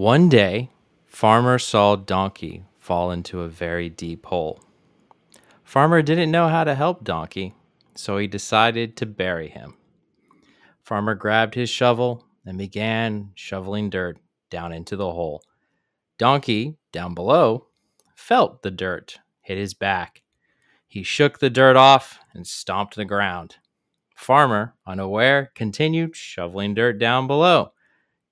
One 0.00 0.30
day, 0.30 0.70
Farmer 1.04 1.58
saw 1.58 1.94
Donkey 1.94 2.64
fall 2.78 3.10
into 3.10 3.42
a 3.42 3.50
very 3.50 3.90
deep 3.90 4.24
hole. 4.24 4.58
Farmer 5.62 6.00
didn't 6.00 6.30
know 6.30 6.48
how 6.48 6.64
to 6.64 6.74
help 6.74 7.04
Donkey, 7.04 7.54
so 7.94 8.16
he 8.16 8.26
decided 8.26 8.96
to 8.96 9.04
bury 9.04 9.50
him. 9.50 9.76
Farmer 10.82 11.14
grabbed 11.14 11.54
his 11.54 11.68
shovel 11.68 12.24
and 12.46 12.56
began 12.56 13.32
shoveling 13.34 13.90
dirt 13.90 14.16
down 14.48 14.72
into 14.72 14.96
the 14.96 15.12
hole. 15.12 15.42
Donkey, 16.16 16.78
down 16.92 17.14
below, 17.14 17.66
felt 18.14 18.62
the 18.62 18.70
dirt 18.70 19.18
hit 19.42 19.58
his 19.58 19.74
back. 19.74 20.22
He 20.88 21.02
shook 21.02 21.40
the 21.40 21.50
dirt 21.50 21.76
off 21.76 22.20
and 22.32 22.46
stomped 22.46 22.96
the 22.96 23.04
ground. 23.04 23.56
Farmer, 24.16 24.76
unaware, 24.86 25.52
continued 25.54 26.16
shoveling 26.16 26.72
dirt 26.72 26.98
down 26.98 27.26
below. 27.26 27.72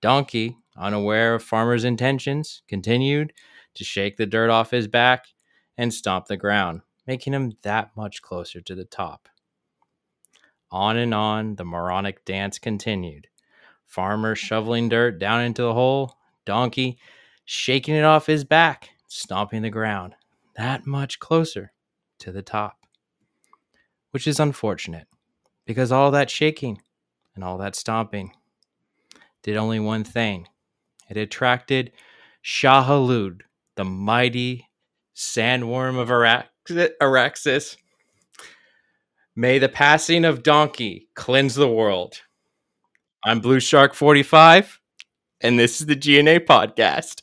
Donkey, 0.00 0.56
unaware 0.78 1.34
of 1.34 1.42
Farmer's 1.42 1.84
intentions, 1.84 2.62
continued 2.68 3.32
to 3.74 3.84
shake 3.84 4.16
the 4.16 4.26
dirt 4.26 4.50
off 4.50 4.70
his 4.70 4.88
back 4.88 5.26
and 5.76 5.92
stomp 5.92 6.26
the 6.26 6.36
ground, 6.36 6.80
making 7.06 7.32
him 7.32 7.52
that 7.62 7.90
much 7.96 8.22
closer 8.22 8.60
to 8.60 8.74
the 8.74 8.84
top. 8.84 9.28
On 10.70 10.96
and 10.96 11.14
on 11.14 11.56
the 11.56 11.64
moronic 11.64 12.24
dance 12.24 12.58
continued. 12.58 13.28
Farmer 13.86 14.34
shoveling 14.34 14.88
dirt 14.88 15.18
down 15.18 15.40
into 15.40 15.62
the 15.62 15.72
hole, 15.74 16.16
Donkey 16.44 16.98
shaking 17.44 17.94
it 17.94 18.04
off 18.04 18.26
his 18.26 18.44
back, 18.44 18.90
stomping 19.06 19.62
the 19.62 19.70
ground, 19.70 20.14
that 20.56 20.86
much 20.86 21.18
closer 21.18 21.72
to 22.18 22.30
the 22.30 22.42
top. 22.42 22.76
Which 24.10 24.26
is 24.26 24.38
unfortunate, 24.38 25.06
because 25.64 25.90
all 25.90 26.10
that 26.10 26.28
shaking 26.28 26.82
and 27.34 27.42
all 27.42 27.56
that 27.58 27.74
stomping 27.74 28.32
did 29.42 29.56
only 29.56 29.80
one 29.80 30.04
thing 30.04 30.46
it 31.08 31.16
attracted 31.16 31.92
Shai-Hulud, 32.42 33.40
the 33.76 33.84
mighty 33.84 34.68
sandworm 35.16 35.98
of 35.98 36.08
Arrakis. 36.08 37.76
May 39.34 39.58
the 39.58 39.68
passing 39.68 40.24
of 40.24 40.42
Donkey 40.42 41.08
cleanse 41.14 41.54
the 41.54 41.68
world. 41.68 42.22
I'm 43.24 43.40
Blue 43.40 43.60
Shark 43.60 43.94
45, 43.94 44.80
and 45.40 45.58
this 45.58 45.80
is 45.80 45.86
the 45.86 45.96
GNA 45.96 46.40
podcast. 46.40 47.22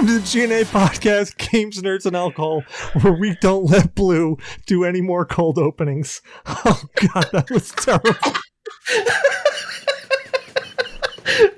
Welcome 0.00 0.18
to 0.18 0.32
the 0.32 0.46
GNA 0.46 0.64
podcast, 0.64 1.36
Games, 1.50 1.82
Nerds, 1.82 2.06
and 2.06 2.16
Alcohol, 2.16 2.62
where 3.02 3.12
we 3.12 3.36
don't 3.42 3.66
let 3.66 3.94
Blue 3.94 4.38
do 4.64 4.82
any 4.82 5.02
more 5.02 5.26
cold 5.26 5.58
openings. 5.58 6.22
Oh, 6.46 6.82
God, 6.94 7.28
that 7.32 7.50
was 7.50 7.70
terrible. 7.72 8.14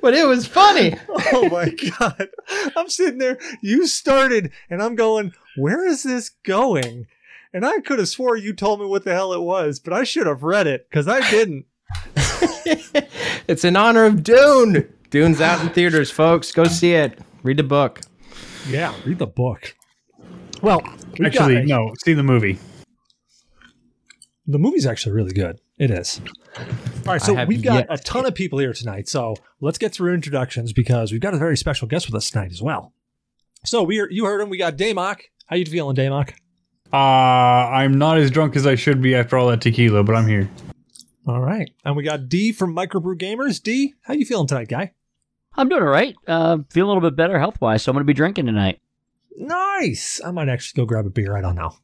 but 0.01 0.15
it 0.15 0.27
was 0.27 0.45
funny. 0.45 0.97
Oh, 1.09 1.49
my 1.51 1.69
God. 1.69 2.31
I'm 2.75 2.89
sitting 2.89 3.19
there. 3.19 3.39
You 3.63 3.87
started, 3.87 4.51
and 4.69 4.83
I'm 4.83 4.97
going, 4.97 5.35
where 5.57 5.87
is 5.87 6.03
this 6.03 6.29
going? 6.29 7.07
And 7.55 7.65
I 7.65 7.79
could 7.79 8.01
have 8.01 8.09
swore 8.09 8.37
you 8.37 8.55
told 8.55 8.81
me 8.81 8.87
what 8.87 9.05
the 9.05 9.15
hell 9.15 9.33
it 9.33 9.43
was, 9.43 9.79
but 9.79 9.93
I 9.93 10.03
should 10.03 10.27
have 10.27 10.43
read 10.43 10.67
it 10.67 10.89
because 10.91 11.07
I 11.07 11.31
didn't. 11.31 11.67
it's 13.47 13.65
in 13.65 13.77
honor 13.77 14.05
of 14.05 14.25
Dune. 14.25 14.93
Dune's 15.11 15.41
out 15.41 15.61
in 15.61 15.69
theaters, 15.69 16.11
folks. 16.11 16.51
Go 16.51 16.65
see 16.65 16.95
it. 16.95 17.21
Read 17.45 17.59
the 17.59 17.63
book. 17.63 18.01
Yeah, 18.69 18.95
read 19.05 19.19
the 19.19 19.27
book. 19.27 19.75
Well, 20.63 20.83
actually, 21.25 21.57
got, 21.57 21.67
no. 21.67 21.93
See 22.05 22.13
the 22.13 22.23
movie. 22.23 22.59
The 24.47 24.59
movie's 24.59 24.87
actually 24.87 25.13
really 25.13 25.33
good. 25.33 25.59
It 25.79 25.91
is. 25.91 26.21
All 26.59 27.13
right, 27.15 27.23
so 27.23 27.45
we've 27.45 27.63
got 27.63 27.87
a 27.89 27.99
ton 27.99 28.27
of 28.27 28.35
people 28.35 28.59
here 28.59 28.73
tonight. 28.73 29.09
So 29.09 29.35
let's 29.61 29.79
get 29.79 29.93
through 29.93 30.15
introductions 30.15 30.73
because 30.73 31.11
we've 31.11 31.21
got 31.21 31.35
a 31.35 31.39
very 31.39 31.57
special 31.57 31.89
guest 31.89 32.07
with 32.07 32.15
us 32.15 32.31
tonight 32.31 32.53
as 32.53 32.63
well. 32.63 32.93
So 33.65 33.83
we 33.83 34.01
are, 34.01 34.11
you 34.11 34.25
heard 34.25 34.41
him. 34.41 34.49
We 34.49 34.59
got 34.59 34.77
Damok. 34.77 35.21
How 35.47 35.57
you 35.57 35.67
feeling, 35.67 35.97
Damok? 35.97 36.33
Uh, 36.93 36.97
I'm 36.97 37.99
not 37.99 38.19
as 38.19 38.31
drunk 38.31 38.55
as 38.55 38.67
I 38.67 38.75
should 38.75 39.01
be 39.01 39.15
after 39.15 39.39
all 39.39 39.49
that 39.49 39.61
tequila, 39.61 40.05
but 40.05 40.15
I'm 40.15 40.29
here. 40.29 40.49
All 41.27 41.41
right, 41.41 41.71
and 41.85 41.97
we 41.97 42.03
got 42.03 42.29
D 42.29 42.53
from 42.53 42.75
Microbrew 42.75 43.17
Gamerz. 43.17 43.63
D, 43.63 43.95
how 44.03 44.15
you 44.15 44.27
feeling 44.27 44.47
tonight, 44.47 44.69
guy? 44.69 44.93
I'm 45.55 45.69
doing 45.69 45.83
all 45.83 45.89
right. 45.89 46.15
Uh, 46.27 46.59
feeling 46.71 46.91
a 46.91 46.95
little 46.95 47.09
bit 47.09 47.17
better 47.17 47.39
health 47.39 47.61
wise, 47.61 47.83
so 47.83 47.91
I'm 47.91 47.95
going 47.95 48.03
to 48.03 48.07
be 48.07 48.15
drinking 48.15 48.47
tonight. 48.47 48.81
Nice. 49.37 50.21
I 50.25 50.31
might 50.31 50.49
actually 50.49 50.83
go 50.83 50.87
grab 50.87 51.07
a 51.07 51.11
beer. 51.11 51.37
I 51.37 51.41
don't 51.41 51.55
know. 51.55 51.75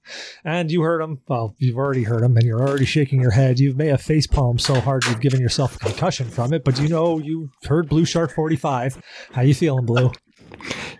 And 0.45 0.71
you 0.71 0.83
heard 0.83 1.01
him. 1.01 1.21
Well, 1.29 1.55
you've 1.59 1.77
already 1.77 2.03
heard 2.03 2.23
him, 2.23 2.37
and 2.37 2.47
you're 2.47 2.61
already 2.61 2.85
shaking 2.85 3.21
your 3.21 3.31
head. 3.31 3.59
You 3.59 3.75
may 3.75 3.89
have 3.89 4.03
face 4.03 4.27
palmed 4.27 4.61
so 4.61 4.81
hard 4.81 5.05
you've 5.07 5.21
given 5.21 5.41
yourself 5.41 5.77
a 5.77 5.79
concussion 5.79 6.29
from 6.29 6.53
it. 6.53 6.65
But 6.65 6.79
you 6.79 6.89
know 6.89 7.19
you 7.19 7.51
heard 7.65 7.89
Blue 7.89 8.05
Shark 8.05 8.35
45. 8.35 9.03
How 9.33 9.43
you 9.43 9.55
feeling, 9.55 9.87
Blue? 9.87 10.13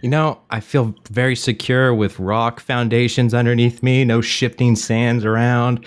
You 0.03 0.09
know, 0.09 0.41
I 0.51 0.61
feel 0.61 0.95
very 1.11 1.37
secure 1.37 1.93
with 1.95 2.19
rock 2.19 2.61
foundations 2.61 3.35
underneath 3.35 3.83
me, 3.83 4.05
no 4.05 4.21
shifting 4.21 4.77
sands 4.77 5.25
around. 5.25 5.85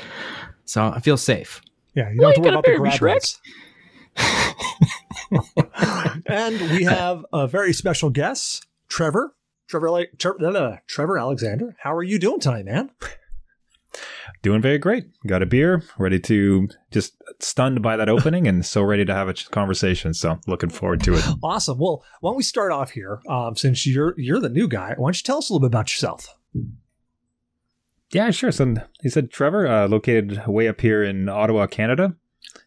So 0.65 0.83
I 0.83 0.99
feel 0.99 1.17
safe. 1.17 1.61
Yeah, 1.95 2.09
you 2.11 2.19
don't 2.19 2.19
well, 2.19 2.27
have 2.29 2.35
to 2.35 2.41
worry 2.41 2.49
about 2.49 2.93
the 2.93 2.99
grab 2.99 3.21
and 6.25 6.59
we 6.71 6.83
have 6.83 7.25
a 7.31 7.47
very 7.47 7.73
special 7.73 8.09
guest, 8.09 8.65
Trever. 8.89 9.29
Trever, 9.71 10.05
Trever, 10.17 10.79
Trever 10.89 11.19
Alexander. 11.19 11.75
How 11.79 11.95
are 11.95 12.03
you 12.03 12.19
doing 12.19 12.39
tonight, 12.39 12.65
man? 12.65 12.91
Doing 14.41 14.61
very 14.61 14.77
great. 14.77 15.05
Got 15.27 15.43
a 15.43 15.45
beer, 15.45 15.83
ready 15.97 16.19
to 16.21 16.67
just 16.91 17.13
stunned 17.39 17.81
by 17.81 17.95
that 17.95 18.09
opening, 18.09 18.47
and 18.47 18.65
so 18.65 18.81
ready 18.81 19.05
to 19.05 19.13
have 19.13 19.27
a 19.27 19.33
conversation. 19.33 20.13
So 20.13 20.39
looking 20.47 20.69
forward 20.69 21.03
to 21.03 21.13
it. 21.13 21.25
Awesome. 21.43 21.77
Well, 21.77 22.03
why 22.21 22.29
don't 22.31 22.37
we 22.37 22.43
start 22.43 22.71
off 22.71 22.91
here? 22.91 23.19
Um, 23.29 23.55
since 23.55 23.85
you're 23.85 24.13
you're 24.17 24.39
the 24.39 24.49
new 24.49 24.67
guy, 24.67 24.93
why 24.97 25.07
don't 25.07 25.17
you 25.17 25.23
tell 25.23 25.37
us 25.37 25.49
a 25.49 25.53
little 25.53 25.67
bit 25.67 25.73
about 25.73 25.91
yourself? 25.91 26.27
Yeah, 28.11 28.31
sure. 28.31 28.51
So 28.51 28.75
he 29.01 29.09
said 29.09 29.31
Trever, 29.31 29.69
uh, 29.69 29.87
located 29.87 30.45
way 30.47 30.67
up 30.67 30.81
here 30.81 31.03
in 31.03 31.29
Ottawa, 31.29 31.67
Canada. 31.67 32.15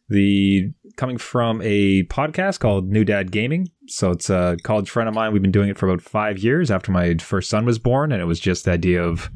The 0.09 0.73
coming 0.97 1.19
from 1.19 1.61
a 1.63 2.05
podcast 2.05 2.61
called 2.61 2.91
New 2.91 3.05
Dad 3.05 3.33
Gaming. 3.33 3.69
So 3.87 4.11
it's 4.11 4.31
a 4.31 4.57
college 4.63 4.91
friend 4.91 5.09
of 5.09 5.15
mine. 5.15 5.33
We've 5.33 5.43
been 5.43 5.51
doing 5.51 5.69
it 5.69 5.79
for 5.79 5.89
about 5.89 6.03
five 6.03 6.39
years 6.39 6.71
after 6.71 6.93
my 6.93 7.17
first 7.17 7.51
son 7.51 7.65
was 7.65 7.79
born, 7.79 8.13
and 8.13 8.21
it 8.21 8.27
was 8.27 8.39
just 8.39 8.65
the 8.65 8.73
idea 8.73 9.03
of 9.03 9.31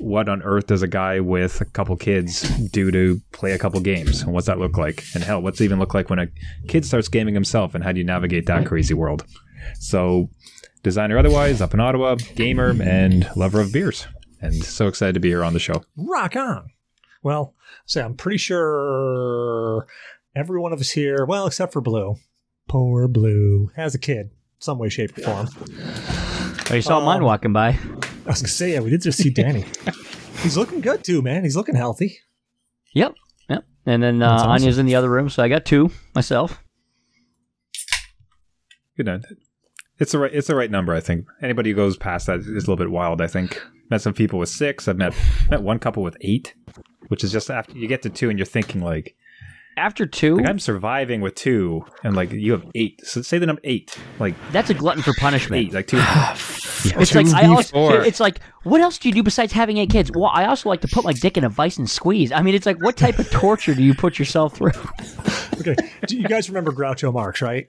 what 0.00 0.28
on 0.28 0.42
earth 0.42 0.66
does 0.66 0.82
a 0.82 0.88
guy 0.88 1.20
with 1.20 1.60
a 1.60 1.64
couple 1.64 1.96
kids 1.96 2.42
do 2.70 2.90
to 2.90 3.20
play 3.32 3.52
a 3.52 3.58
couple 3.58 3.80
games, 3.80 4.22
and 4.22 4.32
what's 4.32 4.46
that 4.46 4.58
look 4.58 4.76
like? 4.76 5.04
And 5.14 5.22
hell, 5.22 5.40
what's 5.40 5.60
it 5.60 5.64
even 5.64 5.78
look 5.78 5.94
like 5.94 6.10
when 6.10 6.18
a 6.18 6.26
kid 6.68 6.84
starts 6.84 7.08
gaming 7.08 7.34
himself, 7.34 7.74
and 7.74 7.84
how 7.84 7.92
do 7.92 7.98
you 7.98 8.04
navigate 8.04 8.46
that 8.46 8.66
crazy 8.66 8.94
world? 8.94 9.24
So, 9.78 10.28
designer 10.82 11.16
otherwise, 11.18 11.60
up 11.60 11.74
in 11.74 11.80
Ottawa, 11.80 12.16
gamer, 12.34 12.74
and 12.82 13.28
lover 13.36 13.60
of 13.60 13.72
beers, 13.72 14.06
and 14.40 14.54
so 14.64 14.88
excited 14.88 15.14
to 15.14 15.20
be 15.20 15.28
here 15.28 15.44
on 15.44 15.52
the 15.52 15.60
show. 15.60 15.82
Rock 15.96 16.36
on. 16.36 16.66
Well, 17.24 17.54
say 17.86 18.02
I'm 18.02 18.16
pretty 18.16 18.36
sure 18.36 19.86
every 20.36 20.60
one 20.60 20.74
of 20.74 20.80
us 20.80 20.90
here, 20.90 21.24
well, 21.24 21.46
except 21.46 21.72
for 21.72 21.80
Blue, 21.80 22.16
poor 22.68 23.08
Blue, 23.08 23.70
has 23.76 23.94
a 23.94 23.98
kid, 23.98 24.30
some 24.58 24.78
way, 24.78 24.90
shape, 24.90 25.16
or 25.16 25.22
form. 25.22 25.48
Oh, 26.70 26.74
you 26.74 26.82
saw 26.82 26.98
um, 26.98 27.04
mine 27.04 27.24
walking 27.24 27.54
by. 27.54 27.70
I 27.70 28.26
was 28.26 28.42
gonna 28.42 28.48
say, 28.48 28.74
yeah, 28.74 28.80
we 28.80 28.90
did 28.90 29.00
just 29.00 29.18
see 29.18 29.30
Danny. 29.34 29.64
He's 30.42 30.58
looking 30.58 30.82
good 30.82 31.02
too, 31.02 31.22
man. 31.22 31.44
He's 31.44 31.56
looking 31.56 31.74
healthy. 31.74 32.18
Yep, 32.92 33.14
yep. 33.48 33.64
And 33.86 34.02
then 34.02 34.22
uh, 34.22 34.32
awesome. 34.32 34.50
Anya's 34.50 34.78
in 34.78 34.84
the 34.84 34.94
other 34.94 35.08
room, 35.08 35.30
so 35.30 35.42
I 35.42 35.48
got 35.48 35.64
two 35.64 35.90
myself. 36.14 36.62
Good 38.98 39.06
night. 39.06 39.24
It's 39.98 40.12
the 40.12 40.18
right. 40.18 40.34
It's 40.34 40.48
the 40.48 40.56
right 40.56 40.70
number. 40.70 40.92
I 40.92 41.00
think 41.00 41.26
anybody 41.40 41.70
who 41.70 41.76
goes 41.76 41.96
past 41.96 42.26
that 42.26 42.40
is 42.40 42.46
a 42.48 42.52
little 42.52 42.76
bit 42.76 42.90
wild. 42.90 43.22
I 43.22 43.28
think 43.28 43.62
met 43.90 44.02
some 44.02 44.14
people 44.14 44.38
with 44.38 44.48
six. 44.48 44.88
I've 44.88 44.96
met 44.96 45.14
met 45.50 45.62
one 45.62 45.78
couple 45.78 46.02
with 46.02 46.16
eight, 46.20 46.54
which 47.08 47.24
is 47.24 47.32
just 47.32 47.50
after 47.50 47.76
you 47.76 47.88
get 47.88 48.02
to 48.02 48.10
two 48.10 48.30
and 48.30 48.38
you're 48.38 48.46
thinking 48.46 48.80
like, 48.80 49.16
after 49.76 50.06
two, 50.06 50.36
like 50.36 50.48
I'm 50.48 50.58
surviving 50.58 51.20
with 51.20 51.34
two, 51.34 51.84
and 52.02 52.14
like 52.14 52.30
you 52.32 52.52
have 52.52 52.64
eight. 52.74 53.00
So 53.04 53.22
say 53.22 53.38
the 53.38 53.46
number 53.46 53.60
eight. 53.64 53.96
Like 54.18 54.34
that's 54.52 54.70
a 54.70 54.74
glutton 54.74 55.02
for 55.02 55.12
punishment. 55.14 55.60
Eight, 55.60 55.72
like 55.72 55.86
two. 55.86 55.98
it's 56.00 57.14
like 57.14 57.26
I 57.28 57.46
also, 57.46 58.00
it's 58.00 58.20
like 58.20 58.40
what 58.62 58.80
else 58.80 58.98
do 58.98 59.08
you 59.08 59.14
do 59.14 59.22
besides 59.22 59.52
having 59.52 59.78
eight 59.78 59.90
kids? 59.90 60.10
Well, 60.14 60.30
I 60.32 60.46
also 60.46 60.68
like 60.68 60.80
to 60.82 60.88
put 60.88 61.04
my 61.04 61.12
dick 61.12 61.36
in 61.36 61.44
a 61.44 61.48
vice 61.48 61.76
and 61.76 61.88
squeeze. 61.88 62.30
I 62.30 62.42
mean, 62.42 62.54
it's 62.54 62.66
like 62.66 62.82
what 62.82 62.96
type 62.96 63.18
of 63.18 63.30
torture 63.30 63.74
do 63.74 63.82
you 63.82 63.94
put 63.94 64.18
yourself 64.18 64.56
through? 64.56 64.72
okay, 65.60 65.74
do 66.06 66.16
you 66.16 66.28
guys 66.28 66.48
remember 66.48 66.72
Groucho 66.72 67.12
Marx, 67.12 67.42
right? 67.42 67.68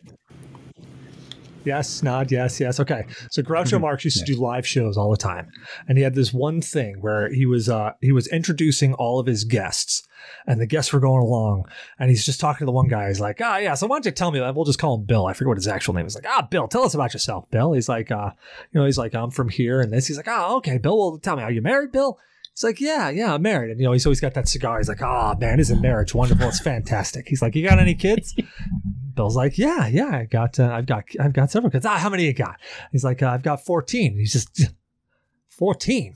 Yes, 1.66 2.04
nod, 2.04 2.32
yes, 2.32 2.60
yes. 2.60 2.80
Okay. 2.80 3.06
So 3.30 3.42
Groucho 3.42 3.74
mm-hmm. 3.74 3.82
Marx 3.82 4.06
used 4.06 4.20
to 4.20 4.26
do 4.26 4.40
live 4.40 4.68
shows 4.68 4.98
all 4.98 5.12
the 5.12 5.18
time. 5.18 5.52
And 5.88 5.98
he 5.98 6.04
had 6.04 6.16
this 6.16 6.34
one 6.34 6.62
thing 6.62 7.02
where 7.02 7.30
he 7.32 7.46
was 7.46 7.70
uh 7.70 7.94
he 8.02 8.12
was 8.12 8.28
introducing 8.28 8.94
all 8.94 9.20
of 9.20 9.26
his 9.26 9.44
guests 9.44 10.08
and 10.48 10.60
the 10.60 10.66
guests 10.66 10.94
were 10.94 11.00
going 11.00 11.22
along 11.22 11.66
and 12.00 12.10
he's 12.10 12.26
just 12.26 12.40
talking 12.40 12.60
to 12.60 12.66
the 12.66 12.72
one 12.72 12.88
guy. 12.88 13.08
He's 13.08 13.20
like, 13.20 13.40
ah, 13.42 13.56
oh, 13.56 13.58
yeah, 13.58 13.74
so 13.74 13.88
why 13.88 13.96
don't 13.96 14.06
you 14.06 14.12
tell 14.12 14.32
me 14.32 14.40
that? 14.40 14.56
We'll 14.56 14.66
just 14.66 14.80
call 14.80 14.96
him 14.96 15.04
Bill. 15.04 15.26
I 15.26 15.34
forget 15.34 15.50
what 15.50 15.58
his 15.58 15.68
actual 15.68 15.94
name 15.94 16.06
is. 16.06 16.16
Like, 16.16 16.28
ah, 16.28 16.48
Bill, 16.50 16.68
tell 16.68 16.84
us 16.84 16.94
about 16.94 17.14
yourself, 17.14 17.50
Bill. 17.50 17.74
He's 17.74 17.90
like, 17.90 18.12
uh, 18.12 18.32
you 18.72 18.80
know, 18.80 18.86
he's 18.86 18.98
like, 18.98 19.16
I'm 19.16 19.32
from 19.32 19.50
here 19.50 19.82
and 19.82 19.92
this. 19.92 20.08
He's 20.08 20.18
like, 20.18 20.28
oh, 20.30 20.58
okay, 20.58 20.78
Bill, 20.78 20.98
well, 20.98 21.18
tell 21.18 21.36
me, 21.36 21.44
are 21.44 21.52
you 21.52 21.62
married, 21.62 21.92
Bill? 21.92 22.20
He's 22.54 22.64
like, 22.64 22.80
yeah, 22.80 23.10
yeah, 23.10 23.34
I'm 23.34 23.42
married. 23.42 23.72
And, 23.72 23.80
you 23.80 23.86
know, 23.86 23.92
he's 23.92 24.06
always 24.06 24.22
got 24.22 24.34
that 24.36 24.48
cigar. 24.48 24.78
He's 24.78 24.88
like, 24.88 25.02
oh, 25.02 25.36
man, 25.40 25.60
isn't 25.60 25.82
marriage 25.82 26.16
wonderful? 26.16 26.48
It's 26.48 26.62
fantastic. 26.62 27.28
He's 27.28 27.42
like, 27.42 27.54
you 27.56 27.68
got 27.68 27.80
any 27.80 27.96
kids? 27.96 28.36
Bill's 29.16 29.36
like, 29.36 29.58
yeah, 29.58 29.88
yeah, 29.88 30.10
I 30.10 30.26
got, 30.26 30.60
uh, 30.60 30.72
I've 30.72 30.86
got, 30.86 31.04
I've 31.20 31.34
got 31.34 31.52
several 31.52 31.72
kids. 31.72 31.86
Ah, 31.86 31.98
how 31.98 32.10
many 32.10 32.26
you 32.26 32.34
got? 32.34 32.60
He's 32.92 33.04
like, 33.04 33.24
uh, 33.24 33.30
I've 33.30 33.44
got 33.44 33.66
14. 33.66 34.18
He's 34.18 34.34
just, 34.34 34.70
14. 35.50 36.16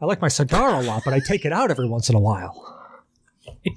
I 0.00 0.06
like 0.06 0.20
my 0.20 0.28
cigar 0.28 0.80
a 0.80 0.82
lot, 0.82 1.02
but 1.04 1.14
I 1.14 1.20
take 1.20 1.44
it 1.44 1.52
out 1.52 1.70
every 1.70 1.88
once 1.88 2.08
in 2.10 2.14
a 2.14 2.20
while. 2.20 2.70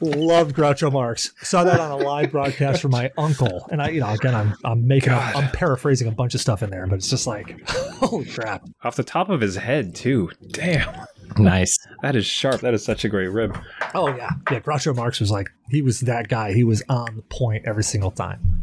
Love 0.00 0.52
Groucho 0.52 0.92
Marx. 0.92 1.32
Saw 1.42 1.62
that 1.62 1.78
on 1.78 1.92
a 1.92 1.96
live 1.96 2.32
broadcast 2.32 2.82
from 2.82 2.90
my 2.90 3.12
uncle, 3.16 3.68
and 3.70 3.80
I, 3.80 3.90
you 3.90 4.00
know, 4.00 4.10
again, 4.10 4.34
I'm 4.34 4.54
I'm 4.64 4.88
making, 4.88 5.12
a, 5.12 5.16
I'm 5.16 5.48
paraphrasing 5.52 6.08
a 6.08 6.10
bunch 6.10 6.34
of 6.34 6.40
stuff 6.40 6.60
in 6.62 6.70
there, 6.70 6.88
but 6.88 6.96
it's 6.96 7.08
just 7.08 7.26
like, 7.26 7.60
holy 7.68 8.24
crap! 8.24 8.68
Off 8.82 8.96
the 8.96 9.04
top 9.04 9.28
of 9.28 9.40
his 9.40 9.54
head, 9.54 9.94
too. 9.94 10.30
Damn. 10.50 11.06
Nice. 11.38 11.76
That 12.02 12.16
is 12.16 12.26
sharp. 12.26 12.60
That 12.60 12.74
is 12.74 12.84
such 12.84 13.04
a 13.04 13.08
great 13.08 13.28
rib. 13.28 13.56
Oh 13.94 14.08
yeah, 14.08 14.30
yeah. 14.50 14.60
Groucho 14.60 14.94
Marx 14.94 15.20
was 15.20 15.30
like, 15.30 15.50
he 15.70 15.82
was 15.82 16.00
that 16.00 16.28
guy. 16.28 16.52
He 16.52 16.64
was 16.64 16.82
on 16.88 17.16
the 17.16 17.22
point 17.22 17.64
every 17.66 17.84
single 17.84 18.10
time. 18.10 18.60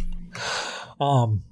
Um, 1.00 1.44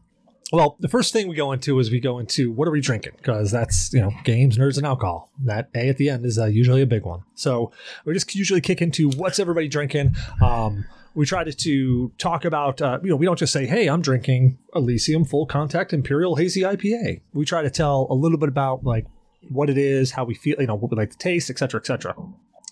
well, 0.51 0.77
the 0.79 0.87
first 0.87 1.11
thing 1.11 1.27
we 1.27 1.35
go 1.35 1.51
into 1.51 1.77
is 1.79 1.91
we 1.91 1.99
go 1.99 2.19
into 2.19 2.51
what 2.51 2.67
are 2.67 2.71
we 2.71 2.79
drinking 2.79 3.13
because 3.17 3.51
that's 3.51 3.91
you 3.93 3.99
know 3.99 4.11
games, 4.23 4.57
nerds, 4.57 4.77
and 4.77 4.85
alcohol. 4.85 5.29
That 5.43 5.69
A 5.75 5.89
at 5.89 5.97
the 5.97 6.09
end 6.09 6.25
is 6.25 6.39
uh, 6.39 6.45
usually 6.45 6.81
a 6.81 6.85
big 6.85 7.03
one. 7.03 7.23
So 7.35 7.71
we 8.05 8.13
just 8.13 8.33
usually 8.33 8.61
kick 8.61 8.81
into 8.81 9.09
what's 9.11 9.39
everybody 9.39 9.67
drinking. 9.67 10.15
Um, 10.41 10.85
we 11.15 11.25
try 11.25 11.43
to, 11.43 11.51
to 11.51 12.11
talk 12.17 12.45
about 12.45 12.81
uh, 12.81 12.99
you 13.03 13.09
know 13.09 13.17
we 13.17 13.25
don't 13.25 13.39
just 13.39 13.51
say 13.51 13.65
hey 13.65 13.87
I'm 13.87 14.01
drinking 14.01 14.57
Elysian 14.73 15.25
Full 15.25 15.47
Contact 15.47 15.91
Imperial 15.91 16.37
Hazy 16.37 16.61
IPA. 16.61 17.21
We 17.33 17.43
try 17.43 17.61
to 17.61 17.69
tell 17.69 18.07
a 18.09 18.13
little 18.13 18.37
bit 18.37 18.49
about 18.49 18.85
like 18.85 19.05
what 19.49 19.69
it 19.69 19.77
is, 19.77 20.11
how 20.11 20.23
we 20.23 20.35
feel, 20.35 20.55
you 20.59 20.67
know, 20.67 20.75
what 20.75 20.91
we 20.91 20.97
like 20.97 21.11
to 21.11 21.17
taste, 21.17 21.49
etc., 21.49 21.79
etc. 21.79 22.15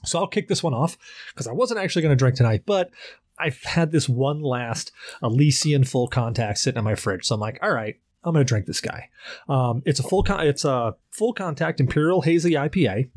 So 0.03 0.19
I'll 0.19 0.27
kick 0.27 0.47
this 0.47 0.63
one 0.63 0.73
off 0.73 0.97
because 1.33 1.47
I 1.47 1.51
wasn't 1.51 1.79
actually 1.79 2.03
going 2.03 2.11
to 2.11 2.15
drink 2.15 2.35
tonight, 2.35 2.63
but 2.65 2.91
I've 3.37 3.61
had 3.63 3.91
this 3.91 4.07
one 4.07 4.41
last 4.41 4.91
Elysian 5.21 5.83
full 5.83 6.07
contact 6.07 6.59
sitting 6.59 6.77
in 6.77 6.83
my 6.83 6.95
fridge. 6.95 7.25
So 7.25 7.35
I'm 7.35 7.41
like, 7.41 7.59
all 7.61 7.71
right, 7.71 7.99
I'm 8.23 8.33
going 8.33 8.45
to 8.45 8.47
drink 8.47 8.65
this 8.65 8.81
guy. 8.81 9.09
Um, 9.49 9.83
it's 9.85 9.99
a 9.99 10.03
full 10.03 10.23
con- 10.23 10.45
it's 10.45 10.65
a 10.65 10.95
full 11.11 11.33
contact 11.33 11.79
Imperial 11.79 12.21
Hazy 12.21 12.51
IPA. 12.51 13.09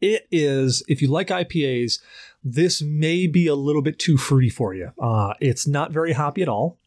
It 0.00 0.26
is, 0.30 0.82
if 0.88 1.00
you 1.00 1.08
like 1.08 1.28
IPAs, 1.28 2.00
this 2.44 2.82
may 2.82 3.26
be 3.26 3.46
a 3.46 3.54
little 3.54 3.82
bit 3.82 3.98
too 3.98 4.16
fruity 4.16 4.50
for 4.50 4.74
you. 4.74 4.92
Uh, 5.00 5.34
it's 5.40 5.66
not 5.66 5.90
very 5.90 6.12
hoppy 6.12 6.42
at 6.42 6.48
all. 6.48 6.78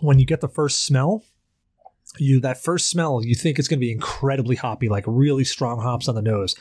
When 0.00 0.20
you 0.20 0.26
get 0.26 0.40
the 0.40 0.48
first 0.48 0.84
smell, 0.84 1.24
you 2.20 2.40
that 2.40 2.62
first 2.62 2.88
smell 2.88 3.24
you 3.24 3.34
think 3.34 3.58
it's 3.58 3.68
going 3.68 3.78
to 3.78 3.84
be 3.84 3.92
incredibly 3.92 4.56
hoppy 4.56 4.88
like 4.88 5.04
really 5.06 5.44
strong 5.44 5.80
hops 5.80 6.08
on 6.08 6.14
the 6.14 6.22
nose. 6.22 6.54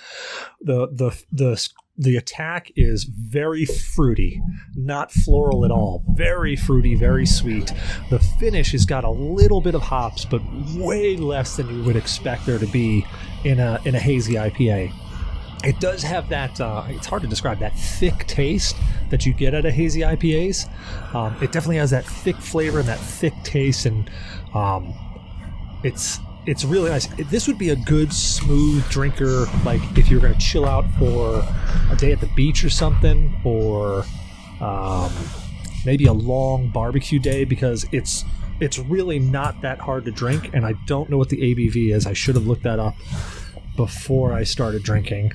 The 0.62 0.88
the 0.92 1.24
the 1.31 1.69
the 2.00 2.15
attack 2.15 2.71
is 2.75 3.06
very 3.06 3.65
fruity 3.65 4.42
not 4.75 5.12
floral 5.12 5.65
at 5.65 5.71
all. 5.71 6.04
Very 6.09 6.56
fruity 6.56 6.95
very 6.95 7.25
sweet. 7.25 7.74
The 8.09 8.19
finish 8.19 8.71
has 8.74 8.86
got 8.86 9.04
a 9.04 9.09
little 9.09 9.62
bit 9.62 9.75
of 9.75 9.81
hops 9.81 10.25
but 10.25 10.42
way 10.75 11.18
less 11.18 11.57
than 11.57 11.69
you 11.69 11.83
would 11.83 11.95
expect 11.95 12.45
there 12.45 12.59
to 12.59 12.68
be 12.68 13.06
in 13.44 13.59
a 13.59 13.80
in 13.86 13.95
a 13.95 14.00
hazy 14.00 14.33
ipa 14.33 14.92
it 15.63 15.80
does 15.80 16.04
have 16.04 16.30
that 16.30 16.59
uh, 16.62 16.83
it's 16.89 17.07
hard 17.07 17.21
to 17.21 17.27
describe 17.27 17.59
that 17.59 17.77
thick 17.77 18.25
taste 18.27 18.75
that 19.09 19.25
you 19.25 19.33
get 19.33 19.54
at 19.54 19.65
a 19.65 19.71
hazy 19.71 20.01
ipas 20.01 20.68
um, 21.15 21.36
it 21.42 21.51
definitely 21.51 21.77
has 21.77 21.92
that 21.92 22.06
thick 22.06 22.36
flavor 22.36 22.80
and 22.80 22.88
that 22.88 23.00
thick 23.00 23.33
taste 23.44 23.86
and 23.86 24.09
um, 24.54 24.94
it's 25.84 26.20
it's 26.48 26.64
really 26.64 26.90
nice. 26.90 27.08
This 27.30 27.46
would 27.48 27.58
be 27.58 27.70
a 27.70 27.76
good 27.76 28.14
smooth 28.14 28.88
drinker, 28.90 29.46
like 29.66 29.82
if 29.98 30.10
you're 30.10 30.22
going 30.22 30.34
to 30.34 30.40
chill 30.40 30.66
out 30.66 30.86
for 30.98 31.46
a 31.92 31.96
day 31.98 32.14
at 32.14 32.22
the 32.22 32.30
beach 32.36 32.64
or 32.64 32.70
something, 32.70 33.40
or 33.44 34.06
um, 34.62 35.12
maybe 35.86 36.06
a 36.06 36.14
long 36.14 36.70
barbecue 36.70 37.20
day 37.20 37.44
because 37.44 37.86
it's 37.92 38.24
it's 38.60 38.80
really 38.80 39.20
not 39.20 39.62
that 39.62 39.80
hard 39.80 40.06
to 40.06 40.12
drink. 40.12 40.52
And 40.54 40.66
I 40.66 40.74
don't 40.86 41.10
know 41.10 41.18
what 41.18 41.30
the 41.30 41.38
ABV 41.38 41.94
is. 41.94 42.08
I 42.08 42.14
should 42.14 42.36
have 42.36 42.48
looked 42.48 42.64
that 42.64 42.80
up 42.80 42.96
before 43.76 44.34
I 44.34 44.44
started 44.44 44.84
drinking. 44.84 45.34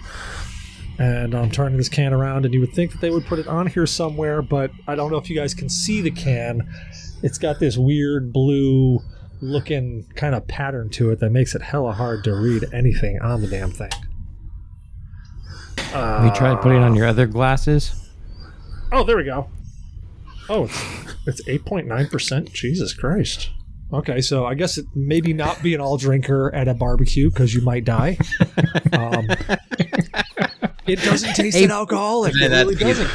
And 0.98 1.34
I'm 1.34 1.50
turning 1.50 1.78
this 1.78 1.88
can 1.88 2.12
around, 2.12 2.44
and 2.44 2.52
you 2.52 2.60
would 2.60 2.72
think 2.72 2.92
that 2.92 3.00
they 3.00 3.10
would 3.10 3.24
put 3.24 3.38
it 3.38 3.46
on 3.48 3.66
here 3.66 3.86
somewhere, 3.86 4.42
but 4.42 4.70
I 4.86 4.94
don't 4.94 5.10
know 5.10 5.16
if 5.16 5.30
you 5.30 5.36
guys 5.36 5.54
can 5.54 5.68
see 5.68 6.00
the 6.00 6.10
can. 6.10 6.68
It's 7.22 7.38
got 7.38 7.60
this 7.60 7.78
weird 7.78 8.32
blue 8.32 9.00
looking 9.42 10.06
kind 10.14 10.34
of 10.34 10.46
pattern 10.46 10.88
to 10.88 11.10
it 11.10 11.18
that 11.18 11.30
makes 11.30 11.54
it 11.54 11.60
hella 11.60 11.92
hard 11.92 12.24
to 12.24 12.34
read 12.34 12.64
anything 12.72 13.20
on 13.20 13.42
the 13.42 13.48
damn 13.48 13.72
thing. 13.72 13.90
Uh, 15.92 16.22
you 16.24 16.34
tried 16.34 16.62
putting 16.62 16.82
on 16.82 16.94
your 16.94 17.06
other 17.06 17.26
glasses? 17.26 18.10
Oh, 18.92 19.04
there 19.04 19.16
we 19.16 19.24
go. 19.24 19.48
Oh, 20.48 20.64
it's 20.64 20.84
it's 21.26 21.48
eight 21.48 21.64
point 21.64 21.86
nine 21.86 22.06
percent. 22.06 22.52
Jesus 22.52 22.94
Christ. 22.94 23.50
Okay, 23.92 24.22
so 24.22 24.46
I 24.46 24.54
guess 24.54 24.78
it 24.78 24.86
maybe 24.94 25.34
not 25.34 25.62
be 25.62 25.74
an 25.74 25.80
all 25.80 25.98
drinker 25.98 26.54
at 26.54 26.66
a 26.66 26.72
barbecue 26.72 27.28
because 27.28 27.52
you 27.52 27.60
might 27.60 27.84
die. 27.84 28.16
um, 28.92 29.28
it 30.86 31.00
doesn't 31.00 31.34
taste 31.34 31.58
an 31.58 31.70
alcoholic. 31.70 32.34
It 32.34 32.48
really 32.48 32.74
doesn't. 32.74 33.10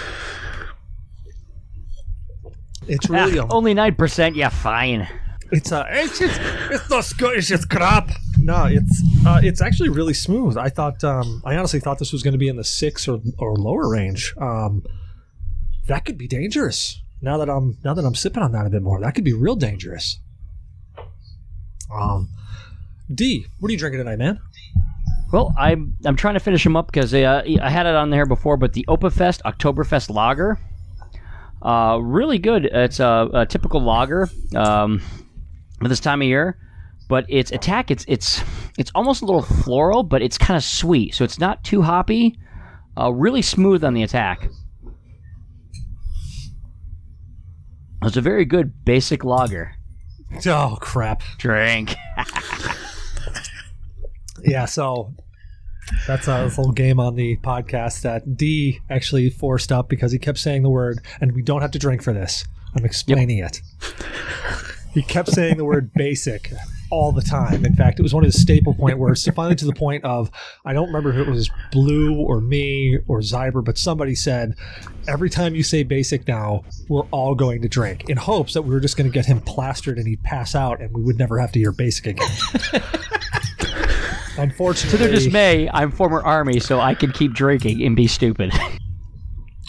It's 2.87 3.09
really 3.09 3.39
ah, 3.39 3.47
only 3.49 3.73
nine 3.73 3.95
percent. 3.95 4.35
Yeah, 4.35 4.49
fine. 4.49 5.07
It's 5.51 5.71
uh, 5.71 5.85
it's 5.89 6.19
just, 6.19 6.39
it's 6.71 6.89
not 6.89 7.05
Scottish. 7.05 7.51
It's 7.51 7.65
crap. 7.65 8.09
No, 8.39 8.65
it's 8.65 9.01
uh, 9.25 9.39
it's 9.43 9.61
actually 9.61 9.89
really 9.89 10.13
smooth. 10.13 10.57
I 10.57 10.69
thought, 10.69 11.03
um, 11.03 11.41
I 11.45 11.55
honestly 11.55 11.79
thought 11.79 11.99
this 11.99 12.11
was 12.11 12.21
going 12.23 12.33
to 12.33 12.37
be 12.37 12.49
in 12.49 12.57
the 12.57 12.63
six 12.63 13.07
or, 13.07 13.21
or 13.37 13.55
lower 13.55 13.89
range. 13.89 14.33
Um, 14.37 14.83
that 15.87 16.05
could 16.05 16.17
be 16.17 16.27
dangerous. 16.27 17.01
Now 17.21 17.37
that 17.37 17.49
I'm 17.49 17.77
now 17.83 17.93
that 17.93 18.05
I'm 18.05 18.15
sipping 18.15 18.43
on 18.43 18.51
that 18.51 18.65
a 18.65 18.69
bit 18.69 18.81
more, 18.81 18.99
that 18.99 19.15
could 19.15 19.23
be 19.23 19.33
real 19.33 19.55
dangerous. 19.55 20.19
Um, 21.93 22.29
D, 23.13 23.45
what 23.59 23.69
are 23.69 23.71
you 23.71 23.77
drinking 23.77 23.99
tonight, 23.99 24.19
man? 24.19 24.39
Well, 25.31 25.53
I'm 25.57 25.95
I'm 26.05 26.15
trying 26.15 26.35
to 26.35 26.39
finish 26.39 26.63
them 26.63 26.75
up 26.75 26.87
because 26.87 27.13
uh, 27.13 27.43
I 27.61 27.69
had 27.69 27.85
it 27.85 27.95
on 27.95 28.09
there 28.09 28.25
before, 28.25 28.57
but 28.57 28.73
the 28.73 28.85
Opafest 28.87 29.41
Oktoberfest 29.43 30.09
Lager, 30.09 30.59
uh, 31.61 31.99
really 32.01 32.37
good. 32.37 32.65
It's 32.65 32.99
a, 32.99 33.29
a 33.33 33.45
typical 33.45 33.81
lager. 33.81 34.29
Um, 34.55 35.01
for 35.79 35.87
this 35.87 35.99
time 35.99 36.21
of 36.21 36.27
year. 36.27 36.57
But 37.09 37.25
its 37.29 37.51
attack, 37.51 37.89
it's 37.89 38.03
it's 38.07 38.43
it's 38.77 38.91
almost 38.93 39.21
a 39.21 39.25
little 39.25 39.41
floral, 39.41 40.03
but 40.03 40.21
it's 40.21 40.37
kind 40.37 40.57
of 40.57 40.63
sweet, 40.63 41.15
so 41.15 41.23
it's 41.23 41.39
not 41.39 41.63
too 41.63 41.81
hoppy. 41.81 42.37
Uh, 42.99 43.11
really 43.11 43.41
smooth 43.41 43.83
on 43.83 43.93
the 43.93 44.03
attack. 44.03 44.49
It's 48.03 48.17
a 48.17 48.21
very 48.21 48.45
good 48.45 48.83
basic 48.83 49.23
lager. 49.23 49.73
Oh 50.45 50.77
crap! 50.81 51.23
Drink. 51.37 51.95
yeah, 54.43 54.65
so 54.65 55.13
that's 56.05 56.27
a 56.27 56.45
little 56.45 56.73
game 56.73 56.99
on 56.99 57.15
the 57.15 57.37
podcast 57.37 58.01
that 58.01 58.35
D 58.35 58.81
actually 58.89 59.29
forced 59.29 59.71
up 59.71 59.87
because 59.87 60.11
he 60.11 60.19
kept 60.19 60.39
saying 60.39 60.63
the 60.63 60.69
word, 60.69 60.99
and 61.21 61.33
we 61.33 61.41
don't 61.41 61.61
have 61.61 61.71
to 61.71 61.79
drink 61.79 62.03
for 62.03 62.13
this. 62.13 62.45
I'm 62.75 62.85
explaining 62.85 63.37
yep. 63.37 63.51
it. 63.51 63.61
He 64.97 65.03
kept 65.03 65.29
saying 65.29 65.57
the 65.57 65.63
word 65.65 65.91
basic 65.95 66.51
all 66.89 67.11
the 67.11 67.21
time. 67.21 67.65
In 67.65 67.75
fact, 67.75 67.99
it 67.99 68.01
was 68.01 68.15
one 68.15 68.23
of 68.23 68.31
his 68.31 68.41
staple 68.41 68.73
point 68.73 68.97
words. 68.97 69.27
Finally, 69.35 69.53
to 69.57 69.65
the 69.65 69.73
point 69.73 70.03
of 70.03 70.31
I 70.65 70.73
don't 70.73 70.87
remember 70.87 71.11
if 71.11 71.27
it 71.27 71.29
was 71.29 71.51
Blue 71.71 72.15
or 72.15 72.41
me 72.41 72.97
or 73.07 73.19
Zyber, 73.19 73.63
but 73.63 73.77
somebody 73.77 74.15
said 74.15 74.55
every 75.07 75.29
time 75.29 75.53
you 75.53 75.61
say 75.61 75.83
basic 75.83 76.27
now, 76.27 76.63
we're 76.89 77.05
all 77.11 77.35
going 77.35 77.61
to 77.61 77.67
drink 77.69 78.09
in 78.09 78.17
hopes 78.17 78.55
that 78.55 78.63
we 78.63 78.73
were 78.73 78.79
just 78.79 78.97
going 78.97 79.07
to 79.07 79.13
get 79.13 79.27
him 79.27 79.39
plastered 79.41 79.99
and 79.99 80.07
he'd 80.07 80.23
pass 80.23 80.55
out 80.55 80.81
and 80.81 80.91
we 80.95 81.03
would 81.03 81.19
never 81.19 81.37
have 81.37 81.51
to 81.51 81.59
hear 81.59 81.71
basic 81.71 82.07
again. 82.07 82.27
Unfortunately, 84.39 84.97
to 84.97 85.03
their 85.03 85.13
dismay, 85.13 85.69
I'm 85.71 85.91
former 85.91 86.21
army, 86.21 86.59
so 86.59 86.79
I 86.79 86.95
can 86.95 87.11
keep 87.11 87.33
drinking 87.33 87.83
and 87.83 87.95
be 87.95 88.07
stupid. 88.07 88.51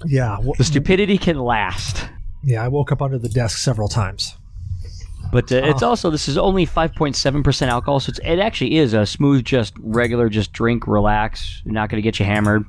yeah, 0.06 0.36
w- 0.36 0.54
the 0.56 0.64
stupidity 0.64 1.18
can 1.18 1.38
last. 1.38 2.08
yeah. 2.44 2.64
I 2.64 2.68
woke 2.68 2.92
up 2.92 3.02
under 3.02 3.18
the 3.18 3.28
desk 3.28 3.58
several 3.58 3.88
times. 3.88 4.37
But 5.30 5.52
uh, 5.52 5.56
it's 5.64 5.82
also 5.82 6.10
this 6.10 6.28
is 6.28 6.38
only 6.38 6.66
5.7% 6.66 7.68
alcohol, 7.68 8.00
so 8.00 8.10
it's, 8.10 8.18
it 8.20 8.38
actually 8.38 8.76
is 8.76 8.94
a 8.94 9.04
smooth, 9.04 9.44
just 9.44 9.74
regular, 9.78 10.28
just 10.28 10.52
drink, 10.52 10.86
relax. 10.86 11.60
You're 11.64 11.74
not 11.74 11.90
going 11.90 11.98
to 11.98 12.02
get 12.02 12.18
you 12.18 12.24
hammered. 12.24 12.64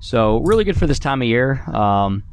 So 0.00 0.38
really 0.40 0.64
good 0.64 0.78
for 0.78 0.86
this 0.86 0.98
time 0.98 1.20
of 1.20 1.28
year. 1.28 1.62
Um, 1.74 2.24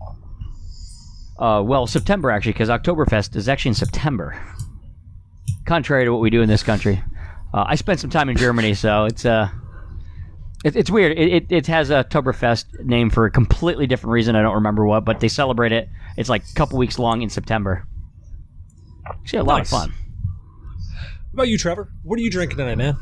uh, 1.38 1.62
well, 1.66 1.88
September 1.88 2.32
actually, 2.32 2.54
because 2.54 2.70
Oktoberfest 2.70 3.36
is 3.36 3.50
actually 3.50 3.70
in 3.70 3.76
September. 3.76 4.40
Contrary 5.66 6.06
to 6.06 6.12
what 6.12 6.22
we 6.22 6.30
do 6.30 6.42
in 6.42 6.50
this 6.50 6.64
country, 6.64 7.02
uh, 7.54 7.66
I 7.68 7.76
spent 7.76 8.00
some 8.00 8.10
time 8.10 8.30
in 8.30 8.38
Germany, 8.38 8.74
so 8.74 9.06
it's 9.06 9.26
uh, 9.26 9.50
it, 10.64 10.76
it's 10.76 10.90
weird. 10.90 11.18
It, 11.18 11.34
it, 11.34 11.46
it 11.50 11.68
has 11.68 11.90
a 11.90 12.04
Oktoberfest 12.04 12.84
name 12.84 13.10
for 13.10 13.26
a 13.26 13.32
completely 13.32 13.88
different 13.88 14.12
reason. 14.12 14.36
I 14.36 14.42
don't 14.42 14.56
remember 14.56 14.86
what, 14.86 15.06
but 15.06 15.20
they 15.20 15.28
celebrate 15.28 15.72
it. 15.72 15.90
It's 16.18 16.30
like 16.30 16.44
a 16.50 16.54
couple 16.54 16.78
weeks 16.78 17.00
long 17.00 17.22
in 17.22 17.30
September. 17.30 17.88
Actually, 19.12 19.40
a 19.40 19.44
lot 19.44 19.58
Nice. 19.60 19.72
of 19.74 19.80
fun. 19.80 19.94
What 21.32 21.44
about 21.44 21.48
you, 21.48 21.58
Trever? 21.58 21.88
What 22.04 22.20
are 22.20 22.22
you 22.22 22.30
drinking 22.32 22.58
tonight, 22.58 22.76
man? 22.78 22.98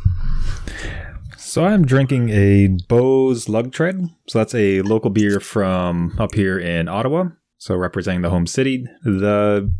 So 1.37 1.65
I'm 1.65 1.85
drinking 1.85 2.29
a 2.29 2.67
Beau's 2.87 3.49
Lug 3.49 3.71
Tread. 3.71 4.07
So 4.27 4.37
that's 4.39 4.53
a 4.53 4.81
local 4.83 5.09
beer 5.09 5.39
from 5.39 6.15
up 6.19 6.35
here 6.35 6.59
in 6.59 6.87
Ottawa. 6.87 7.29
So 7.57 7.75
representing 7.75 8.21
the 8.21 8.29
home 8.29 8.45
city. 8.47 8.85
The 9.03 9.71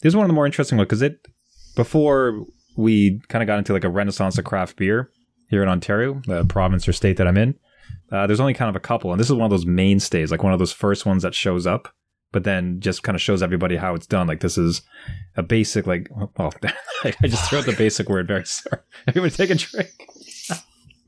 this 0.00 0.10
is 0.10 0.16
one 0.16 0.24
of 0.24 0.28
the 0.28 0.34
more 0.34 0.46
interesting 0.46 0.78
ones 0.78 0.86
because 0.88 1.02
it 1.02 1.26
before 1.76 2.44
we 2.76 3.20
kind 3.28 3.42
of 3.42 3.46
got 3.46 3.58
into 3.58 3.72
like 3.72 3.84
a 3.84 3.88
renaissance 3.88 4.36
of 4.38 4.44
craft 4.44 4.76
beer 4.76 5.10
here 5.48 5.62
in 5.62 5.68
Ontario, 5.68 6.20
the 6.26 6.44
province 6.44 6.88
or 6.88 6.92
state 6.92 7.16
that 7.18 7.26
I'm 7.28 7.36
in. 7.36 7.54
Uh, 8.10 8.26
there's 8.26 8.40
only 8.40 8.54
kind 8.54 8.68
of 8.68 8.76
a 8.76 8.80
couple, 8.80 9.10
and 9.12 9.20
this 9.20 9.28
is 9.28 9.34
one 9.34 9.44
of 9.44 9.50
those 9.50 9.64
mainstays, 9.66 10.30
like 10.30 10.42
one 10.42 10.52
of 10.52 10.58
those 10.58 10.72
first 10.72 11.06
ones 11.06 11.22
that 11.22 11.34
shows 11.34 11.66
up, 11.66 11.88
but 12.32 12.44
then 12.44 12.80
just 12.80 13.02
kind 13.02 13.14
of 13.14 13.22
shows 13.22 13.42
everybody 13.42 13.76
how 13.76 13.94
it's 13.94 14.06
done. 14.06 14.26
Like 14.26 14.40
this 14.40 14.58
is 14.58 14.82
a 15.36 15.42
basic, 15.42 15.86
like, 15.86 16.08
well, 16.38 16.52
I 17.04 17.28
just 17.28 17.48
threw 17.48 17.58
out 17.58 17.66
the 17.66 17.72
basic 17.72 18.08
word. 18.08 18.26
Very 18.26 18.46
sorry. 18.46 18.82
Everybody 19.06 19.34
take 19.34 19.50
a 19.50 19.54
drink. 19.54 19.90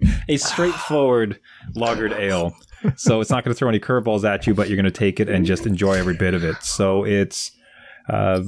a 0.29 0.37
straightforward 0.37 1.41
lagered 1.75 2.13
ale. 2.13 2.55
So 2.97 3.21
it's 3.21 3.31
not 3.31 3.45
going 3.45 3.55
to 3.55 3.59
throw 3.59 3.71
any 3.71 3.81
curveballs 3.81 4.25
at 4.25 4.47
you, 4.47 4.55
but 4.55 4.69
you're 4.69 4.77
going 4.77 4.85
to 4.85 4.91
take 4.91 5.19
it 5.19 5.29
and 5.29 5.47
just 5.47 5.67
enjoy 5.67 5.95
every 5.95 6.15
bit 6.15 6.35
of 6.35 6.45
it. 6.45 6.63
So 6.63 7.05
it's 7.05 7.53
uh, 8.11 8.43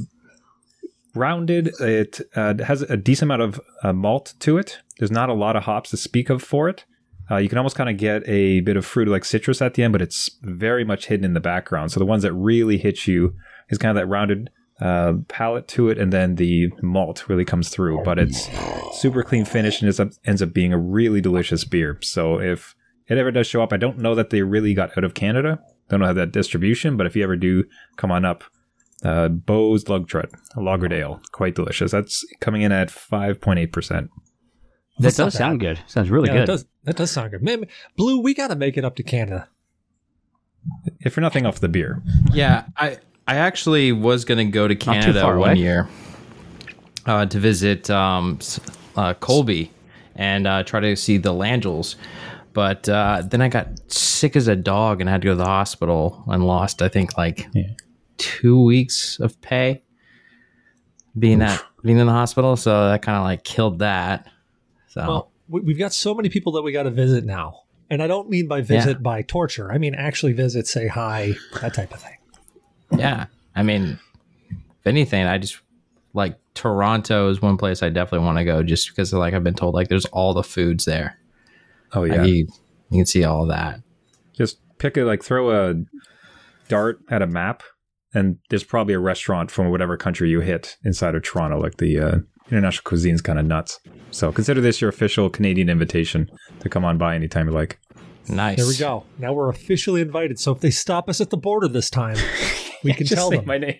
rounded. 1.14 1.68
It 1.80 2.20
uh, 2.34 2.62
has 2.62 2.82
a 2.82 2.98
decent 2.98 3.30
amount 3.30 3.42
of 3.42 3.60
uh, 3.82 3.94
malt 3.94 4.34
to 4.40 4.58
it. 4.58 4.80
There's 4.98 5.10
not 5.10 5.30
a 5.30 5.34
lot 5.34 5.56
of 5.56 5.62
hops 5.62 5.90
to 5.90 5.96
speak 5.96 6.28
of 6.28 6.42
for 6.42 6.68
it. 6.68 6.84
Uh, 7.30 7.36
you 7.36 7.48
can 7.48 7.58
almost 7.58 7.76
kind 7.76 7.90
of 7.90 7.96
get 7.96 8.22
a 8.28 8.60
bit 8.60 8.76
of 8.76 8.86
fruit 8.86 9.08
like 9.08 9.24
citrus 9.24 9.60
at 9.60 9.74
the 9.74 9.82
end, 9.82 9.92
but 9.92 10.02
it's 10.02 10.30
very 10.42 10.84
much 10.84 11.06
hidden 11.06 11.24
in 11.24 11.34
the 11.34 11.40
background. 11.40 11.90
So 11.90 11.98
the 11.98 12.06
ones 12.06 12.22
that 12.22 12.32
really 12.32 12.78
hit 12.78 13.06
you 13.06 13.34
is 13.68 13.78
kind 13.78 13.90
of 13.90 14.00
that 14.00 14.06
rounded 14.06 14.50
uh, 14.80 15.14
palate 15.28 15.66
to 15.68 15.88
it, 15.88 15.98
and 15.98 16.12
then 16.12 16.36
the 16.36 16.68
malt 16.82 17.28
really 17.28 17.44
comes 17.44 17.68
through. 17.68 18.02
But 18.04 18.18
it's 18.18 18.48
super 19.00 19.22
clean 19.22 19.44
finish 19.44 19.82
and 19.82 19.90
it 19.90 20.18
ends 20.24 20.42
up 20.42 20.52
being 20.52 20.72
a 20.72 20.78
really 20.78 21.20
delicious 21.20 21.64
beer. 21.64 21.98
So 22.02 22.40
if 22.40 22.74
it 23.08 23.18
ever 23.18 23.30
does 23.30 23.46
show 23.46 23.62
up, 23.62 23.72
I 23.72 23.76
don't 23.76 23.98
know 23.98 24.14
that 24.14 24.30
they 24.30 24.42
really 24.42 24.74
got 24.74 24.96
out 24.96 25.04
of 25.04 25.14
Canada. 25.14 25.58
Don't 25.88 26.00
know 26.00 26.06
how 26.06 26.12
that 26.12 26.32
distribution, 26.32 26.96
but 26.96 27.06
if 27.06 27.16
you 27.16 27.22
ever 27.22 27.36
do, 27.36 27.64
come 27.96 28.10
on 28.10 28.24
up. 28.24 28.44
Uh, 29.04 29.28
Beau's 29.28 29.88
Lug 29.88 30.08
Tread, 30.08 30.30
a 30.56 30.60
quite 31.30 31.54
delicious. 31.54 31.92
That's 31.92 32.24
coming 32.40 32.62
in 32.62 32.72
at 32.72 32.90
five 32.90 33.40
point 33.40 33.58
eight 33.58 33.72
percent. 33.72 34.10
That 34.98 35.14
does 35.14 35.34
sound 35.34 35.60
good. 35.60 35.78
Sounds 35.86 36.10
really 36.10 36.28
yeah, 36.28 36.34
good. 36.34 36.40
That 36.42 36.46
does, 36.46 36.66
that 36.84 36.96
does 36.96 37.10
sound 37.10 37.30
good. 37.32 37.42
Man, 37.42 37.66
Blue, 37.96 38.20
we 38.20 38.34
got 38.34 38.48
to 38.48 38.56
make 38.56 38.76
it 38.76 38.84
up 38.84 38.96
to 38.96 39.02
Canada. 39.02 39.48
If 41.00 41.16
you're 41.16 41.22
nothing 41.22 41.46
off 41.46 41.60
the 41.60 41.68
beer, 41.68 42.02
Yeah, 42.32 42.64
I 42.76 42.98
I 43.28 43.36
actually 43.36 43.92
was 43.92 44.24
gonna 44.24 44.44
go 44.46 44.66
to 44.66 44.74
Canada 44.74 45.20
far 45.20 45.38
one 45.38 45.50
away. 45.50 45.60
year 45.60 45.88
uh, 47.06 47.26
to 47.26 47.38
visit 47.38 47.88
um, 47.90 48.38
uh, 48.96 49.14
Colby 49.14 49.70
and 50.16 50.46
uh, 50.46 50.62
try 50.64 50.80
to 50.80 50.96
see 50.96 51.18
the 51.18 51.32
Langels, 51.32 51.94
but 52.52 52.88
uh, 52.88 53.22
then 53.24 53.42
I 53.42 53.48
got 53.48 53.68
sick 53.92 54.34
as 54.34 54.48
a 54.48 54.56
dog 54.56 55.00
and 55.00 55.08
had 55.08 55.22
to 55.22 55.26
go 55.26 55.32
to 55.32 55.36
the 55.36 55.44
hospital 55.44 56.24
and 56.26 56.44
lost 56.46 56.82
I 56.82 56.88
think 56.88 57.16
like 57.16 57.46
two 58.16 58.60
weeks 58.60 59.20
of 59.20 59.40
pay 59.40 59.82
being 61.18 61.42
at 61.42 61.62
being 61.82 61.98
in 61.98 62.06
the 62.06 62.12
hospital. 62.12 62.56
So 62.56 62.88
that 62.88 63.02
kind 63.02 63.18
of 63.18 63.24
like 63.24 63.44
killed 63.44 63.78
that. 63.80 64.26
So 64.96 65.06
Well, 65.06 65.30
we, 65.48 65.60
we've 65.60 65.78
got 65.78 65.92
so 65.92 66.14
many 66.14 66.28
people 66.28 66.52
that 66.52 66.62
we 66.62 66.72
got 66.72 66.84
to 66.84 66.90
visit 66.90 67.24
now. 67.24 67.62
And 67.88 68.02
I 68.02 68.08
don't 68.08 68.28
mean 68.28 68.48
by 68.48 68.62
visit 68.62 69.02
by 69.02 69.22
torture. 69.22 69.70
I 69.72 69.78
mean 69.78 69.94
actually 69.94 70.32
visit, 70.32 70.66
say 70.66 70.88
hi, 70.88 71.34
that 71.60 71.72
type 71.74 71.92
of 71.94 72.00
thing. 72.00 72.16
yeah, 72.98 73.26
I 73.54 73.62
mean, 73.62 74.00
if 74.50 74.86
anything, 74.86 75.24
I 75.24 75.38
just 75.38 75.60
like 76.14 76.36
Toronto 76.54 77.28
is 77.28 77.40
one 77.40 77.56
place 77.58 77.82
I 77.82 77.90
definitely 77.90 78.24
want 78.24 78.38
to 78.38 78.44
go 78.44 78.62
just 78.62 78.88
because 78.88 79.12
like 79.12 79.34
I've 79.34 79.44
been 79.44 79.54
told 79.54 79.74
like 79.74 79.88
there's 79.88 80.06
all 80.06 80.34
the 80.34 80.42
foods 80.42 80.84
there. 80.84 81.18
oh 81.92 82.00
Like, 82.00 82.12
yeah, 82.12 82.24
you, 82.24 82.48
you 82.90 82.98
can 82.98 83.06
see 83.06 83.22
all 83.22 83.46
that. 83.46 83.80
just 84.32 84.58
pick 84.78 84.96
it 84.96 85.04
like 85.04 85.22
throw 85.22 85.50
a 85.50 85.74
dart 86.68 86.98
at 87.08 87.22
a 87.22 87.26
map, 87.26 87.62
and 88.14 88.38
there's 88.50 88.64
probably 88.64 88.94
a 88.94 88.98
restaurant 88.98 89.50
from 89.50 89.70
whatever 89.70 89.96
country 89.96 90.28
you 90.30 90.40
hit 90.40 90.76
inside 90.84 91.14
of 91.14 91.22
Toronto. 91.22 91.60
Like 91.60 91.76
the 91.76 92.00
uh, 92.00 92.18
international 92.50 92.82
cuisine's 92.84 93.22
kind 93.22 93.38
of 93.38 93.46
nuts. 93.46 93.80
So 94.10 94.32
consider 94.32 94.60
this 94.60 94.80
your 94.80 94.90
official 94.90 95.28
Canadian 95.30 95.68
invitation 95.68 96.30
to 96.60 96.68
come 96.68 96.84
on 96.84 96.98
by 96.98 97.14
anytime 97.14 97.48
you 97.48 97.52
like. 97.54 97.78
Nice. 98.28 98.56
There 98.56 98.66
we 98.66 98.76
go. 98.76 99.04
Now 99.18 99.32
we're 99.32 99.48
officially 99.48 100.00
invited. 100.00 100.38
So 100.38 100.52
if 100.52 100.60
they 100.60 100.70
stop 100.70 101.08
us 101.08 101.20
at 101.20 101.30
the 101.30 101.36
border 101.36 101.68
this 101.68 101.90
time, 101.90 102.16
we 102.84 102.92
can 102.92 103.06
tell 103.06 103.30
them. 103.30 103.46
my 103.46 103.58
name. 103.58 103.76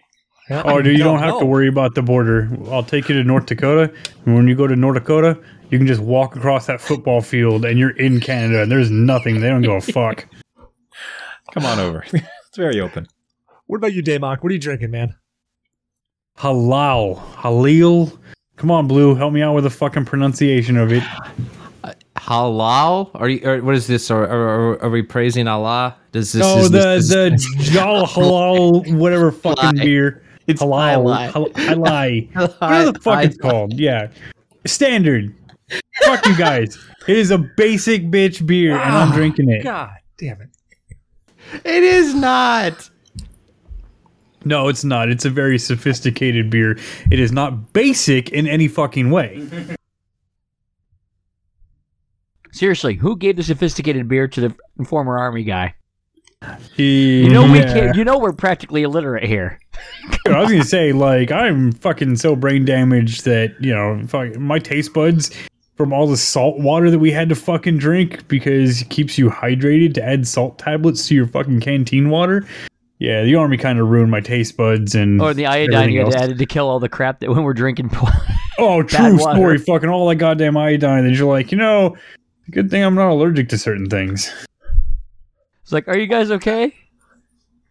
Yeah, 0.49 0.63
Oh, 0.65 0.81
dude, 0.81 0.93
you 0.97 0.99
no, 1.05 1.13
don't 1.13 1.19
have 1.19 1.35
no. 1.35 1.41
to 1.41 1.45
oh. 1.45 1.49
worry 1.49 1.69
about 1.69 1.95
the 1.97 2.03
border. 2.03 2.49
I'll 2.71 2.85
take 2.85 3.09
you 3.09 3.17
to 3.17 3.25
North 3.25 3.47
Dakota. 3.47 3.93
And 4.25 4.37
when 4.37 4.47
you 4.47 4.55
go 4.55 4.67
to 4.69 4.77
North 4.77 4.95
Dakota, 4.95 5.41
you 5.71 5.79
can 5.79 5.87
just 5.89 6.01
walk 6.01 6.37
across 6.37 6.67
that 6.67 6.81
football 6.81 7.21
field 7.21 7.65
and 7.65 7.79
you're 7.79 7.97
in 7.97 8.21
Canada 8.21 8.63
and 8.63 8.71
there's 8.71 8.91
nothing. 8.91 9.41
They 9.41 9.49
don't 9.49 9.63
give 9.63 9.73
a 9.73 9.81
fuck. 9.93 10.27
Come 11.53 11.65
on 11.65 11.81
over. 11.81 12.05
it's 12.13 12.57
very 12.57 12.81
open. 12.81 13.09
What 13.67 13.79
about 13.79 13.93
you, 13.95 14.03
Damok? 14.03 14.43
What 14.43 14.51
are 14.51 14.55
you 14.55 14.61
drinking, 14.61 14.93
man? 14.93 15.17
Halal. 16.39 17.19
Halil. 17.39 18.17
Come 18.57 18.71
on, 18.71 18.89
Blue. 18.89 19.15
Help 19.15 19.33
me 19.33 19.43
out 19.43 19.55
with 19.55 19.65
the 19.65 19.71
fucking 19.71 20.07
pronunciation 20.07 20.77
of 20.77 20.93
it. 20.93 21.03
Halal? 22.17 23.11
Are 23.15 23.29
you? 23.29 23.41
Or 23.45 23.63
what 23.63 23.75
is 23.75 23.87
this? 23.87 24.11
Are, 24.11 24.25
are, 24.25 24.83
are 24.83 24.91
we 24.91 25.03
praising 25.03 25.47
Allah? 25.47 25.97
Does 26.13 26.33
this? 26.33 26.45
Is 26.45 26.71
the 26.71 26.79
this, 26.79 27.09
the 27.09 27.55
Jal 27.59 28.07
Halal 28.07 28.97
whatever 28.97 29.31
fucking 29.31 29.71
Halal. 29.71 29.83
beer. 29.83 30.23
It's 30.47 30.63
halal. 30.63 31.31
halal. 31.33 31.53
Halal. 31.53 32.61
Whatever 32.61 32.93
the 32.93 33.01
fuck 33.01 33.25
it's 33.25 33.37
called. 33.37 33.75
Yeah. 33.75 34.09
Standard. 34.65 35.35
fuck 36.05 36.25
you 36.27 36.37
guys. 36.37 36.79
It 37.07 37.17
is 37.17 37.31
a 37.31 37.39
basic 37.39 38.05
bitch 38.05 38.47
beer, 38.47 38.73
and 38.73 38.97
I'm 38.97 39.13
ah, 39.13 39.15
drinking 39.15 39.51
it. 39.51 39.63
God 39.63 39.97
damn 40.19 40.41
it. 40.41 40.51
It 41.65 41.85
is 41.85 42.15
not. 42.15 42.91
No, 44.47 44.69
it's 44.69 44.85
not. 44.85 45.09
It's 45.09 45.25
a 45.25 45.31
very 45.31 45.59
sophisticated 45.59 46.51
beer. 46.51 46.79
It 47.11 47.19
is 47.19 47.33
not 47.33 47.73
basic 47.73 48.31
in 48.31 48.47
any 48.47 48.69
fucking 48.69 49.11
way. 49.11 49.45
Seriously, 52.53 52.95
who 52.95 53.17
gave 53.17 53.37
the 53.37 53.43
sophisticated 53.43 54.07
beer 54.07 54.29
to 54.29 54.41
the 54.41 54.85
former 54.85 55.19
army 55.19 55.43
guy? 55.43 55.75
You 56.77 56.85
You 56.87 57.31
know 57.31 57.51
we 57.51 57.59
can't. 57.59 57.97
You 57.97 58.05
know 58.05 58.19
we're 58.19 58.33
practically 58.33 58.85
illiterate 58.85 59.25
here. 59.25 59.59
I 60.29 60.39
was 60.39 60.53
gonna 60.53 60.63
say, 60.63 60.93
like, 60.93 61.33
I'm 61.33 61.73
fucking 61.73 62.15
so 62.15 62.37
brain 62.37 62.65
damaged 62.65 63.25
that 63.25 63.57
you 63.59 63.75
know, 63.75 64.01
fuck, 64.07 64.37
my 64.37 64.61
taste 64.61 64.95
buds 64.95 65.33
from 65.77 65.93
all 65.93 66.07
the 66.07 66.17
salt 66.17 66.61
water 66.61 66.89
that 66.89 67.01
we 67.01 67.11
had 67.11 67.29
to 67.31 67.35
fucking 67.35 67.79
drink 67.79 68.29
because 68.29 68.83
it 68.83 68.91
keeps 68.91 69.19
you 69.19 69.29
hydrated 69.29 69.95
to 69.95 70.05
add 70.05 70.29
salt 70.29 70.59
tablets 70.61 71.09
to 71.09 71.17
your 71.17 71.27
fucking 71.27 71.61
canteen 71.61 72.11
water. 72.11 72.47
Yeah, 72.99 73.25
the 73.25 73.35
army 73.35 73.59
kind 73.59 73.79
of 73.79 73.89
ruined 73.89 74.11
my 74.11 74.21
taste 74.21 74.57
buds 74.57 74.95
and 74.95 75.21
Or 75.21 75.35
the 75.35 75.47
iodine 75.47 75.91
you 75.91 76.05
had 76.05 76.15
added 76.15 76.39
to 76.39 76.47
kill 76.47 76.69
all 76.69 76.81
the 76.81 76.89
crap 76.89 77.21
that 77.21 77.31
when 77.35 77.43
we're 77.43 77.53
drinking. 77.53 77.91
Oh, 78.59 78.83
true 78.83 79.19
water. 79.19 79.37
story. 79.37 79.59
Fucking 79.59 79.89
all 79.91 80.09
that 80.09 80.17
goddamn 80.17 80.57
iodine. 80.57 81.05
And 81.05 81.15
you're 81.17 81.29
like, 81.29 81.53
you 81.53 81.59
know, 81.59 81.97
good 82.51 82.71
thing 82.71 82.83
I'm 82.83 82.95
not 82.95 83.11
allergic 83.11 83.51
to 83.51 83.59
certain 83.59 83.91
things. 83.91 84.33
it's 85.63 85.73
like, 85.73 85.89
are 85.89 85.99
you 85.99 86.07
guys 86.07 86.31
okay? 86.31 86.75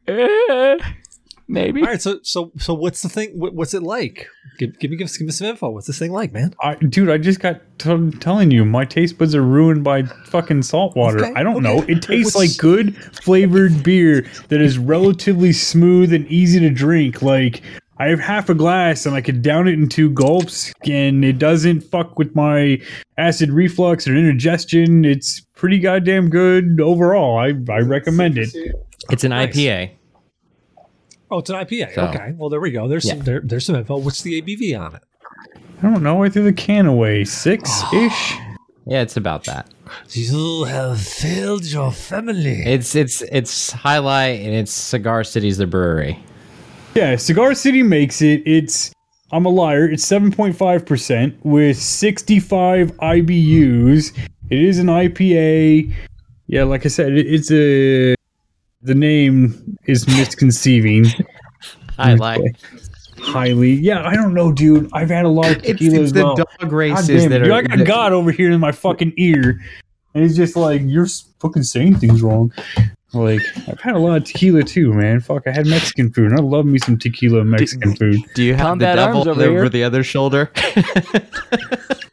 Eh. 0.07 0.77
Maybe. 1.47 1.81
All 1.81 1.87
right, 1.87 2.01
so 2.01 2.19
so 2.23 2.51
so 2.57 2.73
what's 2.73 3.01
the 3.03 3.09
thing? 3.09 3.37
What, 3.37 3.53
what's 3.53 3.73
it 3.75 3.83
like? 3.83 4.27
Give, 4.57 4.77
give 4.79 4.89
me 4.89 4.97
give, 4.97 5.05
us- 5.05 5.17
give 5.17 5.27
me 5.27 5.31
some 5.31 5.47
info. 5.47 5.69
What's 5.69 5.85
this 5.85 5.99
thing 5.99 6.11
like, 6.11 6.33
man? 6.33 6.55
I, 6.61 6.75
dude, 6.75 7.09
I 7.09 7.17
just 7.19 7.39
got 7.39 7.61
t- 7.77 8.11
telling 8.19 8.49
you, 8.51 8.65
my 8.65 8.83
taste 8.85 9.17
buds 9.17 9.35
are 9.35 9.43
ruined 9.43 9.83
by 9.83 10.03
fucking 10.03 10.63
salt 10.63 10.95
water. 10.95 11.23
Okay, 11.23 11.33
I 11.35 11.43
don't 11.43 11.57
okay. 11.65 11.75
know. 11.75 11.83
It 11.87 12.01
tastes 12.01 12.33
What's- 12.33 12.51
like 12.53 12.57
good 12.59 12.95
flavored 13.23 13.83
beer 13.83 14.25
that 14.49 14.59
is 14.61 14.77
relatively 14.79 15.53
smooth 15.53 16.13
and 16.13 16.25
easy 16.27 16.59
to 16.61 16.69
drink. 16.71 17.21
Like 17.21 17.61
I 17.99 18.07
have 18.07 18.19
half 18.19 18.49
a 18.49 18.55
glass 18.55 19.05
and 19.05 19.13
I 19.15 19.21
could 19.21 19.41
down 19.43 19.67
it 19.67 19.73
in 19.73 19.87
two 19.87 20.09
gulps, 20.09 20.73
and 20.85 21.23
it 21.23 21.37
doesn't 21.37 21.81
fuck 21.81 22.17
with 22.17 22.33
my 22.35 22.81
acid 23.19 23.51
reflux 23.51 24.07
or 24.07 24.15
indigestion. 24.15 25.05
It's 25.05 25.41
pretty 25.55 25.77
goddamn 25.79 26.29
good 26.29 26.81
overall. 26.81 27.37
I, 27.37 27.53
I 27.71 27.79
recommend 27.81 28.37
it. 28.39 28.49
It's 29.11 29.23
an 29.23 29.29
nice. 29.29 29.55
IPA. 29.55 29.91
Oh, 31.31 31.39
it's 31.39 31.49
an 31.49 31.55
IPA. 31.55 31.95
So, 31.95 32.05
okay. 32.07 32.33
Well, 32.37 32.49
there 32.49 32.59
we 32.59 32.71
go. 32.71 32.87
There's 32.87 33.05
yeah. 33.05 33.15
some 33.15 33.23
there, 33.23 33.41
there's 33.43 33.65
some 33.65 33.75
info. 33.75 33.97
What's 33.97 34.21
the 34.21 34.41
ABV 34.41 34.79
on 34.79 34.95
it? 34.95 35.03
I 35.79 35.81
don't 35.81 36.03
know. 36.03 36.23
I 36.23 36.29
threw 36.29 36.43
the 36.43 36.53
can 36.53 36.85
away. 36.85 37.25
Six 37.25 37.81
ish. 37.93 38.33
yeah, 38.85 39.01
it's 39.01 39.17
about 39.17 39.43
that. 39.45 39.69
You 40.11 40.63
have 40.65 41.01
failed 41.01 41.65
your 41.65 41.91
family. 41.91 42.63
It's 42.65 42.95
it's 42.95 43.21
it's 43.23 43.71
highlight 43.71 44.39
and 44.41 44.53
it's 44.53 44.71
Cigar 44.71 45.23
City's 45.23 45.57
the 45.57 45.67
brewery. 45.67 46.19
Yeah, 46.95 47.15
Cigar 47.17 47.53
City 47.55 47.83
makes 47.83 48.21
it. 48.21 48.41
It's 48.45 48.93
I'm 49.31 49.45
a 49.45 49.49
liar. 49.49 49.89
It's 49.89 50.05
7.5% 50.05 51.35
with 51.43 51.77
65 51.77 52.91
IBUs. 52.93 54.17
It 54.49 54.59
is 54.59 54.79
an 54.79 54.87
IPA. 54.87 55.91
Yeah, 56.47 56.63
like 56.63 56.85
I 56.85 56.89
said, 56.89 57.13
it's 57.13 57.51
a 57.51 58.15
the 58.85 58.95
name 58.95 59.77
is 59.85 60.07
misconceiving. 60.07 61.05
I 61.97 62.13
like 62.13 62.41
highly. 63.19 63.73
Yeah, 63.73 64.05
I 64.05 64.15
don't 64.15 64.33
know, 64.33 64.51
dude. 64.51 64.89
I've 64.93 65.09
had 65.09 65.25
a 65.25 65.29
lot 65.29 65.51
of 65.51 65.61
tequila 65.63 66.01
it's, 66.01 66.03
it's 66.03 66.11
the 66.13 66.23
well. 66.23 66.35
dog 66.35 66.71
races 66.71 67.27
that 67.27 67.39
dude, 67.39 67.49
are. 67.49 67.53
I 67.53 67.61
got 67.63 67.85
God 67.85 68.13
over 68.13 68.31
here 68.31 68.51
in 68.51 68.59
my 68.59 68.71
fucking 68.71 69.13
ear, 69.17 69.61
and 70.13 70.23
he's 70.23 70.37
just 70.37 70.55
like, 70.55 70.81
"You're 70.83 71.07
fucking 71.39 71.63
saying 71.63 71.97
things 71.97 72.21
wrong." 72.21 72.51
Like 73.13 73.41
I've 73.67 73.79
had 73.79 73.95
a 73.95 73.99
lot 73.99 74.17
of 74.17 74.25
tequila 74.25 74.63
too, 74.63 74.93
man. 74.93 75.21
Fuck, 75.21 75.47
I 75.47 75.51
had 75.51 75.65
Mexican 75.67 76.11
food. 76.11 76.31
And 76.31 76.39
I 76.39 76.43
love 76.43 76.65
me 76.65 76.79
some 76.79 76.99
tequila 76.99 77.41
and 77.41 77.49
Mexican 77.49 77.91
do, 77.91 77.95
food. 77.97 78.19
Do 78.33 78.43
you 78.43 78.55
have 78.55 78.65
Combat 78.65 78.97
the 78.97 79.05
devil 79.05 79.29
over, 79.29 79.43
over 79.43 79.69
the 79.69 79.83
other 79.85 80.03
shoulder? 80.03 80.51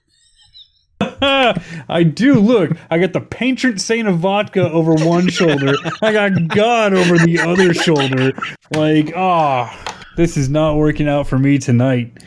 I 1.89 2.03
do. 2.03 2.41
Look, 2.41 2.73
I 2.91 2.99
got 2.99 3.13
the 3.13 3.21
patron 3.21 3.79
saint 3.79 4.09
of 4.09 4.19
vodka 4.19 4.69
over 4.71 4.95
one 4.95 5.29
shoulder. 5.29 5.75
I 6.03 6.13
got 6.13 6.49
God 6.49 6.95
over 6.95 7.17
the 7.17 7.39
other 7.39 7.73
shoulder. 7.73 8.33
Like, 8.73 9.13
ah, 9.15 9.71
oh, 9.73 10.05
this 10.17 10.37
is 10.37 10.49
not 10.49 10.77
working 10.77 11.09
out 11.09 11.29
for 11.29 11.39
me 11.39 11.59
tonight. 11.59 12.25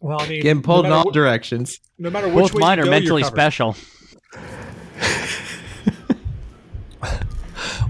Well, 0.00 0.20
I 0.20 0.28
mean, 0.28 0.42
getting 0.42 0.62
pulled 0.62 0.84
no 0.84 0.90
in 0.90 0.92
all 0.92 1.10
directions. 1.10 1.80
No 1.98 2.10
matter 2.10 2.28
which 2.28 2.52
both 2.52 2.54
way 2.54 2.60
mine 2.60 2.78
are 2.78 2.84
go, 2.84 2.90
mentally 2.90 3.24
special. 3.24 3.74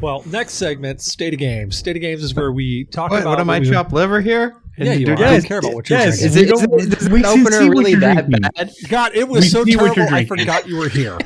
Well, 0.01 0.23
next 0.27 0.55
segment, 0.55 1.01
State 1.01 1.35
of 1.35 1.41
Games. 1.41 1.77
State 1.77 1.97
of 1.97 2.03
Games 2.03 2.23
is 2.23 2.33
where 2.35 2.53
we 2.53 2.85
talk 2.85 3.11
what, 3.11 3.23
about. 3.23 3.31
What 3.31 3.41
am 3.41 3.51
I 3.51 3.61
chopped 3.61 3.93
liver 3.93 4.21
here? 4.21 4.55
Yeah, 4.79 4.93
you 4.93 5.07
are. 5.13 5.19
Yes, 5.19 5.21
I 5.21 5.33
don't 5.33 5.45
care 5.47 5.59
about 5.59 5.75
what 5.75 5.91
you're 5.91 5.99
yes. 5.99 6.21
drinking. 6.21 6.27
Is 6.27 6.37
it, 6.37 6.53
is 6.53 6.63
it, 6.63 7.03
is 7.03 7.09
this 7.09 7.25
opener 7.25 7.71
really 7.71 7.95
that 7.97 8.29
drinking. 8.29 8.51
bad? 8.55 8.71
God, 8.89 9.13
it 9.15 9.29
was 9.29 9.45
we 9.45 9.49
so 9.49 9.65
terrible. 9.65 10.15
I 10.15 10.25
forgot 10.25 10.69
you 10.69 10.77
were 10.77 10.89
here. 10.89 11.19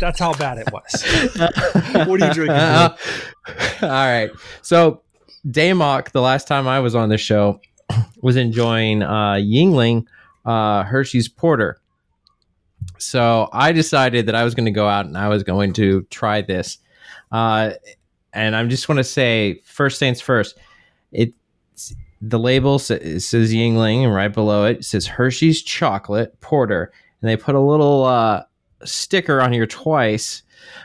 That's 0.00 0.18
how 0.18 0.34
bad 0.34 0.58
it 0.58 0.72
was. 0.72 1.04
what 2.06 2.22
are 2.22 2.26
you 2.28 2.34
drinking? 2.34 2.50
Uh, 2.50 2.96
all 3.82 3.88
right. 3.88 4.30
So, 4.62 5.02
Damok, 5.46 6.10
the 6.10 6.20
last 6.20 6.48
time 6.48 6.66
I 6.66 6.80
was 6.80 6.94
on 6.94 7.08
the 7.08 7.18
show, 7.18 7.60
was 8.22 8.36
enjoying 8.36 9.02
uh, 9.02 9.34
Yuengling 9.34 10.06
uh, 10.44 10.84
Hershey's 10.84 11.28
Porter. 11.28 11.80
So 12.98 13.48
I 13.52 13.72
decided 13.72 14.26
that 14.26 14.34
I 14.34 14.44
was 14.44 14.54
going 14.54 14.66
to 14.66 14.72
go 14.72 14.88
out 14.88 15.06
and 15.06 15.16
I 15.16 15.28
was 15.28 15.42
going 15.42 15.72
to 15.74 16.02
try 16.10 16.42
this. 16.42 16.78
Uh, 17.30 17.72
and 18.32 18.56
I 18.56 18.64
just 18.66 18.88
want 18.88 18.98
to 18.98 19.04
say, 19.04 19.60
first 19.64 19.98
things 19.98 20.20
first, 20.20 20.56
it 21.12 21.34
the 22.28 22.38
label 22.38 22.78
says, 22.78 23.26
says 23.26 23.52
Yuengling, 23.52 24.04
and 24.04 24.14
right 24.14 24.32
below 24.32 24.64
it, 24.64 24.84
says 24.84 25.06
Hershey's 25.06 25.62
Chocolate 25.62 26.40
Porter, 26.40 26.92
and 27.20 27.28
they 27.28 27.36
put 27.36 27.54
a 27.54 27.60
little 27.60 28.04
uh, 28.04 28.44
sticker 28.84 29.40
on 29.40 29.52
here 29.52 29.66
twice, 29.66 30.42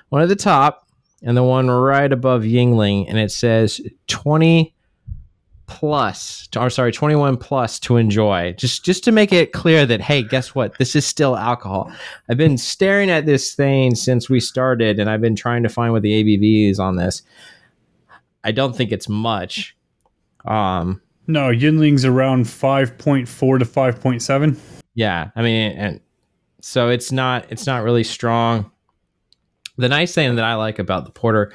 one 0.09 0.21
at 0.21 0.29
the 0.29 0.35
top 0.35 0.87
and 1.21 1.35
the 1.35 1.43
one 1.43 1.69
right 1.69 2.11
above 2.11 2.43
Yuengling, 2.43 3.05
and 3.07 3.17
it 3.17 3.31
says 3.31 3.81
twenty 4.07 4.73
plus 5.69 6.49
or 6.57 6.69
sorry 6.69 6.91
21 6.91 7.37
plus 7.37 7.79
to 7.79 7.97
enjoy. 7.97 8.53
Just 8.53 8.83
just 8.83 9.03
to 9.03 9.11
make 9.11 9.31
it 9.31 9.53
clear 9.53 9.85
that 9.85 10.01
hey 10.01 10.23
guess 10.23 10.55
what? 10.55 10.77
This 10.79 10.95
is 10.95 11.05
still 11.05 11.37
alcohol. 11.37 11.91
I've 12.27 12.37
been 12.37 12.57
staring 12.57 13.11
at 13.11 13.27
this 13.27 13.53
thing 13.53 13.93
since 13.93 14.29
we 14.29 14.39
started 14.39 14.99
and 14.99 15.09
i've 15.09 15.21
been 15.21 15.35
trying 15.35 15.61
to 15.63 15.69
find 15.69 15.93
what 15.93 16.01
the 16.01 16.23
abv 16.23 16.69
is 16.69 16.79
on 16.79 16.95
this. 16.95 17.21
I 18.43 18.51
don't 18.51 18.75
think 18.75 18.91
it's 18.91 19.07
much. 19.07 19.77
Um 20.45 21.01
no 21.29 21.49
yuengling's 21.49 22.03
around 22.03 22.45
5.4 22.45 23.59
to 23.59 23.65
5.7 23.65 24.59
yeah 24.95 25.29
i 25.35 25.41
mean 25.41 25.71
and 25.71 26.01
so 26.59 26.89
it's 26.89 27.11
not 27.11 27.45
it's 27.49 27.65
not 27.65 27.83
really 27.83 28.03
strong 28.03 28.69
the 29.77 29.87
nice 29.87 30.13
thing 30.13 30.35
that 30.35 30.43
i 30.43 30.55
like 30.55 30.79
about 30.79 31.05
the 31.05 31.11
porter 31.11 31.53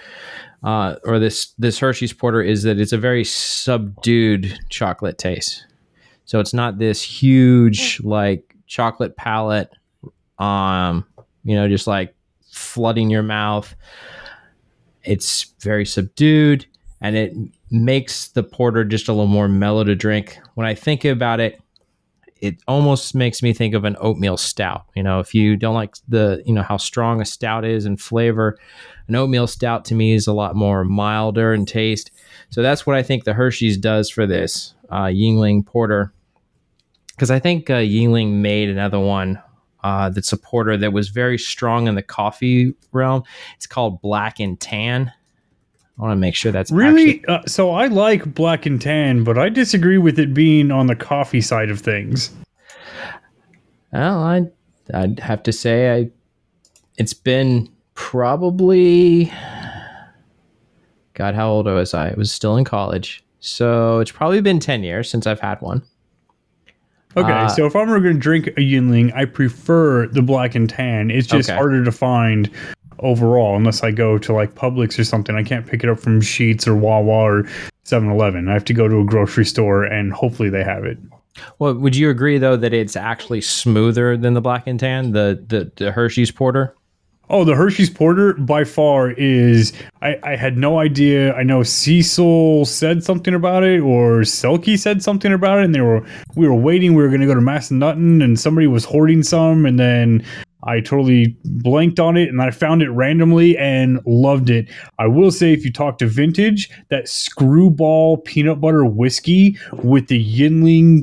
uh, 0.64 0.96
or 1.04 1.18
this 1.18 1.52
this 1.58 1.78
Hershey's 1.78 2.12
Porter 2.12 2.42
is 2.42 2.62
that 2.62 2.80
it's 2.80 2.92
a 2.92 2.98
very 2.98 3.22
subdued 3.22 4.58
chocolate 4.70 5.18
taste. 5.18 5.66
So 6.24 6.40
it's 6.40 6.54
not 6.54 6.78
this 6.78 7.02
huge 7.02 8.00
like 8.02 8.56
chocolate 8.66 9.14
palette, 9.16 9.70
um, 10.38 11.06
you 11.44 11.54
know, 11.54 11.68
just 11.68 11.86
like 11.86 12.14
flooding 12.50 13.10
your 13.10 13.22
mouth. 13.22 13.74
It's 15.04 15.52
very 15.60 15.84
subdued, 15.84 16.64
and 17.02 17.14
it 17.14 17.34
makes 17.74 18.28
the 18.28 18.42
porter 18.42 18.84
just 18.84 19.08
a 19.08 19.12
little 19.12 19.26
more 19.26 19.48
mellow 19.48 19.84
to 19.84 19.94
drink. 19.94 20.38
When 20.54 20.66
I 20.66 20.74
think 20.74 21.04
about 21.04 21.40
it, 21.40 21.60
it 22.40 22.56
almost 22.68 23.14
makes 23.14 23.42
me 23.42 23.52
think 23.52 23.74
of 23.74 23.84
an 23.84 23.96
oatmeal 24.00 24.36
stout. 24.36 24.84
You 24.94 25.02
know, 25.02 25.20
if 25.20 25.34
you 25.34 25.56
don't 25.56 25.74
like 25.74 25.94
the, 26.08 26.42
you 26.46 26.52
know, 26.52 26.62
how 26.62 26.76
strong 26.76 27.20
a 27.20 27.24
stout 27.24 27.64
is 27.64 27.86
in 27.86 27.96
flavor, 27.96 28.58
an 29.08 29.16
oatmeal 29.16 29.46
stout 29.46 29.84
to 29.86 29.94
me 29.94 30.12
is 30.12 30.26
a 30.26 30.32
lot 30.32 30.54
more 30.54 30.84
milder 30.84 31.54
in 31.54 31.66
taste. 31.66 32.10
So 32.50 32.62
that's 32.62 32.86
what 32.86 32.96
I 32.96 33.02
think 33.02 33.24
the 33.24 33.32
Hershey's 33.32 33.76
does 33.76 34.10
for 34.10 34.26
this 34.26 34.74
uh, 34.90 35.04
Yuengling 35.04 35.64
Porter. 35.64 36.12
Because 37.08 37.30
I 37.30 37.38
think 37.38 37.70
uh, 37.70 37.74
Yuengling 37.74 38.34
made 38.34 38.68
another 38.68 39.00
one 39.00 39.40
uh, 39.82 40.10
that's 40.10 40.32
a 40.32 40.36
porter 40.36 40.76
that 40.76 40.92
was 40.92 41.08
very 41.08 41.38
strong 41.38 41.86
in 41.86 41.94
the 41.94 42.02
coffee 42.02 42.74
realm. 42.92 43.22
It's 43.56 43.66
called 43.66 44.00
Black 44.00 44.40
and 44.40 44.58
Tan. 44.58 45.12
I 45.98 46.02
want 46.02 46.12
to 46.12 46.16
make 46.16 46.34
sure 46.34 46.50
that's 46.52 46.70
really. 46.70 47.20
Actually- 47.20 47.34
uh, 47.34 47.42
so 47.46 47.70
I 47.70 47.86
like 47.86 48.34
Black 48.34 48.66
and 48.66 48.80
Tan, 48.80 49.24
but 49.24 49.38
I 49.38 49.48
disagree 49.48 49.98
with 49.98 50.18
it 50.18 50.34
being 50.34 50.70
on 50.70 50.86
the 50.86 50.96
coffee 50.96 51.40
side 51.40 51.70
of 51.70 51.80
things. 51.80 52.30
Well, 53.92 54.18
I 54.22 54.42
I'd 54.92 55.20
have 55.20 55.42
to 55.44 55.52
say 55.52 55.94
I 55.94 56.10
it's 56.98 57.14
been 57.14 57.68
probably 57.94 59.32
God, 61.14 61.34
how 61.34 61.48
old 61.48 61.66
was 61.66 61.94
I? 61.94 62.10
I 62.10 62.14
was 62.16 62.30
still 62.30 62.56
in 62.56 62.64
college. 62.64 63.24
So 63.40 64.00
it's 64.00 64.10
probably 64.10 64.40
been 64.40 64.58
10 64.58 64.82
years 64.82 65.08
since 65.08 65.26
I've 65.26 65.40
had 65.40 65.60
one. 65.60 65.82
Okay, 67.16 67.30
uh, 67.30 67.48
so 67.48 67.66
if 67.66 67.76
I'm 67.76 67.86
going 67.86 68.02
to 68.02 68.14
drink 68.14 68.48
a 68.48 68.60
Yuengling, 68.60 69.14
I 69.14 69.24
prefer 69.24 70.08
the 70.08 70.22
black 70.22 70.56
and 70.56 70.68
tan. 70.68 71.12
It's 71.12 71.28
just 71.28 71.48
okay. 71.48 71.56
harder 71.56 71.84
to 71.84 71.92
find 71.92 72.50
overall 73.00 73.56
unless 73.56 73.82
I 73.82 73.90
go 73.90 74.18
to 74.18 74.32
like 74.32 74.54
Publix 74.54 74.98
or 74.98 75.04
something. 75.04 75.36
I 75.36 75.42
can't 75.42 75.66
pick 75.66 75.84
it 75.84 75.90
up 75.90 76.00
from 76.00 76.20
Sheetz 76.20 76.66
or 76.66 76.74
Wawa 76.76 77.24
or 77.24 77.42
7-Eleven. 77.84 78.48
I 78.48 78.52
have 78.52 78.64
to 78.66 78.74
go 78.74 78.88
to 78.88 79.00
a 79.00 79.04
grocery 79.04 79.44
store 79.44 79.84
and 79.84 80.12
hopefully 80.12 80.50
they 80.50 80.64
have 80.64 80.84
it. 80.84 80.98
Well, 81.58 81.74
would 81.74 81.96
you 81.96 82.10
agree 82.10 82.38
though 82.38 82.56
that 82.56 82.72
it's 82.72 82.96
actually 82.96 83.40
smoother 83.40 84.16
than 84.16 84.34
the 84.34 84.40
black 84.40 84.66
and 84.66 84.78
tan, 84.78 85.12
the 85.12 85.44
the, 85.48 85.70
the 85.76 85.92
Hershey's 85.92 86.30
Porter? 86.30 86.74
Oh, 87.30 87.44
the 87.44 87.54
Hershey's 87.54 87.88
Porter 87.88 88.34
by 88.34 88.64
far 88.64 89.12
is. 89.12 89.72
I, 90.02 90.18
I 90.22 90.36
had 90.36 90.58
no 90.58 90.78
idea. 90.78 91.34
I 91.34 91.42
know 91.42 91.62
Cecil 91.62 92.66
said 92.66 93.02
something 93.02 93.32
about 93.32 93.64
it, 93.64 93.80
or 93.80 94.20
Selkie 94.20 94.78
said 94.78 95.02
something 95.02 95.32
about 95.32 95.58
it, 95.58 95.64
and 95.64 95.74
they 95.74 95.80
were 95.80 96.04
we 96.34 96.46
were 96.46 96.54
waiting. 96.54 96.94
We 96.94 97.02
were 97.02 97.08
going 97.08 97.22
to 97.22 97.26
go 97.26 97.34
to 97.34 97.40
Mass 97.40 97.70
Massanutten, 97.70 98.22
and 98.22 98.38
somebody 98.38 98.66
was 98.66 98.84
hoarding 98.84 99.22
some, 99.22 99.64
and 99.64 99.78
then 99.78 100.24
I 100.66 100.80
totally 100.80 101.36
blanked 101.44 102.00
on 102.00 102.16
it, 102.16 102.28
and 102.28 102.40
I 102.40 102.50
found 102.50 102.82
it 102.82 102.90
randomly 102.90 103.56
and 103.58 104.00
loved 104.06 104.50
it. 104.50 104.68
I 104.98 105.06
will 105.06 105.30
say, 105.30 105.52
if 105.52 105.64
you 105.64 105.72
talk 105.72 105.98
to 105.98 106.06
vintage, 106.06 106.70
that 106.88 107.08
screwball 107.08 108.18
peanut 108.18 108.60
butter 108.60 108.84
whiskey 108.84 109.58
with 109.72 110.08
the 110.08 110.18
Yuengling. 110.18 111.02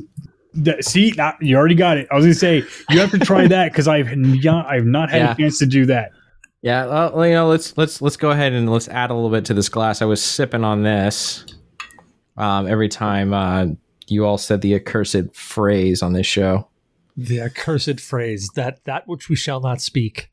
that, 0.54 0.84
see, 0.84 1.12
not, 1.16 1.36
you 1.40 1.56
already 1.56 1.74
got 1.74 1.96
it. 1.96 2.08
I 2.10 2.16
was 2.16 2.24
gonna 2.24 2.34
say 2.34 2.64
you 2.90 3.00
have 3.00 3.10
to 3.12 3.18
try 3.18 3.46
that 3.46 3.72
because 3.72 3.88
I've 3.88 4.16
not, 4.16 4.66
I've 4.66 4.84
not 4.84 5.10
had 5.10 5.22
yeah. 5.22 5.32
a 5.32 5.36
chance 5.36 5.58
to 5.58 5.66
do 5.66 5.86
that. 5.86 6.10
Yeah, 6.62 6.86
well, 6.86 7.26
you 7.26 7.32
know, 7.32 7.48
let's 7.48 7.76
let's 7.76 8.00
let's 8.00 8.16
go 8.16 8.30
ahead 8.30 8.52
and 8.52 8.70
let's 8.70 8.88
add 8.88 9.10
a 9.10 9.14
little 9.14 9.30
bit 9.30 9.44
to 9.46 9.54
this 9.54 9.68
glass. 9.68 10.00
I 10.00 10.04
was 10.04 10.22
sipping 10.22 10.62
on 10.62 10.84
this 10.84 11.44
um, 12.36 12.68
every 12.68 12.88
time 12.88 13.34
uh, 13.34 13.66
you 14.06 14.24
all 14.24 14.38
said 14.38 14.60
the 14.60 14.74
accursed 14.74 15.34
phrase 15.34 16.02
on 16.02 16.12
this 16.12 16.26
show. 16.26 16.68
The 17.16 17.40
accursed 17.40 18.00
phrase 18.00 18.50
that 18.54 18.84
that 18.84 19.06
which 19.06 19.28
we 19.28 19.36
shall 19.36 19.60
not 19.60 19.80
speak. 19.80 20.30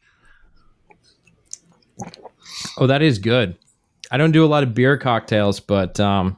Oh, 2.78 2.88
that 2.88 3.02
is 3.02 3.20
good. 3.20 3.58
I 4.12 4.18
don't 4.18 4.32
do 4.32 4.44
a 4.46 4.48
lot 4.48 4.64
of 4.64 4.74
beer 4.74 4.98
cocktails, 4.98 5.60
but 5.60 6.00
um, 6.00 6.38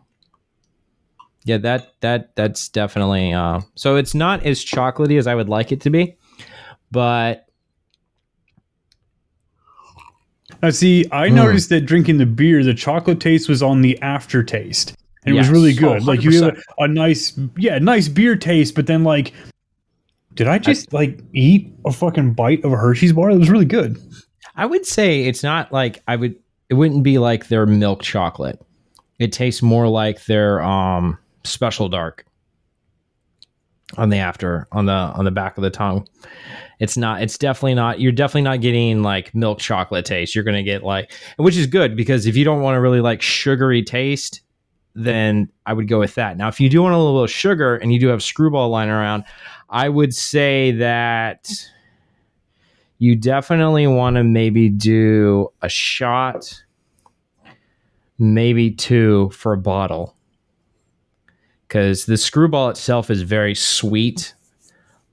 Yeah, 1.45 1.57
that 1.57 1.93
that 2.01 2.35
that's 2.35 2.69
definitely 2.69 3.33
uh, 3.33 3.61
so 3.75 3.95
it's 3.95 4.13
not 4.13 4.45
as 4.45 4.63
chocolatey 4.63 5.17
as 5.17 5.27
I 5.27 5.35
would 5.35 5.49
like 5.49 5.71
it 5.71 5.81
to 5.81 5.89
be, 5.89 6.17
but 6.91 7.45
Now, 10.61 10.69
see, 10.69 11.05
I 11.11 11.29
Hmm. 11.29 11.35
noticed 11.35 11.69
that 11.69 11.81
drinking 11.87 12.17
the 12.17 12.25
beer, 12.25 12.63
the 12.63 12.73
chocolate 12.75 13.19
taste 13.19 13.49
was 13.49 13.63
on 13.63 13.81
the 13.81 13.99
aftertaste, 14.01 14.93
and 15.25 15.33
it 15.35 15.39
was 15.39 15.49
really 15.49 15.73
good. 15.73 16.03
Oh, 16.03 16.05
like 16.05 16.23
you 16.23 16.43
have 16.43 16.55
a, 16.77 16.83
a 16.83 16.87
nice, 16.87 17.39
yeah, 17.57 17.79
nice 17.79 18.07
beer 18.07 18.35
taste, 18.35 18.75
but 18.75 18.85
then 18.85 19.03
like, 19.03 19.33
did 20.35 20.47
I 20.47 20.59
just 20.59 20.93
like 20.93 21.19
eat 21.33 21.73
a 21.85 21.91
fucking 21.91 22.33
bite 22.33 22.63
of 22.63 22.71
a 22.71 22.77
Hershey's 22.77 23.13
bar? 23.13 23.29
It 23.29 23.37
was 23.37 23.49
really 23.49 23.65
good. 23.65 23.97
I 24.55 24.65
would 24.65 24.85
say 24.85 25.25
it's 25.25 25.43
not 25.43 25.71
like 25.71 26.01
I 26.07 26.15
would. 26.15 26.35
It 26.69 26.75
wouldn't 26.75 27.03
be 27.03 27.17
like 27.17 27.47
their 27.47 27.65
milk 27.65 28.01
chocolate. 28.01 28.59
It 29.19 29.31
tastes 29.31 29.61
more 29.61 29.87
like 29.87 30.25
their 30.25 30.61
um 30.61 31.17
special 31.43 31.89
dark 31.89 32.25
on 33.97 34.09
the 34.09 34.17
after 34.17 34.67
on 34.71 34.85
the 34.85 34.93
on 34.93 35.25
the 35.25 35.31
back 35.31 35.57
of 35.57 35.63
the 35.63 35.69
tongue. 35.69 36.07
It's 36.79 36.97
not. 36.97 37.21
It's 37.21 37.37
definitely 37.37 37.75
not. 37.75 37.99
You're 37.99 38.11
definitely 38.11 38.43
not 38.43 38.61
getting 38.61 39.03
like 39.03 39.35
milk 39.35 39.59
chocolate 39.59 40.05
taste. 40.05 40.33
You're 40.33 40.43
gonna 40.43 40.63
get 40.63 40.83
like, 40.83 41.11
which 41.37 41.57
is 41.57 41.67
good 41.67 41.95
because 41.95 42.25
if 42.25 42.35
you 42.35 42.43
don't 42.43 42.61
want 42.61 42.75
to 42.75 42.79
really 42.79 43.01
like 43.01 43.21
sugary 43.21 43.83
taste, 43.83 44.41
then 44.95 45.49
I 45.65 45.73
would 45.73 45.87
go 45.87 45.99
with 45.99 46.15
that. 46.15 46.37
Now, 46.37 46.47
if 46.47 46.59
you 46.59 46.69
do 46.69 46.81
want 46.81 46.95
a 46.95 46.97
little 46.97 47.27
sugar 47.27 47.75
and 47.75 47.93
you 47.93 47.99
do 47.99 48.07
have 48.07 48.23
screwball 48.23 48.69
lying 48.69 48.89
around, 48.89 49.23
I 49.71 49.87
would 49.87 50.13
say 50.13 50.71
that 50.73 51.49
you 52.97 53.15
definitely 53.15 53.87
want 53.87 54.17
to 54.17 54.23
maybe 54.23 54.67
do 54.67 55.51
a 55.61 55.69
shot, 55.69 56.63
maybe 58.19 58.69
two 58.69 59.29
for 59.29 59.53
a 59.53 59.57
bottle. 59.57 60.15
Because 61.67 62.05
the 62.05 62.17
screwball 62.17 62.69
itself 62.69 63.09
is 63.09 63.21
very 63.21 63.55
sweet. 63.55 64.35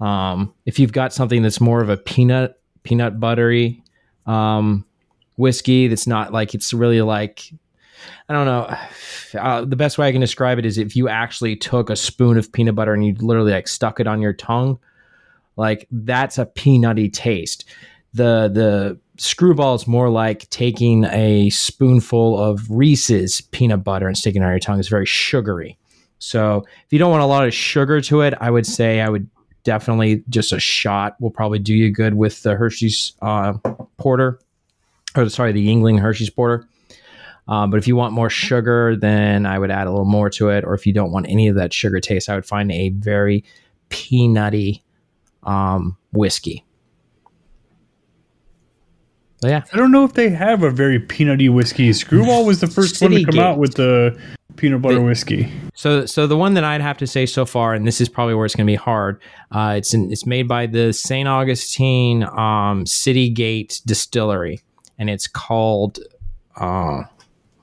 Um, 0.00 0.52
if 0.66 0.80
you've 0.80 0.92
got 0.92 1.12
something 1.12 1.42
that's 1.42 1.60
more 1.60 1.80
of 1.80 1.88
a 1.88 1.96
peanut, 1.96 2.60
peanut 2.82 3.20
buttery 3.20 3.82
um, 4.26 4.84
whiskey, 5.36 5.86
that's 5.86 6.08
not 6.08 6.32
like 6.32 6.52
it's 6.52 6.74
really 6.74 7.00
like, 7.00 7.52
I 8.28 8.32
don't 8.32 8.46
know. 8.46 8.74
Uh, 9.38 9.62
the 9.62 9.76
best 9.76 9.98
way 9.98 10.08
I 10.08 10.12
can 10.12 10.22
describe 10.22 10.58
it 10.58 10.64
is 10.64 10.78
if 10.78 10.96
you 10.96 11.06
actually 11.06 11.54
took 11.54 11.90
a 11.90 11.96
spoon 11.96 12.38
of 12.38 12.50
peanut 12.50 12.74
butter 12.74 12.94
and 12.94 13.04
you 13.04 13.14
literally 13.20 13.52
like 13.52 13.68
stuck 13.68 14.00
it 14.00 14.06
on 14.06 14.22
your 14.22 14.32
tongue, 14.32 14.78
like 15.56 15.86
that's 15.90 16.38
a 16.38 16.46
peanutty 16.46 17.12
taste 17.12 17.66
the 18.14 18.50
the 18.52 18.98
screwball 19.20 19.74
is 19.74 19.86
more 19.86 20.08
like 20.08 20.48
taking 20.50 21.04
a 21.04 21.50
spoonful 21.50 22.38
of 22.38 22.70
Reese's 22.70 23.40
peanut 23.40 23.84
butter 23.84 24.06
and 24.06 24.16
sticking 24.16 24.42
it 24.42 24.44
on 24.44 24.50
your 24.50 24.60
tongue. 24.60 24.78
It's 24.78 24.88
very 24.88 25.06
sugary. 25.06 25.78
So 26.18 26.64
if 26.84 26.92
you 26.92 26.98
don't 26.98 27.10
want 27.10 27.22
a 27.22 27.26
lot 27.26 27.46
of 27.46 27.54
sugar 27.54 28.00
to 28.02 28.20
it, 28.22 28.34
I 28.40 28.50
would 28.50 28.66
say 28.66 29.00
I 29.00 29.08
would 29.08 29.28
definitely 29.64 30.24
just 30.28 30.52
a 30.52 30.60
shot 30.60 31.20
will 31.20 31.30
probably 31.30 31.58
do 31.58 31.74
you 31.74 31.90
good 31.90 32.14
with 32.14 32.42
the 32.42 32.54
Hershey's 32.54 33.12
uh, 33.22 33.54
porter, 33.98 34.40
or 35.16 35.28
sorry, 35.28 35.52
the 35.52 35.66
Yuengling 35.66 36.00
Hershey's 36.00 36.30
porter. 36.30 36.66
Um, 37.48 37.70
but 37.70 37.78
if 37.78 37.88
you 37.88 37.96
want 37.96 38.12
more 38.12 38.28
sugar, 38.30 38.94
then 38.94 39.46
I 39.46 39.58
would 39.58 39.70
add 39.70 39.86
a 39.86 39.90
little 39.90 40.04
more 40.04 40.28
to 40.30 40.50
it. 40.50 40.64
Or 40.64 40.74
if 40.74 40.86
you 40.86 40.92
don't 40.92 41.10
want 41.10 41.26
any 41.28 41.48
of 41.48 41.56
that 41.56 41.72
sugar 41.72 41.98
taste, 41.98 42.28
I 42.28 42.34
would 42.34 42.46
find 42.46 42.70
a 42.70 42.90
very 42.90 43.44
peanutty 43.90 44.82
um, 45.44 45.96
whiskey. 46.12 46.64
But 49.40 49.50
yeah, 49.50 49.62
I 49.72 49.76
don't 49.76 49.92
know 49.92 50.04
if 50.04 50.14
they 50.14 50.30
have 50.30 50.62
a 50.62 50.70
very 50.70 50.98
peanutty 50.98 51.52
whiskey. 51.52 51.92
Screwball 51.92 52.44
was 52.44 52.60
the 52.60 52.66
first 52.68 53.00
one 53.00 53.12
to 53.12 53.24
come 53.24 53.38
out 53.38 53.58
with 53.58 53.74
the 53.74 54.20
peanut 54.56 54.82
butter 54.82 54.96
They- 54.96 55.04
whiskey. 55.04 55.52
So, 55.74 56.06
so 56.06 56.26
the 56.26 56.36
one 56.36 56.54
that 56.54 56.64
I'd 56.64 56.80
have 56.80 56.98
to 56.98 57.06
say 57.06 57.24
so 57.24 57.46
far, 57.46 57.72
and 57.72 57.86
this 57.86 58.00
is 58.00 58.08
probably 58.08 58.34
where 58.34 58.44
it's 58.44 58.56
going 58.56 58.66
to 58.66 58.70
be 58.70 58.74
hard. 58.74 59.20
Uh, 59.52 59.74
it's 59.78 59.94
in, 59.94 60.10
it's 60.10 60.26
made 60.26 60.48
by 60.48 60.66
the 60.66 60.92
St. 60.92 61.28
Augustine 61.28 62.24
um, 62.24 62.84
City 62.84 63.30
Gate 63.30 63.80
Distillery, 63.86 64.60
and 64.98 65.08
it's 65.08 65.28
called. 65.28 66.00
Uh, 66.56 67.04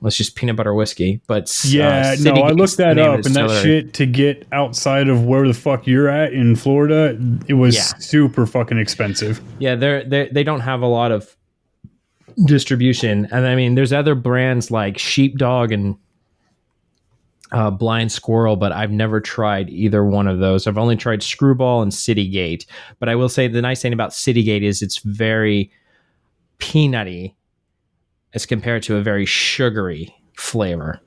it's 0.04 0.16
just 0.16 0.34
peanut 0.36 0.56
butter 0.56 0.74
whiskey, 0.74 1.20
but 1.26 1.44
uh, 1.44 1.68
Yeah, 1.68 2.14
City 2.14 2.30
no, 2.32 2.42
I 2.42 2.50
looked 2.50 2.76
that 2.76 2.98
up, 2.98 3.24
and 3.24 3.34
that 3.34 3.62
shit 3.62 3.94
to 3.94 4.06
get 4.06 4.46
outside 4.52 5.08
of 5.08 5.24
where 5.24 5.46
the 5.48 5.54
fuck 5.54 5.86
you're 5.86 6.08
at 6.08 6.32
in 6.32 6.54
Florida, 6.56 7.18
it 7.48 7.54
was 7.54 7.74
Yeah. 7.76 7.82
super 7.98 8.46
fucking 8.46 8.78
expensive. 8.78 9.40
Yeah, 9.58 9.74
they're 9.74 10.04
they 10.04 10.28
they 10.30 10.44
don't 10.44 10.60
have 10.60 10.82
a 10.82 10.86
lot 10.86 11.12
of 11.12 11.34
distribution, 12.44 13.26
and 13.32 13.46
I 13.46 13.54
mean, 13.56 13.74
there's 13.74 13.92
other 13.92 14.14
brands 14.14 14.70
like 14.70 14.98
Sheepdog 14.98 15.72
and 15.72 15.96
uh, 17.52 17.70
Blind 17.70 18.10
Squirrel, 18.12 18.56
but 18.56 18.72
I've 18.72 18.90
never 18.90 19.20
tried 19.20 19.70
either 19.70 20.04
one 20.04 20.26
of 20.26 20.40
those. 20.40 20.66
I've 20.66 20.76
only 20.78 20.96
tried 20.96 21.22
Screwball 21.22 21.80
and 21.80 21.92
Citygate. 21.92 22.66
But 22.98 23.08
I 23.08 23.14
will 23.14 23.28
say 23.28 23.46
the 23.48 23.62
nice 23.62 23.80
thing 23.80 23.92
about 23.92 24.10
Citygate 24.10 24.62
is 24.62 24.82
it's 24.82 24.98
very 24.98 25.70
peanutty 26.58 27.34
as 28.36 28.44
compared 28.46 28.82
to 28.84 28.96
a 28.96 29.00
very 29.00 29.24
sugary 29.24 30.14
flavor. 30.36 31.00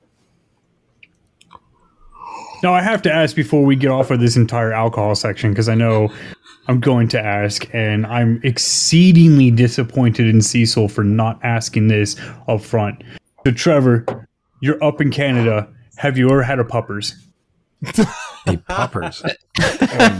Now, 2.62 2.74
I 2.74 2.82
have 2.82 3.00
to 3.02 3.12
ask 3.12 3.34
before 3.34 3.64
we 3.64 3.76
get 3.76 3.90
off 3.90 4.10
of 4.10 4.20
this 4.20 4.36
entire 4.36 4.72
alcohol 4.72 5.14
section 5.14 5.50
because 5.52 5.68
I 5.68 5.76
know 5.76 6.12
I'm 6.66 6.80
going 6.80 7.08
to 7.08 7.20
ask, 7.20 7.72
and 7.72 8.04
I'm 8.04 8.40
exceedingly 8.42 9.50
disappointed 9.50 10.26
in 10.26 10.42
Cecil 10.42 10.88
for 10.88 11.04
not 11.04 11.38
asking 11.42 11.88
this 11.88 12.16
up 12.48 12.60
front. 12.60 13.02
So, 13.46 13.52
Trever, 13.52 14.26
you're 14.60 14.82
up 14.84 15.00
in 15.00 15.10
Canada. 15.10 15.72
Have 15.96 16.18
you 16.18 16.28
ever 16.28 16.42
had 16.42 16.58
a 16.58 16.64
puppers? 16.64 17.14
a 18.46 18.56
poppers. 18.68 19.22
oh 19.62 20.18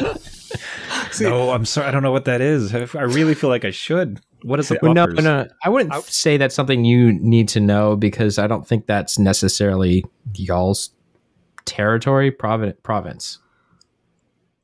no. 0.00 0.16
no, 1.28 1.50
I'm 1.50 1.66
sorry. 1.66 1.88
I 1.88 1.90
don't 1.90 2.04
know 2.04 2.12
what 2.12 2.24
that 2.24 2.40
is. 2.40 2.74
I 2.74 3.02
really 3.02 3.34
feel 3.34 3.50
like 3.50 3.64
I 3.64 3.70
should. 3.70 4.20
What 4.42 4.60
is 4.60 4.70
a 4.70 4.78
Well, 4.82 4.94
no, 4.94 5.06
no, 5.06 5.46
I 5.64 5.68
wouldn't 5.68 5.94
say 6.04 6.36
that's 6.36 6.54
something 6.54 6.84
you 6.84 7.12
need 7.12 7.48
to 7.50 7.60
know 7.60 7.96
because 7.96 8.38
I 8.38 8.46
don't 8.46 8.66
think 8.66 8.86
that's 8.86 9.18
necessarily 9.18 10.04
y'all's 10.34 10.90
territory, 11.64 12.30
province, 12.30 12.76
province, 12.82 13.38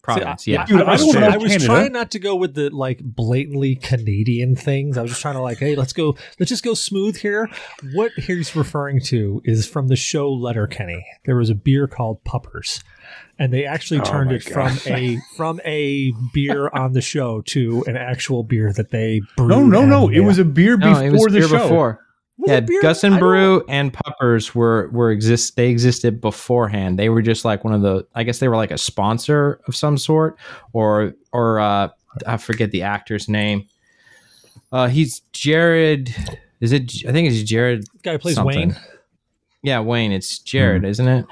province. 0.03 0.47
yeah, 0.47 0.65
Dude, 0.67 0.81
I, 0.81 0.85
I 0.85 0.91
was, 0.93 1.01
don't 1.03 1.12
try- 1.12 1.21
know 1.21 1.29
I 1.29 1.37
was 1.37 1.65
trying 1.65 1.93
not 1.93 2.11
to 2.12 2.19
go 2.19 2.37
with 2.37 2.55
the 2.55 2.71
like 2.71 3.01
blatantly 3.03 3.75
Canadian 3.77 4.57
things. 4.57 4.97
I 4.97 5.03
was 5.03 5.11
just 5.12 5.23
trying 5.23 5.35
to 5.35 5.43
like, 5.43 5.59
hey, 5.59 5.75
let's 5.77 5.93
go, 5.93 6.17
let's 6.39 6.49
just 6.49 6.65
go 6.65 6.75
smooth 6.75 7.17
here. 7.19 7.49
What 7.93 8.12
he's 8.12 8.55
referring 8.57 9.01
to 9.03 9.43
is 9.45 9.67
from 9.67 9.89
the 9.89 9.97
show 9.97 10.33
Letterkenny. 10.33 11.05
There 11.25 11.37
was 11.37 11.51
a 11.51 11.55
beer 11.55 11.87
called 11.87 12.23
Puppers, 12.25 12.83
and 13.38 13.53
they 13.53 13.64
actually 13.64 14.01
Oh 14.01 14.05
turned 14.05 14.31
my 14.31 14.37
it 14.37 14.42
from 14.45 14.79
a 14.87 15.19
from 15.37 15.61
a 15.64 16.12
beer 16.33 16.69
on 16.71 16.92
the 16.92 17.01
show 17.03 17.40
to 17.42 17.85
an 17.87 17.97
actual 17.97 18.42
beer 18.42 18.73
that 18.73 18.90
they 18.90 19.21
brewed. 19.37 19.49
No, 19.51 19.64
no, 19.64 19.85
no. 19.85 20.07
and 20.09 20.16
It 20.16 20.21
was 20.21 20.38
a 20.38 20.45
beer 20.45 20.77
No, 20.77 20.88
before 20.90 21.05
it 21.05 21.12
was 21.12 21.25
the 21.25 21.31
beer 21.40 21.49
show. 21.49 21.59
before. 21.62 22.01
Was 22.38 22.51
yeah, 22.51 22.57
it? 22.59 22.83
Gus 22.83 23.03
and 23.03 23.19
Brew 23.19 23.64
and 23.66 23.92
Puppers 23.95 24.55
were 24.55 24.90
were 24.92 25.11
exist. 25.11 25.57
They 25.57 25.71
existed 25.71 26.21
beforehand. 26.21 26.99
They 26.99 27.09
were 27.09 27.23
just 27.23 27.45
like 27.47 27.64
one 27.64 27.73
of 27.73 27.81
the. 27.81 28.07
I 28.14 28.25
guess 28.25 28.40
they 28.40 28.49
were 28.49 28.57
like 28.57 28.71
a 28.71 28.77
sponsor 28.79 29.59
of 29.66 29.75
some 29.75 29.97
sort, 29.97 30.37
or 30.75 31.14
or 31.33 31.61
uh, 31.61 31.88
I 32.27 32.37
forget 32.37 32.73
the 32.73 32.83
actor's 32.83 33.27
name. 33.29 33.66
Uh, 34.71 34.88
he's 34.88 35.21
Jared. 35.33 36.14
Is 36.61 36.73
it? 36.73 36.92
I 37.09 37.12
think 37.12 37.31
it's 37.31 37.42
Jared. 37.42 37.87
guy 38.03 38.12
who 38.12 38.19
plays 38.19 38.35
something. 38.35 38.69
Wayne. 38.71 38.77
Yeah, 39.62 39.81
Wayne. 39.81 40.12
It's 40.12 40.38
Jared, 40.38 40.85
isn't 40.85 41.09
it? 41.09 41.25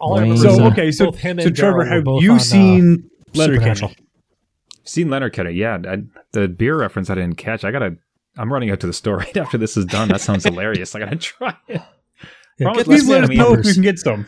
All 0.00 0.16
I 0.16 0.22
remember 0.22 0.48
Wayne. 0.48 0.56
So 0.56 0.64
okay, 0.66 0.90
so 0.90 1.04
both 1.06 1.18
him 1.18 1.40
so 1.40 1.46
and 1.46 1.56
Trever, 1.56 1.88
have 1.88 2.04
you 2.22 2.32
on, 2.32 2.36
uh, 2.36 2.40
seen 2.40 3.10
Letterkenny? 3.34 3.74
Supernatural. 3.74 3.92
Seen 4.84 5.10
Letterkenny, 5.10 5.52
yeah. 5.52 5.78
I, 5.88 6.02
the 6.32 6.48
beer 6.48 6.76
reference 6.76 7.10
I 7.10 7.14
didn't 7.14 7.36
catch. 7.36 7.64
I 7.64 7.70
gotta. 7.70 7.96
I'm 8.36 8.52
running 8.52 8.70
out 8.70 8.80
to 8.80 8.86
the 8.86 8.92
store 8.92 9.16
right 9.18 9.36
after 9.36 9.58
this 9.58 9.76
is 9.76 9.84
done. 9.84 10.08
That 10.08 10.20
sounds 10.20 10.44
hilarious. 10.44 10.94
I 10.94 11.00
gotta 11.00 11.16
try 11.16 11.56
it. 11.68 11.82
Yeah, 12.58 12.66
get 12.68 12.76
with 12.76 12.86
Please 12.86 13.08
let 13.08 13.24
us 13.24 13.30
know 13.30 13.54
if 13.54 13.64
we 13.64 13.72
can 13.72 13.82
get 13.82 13.98
some. 13.98 14.26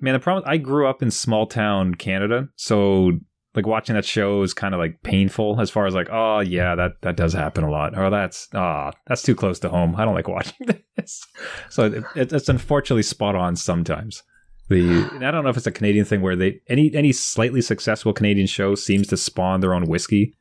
Man, 0.00 0.14
the 0.14 0.20
problem. 0.20 0.44
I 0.46 0.58
grew 0.58 0.86
up 0.86 1.02
in 1.02 1.10
small 1.10 1.46
town 1.46 1.94
Canada, 1.94 2.48
so 2.56 3.12
like 3.54 3.66
watching 3.66 3.96
that 3.96 4.04
show 4.04 4.42
is 4.42 4.54
kind 4.54 4.74
of 4.74 4.78
like 4.78 5.02
painful. 5.02 5.60
As 5.60 5.70
far 5.70 5.86
as 5.86 5.94
like, 5.94 6.08
oh 6.10 6.40
yeah, 6.40 6.74
that 6.74 6.92
that 7.02 7.16
does 7.16 7.32
happen 7.32 7.64
a 7.64 7.70
lot. 7.70 7.98
Or 7.98 8.10
that's 8.10 8.48
ah, 8.54 8.92
that's 9.06 9.22
too 9.22 9.34
close 9.34 9.58
to 9.60 9.68
home. 9.68 9.96
I 9.96 10.04
don't 10.04 10.14
like 10.14 10.28
watching 10.28 10.66
this. 10.96 11.26
So 11.70 11.84
it, 11.84 12.04
it, 12.14 12.32
it's 12.32 12.48
unfortunately 12.48 13.02
spot 13.02 13.34
on 13.34 13.56
sometimes. 13.56 14.22
The 14.68 15.08
and 15.14 15.24
I 15.26 15.30
don't 15.30 15.44
know 15.44 15.50
if 15.50 15.56
it's 15.56 15.66
a 15.66 15.72
Canadian 15.72 16.04
thing 16.04 16.20
where 16.20 16.36
they 16.36 16.60
any 16.68 16.94
any 16.94 17.12
slightly 17.12 17.60
successful 17.62 18.12
Canadian 18.12 18.46
show 18.46 18.74
seems 18.74 19.06
to 19.08 19.16
spawn 19.16 19.60
their 19.60 19.72
own 19.74 19.86
whiskey 19.86 20.34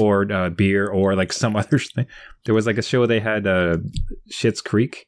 or 0.00 0.30
uh, 0.32 0.50
beer 0.50 0.86
or 0.86 1.14
like 1.14 1.32
some 1.32 1.56
other 1.62 1.78
thing. 1.78 2.06
There 2.44 2.54
was 2.54 2.66
like 2.66 2.78
a 2.78 2.82
show 2.82 3.06
they 3.06 3.20
had 3.20 3.46
uh, 3.46 3.78
Schitt's 4.30 4.60
Creek, 4.60 5.06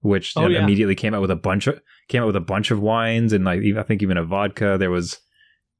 which 0.00 0.32
Oh, 0.36 0.46
yeah. 0.46 0.62
immediately 0.62 0.94
came 0.94 1.14
out 1.14 1.20
with 1.20 1.30
a 1.30 1.36
bunch 1.36 1.66
of 1.66 1.80
came 2.08 2.22
out 2.22 2.26
with 2.26 2.36
a 2.36 2.40
bunch 2.40 2.70
of 2.70 2.80
wines 2.80 3.32
and 3.32 3.44
like 3.44 3.60
I 3.76 3.82
think 3.82 4.02
even 4.02 4.16
a 4.16 4.24
vodka. 4.24 4.76
There 4.78 4.90
was 4.90 5.18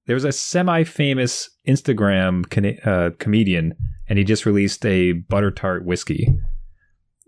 there 0.07 0.15
was 0.15 0.25
a 0.25 0.33
semi-famous 0.33 1.49
Instagram 1.69 2.49
cana- 2.51 2.79
uh, 2.85 3.11
comedian, 3.19 3.75
and 4.09 4.19
he 4.19 4.25
just 4.25 4.45
released 4.47 4.85
a 4.85 5.13
butter 5.13 5.51
tart 5.51 5.85
whiskey. 5.85 6.37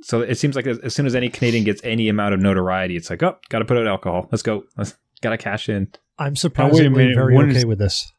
So 0.02 0.20
it 0.20 0.36
seems 0.36 0.56
like 0.56 0.66
as, 0.66 0.78
as, 0.80 0.94
soon 0.94 1.06
as 1.06 1.14
any 1.14 1.28
Canadian 1.28 1.64
gets 1.64 1.80
any 1.84 2.08
amount 2.08 2.34
of 2.34 2.40
notoriety, 2.40 2.96
it's 2.96 3.08
like, 3.08 3.22
oh, 3.22 3.38
got 3.50 3.60
to 3.60 3.64
put 3.64 3.76
out 3.76 3.86
alcohol. 3.86 4.28
Let's 4.32 4.42
go. 4.42 4.64
Let's 4.76 4.96
gotta 5.22 5.38
cash 5.38 5.68
in. 5.68 5.90
I'm 6.18 6.36
surprisingly 6.36 7.12
oh, 7.12 7.14
very 7.14 7.34
when 7.34 7.50
okay 7.50 7.58
is, 7.58 7.66
with 7.66 7.78
this. 7.78 8.12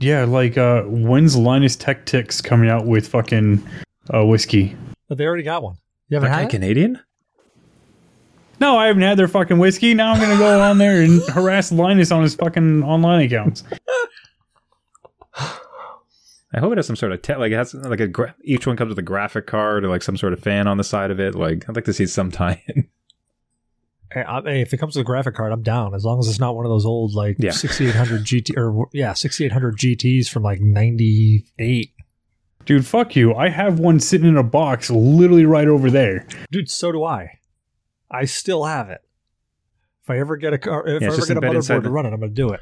Yeah, 0.00 0.24
like 0.24 0.58
uh, 0.58 0.82
when's 0.82 1.36
Linus 1.36 1.76
Tech 1.76 2.06
Tips 2.06 2.40
coming 2.40 2.68
out 2.68 2.86
with 2.86 3.06
fucking 3.06 3.64
uh, 4.12 4.24
whiskey? 4.24 4.74
But 5.08 5.18
they 5.18 5.26
already 5.26 5.42
got 5.42 5.62
one. 5.62 5.76
You 6.08 6.16
haven't 6.16 6.32
had 6.32 6.46
a 6.46 6.48
Canadian? 6.48 6.98
No, 8.58 8.76
I 8.76 8.88
haven't 8.88 9.02
had 9.02 9.18
their 9.18 9.28
fucking 9.28 9.58
whiskey. 9.58 9.94
Now 9.94 10.12
I'm 10.12 10.20
gonna 10.20 10.38
go 10.38 10.60
on 10.60 10.78
there 10.78 11.02
and 11.02 11.22
harass 11.28 11.70
Linus 11.70 12.10
on 12.10 12.22
his 12.22 12.34
fucking 12.34 12.82
online 12.82 13.22
accounts. 13.22 13.62
I 16.52 16.58
hope 16.58 16.72
it 16.72 16.78
has 16.78 16.86
some 16.86 16.96
sort 16.96 17.12
of 17.12 17.22
te- 17.22 17.36
like 17.36 17.52
it 17.52 17.56
has 17.56 17.74
like 17.74 18.00
a 18.00 18.08
gra- 18.08 18.34
each 18.42 18.66
one 18.66 18.76
comes 18.76 18.88
with 18.88 18.98
a 18.98 19.02
graphic 19.02 19.46
card 19.46 19.84
or 19.84 19.88
like 19.88 20.02
some 20.02 20.16
sort 20.16 20.32
of 20.32 20.40
fan 20.40 20.66
on 20.66 20.78
the 20.78 20.84
side 20.84 21.10
of 21.10 21.20
it. 21.20 21.34
Like 21.34 21.68
I'd 21.68 21.76
like 21.76 21.84
to 21.84 21.92
see 21.92 22.06
some 22.06 22.30
tie-in. 22.30 22.88
Hey, 24.12 24.24
hey, 24.44 24.60
if 24.60 24.74
it 24.74 24.78
comes 24.78 24.96
with 24.96 25.02
a 25.02 25.06
graphic 25.06 25.36
card, 25.36 25.52
I'm 25.52 25.62
down 25.62 25.94
as 25.94 26.04
long 26.04 26.18
as 26.18 26.26
it's 26.26 26.40
not 26.40 26.56
one 26.56 26.66
of 26.66 26.70
those 26.70 26.84
old 26.84 27.14
like 27.14 27.36
yeah. 27.38 27.52
6800 27.52 28.24
GT 28.24 28.56
or 28.56 28.88
yeah 28.92 29.12
6800 29.12 29.76
GTS 29.76 30.28
from 30.28 30.42
like 30.42 30.60
98. 30.60 31.92
Dude, 32.64 32.84
fuck 32.84 33.14
you! 33.14 33.32
I 33.36 33.50
have 33.50 33.78
one 33.78 34.00
sitting 34.00 34.26
in 34.26 34.36
a 34.36 34.42
box, 34.42 34.90
literally 34.90 35.44
right 35.44 35.68
over 35.68 35.92
there. 35.92 36.26
Dude, 36.50 36.68
so 36.68 36.90
do 36.90 37.04
I. 37.04 37.38
I 38.10 38.24
still 38.24 38.64
have 38.64 38.90
it. 38.90 39.00
If 40.02 40.10
I 40.10 40.18
ever 40.18 40.36
get 40.36 40.54
a 40.54 40.58
car, 40.58 40.86
if 40.88 41.02
yeah, 41.02 41.10
I 41.10 41.12
ever 41.12 41.26
get 41.26 41.36
a 41.36 41.40
motherboard 41.40 41.84
to 41.84 41.90
run 41.90 42.04
it, 42.04 42.12
I'm 42.12 42.18
going 42.18 42.34
to 42.34 42.34
do 42.34 42.50
it. 42.50 42.60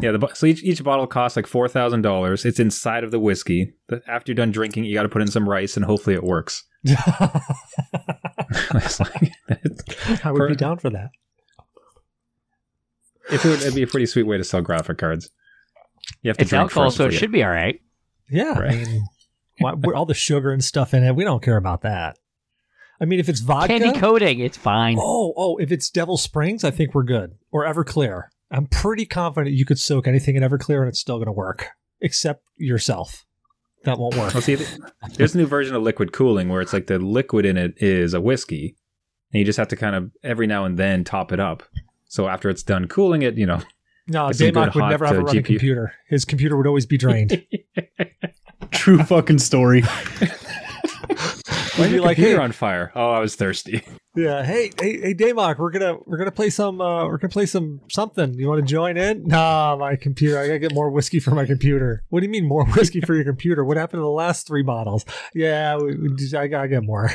Yeah, 0.00 0.12
the, 0.12 0.26
so 0.34 0.46
each, 0.46 0.62
each 0.62 0.82
bottle 0.82 1.06
costs 1.06 1.36
like 1.36 1.46
four 1.46 1.68
thousand 1.68 2.02
dollars. 2.02 2.46
It's 2.46 2.58
inside 2.58 3.04
of 3.04 3.10
the 3.10 3.18
whiskey. 3.20 3.74
After 4.08 4.32
you're 4.32 4.36
done 4.36 4.50
drinking, 4.50 4.84
you 4.84 4.94
got 4.94 5.02
to 5.02 5.08
put 5.08 5.20
in 5.20 5.28
some 5.28 5.48
rice, 5.48 5.76
and 5.76 5.84
hopefully 5.84 6.14
it 6.16 6.24
works. 6.24 6.64
like, 6.84 6.96
I 10.24 10.32
would 10.32 10.38
per, 10.38 10.48
be 10.48 10.56
down 10.56 10.78
for 10.78 10.88
that. 10.90 11.10
If 13.30 13.44
it 13.44 13.48
would, 13.48 13.60
it'd 13.60 13.74
be 13.74 13.82
a 13.82 13.86
pretty 13.86 14.06
sweet 14.06 14.22
way 14.24 14.38
to 14.38 14.44
sell 14.44 14.62
graphic 14.62 14.98
cards. 14.98 15.30
You 16.22 16.30
have 16.30 16.38
to 16.38 16.42
it's 16.42 16.52
alcohol, 16.52 16.90
so 16.90 17.04
it, 17.04 17.14
it 17.14 17.18
should 17.18 17.32
be 17.32 17.44
all 17.44 17.50
right. 17.50 17.80
Yeah, 18.30 18.58
right. 18.58 18.72
I 18.72 18.84
mean, 18.84 19.04
all 19.94 20.06
the 20.06 20.14
sugar 20.14 20.52
and 20.52 20.64
stuff 20.64 20.94
in 20.94 21.04
it, 21.04 21.14
we 21.14 21.24
don't 21.24 21.42
care 21.42 21.56
about 21.56 21.82
that. 21.82 22.18
I 23.00 23.04
mean, 23.04 23.20
if 23.20 23.28
it's 23.28 23.40
vodka, 23.40 23.78
candy 23.78 23.98
coating, 23.98 24.40
it's 24.40 24.56
fine. 24.56 24.96
Oh, 24.98 25.34
oh, 25.36 25.56
if 25.58 25.72
it's 25.72 25.90
Devil 25.90 26.16
Springs, 26.16 26.64
I 26.64 26.70
think 26.70 26.94
we're 26.94 27.02
good. 27.02 27.32
Or 27.50 27.64
Everclear. 27.64 28.28
I'm 28.52 28.66
pretty 28.66 29.06
confident 29.06 29.56
you 29.56 29.64
could 29.64 29.78
soak 29.78 30.06
anything 30.06 30.36
in 30.36 30.42
Everclear 30.42 30.80
and 30.80 30.88
it's 30.88 31.00
still 31.00 31.16
going 31.16 31.26
to 31.26 31.32
work, 31.32 31.68
except 32.02 32.44
yourself. 32.56 33.24
That 33.84 33.98
won't 33.98 34.14
work. 34.14 34.34
Well, 34.34 34.42
see, 34.42 34.58
there's 35.16 35.34
a 35.34 35.38
new 35.38 35.46
version 35.46 35.74
of 35.74 35.82
liquid 35.82 36.12
cooling 36.12 36.48
where 36.50 36.60
it's 36.60 36.72
like 36.72 36.86
the 36.86 36.98
liquid 36.98 37.46
in 37.46 37.56
it 37.56 37.74
is 37.78 38.14
a 38.14 38.20
whiskey, 38.20 38.76
and 39.32 39.40
you 39.40 39.44
just 39.44 39.56
have 39.56 39.68
to 39.68 39.76
kind 39.76 39.96
of 39.96 40.12
every 40.22 40.46
now 40.46 40.64
and 40.64 40.78
then 40.78 41.02
top 41.02 41.32
it 41.32 41.40
up. 41.40 41.64
So 42.04 42.28
after 42.28 42.48
it's 42.50 42.62
done 42.62 42.86
cooling 42.86 43.22
it, 43.22 43.36
you 43.36 43.46
know. 43.46 43.60
No, 44.06 44.26
Damok 44.26 44.74
would 44.74 44.84
never 44.84 45.06
have 45.06 45.16
a 45.16 45.22
running 45.22 45.42
computer. 45.42 45.94
His 46.08 46.24
computer 46.24 46.56
would 46.56 46.66
always 46.66 46.86
be 46.86 46.98
drained. 46.98 47.44
True 48.70 49.02
fucking 49.02 49.38
story. 49.38 49.82
Why 51.76 51.86
are 51.86 51.88
you 51.88 52.02
like, 52.02 52.18
hey, 52.18 52.36
on 52.36 52.52
fire? 52.52 52.92
Oh, 52.94 53.10
I 53.10 53.20
was 53.20 53.34
thirsty. 53.34 53.82
Yeah. 54.14 54.44
Hey, 54.44 54.70
hey, 54.78 55.00
hey, 55.00 55.14
Damok, 55.14 55.58
we're 55.58 55.70
gonna 55.70 55.96
we're 56.04 56.18
gonna 56.18 56.30
play 56.30 56.50
some 56.50 56.82
uh 56.82 57.06
we're 57.06 57.16
gonna 57.16 57.30
play 57.30 57.46
some 57.46 57.80
something. 57.90 58.34
You 58.34 58.46
want 58.46 58.60
to 58.60 58.70
join 58.70 58.98
in? 58.98 59.24
Nah, 59.26 59.74
my 59.80 59.96
computer. 59.96 60.38
I 60.38 60.48
gotta 60.48 60.58
get 60.58 60.74
more 60.74 60.90
whiskey 60.90 61.18
for 61.18 61.30
my 61.30 61.46
computer. 61.46 62.02
What 62.10 62.20
do 62.20 62.26
you 62.26 62.30
mean 62.30 62.46
more 62.46 62.66
whiskey 62.76 63.00
for 63.00 63.14
your 63.14 63.24
computer? 63.24 63.64
What 63.64 63.78
happened 63.78 64.00
to 64.00 64.02
the 64.02 64.10
last 64.10 64.46
three 64.46 64.62
bottles? 64.62 65.06
Yeah, 65.34 65.78
we, 65.78 65.96
we, 65.96 66.36
I 66.36 66.46
gotta 66.46 66.68
get 66.68 66.82
more. 66.82 67.10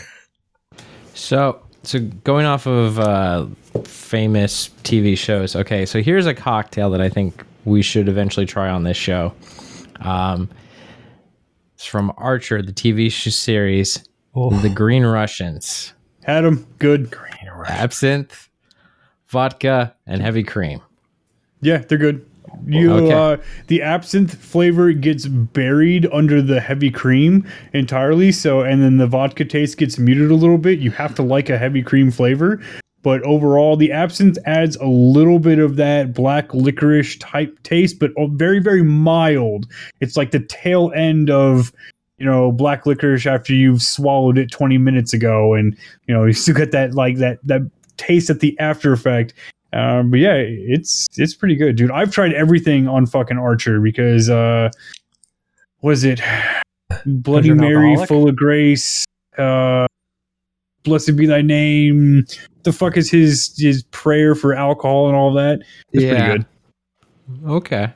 So, 1.13 1.62
so 1.84 2.00
going 2.00 2.48
off 2.48 2.65
of 2.65 2.98
uh, 2.98 3.46
famous 3.84 4.70
TV 4.84 5.15
shows. 5.15 5.56
Okay, 5.56 5.86
so 5.86 6.02
here's 6.02 6.26
a 6.26 6.34
cocktail 6.34 6.89
that 6.89 7.02
I 7.02 7.10
think 7.10 7.46
we 7.65 7.84
should 7.84 8.10
eventually 8.10 8.48
try 8.48 8.70
on 8.70 8.86
this 8.86 8.98
show. 8.98 9.36
Um, 10.00 10.50
it's 11.76 11.86
from 11.86 12.12
Archer, 12.17 12.63
the 12.63 12.74
TV 12.74 13.12
series, 13.12 14.04
oh. 14.38 14.50
The 14.52 14.69
Green 14.69 15.06
Russians. 15.06 15.93
Had 16.23 16.41
them. 16.41 16.67
Good. 16.80 17.12
Green 17.12 17.52
Russians. 17.52 17.80
Absinthe, 17.80 18.50
vodka, 19.28 19.95
and 20.06 20.21
heavy 20.21 20.43
cream. 20.43 20.82
Yeah, 21.62 21.78
they're 21.78 21.97
good. 21.97 22.26
You 22.65 22.93
okay. 22.93 23.13
uh, 23.13 23.38
the 23.67 23.82
absinthe 23.82 24.36
flavor 24.36 24.91
gets 24.93 25.28
buried 25.28 26.08
under 26.12 26.41
the 26.41 26.60
heavy 26.60 26.89
cream 26.89 27.45
entirely. 27.73 28.32
So, 28.32 28.62
and 28.62 28.82
then 28.82 28.97
the 28.97 29.08
vodka 29.08 29.45
taste 29.45 29.78
gets 29.78 29.97
muted 29.97 30.32
a 30.32 30.36
little 30.36 30.58
bit. 30.58 30.80
You 30.80 30.91
have 30.91 31.13
to 31.15 31.23
like 31.23 31.50
a 31.50 31.58
heavy 31.58 31.82
cream 31.82 32.12
flavor 32.12 32.62
but 33.04 33.21
overall 33.23 33.78
the 33.78 33.91
absinthe 33.91 34.38
adds 34.45 34.76
a 34.78 34.86
little 34.86 35.39
bit 35.39 35.60
of 35.60 35.78
that 35.78 36.13
black 36.13 36.54
licorice 36.54 37.15
type 37.19 37.58
taste 37.63 38.00
but 38.00 38.12
very 38.32 38.60
very 38.60 38.84
mild 38.84 39.65
it's 40.02 40.17
like 40.17 40.32
the 40.32 40.39
tail 40.39 40.91
end 40.93 41.30
of 41.30 41.71
you 42.17 42.25
know 42.25 42.51
black 42.51 42.86
licorice 42.86 43.25
after 43.25 43.53
you've 43.53 43.82
swallowed 43.82 44.38
it 44.38 44.51
20 44.51 44.77
minutes 44.77 45.13
ago 45.13 45.53
and 45.53 45.77
you 46.08 46.13
know 46.13 46.25
you 46.25 46.34
still 46.34 46.56
get 46.56 46.71
that 46.71 46.93
like 46.93 47.17
that 47.17 47.39
that 47.43 47.62
taste 47.97 48.30
at 48.30 48.39
the 48.39 48.58
after 48.60 48.93
effect 48.93 49.34
um, 49.73 50.12
but 50.12 50.19
yeah 50.19 50.36
it's 50.36 51.08
it's 51.17 51.34
pretty 51.34 51.56
good 51.56 51.75
dude 51.75 51.91
i've 51.91 52.12
tried 52.12 52.34
everything 52.34 52.88
on 52.88 53.06
fucking 53.06 53.38
archer 53.38 53.82
because 53.82 54.30
uh 54.30 54.69
was 55.82 56.03
it 56.03 56.21
bloody 57.06 57.51
mary 57.51 57.95
full 58.06 58.30
of 58.30 58.36
grace 58.36 59.03
uh 59.38 59.88
blessed 60.84 61.15
be 61.15 61.25
thy 61.25 61.41
name 61.41 62.25
the 62.67 62.73
fuck 62.73 62.97
is 62.97 63.10
his 63.10 63.58
his 63.58 63.84
prayer 63.91 64.36
for 64.36 64.53
alcohol 64.53 65.08
and 65.08 65.15
all 65.15 65.34
that? 65.34 65.62
It's 65.93 66.03
yeah. 66.03 66.25
pretty 66.25 66.38
good. 66.38 67.49
Okay. 67.49 67.93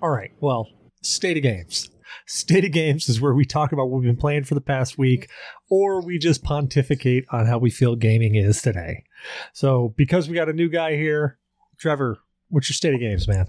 All 0.00 0.10
right. 0.10 0.30
Well, 0.40 0.68
state 1.02 1.36
of 1.36 1.42
games. 1.42 1.90
State 2.26 2.64
of 2.64 2.72
games 2.72 3.08
is 3.08 3.20
where 3.20 3.34
we 3.34 3.44
talk 3.44 3.72
about 3.72 3.90
what 3.90 4.00
we've 4.00 4.08
been 4.08 4.16
playing 4.16 4.44
for 4.44 4.54
the 4.54 4.60
past 4.60 4.98
week, 4.98 5.30
or 5.70 6.00
we 6.04 6.18
just 6.18 6.42
pontificate 6.42 7.24
on 7.30 7.46
how 7.46 7.58
we 7.58 7.70
feel 7.70 7.96
gaming 7.96 8.34
is 8.34 8.62
today. 8.62 9.04
So, 9.52 9.94
because 9.96 10.28
we 10.28 10.34
got 10.34 10.48
a 10.48 10.52
new 10.52 10.68
guy 10.68 10.96
here, 10.96 11.38
Trever, 11.82 12.16
what's 12.48 12.68
your 12.68 12.74
state 12.74 12.94
of 12.94 13.00
games, 13.00 13.26
man? 13.26 13.46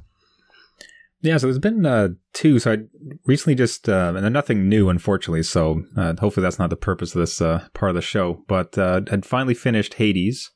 Yeah, 1.23 1.37
so 1.37 1.47
there's 1.47 1.57
been 1.57 1.85
uh, 1.85 2.09
two. 2.33 2.59
So 2.59 2.73
I 2.73 2.77
recently 3.25 3.55
just, 3.55 3.87
uh, 3.87 4.13
and 4.13 4.33
nothing 4.33 4.67
new, 4.67 4.89
unfortunately. 4.89 5.43
So 5.43 5.83
uh, 5.95 6.15
hopefully 6.19 6.43
that's 6.43 6.59
not 6.59 6.69
the 6.69 6.75
purpose 6.75 7.15
of 7.15 7.19
this 7.19 7.41
uh, 7.41 7.65
part 7.73 7.89
of 7.91 7.95
the 7.95 8.01
show. 8.01 8.43
But 8.47 8.77
uh, 8.77 9.01
had 9.09 9.25
finally 9.25 9.53
finished 9.53 9.93
Hades, 9.93 10.51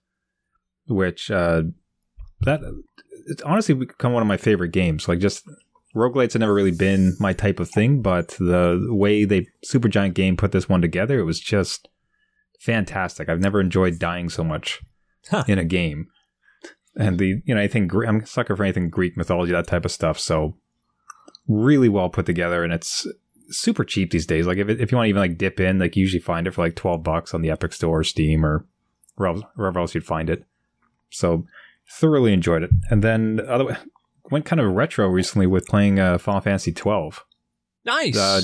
which 0.87 1.31
uh, 1.31 1.63
that 2.41 2.59
it's 3.27 3.41
honestly 3.43 3.75
become 3.75 4.11
one 4.11 4.21
of 4.21 4.27
my 4.27 4.35
favorite 4.35 4.73
games. 4.73 5.07
Like 5.07 5.19
just 5.19 5.49
roguelites 5.97 6.33
have 6.33 6.41
never 6.41 6.53
really 6.53 6.71
been 6.71 7.15
my 7.19 7.33
type 7.33 7.59
of 7.59 7.69
thing, 7.69 8.01
but 8.01 8.29
the 8.39 8.87
way 8.89 9.25
they 9.25 9.47
Supergiant 9.65 10.13
Game 10.13 10.37
put 10.37 10.51
this 10.51 10.69
one 10.69 10.81
together, 10.81 11.19
it 11.19 11.23
was 11.23 11.39
just 11.39 11.89
fantastic. 12.59 13.29
I've 13.29 13.39
never 13.39 13.59
enjoyed 13.59 13.99
dying 13.99 14.29
so 14.29 14.43
much 14.43 14.81
huh. 15.29 15.43
in 15.47 15.57
a 15.57 15.65
game 15.65 16.07
and 16.97 17.19
the 17.19 17.41
you 17.45 17.53
know 17.53 17.59
anything 17.59 17.89
I'm 18.07 18.21
a 18.21 18.25
sucker 18.25 18.55
for 18.55 18.63
anything 18.63 18.89
Greek 18.89 19.15
mythology 19.15 19.51
that 19.51 19.67
type 19.67 19.85
of 19.85 19.91
stuff. 19.91 20.19
So 20.19 20.57
really 21.47 21.89
well 21.89 22.09
put 22.09 22.25
together, 22.25 22.63
and 22.63 22.73
it's 22.73 23.07
super 23.49 23.83
cheap 23.83 24.11
these 24.11 24.25
days. 24.25 24.47
Like 24.47 24.57
if 24.57 24.67
it, 24.67 24.81
if 24.81 24.91
you 24.91 24.97
want 24.97 25.05
to 25.05 25.09
even 25.09 25.21
like 25.21 25.37
dip 25.37 25.59
in, 25.59 25.79
like 25.79 25.95
you 25.95 26.01
usually 26.01 26.19
find 26.19 26.47
it 26.47 26.51
for 26.51 26.61
like 26.61 26.75
twelve 26.75 27.03
bucks 27.03 27.33
on 27.33 27.41
the 27.41 27.51
Epic 27.51 27.73
Store, 27.73 27.99
or 27.99 28.03
Steam, 28.03 28.45
or 28.45 28.65
wherever 29.15 29.79
else 29.79 29.95
you'd 29.95 30.05
find 30.05 30.29
it. 30.29 30.43
So 31.09 31.45
thoroughly 31.89 32.33
enjoyed 32.33 32.63
it, 32.63 32.71
and 32.89 33.03
then 33.03 33.39
other 33.47 33.77
went 34.31 34.45
kind 34.45 34.59
of 34.59 34.71
retro 34.73 35.07
recently 35.07 35.47
with 35.47 35.67
playing 35.67 35.99
uh, 35.99 36.17
Final 36.17 36.41
Fantasy 36.41 36.71
twelve. 36.71 37.25
Nice. 37.85 38.17
Uh, 38.17 38.41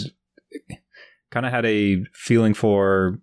kind 1.31 1.45
of 1.45 1.51
had 1.51 1.65
a 1.65 2.03
feeling 2.13 2.53
for 2.53 3.19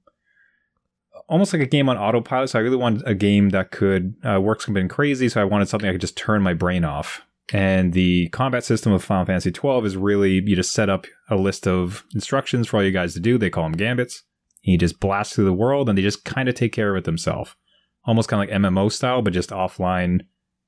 almost 1.28 1.52
like 1.52 1.62
a 1.62 1.66
game 1.66 1.88
on 1.88 1.96
autopilot. 1.96 2.50
So 2.50 2.58
I 2.58 2.62
really 2.62 2.76
wanted 2.76 3.06
a 3.06 3.14
game 3.14 3.50
that 3.50 3.70
could 3.70 4.14
uh, 4.28 4.40
work 4.40 4.60
something 4.60 4.88
crazy. 4.88 5.28
So 5.28 5.40
I 5.40 5.44
wanted 5.44 5.68
something 5.68 5.88
I 5.88 5.92
could 5.92 6.00
just 6.00 6.16
turn 6.16 6.42
my 6.42 6.54
brain 6.54 6.84
off. 6.84 7.22
And 7.52 7.92
the 7.92 8.28
combat 8.28 8.64
system 8.64 8.92
of 8.92 9.02
Final 9.02 9.24
Fantasy 9.24 9.50
twelve 9.50 9.86
is 9.86 9.96
really 9.96 10.42
you 10.44 10.54
just 10.54 10.72
set 10.72 10.88
up 10.88 11.06
a 11.28 11.36
list 11.36 11.66
of 11.66 12.04
instructions 12.14 12.68
for 12.68 12.76
all 12.76 12.84
you 12.84 12.92
guys 12.92 13.14
to 13.14 13.20
do. 13.20 13.38
They 13.38 13.50
call 13.50 13.64
them 13.64 13.72
gambits. 13.72 14.22
You 14.62 14.76
just 14.76 15.00
blast 15.00 15.34
through 15.34 15.46
the 15.46 15.52
world, 15.54 15.88
and 15.88 15.96
they 15.96 16.02
just 16.02 16.24
kind 16.24 16.48
of 16.48 16.54
take 16.54 16.72
care 16.72 16.90
of 16.90 16.98
it 16.98 17.04
themselves. 17.04 17.56
Almost 18.04 18.28
kind 18.28 18.42
of 18.42 18.48
like 18.48 18.60
MMO 18.60 18.92
style, 18.92 19.22
but 19.22 19.32
just 19.32 19.50
offline. 19.50 20.20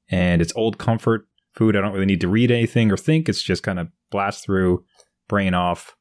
And 0.08 0.42
it's 0.42 0.52
old 0.56 0.78
comfort 0.78 1.26
food. 1.52 1.76
I 1.76 1.80
don't 1.80 1.92
really 1.92 2.06
need 2.06 2.20
to 2.22 2.28
read 2.28 2.50
anything 2.50 2.90
or 2.90 2.96
think. 2.96 3.28
It's 3.28 3.42
just 3.42 3.62
kind 3.62 3.78
of 3.78 3.88
blast 4.10 4.44
through, 4.44 4.84
brain 5.28 5.54
off, 5.54 5.96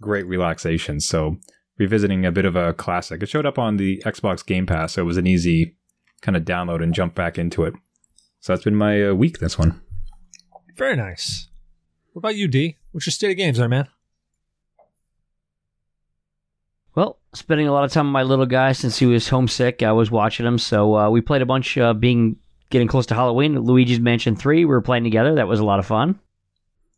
great 0.00 0.26
relaxation. 0.26 1.00
So 1.00 1.36
revisiting 1.78 2.26
a 2.26 2.32
bit 2.32 2.44
of 2.44 2.56
a 2.56 2.72
classic. 2.74 3.22
It 3.22 3.28
showed 3.28 3.46
up 3.46 3.58
on 3.58 3.76
the 3.76 4.02
Xbox 4.04 4.44
Game 4.44 4.66
Pass, 4.66 4.94
so 4.94 5.02
it 5.02 5.06
was 5.06 5.16
an 5.16 5.26
easy 5.26 5.76
kind 6.20 6.36
of 6.36 6.44
download 6.44 6.82
and 6.82 6.94
jump 6.94 7.14
back 7.14 7.38
into 7.38 7.64
it. 7.64 7.74
So 8.40 8.52
that's 8.52 8.64
been 8.64 8.76
my 8.76 9.08
uh, 9.08 9.14
week. 9.14 9.38
This 9.38 9.58
one. 9.58 9.80
Very 10.76 10.96
nice. 10.96 11.48
What 12.12 12.20
about 12.20 12.36
you, 12.36 12.48
D? 12.48 12.76
What's 12.92 13.06
your 13.06 13.12
state 13.12 13.30
of 13.30 13.36
games 13.36 13.58
there, 13.58 13.68
man? 13.68 13.88
Well, 16.94 17.18
spending 17.32 17.68
a 17.68 17.72
lot 17.72 17.84
of 17.84 17.92
time 17.92 18.06
with 18.06 18.12
my 18.12 18.22
little 18.22 18.46
guy 18.46 18.72
since 18.72 18.98
he 18.98 19.06
was 19.06 19.28
homesick. 19.28 19.82
I 19.82 19.92
was 19.92 20.10
watching 20.10 20.46
him, 20.46 20.58
so 20.58 20.96
uh, 20.96 21.10
we 21.10 21.20
played 21.20 21.42
a 21.42 21.46
bunch. 21.46 21.78
Uh, 21.78 21.94
being 21.94 22.36
getting 22.70 22.88
close 22.88 23.06
to 23.06 23.14
Halloween, 23.14 23.58
Luigi's 23.58 24.00
Mansion 24.00 24.36
Three. 24.36 24.60
We 24.60 24.66
were 24.66 24.80
playing 24.80 25.04
together. 25.04 25.34
That 25.36 25.48
was 25.48 25.60
a 25.60 25.64
lot 25.64 25.78
of 25.78 25.86
fun. 25.86 26.18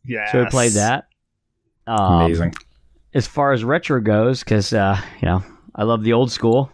Yeah. 0.05 0.31
So 0.31 0.43
we 0.43 0.49
played 0.49 0.73
that. 0.73 1.07
Um, 1.87 2.21
Amazing. 2.21 2.53
As 3.13 3.27
far 3.27 3.51
as 3.51 3.63
retro 3.63 3.99
goes, 3.99 4.39
because 4.43 4.73
uh, 4.73 4.99
you 5.21 5.27
know 5.27 5.43
I 5.75 5.83
love 5.83 6.03
the 6.03 6.13
old 6.13 6.31
school. 6.31 6.71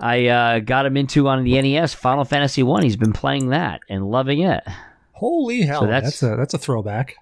I 0.00 0.26
uh, 0.26 0.58
got 0.60 0.86
him 0.86 0.96
into 0.96 1.26
on 1.28 1.42
the 1.42 1.60
NES 1.60 1.94
Final 1.94 2.24
Fantasy 2.24 2.62
One. 2.62 2.82
He's 2.82 2.96
been 2.96 3.12
playing 3.12 3.48
that 3.48 3.80
and 3.88 4.08
loving 4.08 4.40
it. 4.40 4.62
Holy 5.12 5.62
hell! 5.62 5.80
So 5.80 5.86
that's, 5.86 6.20
that's 6.20 6.22
a 6.22 6.36
that's 6.36 6.54
a 6.54 6.58
throwback. 6.58 7.16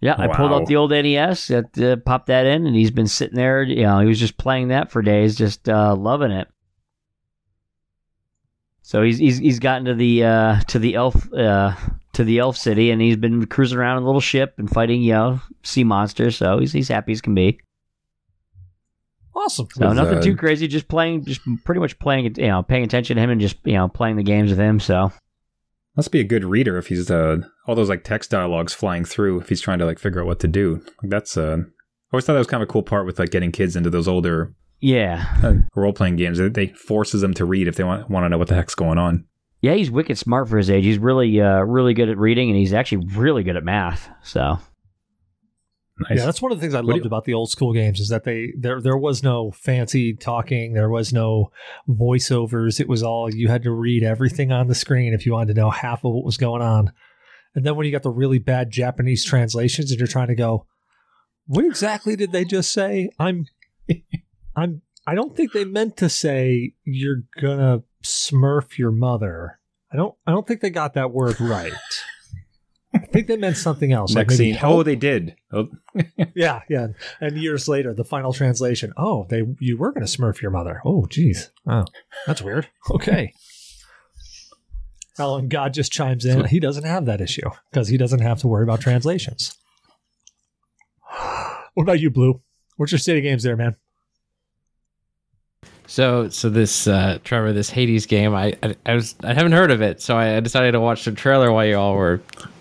Yeah, 0.00 0.14
I 0.16 0.28
pulled 0.28 0.52
out 0.52 0.66
the 0.66 0.76
old 0.76 0.92
NES, 0.92 1.50
uh, 1.50 1.96
popped 2.04 2.28
that 2.28 2.46
in, 2.46 2.66
and 2.66 2.76
he's 2.76 2.92
been 2.92 3.08
sitting 3.08 3.34
there. 3.34 3.62
You 3.62 3.82
know, 3.82 3.98
he 3.98 4.06
was 4.06 4.20
just 4.20 4.36
playing 4.36 4.68
that 4.68 4.92
for 4.92 5.02
days, 5.02 5.34
just 5.34 5.68
uh, 5.68 5.96
loving 5.96 6.30
it. 6.30 6.46
So 8.88 9.02
he's 9.02 9.18
he's 9.18 9.36
he's 9.36 9.58
gotten 9.58 9.84
to 9.84 9.94
the 9.94 10.24
uh, 10.24 10.60
to 10.68 10.78
the 10.78 10.94
elf 10.94 11.30
uh, 11.34 11.76
to 12.14 12.24
the 12.24 12.38
elf 12.38 12.56
city, 12.56 12.90
and 12.90 13.02
he's 13.02 13.18
been 13.18 13.44
cruising 13.44 13.76
around 13.76 13.98
in 13.98 14.04
a 14.04 14.06
little 14.06 14.18
ship 14.18 14.54
and 14.56 14.70
fighting 14.70 15.02
you 15.02 15.12
know 15.12 15.42
sea 15.62 15.84
monsters. 15.84 16.38
So 16.38 16.58
he's 16.58 16.72
he's 16.72 16.88
happy 16.88 17.12
as 17.12 17.20
can 17.20 17.34
be. 17.34 17.60
Awesome. 19.36 19.68
So 19.74 19.92
nothing 19.92 20.22
too 20.22 20.34
crazy, 20.34 20.66
just 20.68 20.88
playing, 20.88 21.26
just 21.26 21.42
pretty 21.66 21.82
much 21.82 21.98
playing, 21.98 22.34
you 22.36 22.46
know, 22.46 22.62
paying 22.62 22.82
attention 22.82 23.16
to 23.16 23.22
him 23.22 23.28
and 23.28 23.42
just 23.42 23.58
you 23.62 23.74
know 23.74 23.88
playing 23.88 24.16
the 24.16 24.22
games 24.22 24.48
with 24.48 24.58
him. 24.58 24.80
So 24.80 25.12
must 25.94 26.10
be 26.10 26.20
a 26.20 26.24
good 26.24 26.46
reader 26.46 26.78
if 26.78 26.86
he's 26.86 27.10
uh, 27.10 27.42
all 27.66 27.74
those 27.74 27.90
like 27.90 28.04
text 28.04 28.30
dialogues 28.30 28.72
flying 28.72 29.04
through 29.04 29.38
if 29.38 29.50
he's 29.50 29.60
trying 29.60 29.80
to 29.80 29.84
like 29.84 29.98
figure 29.98 30.22
out 30.22 30.26
what 30.26 30.40
to 30.40 30.48
do. 30.48 30.82
Like 31.02 31.10
that's 31.10 31.36
uh, 31.36 31.58
I 31.60 32.14
always 32.14 32.24
thought 32.24 32.32
that 32.32 32.38
was 32.38 32.46
kind 32.46 32.62
of 32.62 32.70
a 32.70 32.72
cool 32.72 32.82
part 32.82 33.04
with 33.04 33.18
like 33.18 33.32
getting 33.32 33.52
kids 33.52 33.76
into 33.76 33.90
those 33.90 34.08
older 34.08 34.54
yeah 34.80 35.36
uh, 35.42 35.54
role 35.74 35.92
playing 35.92 36.16
games. 36.16 36.38
They 36.38 36.68
forces 36.68 37.20
them 37.20 37.34
to 37.34 37.44
read 37.44 37.68
if 37.68 37.76
they 37.76 37.84
want 37.84 38.08
want 38.10 38.24
to 38.24 38.28
know 38.28 38.38
what 38.38 38.48
the 38.48 38.54
heck's 38.54 38.74
going 38.74 38.98
on. 38.98 39.24
Yeah, 39.60 39.74
he's 39.74 39.90
wicked 39.90 40.16
smart 40.16 40.48
for 40.48 40.56
his 40.56 40.70
age. 40.70 40.84
He's 40.84 40.98
really 40.98 41.40
uh, 41.40 41.60
really 41.60 41.94
good 41.94 42.08
at 42.08 42.18
reading, 42.18 42.48
and 42.48 42.56
he's 42.56 42.72
actually 42.72 43.06
really 43.16 43.42
good 43.42 43.56
at 43.56 43.64
math. 43.64 44.08
So 44.22 44.58
Nice. 46.00 46.18
Yeah, 46.18 46.26
that's 46.26 46.40
one 46.40 46.52
of 46.52 46.58
the 46.58 46.62
things 46.62 46.74
I 46.74 46.80
loved 46.80 47.06
about 47.06 47.24
the 47.24 47.34
old 47.34 47.50
school 47.50 47.72
games 47.72 47.98
is 47.98 48.08
that 48.08 48.22
they 48.22 48.52
there 48.56 48.80
there 48.80 48.96
was 48.96 49.22
no 49.22 49.50
fancy 49.50 50.14
talking, 50.14 50.74
there 50.74 50.90
was 50.90 51.12
no 51.12 51.50
voiceovers. 51.88 52.78
It 52.78 52.88
was 52.88 53.02
all 53.02 53.34
you 53.34 53.48
had 53.48 53.64
to 53.64 53.72
read 53.72 54.04
everything 54.04 54.52
on 54.52 54.68
the 54.68 54.76
screen 54.76 55.12
if 55.12 55.26
you 55.26 55.32
wanted 55.32 55.54
to 55.54 55.60
know 55.60 55.70
half 55.70 56.04
of 56.04 56.12
what 56.12 56.24
was 56.24 56.36
going 56.36 56.62
on. 56.62 56.92
And 57.54 57.66
then 57.66 57.74
when 57.74 57.84
you 57.84 57.92
got 57.92 58.04
the 58.04 58.10
really 58.10 58.38
bad 58.38 58.70
Japanese 58.70 59.24
translations 59.24 59.90
and 59.90 59.98
you're 59.98 60.06
trying 60.06 60.28
to 60.28 60.36
go, 60.36 60.66
what 61.46 61.64
exactly 61.64 62.14
did 62.14 62.30
they 62.30 62.44
just 62.44 62.70
say? 62.70 63.10
I'm 63.18 63.46
I'm 64.58 64.82
I 65.06 65.14
don't 65.14 65.34
think 65.36 65.52
they 65.52 65.64
meant 65.64 65.96
to 65.98 66.08
say 66.08 66.74
you're 66.84 67.24
gonna 67.40 67.82
smurf 68.04 68.78
your 68.78 68.90
mother. 68.90 69.58
I 69.92 69.96
don't 69.96 70.14
I 70.26 70.32
don't 70.32 70.46
think 70.46 70.60
they 70.60 70.70
got 70.70 70.94
that 70.94 71.12
word 71.12 71.40
right. 71.40 71.72
I 72.94 72.98
think 73.00 73.26
they 73.26 73.36
meant 73.36 73.56
something 73.56 73.92
else. 73.92 74.14
Next 74.14 74.32
like 74.32 74.36
scene. 74.38 74.54
Help. 74.54 74.74
Oh, 74.74 74.82
they 74.82 74.96
did. 74.96 75.36
Oh. 75.52 75.68
yeah, 76.34 76.62
yeah. 76.70 76.88
And 77.20 77.36
years 77.36 77.68
later, 77.68 77.92
the 77.92 78.04
final 78.04 78.32
translation. 78.32 78.92
Oh, 78.96 79.26
they 79.28 79.42
you 79.60 79.76
were 79.76 79.92
going 79.92 80.06
to 80.06 80.18
smurf 80.18 80.40
your 80.40 80.50
mother. 80.50 80.80
Oh, 80.84 81.06
geez. 81.06 81.50
Oh, 81.66 81.84
that's 82.26 82.40
weird. 82.40 82.68
Okay. 82.90 83.34
Alan 85.18 85.48
God 85.48 85.74
just 85.74 85.92
chimes 85.92 86.24
in. 86.24 86.44
He 86.46 86.60
doesn't 86.60 86.84
have 86.84 87.04
that 87.06 87.20
issue 87.20 87.50
because 87.70 87.88
he 87.88 87.96
doesn't 87.96 88.20
have 88.20 88.40
to 88.40 88.48
worry 88.48 88.62
about 88.64 88.80
translations. 88.80 89.56
What 91.74 91.84
about 91.84 92.00
you, 92.00 92.10
Blue? 92.10 92.42
What's 92.76 92.90
your 92.90 92.98
state 92.98 93.18
of 93.18 93.22
games 93.22 93.44
there, 93.44 93.56
man? 93.56 93.76
So, 95.88 96.28
so 96.28 96.50
this 96.50 96.86
uh, 96.86 97.18
Trever, 97.24 97.54
this 97.54 97.70
Hades 97.70 98.04
game, 98.04 98.34
I, 98.34 98.52
I, 98.62 98.76
I 98.84 98.94
was 98.94 99.14
I 99.24 99.32
haven't 99.32 99.52
heard 99.52 99.70
of 99.70 99.80
it, 99.80 100.02
so 100.02 100.18
I 100.18 100.38
decided 100.40 100.72
to 100.72 100.80
watch 100.80 101.06
the 101.06 101.12
trailer 101.12 101.50
while 101.50 101.64
you 101.64 101.78
all 101.78 101.94
were 101.94 102.20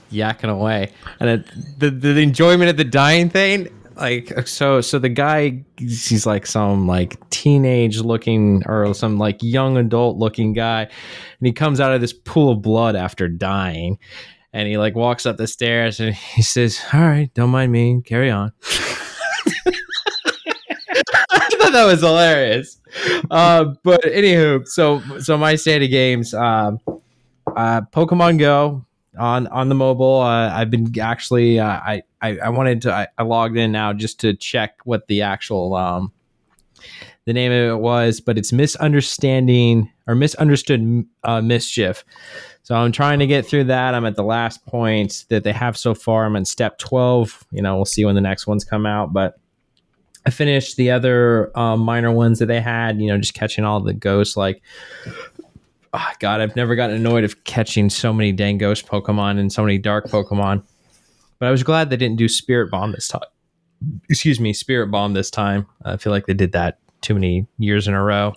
yakking 0.09 0.49
away, 0.49 0.93
and 1.19 1.29
it, 1.29 1.79
the 1.79 1.89
the 1.89 2.21
enjoyment 2.21 2.69
of 2.69 2.77
the 2.77 2.85
dying 2.85 3.29
thing. 3.29 3.67
Like 3.97 4.47
so, 4.47 4.79
so 4.79 4.97
the 4.97 5.09
guy, 5.09 5.65
he's 5.77 6.25
like 6.25 6.45
some 6.45 6.87
like 6.87 7.29
teenage 7.29 7.99
looking 7.99 8.63
or 8.65 8.93
some 8.93 9.17
like 9.17 9.43
young 9.43 9.75
adult 9.75 10.15
looking 10.17 10.53
guy, 10.53 10.83
and 10.83 11.45
he 11.45 11.51
comes 11.51 11.81
out 11.81 11.91
of 11.91 11.99
this 11.99 12.13
pool 12.13 12.51
of 12.51 12.61
blood 12.61 12.95
after 12.95 13.27
dying, 13.27 13.99
and 14.53 14.69
he 14.69 14.77
like 14.77 14.95
walks 14.95 15.25
up 15.25 15.35
the 15.35 15.47
stairs 15.47 15.99
and 15.99 16.15
he 16.15 16.41
says, 16.43 16.79
"All 16.93 17.01
right, 17.01 17.29
don't 17.33 17.49
mind 17.49 17.73
me, 17.73 18.01
carry 18.05 18.31
on." 18.31 18.53
That 21.77 21.85
was 21.85 21.99
hilarious. 21.99 22.81
Uh, 23.29 23.65
but 23.83 24.01
anywho, 24.01 24.67
so 24.67 24.99
so 25.19 25.37
my 25.37 25.53
state 25.53 25.83
of 25.83 25.91
games, 25.91 26.33
um, 26.33 26.79
uh, 27.55 27.81
Pokemon 27.93 28.39
Go 28.39 28.83
on 29.15 29.45
on 29.45 29.69
the 29.69 29.75
mobile. 29.75 30.21
Uh, 30.21 30.49
I've 30.49 30.71
been 30.71 30.91
actually 30.99 31.59
uh, 31.59 31.67
I, 31.67 32.01
I, 32.19 32.39
I 32.39 32.49
wanted 32.49 32.81
to 32.81 32.91
I, 32.91 33.07
I, 33.19 33.21
logged 33.21 33.57
in 33.57 33.71
now 33.71 33.93
just 33.93 34.19
to 34.21 34.33
check 34.33 34.79
what 34.85 35.05
the 35.05 35.21
actual 35.21 35.75
um 35.75 36.11
the 37.25 37.33
name 37.33 37.51
of 37.51 37.77
it 37.77 37.79
was, 37.79 38.21
but 38.21 38.39
it's 38.39 38.51
misunderstanding 38.51 39.91
or 40.07 40.15
misunderstood 40.15 41.05
uh, 41.25 41.41
mischief. 41.41 42.03
So 42.63 42.73
I'm 42.73 42.91
trying 42.91 43.19
to 43.19 43.27
get 43.27 43.45
through 43.45 43.65
that. 43.65 43.93
I'm 43.93 44.05
at 44.05 44.15
the 44.15 44.23
last 44.23 44.65
point 44.65 45.25
that 45.29 45.43
they 45.43 45.53
have 45.53 45.77
so 45.77 45.93
far. 45.93 46.25
I'm 46.25 46.35
in 46.35 46.45
step 46.45 46.79
12. 46.79 47.45
You 47.51 47.61
know, 47.61 47.75
we'll 47.75 47.85
see 47.85 48.03
when 48.03 48.15
the 48.15 48.21
next 48.21 48.47
ones 48.47 48.65
come 48.65 48.87
out, 48.87 49.13
but 49.13 49.39
I 50.27 50.29
finished 50.29 50.75
the 50.75 50.91
other 50.91 51.57
um, 51.57 51.79
minor 51.79 52.11
ones 52.11 52.39
that 52.39 52.47
they 52.47 52.61
had. 52.61 53.01
You 53.01 53.07
know, 53.07 53.17
just 53.17 53.33
catching 53.33 53.63
all 53.63 53.79
the 53.79 53.93
ghosts 53.93 54.37
like 54.37 54.61
oh 55.93 56.11
God, 56.19 56.41
I've 56.41 56.55
never 56.55 56.75
gotten 56.75 56.95
annoyed 56.95 57.23
of 57.23 57.43
catching 57.43 57.89
so 57.89 58.13
many 58.13 58.31
dang 58.31 58.57
ghost 58.57 58.87
Pokemon 58.87 59.39
and 59.39 59.51
so 59.51 59.63
many 59.63 59.77
dark 59.77 60.05
Pokemon. 60.07 60.63
But 61.39 61.47
I 61.47 61.51
was 61.51 61.63
glad 61.63 61.89
they 61.89 61.97
didn't 61.97 62.17
do 62.17 62.25
Spiritomb 62.25 62.93
this 62.93 63.07
time. 63.07 63.21
Excuse 64.09 64.39
me, 64.39 64.53
Spiritomb 64.53 65.13
this 65.13 65.29
time. 65.29 65.67
I 65.85 65.97
feel 65.97 66.11
like 66.11 66.25
they 66.25 66.33
did 66.33 66.51
that 66.53 66.79
too 67.01 67.13
many 67.13 67.45
years 67.57 67.87
in 67.87 67.93
a 67.93 68.03
row. 68.03 68.33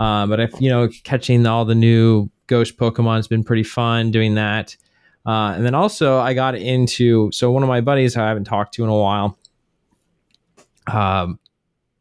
Uh, 0.00 0.26
but 0.26 0.40
if 0.40 0.60
you 0.60 0.70
know, 0.70 0.88
catching 1.04 1.46
all 1.46 1.64
the 1.64 1.74
new 1.74 2.30
ghost 2.46 2.76
Pokemon 2.76 3.16
has 3.16 3.28
been 3.28 3.44
pretty 3.44 3.62
fun 3.62 4.10
doing 4.10 4.34
that. 4.34 4.76
Uh, 5.26 5.52
and 5.56 5.64
then 5.64 5.74
also, 5.74 6.18
I 6.18 6.34
got 6.34 6.54
into 6.54 7.30
so 7.32 7.50
one 7.50 7.62
of 7.62 7.68
my 7.68 7.80
buddies 7.80 8.16
I 8.16 8.26
haven't 8.26 8.44
talked 8.44 8.74
to 8.74 8.84
in 8.84 8.90
a 8.90 8.96
while. 8.96 9.38
Um, 10.86 11.38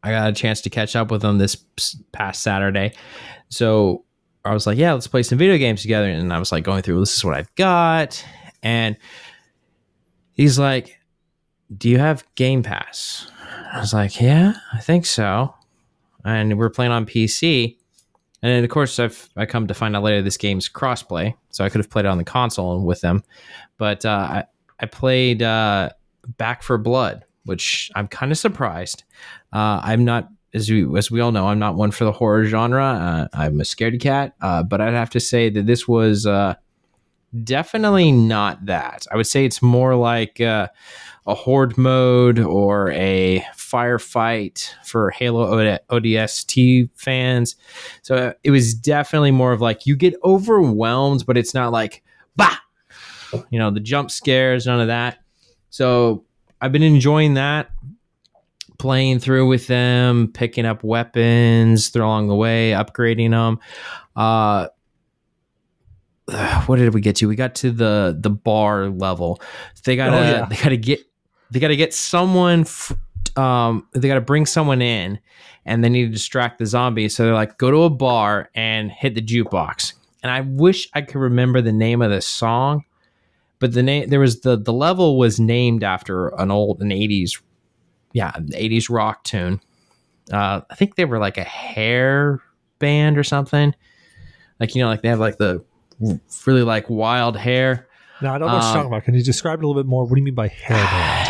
I 0.03 0.11
got 0.11 0.29
a 0.29 0.33
chance 0.33 0.61
to 0.61 0.69
catch 0.69 0.95
up 0.95 1.11
with 1.11 1.23
him 1.23 1.37
this 1.37 1.55
past 2.11 2.43
Saturday. 2.43 2.93
So 3.49 4.03
I 4.43 4.53
was 4.53 4.67
like, 4.67 4.77
yeah, 4.77 4.93
let's 4.93 5.07
play 5.07 5.23
some 5.23 5.37
video 5.37 5.57
games 5.57 5.81
together. 5.81 6.09
And 6.09 6.33
I 6.33 6.39
was 6.39 6.51
like 6.51 6.63
going 6.63 6.81
through, 6.83 6.99
this 6.99 7.15
is 7.15 7.23
what 7.23 7.35
I've 7.35 7.53
got. 7.55 8.23
And 8.61 8.97
he's 10.33 10.59
like, 10.59 10.99
do 11.75 11.89
you 11.89 11.99
have 11.99 12.25
Game 12.35 12.63
Pass? 12.63 13.31
I 13.71 13.79
was 13.79 13.93
like, 13.93 14.19
yeah, 14.19 14.53
I 14.73 14.79
think 14.79 15.05
so. 15.05 15.55
And 16.25 16.57
we're 16.57 16.69
playing 16.69 16.91
on 16.91 17.05
PC. 17.05 17.77
And 18.41 18.51
then, 18.51 18.63
of 18.63 18.69
course, 18.69 18.99
I've 18.99 19.29
I 19.37 19.45
come 19.45 19.67
to 19.67 19.73
find 19.73 19.95
out 19.95 20.03
later 20.03 20.21
this 20.21 20.35
game's 20.35 20.67
crossplay, 20.67 21.33
so 21.49 21.63
I 21.63 21.69
could 21.69 21.79
have 21.79 21.89
played 21.89 22.03
it 22.05 22.09
on 22.09 22.17
the 22.17 22.25
console 22.25 22.85
with 22.85 22.99
them. 22.99 23.23
But 23.77 24.05
uh, 24.05 24.09
I 24.09 24.43
I 24.81 24.85
played 24.85 25.41
uh, 25.41 25.91
Back 26.37 26.61
4 26.61 26.77
Blood, 26.77 27.23
which 27.45 27.91
I'm 27.95 28.07
kind 28.07 28.31
of 28.31 28.37
surprised. 28.37 29.03
Uh, 29.51 29.81
I'm 29.83 30.05
not 30.05 30.29
as 30.53 30.69
we 30.69 30.85
as 30.97 31.09
we 31.09 31.19
all 31.19 31.31
know, 31.31 31.47
I'm 31.47 31.59
not 31.59 31.75
one 31.75 31.91
for 31.91 32.03
the 32.03 32.11
horror 32.11 32.45
genre. 32.45 32.83
Uh, 32.83 33.27
I'm 33.37 33.59
a 33.59 33.63
scaredy 33.63 33.99
cat, 33.99 34.35
uh, 34.41 34.63
but 34.63 34.81
I'd 34.81 34.93
have 34.93 35.09
to 35.11 35.19
say 35.19 35.49
that 35.49 35.65
this 35.65 35.87
was 35.87 36.25
uh, 36.25 36.55
definitely 37.43 38.11
not 38.11 38.65
that. 38.67 39.05
I 39.11 39.17
would 39.17 39.27
say 39.27 39.45
it's 39.45 39.61
more 39.61 39.95
like 39.95 40.39
uh, 40.39 40.67
a 41.25 41.33
horde 41.33 41.77
mode 41.77 42.39
or 42.39 42.91
a 42.91 43.43
firefight 43.55 44.71
for 44.85 45.09
Halo 45.09 45.79
ODST 45.89 46.89
fans. 46.95 47.55
So 48.03 48.15
uh, 48.15 48.33
it 48.43 48.51
was 48.51 48.75
definitely 48.75 49.31
more 49.31 49.53
of 49.53 49.61
like 49.61 49.87
you 49.87 49.95
get 49.95 50.15
overwhelmed, 50.23 51.25
but 51.25 51.37
it's 51.37 51.53
not 51.55 51.71
like 51.71 52.03
bah, 52.35 52.57
you 53.49 53.57
know, 53.57 53.71
the 53.71 53.79
jump 53.79 54.11
scares, 54.11 54.67
none 54.67 54.79
of 54.79 54.87
that. 54.87 55.17
So 55.71 56.25
I've 56.63 56.71
been 56.71 56.81
enjoying 56.81 57.33
that 57.33 57.71
playing 58.79 59.19
through 59.19 59.47
with 59.47 59.67
them, 59.67 60.31
picking 60.33 60.65
up 60.65 60.81
weapons 60.81 61.89
through 61.89 62.05
along 62.05 62.29
the 62.29 62.35
way, 62.35 62.71
upgrading 62.71 63.31
them. 63.31 63.59
Uh, 64.15 64.67
what 66.65 66.77
did 66.77 66.93
we 66.93 67.01
get 67.01 67.17
to? 67.17 67.27
We 67.27 67.35
got 67.35 67.55
to 67.55 67.71
the 67.71 68.17
the 68.17 68.29
bar 68.29 68.87
level. 68.87 69.41
They 69.83 69.97
gotta 69.97 70.17
oh, 70.17 70.21
yeah. 70.21 70.45
they 70.45 70.55
gotta 70.55 70.77
get 70.77 71.01
they 71.51 71.59
gotta 71.59 71.75
get 71.75 71.93
someone. 71.93 72.61
F- 72.61 72.93
um, 73.35 73.85
they 73.91 74.07
gotta 74.07 74.21
bring 74.21 74.45
someone 74.45 74.81
in, 74.81 75.19
and 75.65 75.83
they 75.83 75.89
need 75.89 76.05
to 76.05 76.11
distract 76.11 76.59
the 76.59 76.65
zombies. 76.65 77.13
So 77.13 77.25
they're 77.25 77.33
like, 77.33 77.57
go 77.57 77.71
to 77.71 77.83
a 77.83 77.89
bar 77.89 78.49
and 78.55 78.89
hit 78.89 79.15
the 79.15 79.21
jukebox. 79.21 79.93
And 80.23 80.31
I 80.31 80.39
wish 80.39 80.87
I 80.93 81.01
could 81.01 81.19
remember 81.19 81.61
the 81.61 81.73
name 81.73 82.01
of 82.01 82.09
the 82.09 82.21
song, 82.21 82.85
but 83.63 83.71
the 83.71 83.81
name 83.81 84.09
there 84.09 84.19
was 84.19 84.41
the 84.41 84.57
the 84.57 84.73
level 84.73 85.17
was 85.17 85.39
named 85.39 85.83
after 85.85 86.27
an 86.37 86.51
old 86.51 86.81
an 86.81 86.89
'80s 86.89 87.41
yeah, 88.11 88.31
80s 88.33 88.89
rock 88.89 89.23
tune. 89.23 89.61
Uh, 90.31 90.59
I 90.69 90.75
think 90.75 90.95
they 90.95 91.05
were 91.05 91.17
like 91.17 91.37
a 91.37 91.43
hair 91.43 92.41
band 92.79 93.17
or 93.17 93.23
something. 93.23 93.73
Like 94.59 94.75
you 94.75 94.81
know, 94.83 94.89
like 94.89 95.01
they 95.01 95.07
have 95.07 95.19
like 95.21 95.37
the 95.37 95.63
really 96.45 96.63
like 96.63 96.89
wild 96.89 97.37
hair. 97.37 97.87
No, 98.21 98.33
I 98.33 98.37
don't 98.37 98.47
know 98.49 98.53
what 98.55 98.61
you're 98.63 98.67
Um, 98.69 98.75
talking 98.75 98.87
about. 98.91 99.03
Can 99.05 99.13
you 99.15 99.23
describe 99.23 99.59
it 99.59 99.63
a 99.63 99.67
little 99.67 99.81
bit 99.81 99.87
more? 99.87 100.03
What 100.03 100.11
do 100.15 100.17
you 100.19 100.23
mean 100.25 100.35
by 100.35 100.49
hair 100.49 100.77
band? 100.77 101.29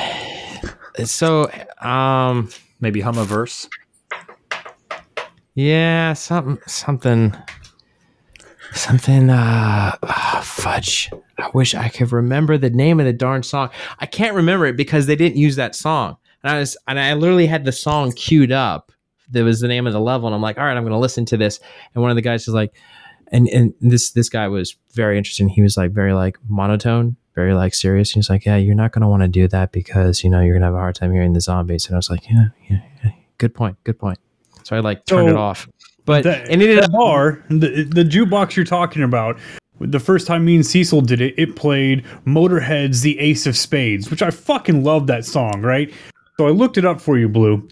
So, 1.10 1.50
um, 1.82 2.50
Maybe 2.82 3.00
hum 3.02 3.18
a 3.18 3.24
verse. 3.24 3.70
yeah, 5.56 6.14
something, 6.14 6.58
something, 6.68 7.36
something. 8.76 9.30
Uh, 9.30 9.96
ah, 10.04 10.42
fudge. 10.44 11.12
I 11.38 11.50
wish 11.54 11.76
I 11.76 11.90
could 11.90 12.12
remember 12.12 12.58
the 12.58 12.70
name 12.70 13.00
of 13.00 13.06
the 13.06 13.14
darn 13.14 13.44
song. 13.44 13.70
I 14.00 14.06
can't 14.06 14.36
remember 14.36 14.66
it 14.66 14.78
because 14.78 15.06
they 15.06 15.16
didn't 15.16 15.38
use 15.38 15.56
that 15.56 15.76
song. 15.76 16.18
And 16.44 16.52
I 16.52 16.60
was, 16.60 16.78
and 16.88 17.00
I 17.00 17.14
literally 17.14 17.48
had 17.48 17.66
the 17.66 17.72
song 17.72 18.12
queued 18.12 18.52
up. 18.52 18.92
That 19.32 19.44
was 19.44 19.62
the 19.62 19.68
name 19.68 19.88
of 19.88 19.94
the 19.94 20.02
level, 20.02 20.28
and 20.28 20.36
I'm 20.36 20.42
like, 20.42 20.58
all 20.58 20.66
right, 20.66 20.76
I'm 20.78 20.84
going 20.84 20.92
to 20.92 21.00
listen 21.00 21.26
to 21.26 21.38
this. 21.38 21.60
And 21.94 22.02
one 22.02 22.12
of 22.12 22.16
the 22.16 22.22
guys 22.22 22.46
was 22.46 22.54
like, 22.54 22.76
and 23.32 23.48
and 23.48 23.74
this 23.82 24.12
this 24.12 24.30
guy 24.30 24.48
was 24.48 24.76
very 24.94 25.18
interesting. 25.18 25.50
He 25.50 25.62
was 25.62 25.76
like 25.76 25.92
very 25.92 26.14
like 26.14 26.38
monotone, 26.48 27.16
very 27.34 27.54
like 27.54 27.74
serious. 27.74 28.12
He 28.12 28.20
was 28.20 28.30
like, 28.30 28.46
yeah, 28.46 28.58
you're 28.58 28.76
not 28.76 28.92
going 28.92 29.02
to 29.02 29.08
want 29.08 29.24
to 29.24 29.28
do 29.28 29.48
that 29.48 29.72
because 29.72 30.24
you 30.24 30.30
know 30.30 30.42
you're 30.42 30.54
going 30.54 30.62
to 30.62 30.68
have 30.68 30.76
a 30.76 30.80
hard 30.80 30.96
time 30.96 31.12
hearing 31.14 31.34
the 31.34 31.42
zombies. 31.42 31.88
And 31.88 31.96
I 31.96 31.98
was 31.98 32.10
like, 32.10 32.30
yeah, 32.30 32.48
yeah, 32.70 32.82
yeah. 33.04 33.12
good 33.40 33.56
point, 33.56 33.78
good 33.86 33.98
point. 33.98 34.20
So 34.64 34.76
I 34.76 34.82
like 34.82 35.06
turned 35.06 35.30
So, 35.30 35.34
it 35.34 35.38
off. 35.38 35.68
But 36.06 36.24
the, 36.24 36.38
and 36.52 36.62
it 36.62 36.82
the 36.82 36.90
bar, 36.90 37.44
the, 37.50 37.84
the 37.90 38.04
jukebox 38.04 38.56
you're 38.56 38.66
talking 38.66 39.04
about, 39.04 39.40
the 39.80 40.00
first 40.00 40.28
time 40.28 40.46
me 40.46 40.56
and 40.56 40.66
Cecil 40.66 41.02
did 41.02 41.22
it, 41.22 41.34
it 41.38 41.56
played 41.56 42.04
Motorhead's 42.26 43.02
The 43.02 43.18
Ace 43.20 43.46
of 43.48 43.56
Spades, 43.58 44.10
which 44.12 44.22
I 44.22 44.30
fucking 44.30 44.84
love 44.84 45.08
that 45.08 45.26
song, 45.26 45.62
right? 45.62 45.94
So 46.38 46.48
I 46.48 46.52
looked 46.52 46.78
it 46.78 46.86
up 46.86 47.00
for 47.00 47.18
you, 47.18 47.30
Blue. 47.30 47.68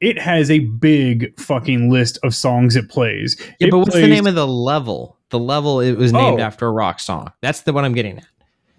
It 0.00 0.18
has 0.18 0.50
a 0.50 0.58
big 0.60 1.38
fucking 1.40 1.90
list 1.90 2.18
of 2.22 2.34
songs 2.34 2.76
it 2.76 2.88
plays. 2.90 3.36
Yeah, 3.60 3.68
It 3.68 3.70
but 3.70 3.78
what's 3.78 3.94
the 3.94 4.06
name 4.06 4.26
of 4.26 4.34
the 4.34 4.46
level? 4.46 5.16
The 5.30 5.38
level 5.38 5.80
it 5.80 5.94
was 5.94 6.12
named 6.12 6.40
Oh. 6.40 6.42
after 6.44 6.66
a 6.66 6.70
rock 6.72 7.00
song. 7.00 7.32
That's 7.40 7.62
the 7.62 7.72
one 7.72 7.84
I'm 7.84 7.94
getting 7.94 8.18
at. 8.18 8.26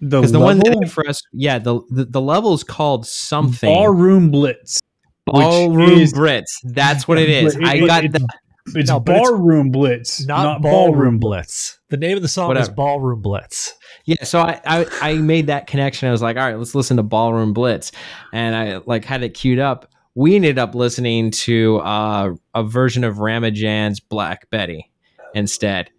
the, 0.00 0.20
the 0.22 0.38
one 0.38 0.58
that 0.60 0.88
for 0.90 1.06
us, 1.08 1.20
yeah, 1.32 1.58
the, 1.58 1.80
the 1.90 2.04
the 2.04 2.20
level 2.20 2.54
is 2.54 2.62
called 2.62 3.04
something. 3.06 3.68
Barroom 3.72 4.30
Blitz. 4.30 4.80
Ballroom 5.26 5.90
is- 5.90 6.12
Brits. 6.14 6.56
That's 6.62 7.06
what 7.08 7.18
it 7.18 7.28
is. 7.28 7.56
It- 7.56 7.64
I 7.64 7.80
got 7.86 8.04
it- 8.04 8.12
the 8.12 8.26
It's 8.74 8.90
No, 8.90 9.00
but 9.00 9.16
it's 9.16 9.30
Barroom 9.30 9.70
Blitz, 9.70 10.26
Not, 10.26 10.42
not, 10.42 10.62
Ballroom 10.62 11.18
Blitz. 11.18 11.78
The 11.90 11.96
name 11.96 12.16
of 12.16 12.22
the 12.22 12.28
song 12.28 12.56
is 12.56 12.68
Ballroom 12.68 13.20
Blitz. 13.22 13.74
yeah. 14.04 14.22
So 14.24 14.40
I, 14.40 14.60
I 14.64 14.86
I 15.02 15.14
made 15.14 15.46
that 15.48 15.66
connection. 15.66 16.08
I 16.08 16.12
was 16.12 16.22
like, 16.22 16.36
all 16.36 16.44
right, 16.44 16.56
let's 16.58 16.74
listen 16.74 16.96
to 16.98 17.02
Ballroom 17.02 17.52
Blitz, 17.52 17.92
and 18.32 18.54
I 18.54 18.80
like 18.86 19.04
had 19.04 19.22
it 19.22 19.34
queued 19.34 19.58
up. 19.58 19.90
We 20.14 20.34
ended 20.34 20.58
up 20.58 20.74
listening 20.74 21.30
to 21.30 21.78
uh, 21.78 22.34
a 22.54 22.64
version 22.64 23.04
of 23.04 23.18
Ram 23.20 23.44
Jam's 23.54 24.00
Black 24.00 24.50
Betty 24.50 24.90
instead. 25.34 25.90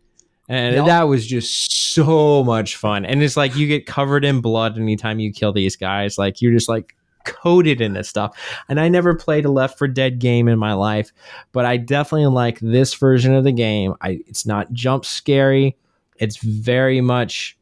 And 0.49 0.75
Yep. 0.75 0.85
that 0.87 1.03
was 1.03 1.25
just 1.27 1.93
so 1.93 2.43
much 2.43 2.75
fun. 2.75 3.05
And 3.05 3.21
it's 3.23 3.37
like 3.37 3.55
you 3.55 3.67
get 3.67 3.85
covered 3.85 4.25
in 4.25 4.41
blood 4.41 4.77
anytime 4.77 5.19
you 5.19 5.31
kill 5.31 5.53
these 5.53 5.75
guys. 5.75 6.17
Like 6.17 6.41
you're 6.41 6.51
just 6.51 6.67
like 6.67 6.95
coated 7.25 7.81
in 7.81 7.93
this 7.93 8.09
stuff. 8.09 8.37
And 8.67 8.79
I 8.79 8.87
never 8.87 9.15
played 9.15 9.45
a 9.45 9.51
Left 9.51 9.77
4 9.77 9.87
Dead 9.87 10.19
game 10.19 10.47
in 10.47 10.59
my 10.59 10.73
life, 10.73 11.11
but 11.51 11.65
I 11.65 11.77
definitely 11.77 12.27
like 12.27 12.59
this 12.59 12.93
version 12.93 13.33
of 13.33 13.43
the 13.43 13.51
game. 13.51 13.95
I 14.01 14.19
it's 14.27 14.45
not 14.45 14.71
jump 14.71 15.05
scary. 15.05 15.77
It's 16.17 16.37
very 16.37 17.01
much 17.01 17.57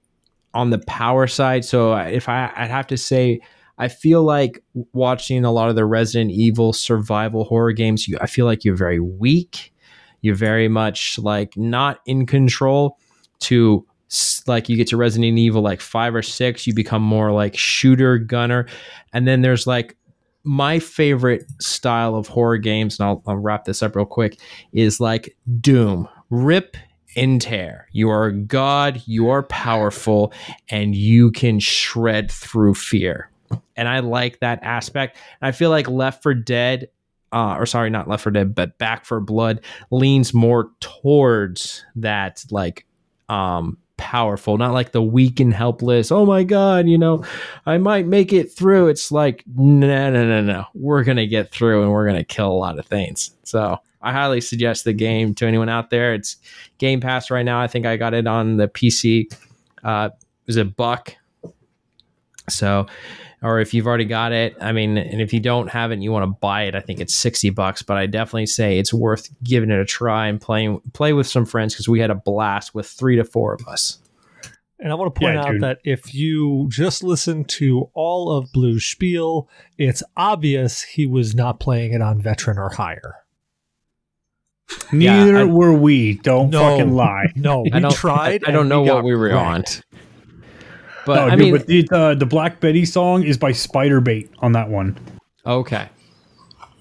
on 0.54 0.72
the 0.72 0.80
power 0.80 1.28
side. 1.28 1.66
So 1.66 1.96
if 1.96 2.28
I 2.28 2.52
I'd 2.56 2.72
have 2.72 2.88
to 2.88 2.98
say 2.98 3.42
I 3.78 3.88
feel 3.88 4.24
like 4.24 4.64
watching 4.94 5.46
a 5.46 5.52
lot 5.52 5.70
of 5.70 5.76
the 5.76 5.86
Resident 5.86 6.32
Evil 6.32 6.74
survival 6.74 7.44
horror 7.44 7.74
games, 7.74 8.08
you 8.08 8.18
I 8.20 8.28
feel 8.28 8.46
like 8.46 8.66
you're 8.66 8.76
very 8.76 9.00
weak. 9.00 9.74
You're 10.22 10.36
very 10.36 10.68
much 10.68 11.20
like 11.20 11.56
not 11.56 12.00
in 12.06 12.26
control 12.26 12.98
to 13.42 13.86
like 14.48 14.70
you 14.70 14.78
get 14.78 14.88
to 14.88 14.98
Resident 14.98 15.38
Evil 15.38 15.62
like 15.62 15.82
5 15.82 16.16
or 16.16 16.22
6, 16.22 16.68
you 16.68 16.74
become 16.74 17.02
more 17.02 17.32
like 17.32 17.58
shooter 17.58 18.18
gunner. 18.18 18.68
And 19.14 19.28
then 19.28 19.42
there's 19.42 19.68
like 19.68 19.98
my 20.44 20.80
favorite 20.80 21.46
style 21.62 22.16
of 22.16 22.28
horror 22.28 22.58
games, 22.58 23.00
and 23.00 23.08
I'll, 23.08 23.22
I'll 23.28 23.36
wrap 23.36 23.66
this 23.66 23.84
up 23.84 23.96
real 23.96 24.06
quick, 24.06 24.40
is 24.72 25.00
like 25.00 25.36
Doom. 25.60 26.08
Rip 26.30 26.78
and 27.16 27.42
tear. 27.42 27.88
You 27.92 28.10
are 28.10 28.32
god, 28.32 29.02
you 29.06 29.30
are 29.30 29.44
powerful, 29.44 30.32
and 30.70 30.96
you 30.96 31.32
can 31.32 31.60
shred 31.60 32.32
through 32.32 32.76
fear. 32.76 33.30
And 33.76 33.88
I 33.88 34.00
like 34.00 34.40
that 34.40 34.60
aspect. 34.62 35.18
I 35.42 35.52
feel 35.52 35.70
like 35.70 35.90
Left 35.90 36.24
4 36.24 36.34
Dead, 36.34 36.90
uh, 37.34 37.56
or 37.58 37.66
sorry, 37.66 37.90
not 37.90 38.08
Left 38.08 38.24
4 38.24 38.32
Dead, 38.32 38.56
but 38.56 38.78
Back 38.78 39.06
4 39.06 39.20
Blood 39.20 39.62
leans 39.92 40.34
more 40.34 40.72
towards 40.80 41.86
that 41.96 42.44
like 42.52 42.86
um 43.30 43.78
powerful, 43.98 44.58
not 44.58 44.74
like 44.74 44.92
the 44.92 45.02
weak 45.02 45.40
and 45.40 45.54
helpless. 45.54 46.12
Oh 46.12 46.26
my 46.26 46.44
god, 46.44 46.88
you 46.88 46.98
know, 46.98 47.24
I 47.66 47.78
might 47.78 48.08
make 48.08 48.32
it 48.32 48.52
through. 48.52 48.88
It's 48.88 49.12
like 49.12 49.44
no, 49.56 50.10
no, 50.12 50.26
no, 50.26 50.42
no. 50.42 50.66
We're 50.74 51.04
gonna 51.04 51.28
get 51.28 51.52
through, 51.52 51.84
and 51.84 51.92
we're 51.92 52.08
gonna 52.08 52.24
kill 52.24 52.52
a 52.52 52.54
lot 52.54 52.80
of 52.80 52.86
things. 52.86 53.32
So 53.44 53.80
I 54.02 54.12
highly 54.12 54.42
suggest 54.42 54.84
the 54.84 54.94
game 54.94 55.34
to 55.36 55.46
anyone 55.46 55.70
out 55.70 55.90
there. 55.90 56.14
It's 56.14 56.38
Game 56.78 57.02
Pass 57.02 57.32
right 57.32 57.44
now. 57.44 57.60
I 57.60 57.68
think 57.68 57.86
I 57.86 57.98
got 57.98 58.14
it 58.14 58.28
on 58.28 58.58
the 58.58 58.68
PC. 58.68 59.32
Uh, 59.84 60.10
it 60.14 60.48
was 60.48 60.58
a 60.58 60.66
buck. 60.66 61.16
So, 62.50 62.88
or 63.42 63.60
if 63.60 63.74
you've 63.74 63.86
already 63.88 64.06
got 64.06 64.32
it, 64.32 64.56
I 64.60 64.72
mean, 64.72 64.98
and 64.98 65.22
if 65.22 65.32
you 65.34 65.40
don't 65.40 65.68
have 65.70 65.92
it 65.92 65.96
and 65.96 66.04
you 66.04 66.12
want 66.12 66.24
to 66.24 66.38
buy 66.40 66.64
it, 66.64 66.76
I 66.76 66.80
think 66.80 67.00
it's 67.00 67.14
60 67.14 67.52
bucks, 67.52 67.82
but 67.84 67.96
I 67.98 68.06
definitely 68.08 68.48
say 68.48 68.80
it's 68.80 68.94
worth 68.94 69.30
giving 69.44 69.70
it 69.70 69.80
a 69.80 69.86
try 69.86 70.28
and 70.28 70.42
playing 70.42 70.82
play 70.94 71.14
with 71.14 71.28
some 71.28 71.46
friends 71.46 71.74
because 71.74 71.88
we 71.88 72.00
had 72.00 72.10
a 72.10 72.16
blast 72.16 72.74
with 72.74 72.88
three 72.88 73.16
to 73.18 73.24
four 73.24 73.54
of 73.54 73.68
us. 73.68 74.00
And 74.80 74.92
I 74.92 74.96
want 74.96 75.14
to 75.14 75.20
point 75.20 75.36
Yeah, 75.36 75.42
out 75.44 75.52
dude. 75.54 75.62
that 75.64 75.80
if 75.84 76.14
you 76.14 76.68
just 76.70 77.04
listen 77.04 77.44
to 77.46 77.90
all 77.96 78.32
of 78.32 78.52
Blue's 78.52 78.86
spiel, 78.86 79.50
it's 79.78 80.04
obvious 80.16 80.84
he 80.84 81.08
was 81.08 81.34
not 81.34 81.60
playing 81.60 81.94
it 81.94 82.02
on 82.02 82.22
veteran 82.22 82.60
or 82.60 82.70
higher. 82.70 83.16
Neither 84.92 85.34
Yeah, 85.34 85.40
I- 85.42 85.44
were 85.46 85.74
we. 85.74 86.16
Don't 86.16 86.50
No. 86.50 86.60
fucking 86.60 86.94
lie. 86.94 87.32
No, 87.36 87.62
we 87.72 87.72
I 87.74 87.90
tried. 87.90 88.44
I, 88.46 88.50
I 88.50 88.52
don't 88.52 88.68
know 88.70 88.86
got 88.86 88.96
what 88.96 89.04
we 89.06 89.16
were 89.16 89.34
on, 89.34 89.62
wrecked. 89.62 89.84
But 91.08 91.16
no, 91.16 91.28
I 91.28 91.30
dude, 91.32 91.40
mean, 91.40 91.52
but 91.58 91.66
the, 91.68 91.88
uh, 91.92 92.14
the 92.14 92.26
Black 92.28 92.60
Betty 92.60 92.86
song 92.86 93.24
is 93.24 93.38
by 93.38 93.52
Spiderbait 93.52 94.30
on 94.40 94.52
that 94.52 94.70
one. 94.70 94.96
okay. 95.46 95.90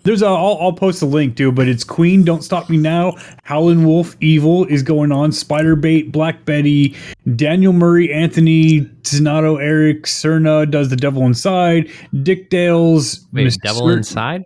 There's 0.02 0.22
a, 0.22 0.26
I'll, 0.26 0.56
I'll 0.60 0.72
post 0.72 1.02
a 1.02 1.06
link, 1.06 1.34
dude, 1.34 1.56
but 1.56 1.66
it's 1.66 1.82
Queen, 1.82 2.22
Don't 2.24 2.42
Stop 2.44 2.70
Me 2.70 2.76
Now, 2.76 3.16
Howlin' 3.42 3.84
Wolf, 3.84 4.14
Evil 4.20 4.64
is 4.66 4.84
going 4.84 5.10
on, 5.10 5.30
Spiderbait, 5.32 6.12
Black 6.12 6.44
Betty, 6.44 6.94
Daniel 7.34 7.72
Murray, 7.72 8.12
Anthony, 8.12 8.82
Donato, 9.02 9.56
Eric, 9.56 10.04
Cerna 10.04 10.70
does 10.70 10.90
The 10.90 10.96
Devil 10.96 11.26
Inside, 11.26 11.90
Dick 12.22 12.50
Dale's 12.50 13.26
Wait, 13.32 13.42
Miss 13.44 13.56
Devil 13.56 13.88
Cer- 13.88 13.96
Inside? 13.96 14.44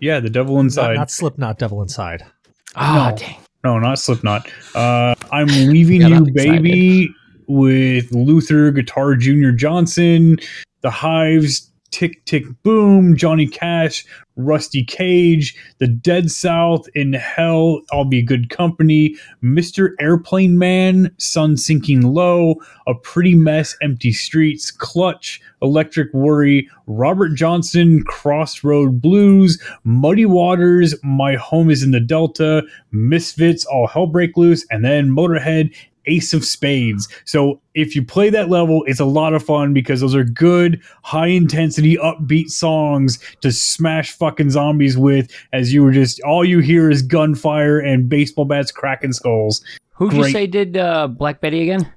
Yeah, 0.00 0.18
The 0.18 0.30
Devil 0.30 0.54
Not, 0.54 0.60
Inside. 0.64 0.94
not 0.94 1.10
Slipknot, 1.10 1.58
Devil 1.58 1.82
Inside. 1.82 2.24
Oh, 2.76 3.10
No. 3.10 3.16
dang. 3.16 3.36
No, 3.64 3.78
not 3.78 3.98
Slipknot. 3.98 4.48
Uh, 4.74 5.14
I'm 5.30 5.46
leaving 5.46 6.00
Got 6.00 6.08
you, 6.10 6.16
all 6.16 6.26
excited. 6.26 6.62
baby, 6.62 7.14
with 7.46 8.12
Luther, 8.12 8.70
Guitar 8.70 9.14
Junior 9.14 9.52
Johnson, 9.52 10.38
The 10.82 10.90
Hives, 10.90 11.72
Tick 11.92 12.24
Tick 12.24 12.44
Boom, 12.62 13.16
Johnny 13.16 13.46
Cash, 13.46 14.04
Rusty 14.36 14.82
Cage, 14.82 15.54
The 15.78 15.86
Dead 15.86 16.30
South, 16.30 16.88
In 16.94 17.12
Hell, 17.12 17.82
I'll 17.92 18.06
Be 18.06 18.22
Good 18.22 18.48
Company, 18.48 19.14
Mr. 19.42 19.90
Airplane 20.00 20.56
Man, 20.58 21.14
Sun 21.18 21.58
Sinking 21.58 22.00
Low, 22.00 22.56
A 22.86 22.94
Pretty 22.94 23.34
Mess, 23.34 23.76
Empty 23.82 24.12
Streets, 24.12 24.70
Clutch, 24.70 25.40
Electric 25.60 26.12
Worry, 26.14 26.66
Robert 26.86 27.34
Johnson, 27.34 28.02
Crossroad 28.04 29.02
Blues, 29.02 29.62
Muddy 29.84 30.26
Waters, 30.26 30.94
My 31.04 31.36
Home 31.36 31.70
is 31.70 31.82
in 31.82 31.90
the 31.90 32.00
Delta, 32.00 32.62
Misfits, 32.90 33.66
All 33.66 33.86
Hell 33.86 34.06
Break 34.06 34.38
Loose, 34.38 34.66
and 34.70 34.82
then 34.82 35.10
Motorhead, 35.10 35.74
Ace 36.06 36.32
of 36.32 36.44
Spades. 36.44 37.08
So 37.24 37.60
if 37.74 37.94
you 37.96 38.04
play 38.04 38.30
that 38.30 38.48
level, 38.48 38.82
it's 38.86 39.00
a 39.00 39.04
lot 39.04 39.34
of 39.34 39.42
fun 39.44 39.72
because 39.72 40.00
those 40.00 40.14
are 40.14 40.24
good, 40.24 40.80
high 41.02 41.28
intensity, 41.28 41.96
upbeat 41.96 42.48
songs 42.50 43.18
to 43.40 43.52
smash 43.52 44.12
fucking 44.12 44.50
zombies 44.50 44.96
with 44.98 45.30
as 45.52 45.72
you 45.72 45.82
were 45.82 45.92
just 45.92 46.20
all 46.22 46.44
you 46.44 46.58
hear 46.60 46.90
is 46.90 47.02
gunfire 47.02 47.78
and 47.78 48.08
baseball 48.08 48.44
bats 48.44 48.72
cracking 48.72 49.12
skulls. 49.12 49.62
Who'd 49.94 50.12
you 50.14 50.30
say 50.30 50.46
did 50.46 50.76
uh, 50.76 51.06
Black 51.08 51.40
Betty 51.40 51.62
again? 51.62 51.92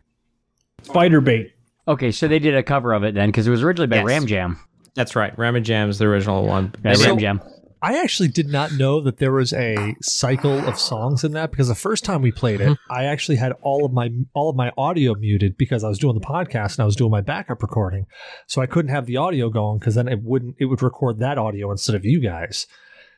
Spiderbait. 0.83 1.51
Okay, 1.87 2.11
so 2.11 2.27
they 2.27 2.39
did 2.39 2.55
a 2.55 2.63
cover 2.63 2.93
of 2.93 3.03
it 3.03 3.13
then 3.15 3.29
because 3.29 3.47
it 3.47 3.51
was 3.51 3.63
originally 3.63 3.87
by 3.87 3.97
Yes. 3.97 4.05
Ram 4.05 4.25
Jam. 4.27 4.59
That's 4.95 5.15
right. 5.15 5.37
Ram 5.37 5.61
Jam's 5.63 5.97
the 5.99 6.05
original 6.05 6.45
one. 6.45 6.73
Yeah, 6.83 6.93
So- 6.93 7.05
Ram 7.09 7.19
Jam. 7.19 7.41
I 7.85 8.01
actually 8.01 8.29
did 8.29 8.49
not 8.49 8.71
know 8.71 8.99
that 9.01 9.17
there 9.17 9.31
was 9.31 9.53
a 9.53 9.95
cycle 10.01 10.57
of 10.67 10.79
songs 10.79 11.23
in 11.23 11.33
that 11.33 11.51
because 11.51 11.67
the 11.67 11.75
first 11.75 12.03
time 12.03 12.23
we 12.23 12.31
played 12.31 12.59
it, 12.59 12.69
mm-hmm. 12.69 12.91
I 12.91 13.03
actually 13.03 13.35
had 13.35 13.51
all 13.61 13.85
of 13.85 13.93
my 13.93 14.09
all 14.33 14.49
of 14.49 14.55
my 14.55 14.71
audio 14.75 15.13
muted 15.13 15.55
because 15.55 15.83
I 15.83 15.89
was 15.89 15.99
doing 15.99 16.15
the 16.15 16.25
podcast 16.25 16.77
and 16.77 16.79
I 16.79 16.85
was 16.85 16.95
doing 16.95 17.11
my 17.11 17.21
backup 17.21 17.61
recording, 17.61 18.07
so 18.47 18.59
I 18.59 18.65
couldn't 18.65 18.89
have 18.89 19.05
the 19.05 19.17
audio 19.17 19.51
going 19.51 19.77
because 19.77 19.93
then 19.93 20.07
it 20.07 20.23
wouldn't 20.23 20.55
it 20.57 20.65
would 20.65 20.81
record 20.81 21.19
that 21.19 21.37
audio 21.37 21.69
instead 21.69 21.95
of 21.95 22.03
you 22.03 22.19
guys. 22.19 22.65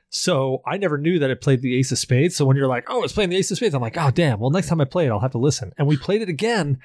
So 0.10 0.62
I 0.66 0.76
never 0.76 0.98
knew 0.98 1.18
that 1.20 1.30
it 1.30 1.40
played 1.40 1.62
the 1.62 1.78
Ace 1.80 1.94
of 1.94 1.98
Spades. 1.98 2.36
So 2.36 2.44
when 2.44 2.58
you're 2.58 2.68
like, 2.68 2.90
oh, 2.90 3.04
it's 3.04 3.14
playing 3.14 3.30
the 3.30 3.38
Ace 3.38 3.52
of 3.52 3.58
Spades, 3.58 3.74
I'm 3.74 3.82
like, 3.82 3.98
oh, 3.98 4.12
damn. 4.12 4.40
Well, 4.40 4.52
next 4.52 4.68
time 4.68 4.82
I 4.82 4.86
play 4.86 5.06
it, 5.06 5.12
I'll 5.12 5.20
have 5.20 5.32
to 5.32 5.38
listen. 5.38 5.72
And 5.78 5.88
we 5.88 5.96
played 5.96 6.22
it 6.22 6.30
again. 6.30 6.80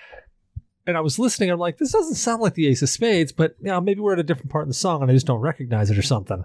And 0.86 0.96
I 0.96 1.00
was 1.00 1.20
listening. 1.20 1.50
I'm 1.50 1.60
like, 1.60 1.78
this 1.78 1.92
doesn't 1.92 2.16
sound 2.16 2.42
like 2.42 2.54
the 2.54 2.66
Ace 2.68 2.82
of 2.82 2.88
Spades, 2.88 3.30
but 3.32 3.56
you 3.60 3.68
know, 3.68 3.80
maybe 3.80 4.00
we're 4.00 4.14
at 4.14 4.18
a 4.18 4.24
different 4.24 4.50
part 4.50 4.64
in 4.64 4.68
the 4.68 4.74
song 4.74 5.02
and 5.02 5.10
I 5.10 5.14
just 5.14 5.26
don't 5.26 5.40
recognize 5.40 5.90
it 5.90 5.98
or 5.98 6.02
something. 6.02 6.44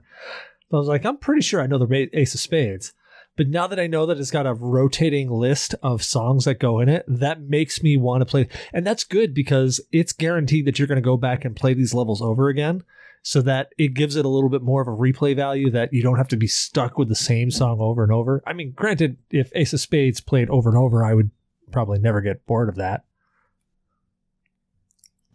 I 0.72 0.76
was 0.76 0.88
like, 0.88 1.06
I'm 1.06 1.18
pretty 1.18 1.42
sure 1.42 1.62
I 1.62 1.68
know 1.68 1.78
the 1.78 2.10
Ace 2.14 2.34
of 2.34 2.40
Spades. 2.40 2.94
But 3.38 3.50
now 3.50 3.68
that 3.68 3.80
I 3.80 3.88
know 3.88 4.08
that 4.08 4.18
it's 4.18 4.32
got 4.32 4.48
a 4.48 4.54
rotating 4.54 5.30
list 5.30 5.76
of 5.84 6.04
songs 6.04 6.46
that 6.46 6.60
go 6.60 6.80
in 6.80 6.90
it, 6.90 7.06
that 7.08 7.40
makes 7.40 7.84
me 7.84 7.96
want 7.96 8.22
to 8.22 8.26
play. 8.26 8.48
And 8.74 8.86
that's 8.86 9.04
good 9.04 9.34
because 9.34 9.80
it's 9.92 10.12
guaranteed 10.12 10.66
that 10.66 10.80
you're 10.80 10.88
going 10.88 10.96
to 10.98 11.02
go 11.02 11.18
back 11.18 11.46
and 11.46 11.56
play 11.56 11.76
these 11.76 11.94
levels 11.94 12.22
over 12.22 12.50
again 12.50 12.84
so 13.22 13.42
that 13.44 13.74
it 13.78 13.94
gives 13.94 14.16
it 14.16 14.26
a 14.26 14.30
little 14.30 14.50
bit 14.50 14.64
more 14.64 14.82
of 14.82 14.88
a 14.88 14.92
replay 14.92 15.36
value 15.36 15.70
that 15.70 15.94
you 15.94 16.02
don't 16.02 16.18
have 16.18 16.30
to 16.30 16.38
be 16.38 16.48
stuck 16.48 16.98
with 16.98 17.10
the 17.10 17.16
same 17.16 17.52
song 17.52 17.80
over 17.80 18.02
and 18.02 18.12
over. 18.12 18.42
I 18.48 18.54
mean, 18.54 18.72
granted, 18.72 19.18
if 19.30 19.52
Ace 19.54 19.74
of 19.74 19.82
Spades 19.82 20.20
played 20.20 20.50
over 20.50 20.70
and 20.70 20.78
over, 20.78 21.06
I 21.06 21.14
would 21.14 21.30
probably 21.72 22.00
never 22.00 22.22
get 22.22 22.46
bored 22.48 22.70
of 22.70 22.76
that. 22.76 23.04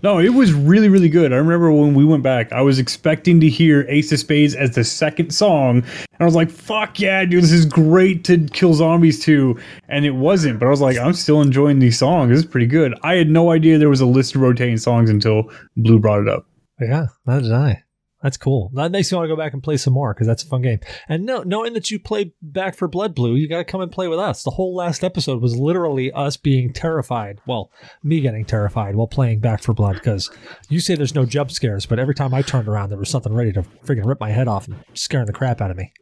No, 0.03 0.18
it 0.18 0.30
was 0.30 0.53
really, 0.53 0.88
really 0.88 1.09
good. 1.09 1.32
I 1.32 1.36
remember 1.36 1.70
when 1.70 1.94
we 1.94 2.05
went 2.05 2.24
back, 2.24 2.53
I 2.53 2.61
was 2.61 2.80
expecting 2.80 3.38
to 3.40 3.48
hear 3.48 3.86
Ace 3.88 4.11
of 4.11 4.18
Spades 4.18 4.55
as 4.57 4.74
the 4.74 4.82
second 4.82 5.32
song. 5.32 5.76
And 5.78 6.20
I 6.20 6.24
was 6.24 6.34
like, 6.34 6.50
fuck 6.50 6.98
yeah, 6.98 7.24
dude, 7.24 7.44
this 7.44 7.53
is 7.53 7.64
great 7.64 8.24
to 8.24 8.44
kill 8.48 8.74
zombies 8.74 9.22
to. 9.24 9.57
And 9.88 10.05
it 10.05 10.11
wasn't, 10.11 10.59
but 10.59 10.66
I 10.66 10.70
was 10.70 10.80
like, 10.80 10.98
I'm 10.98 11.12
still 11.12 11.40
enjoying 11.40 11.78
these 11.78 11.98
songs. 11.98 12.30
This 12.30 12.40
is 12.40 12.46
pretty 12.46 12.66
good. 12.66 12.98
I 13.05 13.14
had 13.14 13.30
no 13.30 13.53
idea 13.53 13.78
there 13.78 13.88
was 13.88 14.00
a 14.00 14.07
list 14.07 14.34
of 14.34 14.40
rotating 14.40 14.76
songs 14.76 15.09
until 15.09 15.50
Blue 15.76 16.00
brought 16.00 16.20
it 16.20 16.28
up. 16.28 16.46
Yeah, 16.80 17.07
neither 17.26 17.42
did 17.42 17.53
I. 17.53 17.82
That's 18.23 18.37
cool. 18.37 18.70
That 18.75 18.93
makes 18.93 19.11
me 19.11 19.16
want 19.16 19.25
to 19.29 19.35
go 19.35 19.37
back 19.37 19.53
and 19.53 19.62
play 19.62 19.77
some 19.77 19.93
more 19.95 20.14
because 20.14 20.29
that's 20.29 20.45
a 20.45 20.47
fun 20.47 20.62
game. 20.62 20.79
And 21.09 21.27
no, 21.27 21.43
knowing 21.43 21.73
that 21.73 21.91
you 21.91 21.99
play 21.99 22.33
Back 22.41 22.77
4 22.77 22.87
Blood 22.87 23.14
Blue, 23.14 23.35
you 23.35 23.49
got 23.49 23.59
to 23.59 23.64
come 23.64 23.81
and 23.81 23.91
play 23.91 24.07
with 24.07 24.20
us. 24.20 24.45
The 24.45 24.53
whole 24.53 24.77
last 24.77 25.03
episode 25.03 25.43
was 25.43 25.57
literally 25.57 26.12
us 26.12 26.37
being 26.37 26.73
terrified. 26.73 27.41
Well, 27.47 27.73
me 28.03 28.20
getting 28.20 28.45
terrified 28.45 28.95
while 28.95 29.09
playing 29.09 29.41
Back 29.41 29.62
4 29.62 29.75
Blood 29.75 29.95
because 29.95 30.31
you 30.68 30.79
say 30.79 30.95
there's 30.95 31.16
no 31.16 31.27
jump 31.27 31.51
scares, 31.51 31.85
but 31.85 31.99
every 31.99 32.14
time 32.14 32.33
I 32.33 32.43
turned 32.43 32.68
around, 32.68 32.91
there 32.91 32.99
was 32.99 33.11
something 33.11 33.35
ready 33.35 33.53
to 33.55 33.62
freaking 33.85 34.07
rip 34.07 34.20
my 34.20 34.31
head 34.31 34.47
off 34.47 34.68
and 34.68 34.77
scaring 34.95 35.27
the 35.27 35.33
crap 35.33 35.61
out 35.61 35.73
of 35.73 35.77
me. 35.77 35.93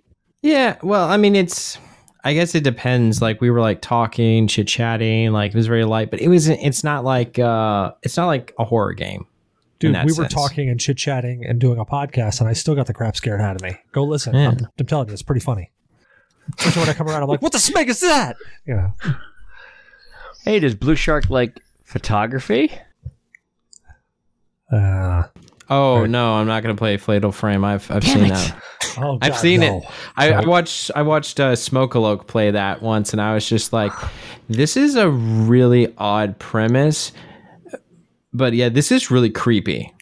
Yeah, 0.43 0.77
well, 0.83 1.09
I 1.09 1.16
mean, 1.16 1.35
it's. 1.37 1.79
I 2.23 2.35
guess 2.35 2.55
it 2.55 2.64
depends. 2.64 3.23
Like 3.23 3.41
we 3.41 3.49
were 3.51 3.61
like 3.62 3.81
talking, 3.81 4.47
chit 4.47 4.68
chatting, 4.68 5.33
like 5.33 5.53
it 5.53 5.57
was 5.57 5.66
very 5.66 5.87
light, 5.87 6.11
but 6.11 6.21
it 6.21 6.29
was. 6.29 6.49
It's 6.49 6.85
not 6.85 7.03
like. 7.03 7.39
uh 7.39 7.93
It's 8.03 8.16
not 8.18 8.27
like 8.27 8.53
a 8.59 8.64
horror 8.64 8.93
game. 8.93 9.27
Dude, 9.81 9.97
we 10.05 10.12
were 10.12 10.28
talking 10.28 10.68
and 10.68 10.78
chit 10.78 10.99
chatting 10.99 11.45
and 11.47 11.59
doing 11.59 11.78
a 11.78 11.87
podcast, 11.87 12.41
and 12.41 12.49
I 12.49 12.53
still 12.53 12.74
got 12.74 12.87
the 12.87 12.93
crap 12.93 13.16
scared 13.16 13.41
out 13.41 13.57
of 13.57 13.62
me. 13.62 13.78
Go 13.93 14.05
listen. 14.05 14.35
Yeah. 14.35 14.51
I'm, 14.51 14.59
I'm, 14.78 14.87
telling 14.87 15.09
you, 15.09 15.14
it's 15.14 15.22
pretty 15.22 15.41
funny. 15.41 15.72
Especially 16.59 16.81
when 16.81 16.91
I 16.91 16.93
come 16.93 17.09
around, 17.09 17.22
I'm 17.22 17.28
like, 17.28 17.41
"What 17.41 17.53
the 17.53 17.59
smeg 17.59 17.89
is 17.89 18.01
that?" 18.01 18.37
You 18.66 18.74
know. 18.74 18.93
Hey, 20.45 20.61
does 20.61 20.74
Blue 20.74 20.97
Shark 20.97 21.31
like 21.31 21.61
photography? 21.83 22.72
Uh, 24.70 25.24
oh 25.70 26.05
no, 26.05 26.35
I'm 26.35 26.47
not 26.47 26.62
gonna 26.62 26.74
play 26.74 26.99
Fatal 26.99 27.33
Frame. 27.33 27.64
I've 27.64 27.91
I've 27.91 28.05
seen 28.05 28.26
it. 28.26 28.28
that. 28.31 28.62
Oh, 28.99 29.18
God, 29.18 29.18
I've 29.22 29.39
seen 29.39 29.61
no. 29.61 29.78
it. 29.78 29.85
I, 30.16 30.33
I, 30.33 30.45
watched 30.45 30.91
I 30.97 31.03
watched 31.03 31.39
uh, 31.39 31.53
Smokealoke 31.53 32.26
play 32.26 32.51
that 32.51 32.83
once, 32.83 33.12
and 33.12 33.22
I 33.22 33.35
was 33.35 33.49
just 33.49 33.72
like, 33.72 33.93
"This 34.49 34.76
is 34.76 34.97
a 34.97 35.09
really 35.09 35.95
odd 35.97 36.39
premise." 36.39 37.12
But 38.33 38.53
yeah, 38.53 38.68
this 38.68 38.93
is 38.93 39.11
really 39.11 39.31
creepy. 39.31 39.93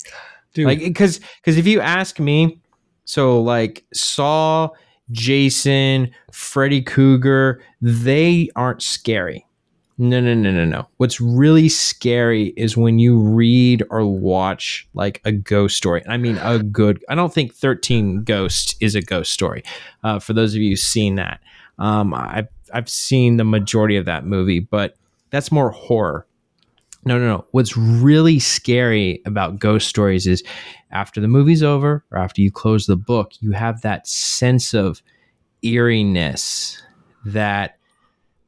Dude. 0.54 0.66
Like 0.66 0.80
because 0.80 1.20
because 1.40 1.56
if 1.56 1.66
you 1.66 1.80
ask 1.80 2.18
me, 2.18 2.60
so 3.04 3.40
like 3.40 3.84
Saw, 3.92 4.70
Jason, 5.10 6.10
Freddy 6.32 6.82
Krueger, 6.82 7.62
they 7.80 8.48
aren't 8.56 8.82
scary. 8.82 9.44
No, 10.00 10.20
no, 10.20 10.32
no, 10.32 10.52
no, 10.52 10.64
no. 10.64 10.86
What's 10.98 11.20
really 11.20 11.68
scary 11.68 12.52
is 12.56 12.76
when 12.76 13.00
you 13.00 13.18
read 13.18 13.82
or 13.90 14.06
watch 14.06 14.88
like 14.94 15.20
a 15.24 15.32
ghost 15.32 15.76
story. 15.76 16.04
I 16.06 16.16
mean, 16.16 16.38
a 16.38 16.62
good. 16.62 17.04
I 17.08 17.16
don't 17.16 17.34
think 17.34 17.52
Thirteen 17.52 18.22
Ghosts 18.22 18.76
is 18.80 18.94
a 18.94 19.02
ghost 19.02 19.32
story. 19.32 19.64
Uh, 20.04 20.20
for 20.20 20.34
those 20.34 20.54
of 20.54 20.60
you 20.60 20.70
who've 20.70 20.78
seen 20.78 21.16
that, 21.16 21.40
um, 21.80 22.14
I've 22.14 22.46
I've 22.72 22.88
seen 22.88 23.38
the 23.38 23.44
majority 23.44 23.96
of 23.96 24.04
that 24.04 24.24
movie, 24.24 24.60
but 24.60 24.96
that's 25.30 25.50
more 25.50 25.70
horror. 25.70 26.26
No, 27.04 27.18
no, 27.18 27.26
no. 27.26 27.46
What's 27.52 27.76
really 27.76 28.38
scary 28.38 29.22
about 29.24 29.58
ghost 29.58 29.88
stories 29.88 30.26
is 30.26 30.42
after 30.90 31.20
the 31.20 31.28
movie's 31.28 31.62
over 31.62 32.04
or 32.10 32.18
after 32.18 32.42
you 32.42 32.50
close 32.50 32.86
the 32.86 32.96
book, 32.96 33.32
you 33.40 33.52
have 33.52 33.80
that 33.82 34.06
sense 34.06 34.74
of 34.74 35.02
eeriness 35.62 36.82
that 37.24 37.78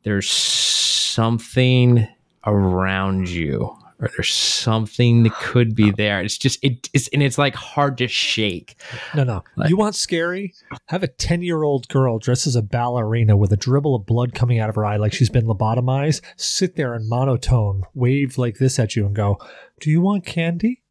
there's 0.02 0.28
something 0.28 2.06
around 2.46 3.28
you 3.28 3.76
or 4.00 4.08
there's 4.08 4.32
something 4.32 5.22
that 5.24 5.34
could 5.34 5.74
be 5.74 5.90
there. 5.90 6.20
It's 6.22 6.38
just 6.38 6.62
it, 6.64 6.88
it's 6.92 7.08
and 7.08 7.22
it's 7.22 7.38
like 7.38 7.54
hard 7.54 7.98
to 7.98 8.08
shake. 8.08 8.76
No, 9.14 9.24
no. 9.24 9.44
Like, 9.56 9.68
you 9.68 9.76
want 9.76 9.94
scary? 9.94 10.54
Have 10.86 11.02
a 11.02 11.08
ten 11.08 11.42
year 11.42 11.62
old 11.62 11.88
girl 11.88 12.18
dressed 12.18 12.46
as 12.46 12.56
a 12.56 12.62
ballerina 12.62 13.36
with 13.36 13.52
a 13.52 13.56
dribble 13.56 13.94
of 13.94 14.06
blood 14.06 14.34
coming 14.34 14.58
out 14.58 14.68
of 14.70 14.74
her 14.76 14.84
eye, 14.84 14.96
like 14.96 15.12
she's 15.12 15.30
been 15.30 15.46
lobotomized. 15.46 16.22
Sit 16.36 16.76
there 16.76 16.94
in 16.94 17.08
monotone, 17.08 17.82
wave 17.94 18.38
like 18.38 18.58
this 18.58 18.78
at 18.78 18.96
you, 18.96 19.06
and 19.06 19.14
go, 19.14 19.38
"Do 19.80 19.90
you 19.90 20.00
want 20.00 20.24
candy? 20.24 20.82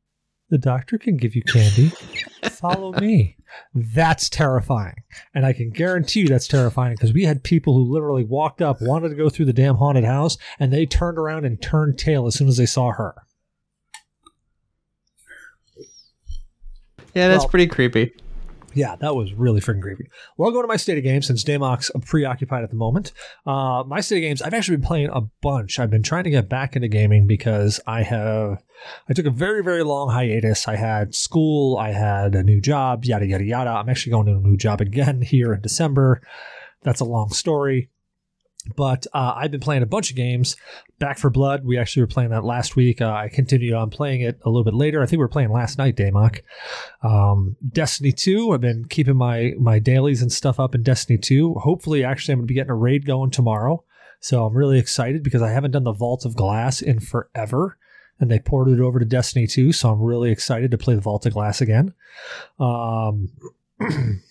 The 0.49 0.57
doctor 0.57 0.97
can 0.97 1.17
give 1.17 1.35
you 1.35 1.43
candy. 1.43 1.91
Follow 2.43 2.93
me." 2.93 3.37
That's 3.73 4.29
terrifying. 4.29 4.95
And 5.33 5.45
I 5.45 5.53
can 5.53 5.69
guarantee 5.71 6.21
you 6.21 6.27
that's 6.27 6.47
terrifying 6.47 6.95
because 6.95 7.13
we 7.13 7.23
had 7.25 7.43
people 7.43 7.73
who 7.73 7.91
literally 7.91 8.23
walked 8.23 8.61
up, 8.61 8.81
wanted 8.81 9.09
to 9.09 9.15
go 9.15 9.29
through 9.29 9.45
the 9.45 9.53
damn 9.53 9.75
haunted 9.75 10.05
house, 10.05 10.37
and 10.59 10.71
they 10.71 10.85
turned 10.85 11.17
around 11.17 11.45
and 11.45 11.61
turned 11.61 11.97
tail 11.97 12.27
as 12.27 12.35
soon 12.35 12.47
as 12.47 12.57
they 12.57 12.65
saw 12.65 12.91
her. 12.91 13.15
Yeah, 17.15 17.27
that's 17.27 17.43
well, 17.43 17.49
pretty 17.49 17.67
creepy. 17.67 18.13
Yeah, 18.73 18.95
that 18.97 19.15
was 19.15 19.33
really 19.33 19.61
freaking 19.61 19.81
creepy. 19.81 20.09
Well, 20.37 20.47
I'll 20.47 20.53
go 20.53 20.61
to 20.61 20.67
my 20.67 20.75
state 20.75 20.97
of 20.97 21.03
games 21.03 21.27
since 21.27 21.43
Damok's 21.43 21.89
preoccupied 22.05 22.63
at 22.63 22.69
the 22.69 22.75
moment. 22.75 23.11
Uh, 23.45 23.83
my 23.87 24.01
state 24.01 24.17
of 24.17 24.21
games, 24.21 24.41
I've 24.41 24.53
actually 24.53 24.77
been 24.77 24.85
playing 24.85 25.09
a 25.11 25.21
bunch. 25.41 25.79
I've 25.79 25.89
been 25.89 26.03
trying 26.03 26.25
to 26.25 26.29
get 26.29 26.49
back 26.49 26.75
into 26.75 26.87
gaming 26.87 27.25
because 27.25 27.79
I 27.87 28.03
have, 28.03 28.61
I 29.09 29.13
took 29.13 29.25
a 29.25 29.31
very, 29.31 29.63
very 29.63 29.83
long 29.83 30.09
hiatus. 30.09 30.67
I 30.67 30.75
had 30.75 31.15
school, 31.15 31.77
I 31.77 31.91
had 31.91 32.35
a 32.35 32.43
new 32.43 32.61
job, 32.61 33.05
yada, 33.05 33.25
yada, 33.25 33.43
yada. 33.43 33.71
I'm 33.71 33.89
actually 33.89 34.11
going 34.11 34.27
to 34.27 34.33
a 34.33 34.41
new 34.41 34.57
job 34.57 34.81
again 34.81 35.21
here 35.23 35.53
in 35.53 35.61
December. 35.61 36.21
That's 36.83 37.01
a 37.01 37.05
long 37.05 37.29
story. 37.31 37.89
But 38.75 39.07
uh, 39.13 39.33
I've 39.35 39.51
been 39.51 39.59
playing 39.59 39.83
a 39.83 39.87
bunch 39.87 40.09
of 40.09 40.15
games. 40.15 40.55
Back 40.99 41.17
4 41.17 41.29
Blood, 41.29 41.65
we 41.65 41.77
actually 41.77 42.03
were 42.03 42.07
playing 42.07 42.31
that 42.31 42.43
last 42.43 42.75
week. 42.75 43.01
Uh, 43.01 43.11
I 43.11 43.29
continued 43.29 43.73
on 43.73 43.89
playing 43.89 44.21
it 44.21 44.39
a 44.43 44.49
little 44.49 44.63
bit 44.63 44.73
later. 44.73 45.01
I 45.01 45.05
think 45.05 45.19
we 45.19 45.23
were 45.23 45.29
playing 45.29 45.51
last 45.51 45.77
night, 45.77 45.95
Damok. 45.95 46.41
Um, 47.01 47.55
Destiny 47.67 48.11
2, 48.11 48.51
I've 48.51 48.61
been 48.61 48.85
keeping 48.85 49.15
my 49.15 49.53
my 49.59 49.79
dailies 49.79 50.21
and 50.21 50.31
stuff 50.31 50.59
up 50.59 50.75
in 50.75 50.83
Destiny 50.83 51.17
2. 51.17 51.55
Hopefully, 51.55 52.03
actually, 52.03 52.33
I'm 52.33 52.39
going 52.39 52.47
to 52.47 52.51
be 52.51 52.55
getting 52.55 52.71
a 52.71 52.75
raid 52.75 53.05
going 53.05 53.31
tomorrow. 53.31 53.83
So 54.19 54.45
I'm 54.45 54.55
really 54.55 54.79
excited 54.79 55.23
because 55.23 55.41
I 55.41 55.51
haven't 55.51 55.71
done 55.71 55.85
the 55.85 55.93
Vault 55.93 56.25
of 56.25 56.35
Glass 56.35 56.81
in 56.81 56.99
forever. 56.99 57.77
And 58.19 58.29
they 58.29 58.39
ported 58.39 58.79
it 58.79 58.81
over 58.81 58.99
to 58.99 59.05
Destiny 59.05 59.47
2. 59.47 59.71
So 59.71 59.89
I'm 59.89 60.01
really 60.01 60.29
excited 60.29 60.71
to 60.71 60.77
play 60.77 60.93
the 60.93 61.01
Vault 61.01 61.25
of 61.25 61.31
Glass 61.33 61.61
again. 61.61 61.93
Um, 62.59 63.29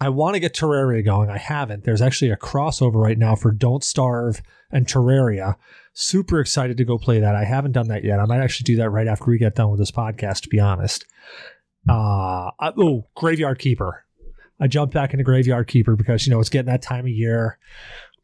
I 0.00 0.10
want 0.10 0.34
to 0.34 0.40
get 0.40 0.54
Terraria 0.54 1.04
going. 1.04 1.30
I 1.30 1.38
haven't. 1.38 1.84
There's 1.84 2.02
actually 2.02 2.30
a 2.30 2.36
crossover 2.36 3.02
right 3.02 3.16
now 3.16 3.34
for 3.34 3.50
Don't 3.50 3.82
Starve 3.82 4.42
and 4.70 4.86
Terraria. 4.86 5.56
Super 5.94 6.38
excited 6.40 6.76
to 6.76 6.84
go 6.84 6.98
play 6.98 7.20
that. 7.20 7.34
I 7.34 7.44
haven't 7.44 7.72
done 7.72 7.88
that 7.88 8.04
yet. 8.04 8.20
I 8.20 8.26
might 8.26 8.40
actually 8.40 8.64
do 8.64 8.76
that 8.76 8.90
right 8.90 9.06
after 9.06 9.30
we 9.30 9.38
get 9.38 9.54
done 9.54 9.70
with 9.70 9.78
this 9.78 9.90
podcast, 9.90 10.42
to 10.42 10.48
be 10.50 10.60
honest. 10.60 11.06
Uh, 11.88 12.50
oh, 12.60 13.06
Graveyard 13.14 13.58
Keeper. 13.58 14.04
I 14.60 14.66
jumped 14.66 14.92
back 14.92 15.12
into 15.12 15.24
Graveyard 15.24 15.68
Keeper 15.68 15.96
because, 15.96 16.26
you 16.26 16.32
know, 16.32 16.40
it's 16.40 16.50
getting 16.50 16.70
that 16.70 16.82
time 16.82 17.06
of 17.06 17.10
year. 17.10 17.58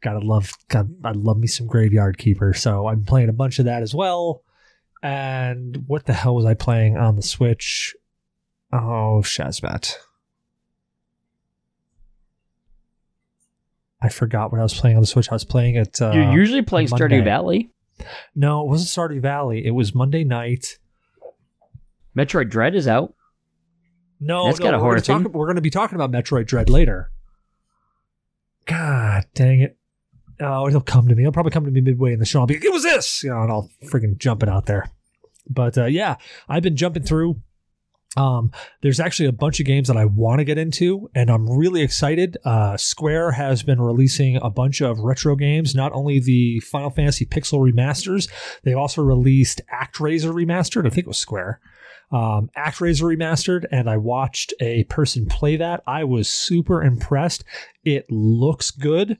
Gotta 0.01 0.19
love, 0.19 0.51
God, 0.67 0.93
I 1.03 1.11
love 1.11 1.37
me 1.37 1.47
some 1.47 1.65
Graveyard 1.65 2.17
Keeper. 2.17 2.53
So 2.53 2.87
I'm 2.87 3.03
playing 3.03 3.29
a 3.29 3.33
bunch 3.33 3.57
of 3.57 3.65
that 3.65 3.81
as 3.81 3.95
well. 3.95 4.43
And 5.01 5.85
what 5.87 6.05
the 6.05 6.13
hell 6.13 6.35
was 6.35 6.45
I 6.45 6.53
playing 6.53 6.97
on 6.97 7.15
the 7.15 7.21
Switch? 7.23 7.95
Oh, 8.71 9.21
Shazmat. 9.23 9.95
I 14.03 14.09
forgot 14.09 14.51
what 14.51 14.59
I 14.59 14.63
was 14.63 14.77
playing 14.77 14.97
on 14.97 15.01
the 15.01 15.07
Switch. 15.07 15.31
I 15.31 15.35
was 15.35 15.45
playing 15.45 15.75
it. 15.75 16.01
Uh, 16.01 16.11
You're 16.11 16.33
usually 16.33 16.61
playing. 16.61 16.89
Stardew 16.89 17.23
Valley. 17.23 17.71
No, 18.35 18.61
it 18.61 18.67
wasn't 18.67 18.89
Stardew 18.89 19.21
Valley. 19.21 19.65
It 19.65 19.71
was 19.71 19.95
Monday 19.95 20.23
night. 20.25 20.77
Metroid 22.17 22.49
Dread 22.49 22.75
is 22.75 22.87
out. 22.87 23.13
No, 24.19 24.45
That's 24.45 24.59
no, 24.59 24.65
got 24.65 24.73
a 24.73 24.79
horror 24.79 25.01
we're, 25.07 25.29
we're 25.29 25.45
going 25.47 25.55
to 25.55 25.61
be 25.61 25.69
talking 25.69 25.95
about 25.95 26.11
Metroid 26.11 26.45
Dread 26.45 26.69
later. 26.69 27.11
God 28.65 29.25
dang 29.33 29.61
it! 29.61 29.77
Oh, 30.39 30.67
it'll 30.67 30.81
come 30.81 31.07
to 31.07 31.15
me. 31.15 31.23
It'll 31.23 31.33
probably 31.33 31.51
come 31.51 31.65
to 31.65 31.71
me 31.71 31.81
midway 31.81 32.13
in 32.13 32.19
the 32.19 32.25
show. 32.25 32.39
I'll 32.39 32.45
be 32.45 32.53
like, 32.53 32.63
"It 32.63 32.71
was 32.71 32.83
this," 32.83 33.23
you 33.23 33.29
know, 33.29 33.41
and 33.41 33.51
I'll 33.51 33.69
freaking 33.85 34.17
jump 34.17 34.43
it 34.43 34.49
out 34.49 34.65
there. 34.65 34.89
But 35.49 35.77
uh, 35.77 35.85
yeah, 35.85 36.15
I've 36.47 36.63
been 36.63 36.77
jumping 36.77 37.03
through 37.03 37.41
Um, 38.15 38.51
there's 38.81 38.99
actually 38.99 39.27
a 39.27 39.33
bunch 39.33 39.59
of 39.59 39.65
games 39.65 39.87
that 39.87 39.97
I 39.97 40.05
want 40.05 40.39
to 40.39 40.45
get 40.45 40.57
into, 40.57 41.09
and 41.15 41.29
I'm 41.29 41.49
really 41.49 41.81
excited. 41.81 42.37
Uh, 42.45 42.77
Square 42.77 43.31
has 43.31 43.63
been 43.63 43.81
releasing 43.81 44.35
a 44.37 44.49
bunch 44.49 44.81
of 44.81 44.99
retro 44.99 45.35
games, 45.35 45.73
not 45.73 45.91
only 45.93 46.19
the 46.19 46.59
Final 46.59 46.91
Fantasy 46.91 47.25
Pixel 47.25 47.59
remasters, 47.59 48.29
they've 48.63 48.77
also 48.77 49.01
released 49.01 49.61
ActRaiser 49.73 50.31
remastered. 50.31 50.85
I 50.85 50.89
think 50.89 51.05
it 51.05 51.07
was 51.07 51.17
Square. 51.17 51.59
Um, 52.11 52.51
ActRaiser 52.55 53.03
remastered, 53.03 53.65
and 53.71 53.89
I 53.89 53.97
watched 53.97 54.53
a 54.59 54.83
person 54.83 55.25
play 55.25 55.55
that. 55.57 55.81
I 55.87 56.03
was 56.03 56.29
super 56.29 56.83
impressed. 56.83 57.43
It 57.83 58.05
looks 58.11 58.69
good 58.69 59.17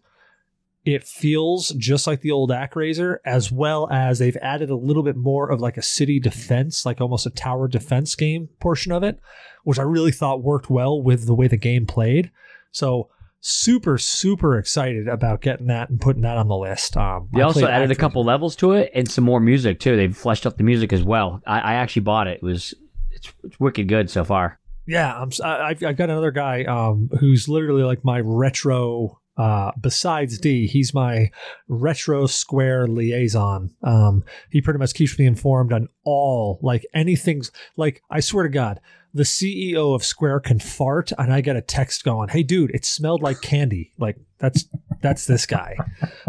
it 0.86 1.04
feels 1.04 1.70
just 1.70 2.08
like 2.08 2.22
the 2.22 2.32
old 2.32 2.50
ActRaiser, 2.50 3.18
as 3.26 3.52
well 3.52 3.88
as 3.92 4.20
they've 4.20 4.38
added 4.42 4.70
a 4.70 4.76
little 4.76 5.04
bit 5.04 5.16
more 5.16 5.50
of 5.50 5.62
like 5.62 5.78
a 5.78 5.82
city 5.82 6.20
defense, 6.20 6.86
like 6.86 7.00
almost 7.00 7.26
a 7.26 7.30
tower 7.30 7.68
defense 7.68 8.16
game 8.16 8.50
portion 8.60 8.92
of 8.92 9.04
it, 9.04 9.20
which 9.64 9.80
I 9.80 9.84
really 9.84 10.12
thought 10.12 10.44
worked 10.44 10.70
well 10.70 11.02
with 11.02 11.26
the 11.26 11.36
way 11.36 11.48
the 11.48 11.58
game 11.58 11.86
played. 11.86 12.32
So 12.72 13.10
super 13.46 13.98
super 13.98 14.58
excited 14.58 15.06
about 15.08 15.42
getting 15.42 15.68
that 15.68 15.90
and 15.90 16.00
putting 16.00 16.22
that 16.24 16.38
on 16.38 16.48
the 16.48 16.56
list. 16.56 16.96
Um, 16.98 17.30
they 17.34 17.42
I 17.42 17.44
also 17.44 17.68
added 17.68 17.92
a 17.92 17.96
couple 17.96 18.24
levels 18.24 18.56
to 18.58 18.72
it 18.72 18.92
and 18.94 19.10
some 19.10 19.24
more 19.24 19.40
music 19.40 19.80
too. 19.80 19.96
They've 19.96 20.16
fleshed 20.16 20.46
up 20.46 20.58
the 20.58 20.64
music 20.64 20.94
as 20.94 21.04
well. 21.04 21.42
I, 21.46 21.60
I 21.60 21.74
actually 21.76 22.04
bought 22.04 22.28
it. 22.28 22.38
It 22.38 22.44
was 22.44 22.74
it's, 23.12 23.32
it's 23.44 23.60
wicked 23.60 23.88
good 23.88 24.10
so 24.10 24.24
far. 24.24 24.60
Yeah, 24.86 25.14
I'm. 25.14 25.30
I've, 25.44 25.82
I've 25.84 25.96
got 25.96 26.10
another 26.10 26.32
guy 26.32 26.66
um, 26.66 27.10
who's 27.20 27.48
literally 27.48 27.84
like 27.84 28.04
my 28.04 28.20
retro 28.20 29.20
uh, 29.38 29.72
besides 29.80 30.38
D, 30.38 30.68
he's 30.68 30.94
my 30.94 31.32
retro 31.68 32.28
square 32.28 32.88
liaison. 32.88 33.72
Um, 33.82 34.24
he 34.52 34.62
pretty 34.62 34.80
much 34.80 34.94
keeps 34.94 35.18
me 35.18 35.26
informed 35.26 35.74
on 35.74 35.90
all, 36.04 36.60
like 36.62 36.86
anything's 36.94 37.52
like, 37.76 38.04
I 38.10 38.20
swear 38.20 38.44
to 38.44 38.50
God, 38.50 38.80
the 39.14 39.24
CEO 39.24 39.94
of 39.96 40.04
Square 40.04 40.42
can 40.42 40.60
fart 40.60 41.12
and 41.18 41.32
I 41.32 41.42
get 41.42 41.56
a 41.56 41.62
text 41.62 42.04
going, 42.04 42.30
Hey 42.30 42.44
dude, 42.44 42.72
it 42.74 42.86
smelled 42.86 43.22
like 43.22 43.42
candy. 43.42 43.92
Like 43.98 44.18
that's, 44.40 44.68
that's 45.02 45.26
this 45.26 45.46
guy. 45.46 45.78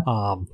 Um, 0.07 0.49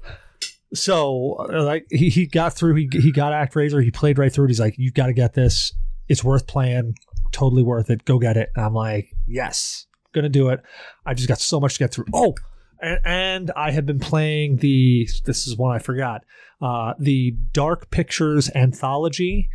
so 0.72 1.46
uh, 1.52 1.64
like 1.64 1.86
he, 1.90 2.08
he 2.08 2.26
got 2.26 2.54
through, 2.54 2.74
he, 2.74 2.88
he 2.92 3.12
got 3.12 3.32
ActRaiser, 3.32 3.82
he 3.82 3.90
played 3.90 4.18
right 4.18 4.32
through 4.32 4.46
it. 4.46 4.50
He's 4.50 4.60
like, 4.60 4.74
you've 4.76 4.94
got 4.94 5.06
to 5.06 5.12
get 5.12 5.34
this. 5.34 5.72
It's 6.08 6.22
worth 6.22 6.46
playing. 6.46 6.94
Totally 7.32 7.62
worth 7.62 7.90
it. 7.90 8.04
Go 8.04 8.18
get 8.18 8.36
it. 8.36 8.50
And 8.54 8.64
I'm 8.64 8.74
like, 8.74 9.12
yes 9.26 9.86
gonna 10.12 10.28
do 10.28 10.48
it. 10.48 10.60
I 11.04 11.14
just 11.14 11.28
got 11.28 11.40
so 11.40 11.60
much 11.60 11.74
to 11.74 11.78
get 11.80 11.92
through. 11.92 12.06
Oh, 12.12 12.34
and, 12.80 13.00
and 13.04 13.50
I 13.56 13.70
have 13.70 13.86
been 13.86 14.00
playing 14.00 14.56
the. 14.56 15.08
This 15.24 15.46
is 15.46 15.56
one 15.56 15.74
I 15.74 15.78
forgot. 15.78 16.24
Uh, 16.60 16.94
the 16.98 17.36
Dark 17.52 17.90
Pictures 17.90 18.50
anthology, 18.54 19.48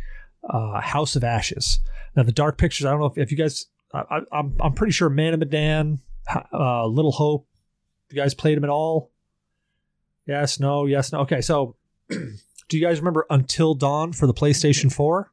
uh, 0.48 0.80
House 0.80 1.16
of 1.16 1.24
Ashes. 1.24 1.80
Now 2.14 2.22
the 2.22 2.32
Dark 2.32 2.58
Pictures. 2.58 2.86
I 2.86 2.90
don't 2.90 3.00
know 3.00 3.06
if, 3.06 3.18
if 3.18 3.30
you 3.30 3.36
guys. 3.36 3.66
I, 3.92 4.16
am 4.16 4.26
I'm, 4.32 4.56
I'm 4.60 4.72
pretty 4.72 4.92
sure 4.92 5.08
Man 5.08 5.32
of 5.32 5.40
Medan, 5.40 6.00
uh, 6.52 6.86
Little 6.86 7.12
Hope. 7.12 7.46
You 8.10 8.16
guys 8.16 8.34
played 8.34 8.56
them 8.56 8.64
at 8.64 8.70
all? 8.70 9.10
Yes. 10.26 10.60
No. 10.60 10.86
Yes. 10.86 11.12
No. 11.12 11.20
Okay. 11.20 11.40
So, 11.40 11.76
do 12.08 12.36
you 12.70 12.80
guys 12.80 12.98
remember 12.98 13.26
Until 13.30 13.74
Dawn 13.74 14.12
for 14.12 14.26
the 14.26 14.34
PlayStation 14.34 14.92
Four? 14.92 15.32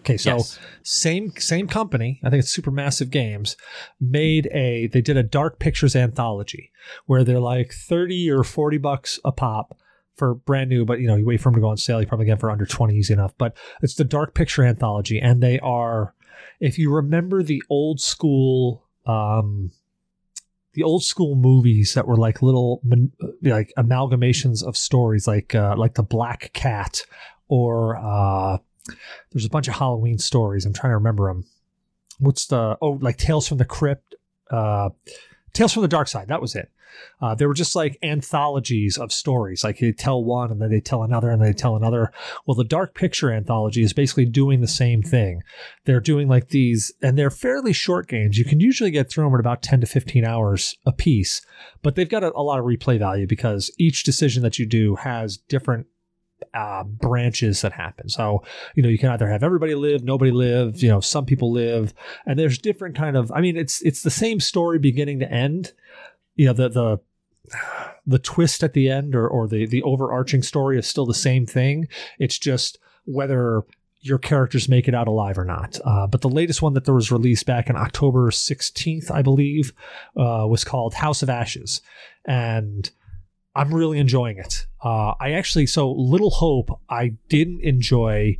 Okay, 0.00 0.16
so 0.16 0.36
yes. 0.36 0.58
same 0.82 1.32
same 1.36 1.66
company, 1.66 2.20
I 2.24 2.30
think 2.30 2.42
it's 2.42 2.56
Supermassive 2.56 3.10
Games, 3.10 3.56
made 4.00 4.48
a 4.52 4.86
they 4.86 5.00
did 5.00 5.16
a 5.16 5.22
Dark 5.22 5.58
Pictures 5.58 5.94
anthology 5.94 6.70
where 7.06 7.22
they're 7.22 7.40
like 7.40 7.72
30 7.72 8.30
or 8.30 8.42
40 8.42 8.78
bucks 8.78 9.20
a 9.24 9.32
pop 9.32 9.78
for 10.16 10.34
brand 10.34 10.70
new, 10.70 10.84
but 10.84 11.00
you 11.00 11.06
know, 11.06 11.16
you 11.16 11.26
wait 11.26 11.40
for 11.40 11.50
them 11.50 11.56
to 11.56 11.60
go 11.60 11.68
on 11.68 11.76
sale, 11.76 12.00
you 12.00 12.06
probably 12.06 12.26
get 12.26 12.40
for 12.40 12.50
under 12.50 12.66
20 12.66 12.94
easy 12.94 13.12
enough. 13.12 13.32
But 13.36 13.56
it's 13.82 13.94
the 13.94 14.04
Dark 14.04 14.34
Picture 14.34 14.64
anthology, 14.64 15.20
and 15.20 15.42
they 15.42 15.58
are 15.60 16.14
if 16.60 16.78
you 16.78 16.90
remember 16.92 17.42
the 17.42 17.62
old 17.68 18.00
school 18.00 18.86
um 19.06 19.70
the 20.72 20.82
old 20.82 21.02
school 21.02 21.34
movies 21.34 21.94
that 21.94 22.06
were 22.06 22.16
like 22.16 22.42
little 22.42 22.80
like 23.42 23.72
amalgamations 23.76 24.62
of 24.62 24.76
stories 24.76 25.26
like 25.26 25.54
uh, 25.54 25.74
like 25.76 25.94
the 25.94 26.02
black 26.02 26.52
cat 26.52 27.02
or 27.48 27.96
uh 27.96 28.58
there's 29.32 29.44
a 29.44 29.50
bunch 29.50 29.68
of 29.68 29.74
Halloween 29.74 30.18
stories. 30.18 30.66
I'm 30.66 30.72
trying 30.72 30.90
to 30.90 30.96
remember 30.96 31.28
them. 31.28 31.44
What's 32.18 32.46
the 32.46 32.76
oh 32.80 32.98
like 33.00 33.16
Tales 33.16 33.48
from 33.48 33.58
the 33.58 33.64
Crypt, 33.64 34.14
uh, 34.50 34.90
Tales 35.52 35.72
from 35.72 35.82
the 35.82 35.88
Dark 35.88 36.08
Side. 36.08 36.28
That 36.28 36.40
was 36.40 36.54
it. 36.54 36.70
Uh, 37.20 37.34
they 37.34 37.46
were 37.46 37.54
just 37.54 37.76
like 37.76 37.98
anthologies 38.02 38.98
of 38.98 39.12
stories. 39.12 39.62
Like 39.62 39.78
they 39.78 39.92
tell 39.92 40.22
one 40.22 40.50
and 40.50 40.60
then 40.60 40.70
they 40.70 40.80
tell 40.80 41.02
another 41.02 41.30
and 41.30 41.42
they 41.42 41.52
tell 41.52 41.76
another. 41.76 42.12
Well, 42.46 42.54
the 42.54 42.64
Dark 42.64 42.94
Picture 42.94 43.32
anthology 43.32 43.82
is 43.82 43.92
basically 43.92 44.26
doing 44.26 44.60
the 44.60 44.68
same 44.68 45.02
thing. 45.02 45.42
They're 45.84 46.00
doing 46.00 46.28
like 46.28 46.48
these, 46.48 46.92
and 47.02 47.16
they're 47.16 47.30
fairly 47.30 47.72
short 47.72 48.08
games. 48.08 48.38
You 48.38 48.44
can 48.44 48.60
usually 48.60 48.90
get 48.90 49.10
through 49.10 49.24
them 49.24 49.34
in 49.34 49.40
about 49.40 49.62
10 49.62 49.80
to 49.80 49.86
15 49.86 50.24
hours 50.24 50.76
a 50.86 50.92
piece, 50.92 51.42
but 51.82 51.94
they've 51.94 52.08
got 52.08 52.24
a, 52.24 52.32
a 52.34 52.42
lot 52.42 52.58
of 52.58 52.64
replay 52.64 52.98
value 52.98 53.26
because 53.26 53.70
each 53.78 54.04
decision 54.04 54.42
that 54.42 54.58
you 54.58 54.66
do 54.66 54.96
has 54.96 55.36
different 55.36 55.86
uh, 56.54 56.84
branches 56.84 57.62
that 57.62 57.72
happen. 57.72 58.08
So, 58.08 58.42
you 58.74 58.82
know, 58.82 58.88
you 58.88 58.98
can 58.98 59.10
either 59.10 59.28
have 59.28 59.42
everybody 59.42 59.74
live, 59.74 60.02
nobody 60.02 60.30
live, 60.30 60.82
you 60.82 60.88
know, 60.88 61.00
some 61.00 61.24
people 61.24 61.52
live, 61.52 61.94
and 62.26 62.38
there's 62.38 62.58
different 62.58 62.96
kind 62.96 63.16
of. 63.16 63.30
I 63.32 63.40
mean, 63.40 63.56
it's 63.56 63.82
it's 63.82 64.02
the 64.02 64.10
same 64.10 64.40
story 64.40 64.78
beginning 64.78 65.20
to 65.20 65.30
end. 65.30 65.72
You 66.36 66.46
know, 66.46 66.52
the 66.52 66.68
the 66.68 67.00
the 68.06 68.18
twist 68.18 68.62
at 68.62 68.72
the 68.72 68.88
end 68.88 69.14
or 69.14 69.28
or 69.28 69.46
the 69.46 69.66
the 69.66 69.82
overarching 69.82 70.42
story 70.42 70.78
is 70.78 70.86
still 70.86 71.06
the 71.06 71.14
same 71.14 71.46
thing. 71.46 71.88
It's 72.18 72.38
just 72.38 72.78
whether 73.04 73.62
your 74.02 74.18
characters 74.18 74.68
make 74.68 74.88
it 74.88 74.94
out 74.94 75.08
alive 75.08 75.36
or 75.36 75.44
not. 75.44 75.78
Uh, 75.84 76.06
but 76.06 76.22
the 76.22 76.28
latest 76.28 76.62
one 76.62 76.72
that 76.72 76.84
there 76.86 76.94
was 76.94 77.12
released 77.12 77.44
back 77.44 77.68
in 77.68 77.76
October 77.76 78.30
16th, 78.30 79.10
I 79.10 79.20
believe, 79.20 79.74
uh, 80.16 80.46
was 80.48 80.64
called 80.64 80.94
House 80.94 81.22
of 81.22 81.28
Ashes, 81.28 81.82
and 82.24 82.90
I'm 83.60 83.74
really 83.74 83.98
enjoying 83.98 84.38
it. 84.38 84.66
Uh, 84.82 85.12
I 85.20 85.32
actually, 85.32 85.66
so 85.66 85.92
Little 85.92 86.30
Hope, 86.30 86.80
I 86.88 87.12
didn't 87.28 87.60
enjoy 87.60 88.38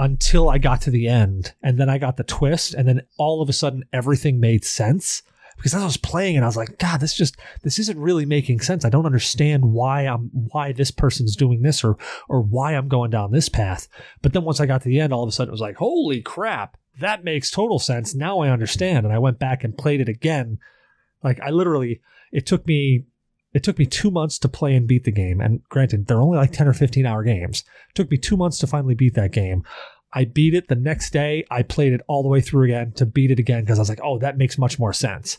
until 0.00 0.48
I 0.48 0.58
got 0.58 0.80
to 0.80 0.90
the 0.90 1.06
end, 1.06 1.54
and 1.62 1.78
then 1.78 1.88
I 1.88 1.98
got 1.98 2.16
the 2.16 2.24
twist, 2.24 2.74
and 2.74 2.88
then 2.88 3.02
all 3.18 3.40
of 3.40 3.48
a 3.48 3.52
sudden 3.52 3.84
everything 3.92 4.40
made 4.40 4.64
sense. 4.64 5.22
Because 5.56 5.74
as 5.74 5.82
I 5.82 5.84
was 5.84 5.96
playing 5.96 6.34
and 6.34 6.44
I 6.44 6.48
was 6.48 6.56
like, 6.56 6.76
God, 6.78 6.98
this 6.98 7.14
just 7.14 7.36
this 7.62 7.78
isn't 7.78 8.00
really 8.00 8.26
making 8.26 8.62
sense. 8.62 8.84
I 8.84 8.88
don't 8.90 9.06
understand 9.06 9.64
why 9.64 10.02
I'm 10.02 10.28
why 10.50 10.72
this 10.72 10.90
person's 10.90 11.36
doing 11.36 11.62
this 11.62 11.84
or 11.84 11.96
or 12.28 12.40
why 12.40 12.72
I'm 12.72 12.88
going 12.88 13.12
down 13.12 13.30
this 13.30 13.48
path. 13.48 13.86
But 14.22 14.32
then 14.32 14.42
once 14.42 14.58
I 14.58 14.66
got 14.66 14.82
to 14.82 14.88
the 14.88 14.98
end, 14.98 15.12
all 15.12 15.22
of 15.22 15.28
a 15.28 15.32
sudden 15.32 15.50
it 15.50 15.52
was 15.52 15.60
like, 15.60 15.76
holy 15.76 16.20
crap, 16.20 16.76
that 16.98 17.22
makes 17.22 17.48
total 17.48 17.78
sense. 17.78 18.12
Now 18.12 18.40
I 18.40 18.50
understand. 18.50 19.06
And 19.06 19.14
I 19.14 19.20
went 19.20 19.38
back 19.38 19.62
and 19.62 19.78
played 19.78 20.00
it 20.00 20.08
again. 20.08 20.58
Like 21.22 21.38
I 21.40 21.50
literally, 21.50 22.00
it 22.32 22.44
took 22.44 22.66
me 22.66 23.04
it 23.56 23.62
took 23.62 23.78
me 23.78 23.86
two 23.86 24.10
months 24.10 24.38
to 24.38 24.50
play 24.50 24.76
and 24.76 24.86
beat 24.86 25.04
the 25.04 25.10
game. 25.10 25.40
And 25.40 25.64
granted, 25.70 26.06
they're 26.06 26.20
only 26.20 26.36
like 26.36 26.52
10 26.52 26.68
or 26.68 26.74
15 26.74 27.06
hour 27.06 27.24
games. 27.24 27.64
It 27.88 27.94
took 27.94 28.10
me 28.10 28.18
two 28.18 28.36
months 28.36 28.58
to 28.58 28.66
finally 28.66 28.94
beat 28.94 29.14
that 29.14 29.32
game. 29.32 29.64
I 30.12 30.26
beat 30.26 30.52
it 30.52 30.68
the 30.68 30.74
next 30.74 31.10
day. 31.10 31.46
I 31.50 31.62
played 31.62 31.94
it 31.94 32.02
all 32.06 32.22
the 32.22 32.28
way 32.28 32.42
through 32.42 32.64
again 32.64 32.92
to 32.96 33.06
beat 33.06 33.30
it 33.30 33.38
again 33.38 33.62
because 33.62 33.78
I 33.78 33.80
was 33.80 33.88
like, 33.88 34.02
oh, 34.04 34.18
that 34.18 34.36
makes 34.36 34.58
much 34.58 34.78
more 34.78 34.92
sense. 34.92 35.38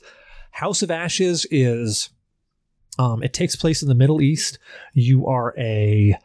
House 0.50 0.82
of 0.82 0.90
Ashes 0.90 1.46
is, 1.52 2.10
um, 2.98 3.22
it 3.22 3.34
takes 3.34 3.56
place 3.56 3.84
in 3.84 3.88
the 3.88 3.94
Middle 3.94 4.20
East. 4.20 4.58
You 4.94 5.28
are 5.28 5.54
a, 5.56 6.18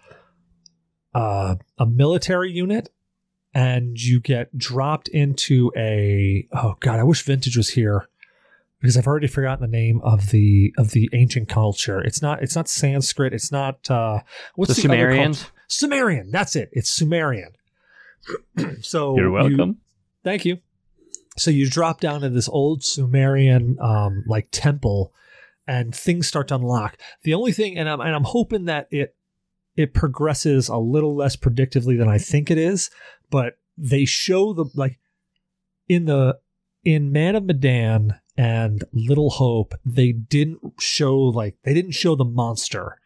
uh, 1.14 1.56
a 1.76 1.84
military 1.84 2.52
unit 2.52 2.88
and 3.52 4.00
you 4.00 4.18
get 4.18 4.56
dropped 4.56 5.08
into 5.08 5.70
a, 5.76 6.48
oh 6.54 6.76
God, 6.80 6.98
I 6.98 7.02
wish 7.02 7.20
Vintage 7.20 7.58
was 7.58 7.68
here 7.68 8.08
because 8.82 8.96
I've 8.96 9.06
already 9.06 9.28
forgotten 9.28 9.62
the 9.62 9.74
name 9.74 10.00
of 10.02 10.30
the 10.30 10.74
of 10.76 10.90
the 10.90 11.08
ancient 11.12 11.48
culture. 11.48 12.00
It's 12.00 12.20
not 12.20 12.42
it's 12.42 12.56
not 12.56 12.68
Sanskrit. 12.68 13.32
It's 13.32 13.52
not 13.52 13.88
uh, 13.88 14.20
what's 14.56 14.70
the, 14.70 14.74
the 14.74 14.80
Sumerians. 14.82 15.46
Sumerian. 15.68 16.30
That's 16.32 16.56
it. 16.56 16.68
It's 16.72 16.90
Sumerian. 16.90 17.52
so 18.82 19.16
you're 19.16 19.30
welcome. 19.30 19.68
You, 19.68 19.76
thank 20.24 20.44
you. 20.44 20.58
So 21.36 21.50
you 21.50 21.70
drop 21.70 22.00
down 22.00 22.24
in 22.24 22.34
this 22.34 22.48
old 22.48 22.82
Sumerian 22.82 23.78
um, 23.80 24.24
like 24.26 24.48
temple, 24.50 25.14
and 25.66 25.94
things 25.94 26.26
start 26.26 26.48
to 26.48 26.56
unlock. 26.56 26.98
The 27.22 27.34
only 27.34 27.52
thing, 27.52 27.78
and 27.78 27.88
I'm 27.88 28.00
and 28.00 28.14
I'm 28.14 28.24
hoping 28.24 28.64
that 28.64 28.88
it 28.90 29.14
it 29.76 29.94
progresses 29.94 30.68
a 30.68 30.76
little 30.76 31.14
less 31.14 31.36
predictively 31.36 31.96
than 31.96 32.08
I 32.08 32.18
think 32.18 32.50
it 32.50 32.58
is, 32.58 32.90
but 33.30 33.58
they 33.78 34.04
show 34.04 34.52
the 34.52 34.64
like 34.74 34.98
in 35.88 36.06
the 36.06 36.38
in 36.84 37.12
Man 37.12 37.36
of 37.36 37.44
Medan 37.44 38.16
and 38.36 38.84
Little 38.92 39.30
Hope, 39.30 39.74
they 39.84 40.12
didn't 40.12 40.60
show 40.80 41.16
like 41.18 41.56
they 41.64 41.74
didn't 41.74 41.92
show 41.92 42.14
the 42.14 42.24
monster 42.24 42.98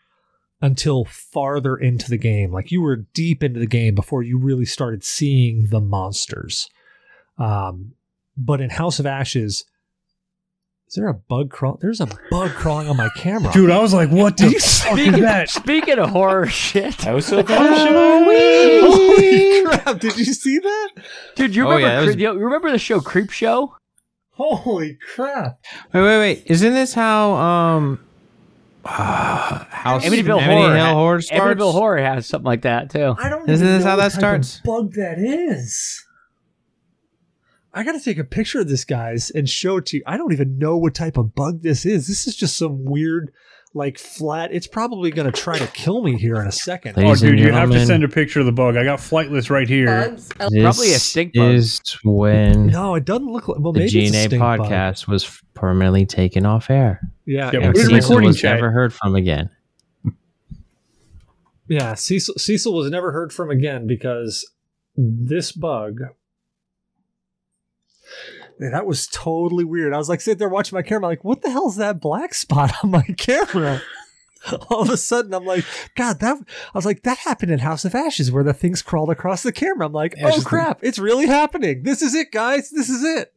until 0.62 1.04
farther 1.04 1.76
into 1.76 2.08
the 2.08 2.16
game. 2.16 2.52
Like 2.52 2.70
you 2.70 2.80
were 2.80 2.96
deep 2.96 3.42
into 3.42 3.60
the 3.60 3.66
game 3.66 3.94
before 3.94 4.22
you 4.22 4.38
really 4.38 4.64
started 4.64 5.04
seeing 5.04 5.66
the 5.70 5.80
monsters. 5.80 6.70
Um, 7.38 7.92
but 8.36 8.60
in 8.60 8.70
House 8.70 8.98
of 8.98 9.04
Ashes, 9.06 9.64
Is 10.88 10.94
there 10.94 11.08
a 11.08 11.14
bug 11.14 11.50
crawl? 11.50 11.78
There's 11.82 12.00
a 12.00 12.06
bug 12.30 12.52
crawling 12.52 12.88
on 12.88 12.96
my 12.96 13.08
camera. 13.16 13.52
Dude, 13.52 13.70
I 13.70 13.80
was 13.80 13.92
like, 13.92 14.10
what 14.10 14.36
the 14.36 14.50
fuck 14.50 14.98
is 14.98 15.20
that? 15.20 15.50
Speaking 15.50 15.98
of 15.98 16.10
horror 16.10 16.46
shit, 16.46 16.96
That 16.98 17.14
was 17.14 17.26
so 17.26 17.42
Holy 18.80 19.64
crap! 19.64 19.98
Did 20.00 20.16
you 20.18 20.24
see 20.32 20.58
that? 20.58 20.88
dude, 21.34 21.54
you 21.56 21.64
Oh, 21.66 21.70
remember 21.70 21.86
yeah, 21.88 22.00
that 22.00 22.06
was- 22.06 22.16
you 22.16 22.32
remember 22.32 22.70
the 22.70 22.78
show 22.78 23.00
Creep 23.00 23.30
Show? 23.30 23.76
Holy 24.36 24.98
crap! 25.14 25.58
Wait, 25.92 26.02
wait, 26.02 26.18
wait. 26.18 26.42
Isn't 26.46 26.74
this 26.74 26.92
how 26.92 27.32
um 27.34 28.00
uh, 28.84 29.64
House 29.64 30.04
Amityville 30.04 30.40
Amity 30.40 30.60
Horror. 30.60 30.76
Hill 30.76 30.84
ha- 30.84 30.94
Horror 30.94 31.20
starts? 31.20 31.60
Amityville 31.60 31.72
Horror 31.72 31.98
has 31.98 32.26
something 32.26 32.46
like 32.46 32.62
that 32.62 32.90
too. 32.90 33.14
I 33.18 33.28
don't. 33.28 33.48
Isn't 33.48 33.66
even 33.66 33.78
this 33.78 33.84
know 33.84 33.90
how 33.90 33.96
that 33.96 34.12
starts? 34.12 34.60
Bug 34.60 34.92
that 34.92 35.18
is. 35.18 36.04
I 37.72 37.82
got 37.82 37.92
to 37.92 38.00
take 38.00 38.18
a 38.18 38.24
picture 38.24 38.60
of 38.60 38.68
this, 38.68 38.86
guys, 38.86 39.30
and 39.30 39.48
show 39.48 39.76
it 39.76 39.86
to 39.86 39.98
you. 39.98 40.02
I 40.06 40.16
don't 40.16 40.32
even 40.32 40.58
know 40.58 40.78
what 40.78 40.94
type 40.94 41.18
of 41.18 41.34
bug 41.34 41.62
this 41.62 41.84
is. 41.84 42.06
This 42.06 42.26
is 42.26 42.34
just 42.34 42.56
some 42.56 42.86
weird, 42.86 43.32
like 43.76 43.98
flat. 43.98 44.52
It's 44.54 44.66
probably 44.66 45.10
going 45.10 45.30
to 45.30 45.38
try 45.40 45.58
to 45.58 45.66
kill 45.68 46.02
me 46.02 46.16
here 46.18 46.36
in 46.36 46.46
a 46.46 46.52
second. 46.52 46.94
Please. 46.94 47.22
Oh, 47.22 47.26
dude, 47.28 47.38
you 47.38 47.52
have 47.52 47.70
to 47.70 47.84
send 47.84 48.02
a 48.04 48.08
picture 48.08 48.40
of 48.40 48.46
the 48.46 48.52
bug. 48.52 48.76
I 48.76 48.84
got 48.84 48.98
flightless 48.98 49.50
right 49.50 49.68
here. 49.68 50.10
This 50.10 50.28
Probably 50.32 50.92
a 50.94 50.98
stink 50.98 51.34
bug. 51.34 51.50
is 51.54 51.80
when 52.02 52.68
No, 52.68 52.94
it 52.94 53.04
doesn't 53.04 53.30
look 53.30 53.48
like. 53.48 53.58
Well, 53.60 53.72
the 53.72 53.80
maybe 53.80 54.04
it's 54.06 54.10
a 54.10 54.18
GNA 54.18 54.26
stink 54.28 54.40
bug. 54.40 54.60
podcast 54.60 55.06
was 55.06 55.42
permanently 55.54 56.06
taken 56.06 56.46
off 56.46 56.70
air. 56.70 57.00
Yeah, 57.26 57.50
Yeah, 57.52 57.60
yeah, 57.60 57.66
And 57.66 57.74
put 57.74 57.82
Cecil 57.82 57.96
recording 57.98 58.26
was 58.28 58.40
chat. 58.40 58.54
never 58.56 58.70
heard 58.70 58.94
from 58.94 59.14
again. 59.14 59.50
yeah. 61.68 61.94
Cecil, 61.94 62.34
Cecil 62.36 62.72
was 62.74 62.90
never 62.90 63.12
heard 63.12 63.32
from 63.32 63.50
again 63.50 63.86
because 63.86 64.50
this 64.96 65.52
bug. 65.52 66.00
Man, 68.58 68.72
that 68.72 68.86
was 68.86 69.06
totally 69.06 69.64
weird. 69.64 69.92
I 69.92 69.98
was 69.98 70.08
like 70.08 70.20
sitting 70.20 70.38
there 70.38 70.48
watching 70.48 70.76
my 70.76 70.82
camera, 70.82 71.06
like, 71.08 71.24
what 71.24 71.42
the 71.42 71.50
hell's 71.50 71.76
that 71.76 72.00
black 72.00 72.32
spot 72.34 72.72
on 72.82 72.90
my 72.90 73.02
camera? 73.16 73.82
All 74.70 74.82
of 74.82 74.90
a 74.90 74.96
sudden, 74.96 75.34
I'm 75.34 75.44
like, 75.44 75.64
God, 75.96 76.20
that. 76.20 76.36
I 76.38 76.78
was 76.78 76.86
like, 76.86 77.02
that 77.02 77.18
happened 77.18 77.50
in 77.52 77.58
House 77.58 77.84
of 77.84 77.94
Ashes, 77.94 78.30
where 78.30 78.44
the 78.44 78.54
things 78.54 78.80
crawled 78.80 79.10
across 79.10 79.42
the 79.42 79.52
camera. 79.52 79.86
I'm 79.86 79.92
like, 79.92 80.14
Yeah, 80.16 80.28
oh 80.28 80.30
just 80.32 80.46
crap, 80.46 80.78
it's 80.82 80.98
really 80.98 81.26
happening. 81.26 81.82
This 81.82 82.00
is 82.00 82.14
it, 82.14 82.30
guys. 82.32 82.70
This 82.70 82.88
is 82.88 83.02
it. 83.02 83.32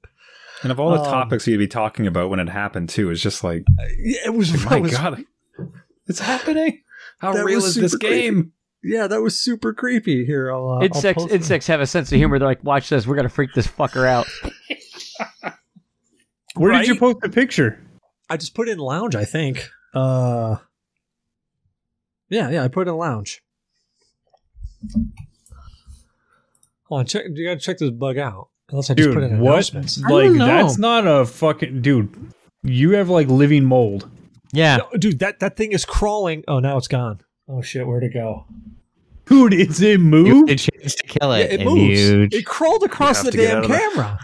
And 0.61 0.71
of 0.71 0.79
all 0.79 0.91
the 0.91 0.99
Um, 0.99 1.05
topics 1.05 1.47
you'd 1.47 1.57
be 1.57 1.67
talking 1.67 2.05
about 2.05 2.29
when 2.29 2.39
it 2.39 2.49
happened, 2.49 2.89
too, 2.89 3.09
it's 3.09 3.21
just 3.21 3.43
like, 3.43 3.63
It 3.97 4.33
was. 4.33 4.63
my 4.65 4.79
was- 4.79 4.91
God, 4.95 5.25
it's 6.07 6.19
happening. 6.19 6.81
How 7.19 7.33
real 7.33 7.57
is 7.59 7.75
this 7.75 7.91
super 7.93 8.05
creepy. 8.05 8.21
game? 8.21 8.51
Yeah, 8.83 9.07
that 9.07 9.21
was 9.21 9.37
super 9.39 9.73
creepy. 9.73 10.25
Here, 10.25 10.51
I'll. 10.53 10.69
Uh, 10.69 10.73
I'll 10.75 10.81
Insects, 10.83 11.23
post 11.23 11.33
insects 11.33 11.67
have 11.67 11.81
a 11.81 11.87
sense 11.87 12.11
of 12.11 12.17
humor. 12.17 12.39
They're 12.39 12.47
like, 12.47 12.63
watch 12.63 12.87
this. 12.89 13.05
We're 13.05 13.15
gonna 13.17 13.27
freak 13.29 13.53
this 13.53 13.67
fucker 13.67 14.07
out. 14.07 14.25
Where 16.55 16.71
did 16.73 16.87
you 16.87 16.95
post 16.97 17.17
the 17.21 17.29
picture? 17.29 17.79
I 18.29 18.37
just 18.37 18.53
put 18.55 18.67
it 18.69 18.73
in 18.73 18.77
lounge, 18.79 19.15
I 19.15 19.25
think. 19.25 19.69
Uh 19.93 20.57
Yeah, 22.29 22.49
yeah, 22.49 22.63
I 22.63 22.67
put 22.67 22.87
it 22.87 22.91
in 22.91 22.97
lounge. 22.97 23.41
Hold 26.85 26.99
on, 26.99 27.05
check 27.05 27.25
you 27.33 27.45
gotta 27.47 27.59
check 27.59 27.77
this 27.77 27.91
bug 27.91 28.17
out. 28.17 28.49
Unless 28.71 28.89
I 28.89 28.93
just 28.93 29.09
put 29.09 29.23
it 29.23 29.27
in 29.27 29.31
Dude, 29.33 29.39
what? 29.41 29.51
announcements. 29.53 30.03
I 30.03 30.09
don't 30.09 30.29
Like, 30.29 30.31
know. 30.37 30.45
that's 30.45 30.77
not 30.77 31.07
a 31.07 31.25
fucking 31.25 31.81
dude. 31.81 32.33
You 32.63 32.91
have 32.91 33.09
like 33.09 33.27
living 33.27 33.65
mold. 33.65 34.09
Yeah. 34.51 34.77
No, 34.77 34.89
dude, 34.97 35.19
that, 35.19 35.39
that 35.39 35.55
thing 35.55 35.71
is 35.71 35.85
crawling. 35.85 36.43
Oh 36.47 36.59
now 36.59 36.77
it's 36.77 36.87
gone. 36.87 37.21
Oh 37.47 37.61
shit, 37.61 37.85
where'd 37.87 38.03
it 38.03 38.13
go? 38.13 38.45
Dude, 39.25 39.53
it's 39.53 39.79
a 39.81 39.91
You 39.91 39.97
move. 39.99 40.47
did 40.47 40.57
chance 40.59 40.95
to 40.95 41.03
kill 41.03 41.35
Yeah, 41.37 41.43
it, 41.45 41.51
it 41.51 41.59
and 41.61 41.69
moves. 41.69 41.99
you 42.09 42.27
It 42.31 42.45
crawled 42.45 42.83
across 42.83 43.21
the 43.23 43.31
damn 43.31 43.57
out 43.59 43.63
of 43.65 43.69
the- 43.71 43.77
camera. 43.77 44.19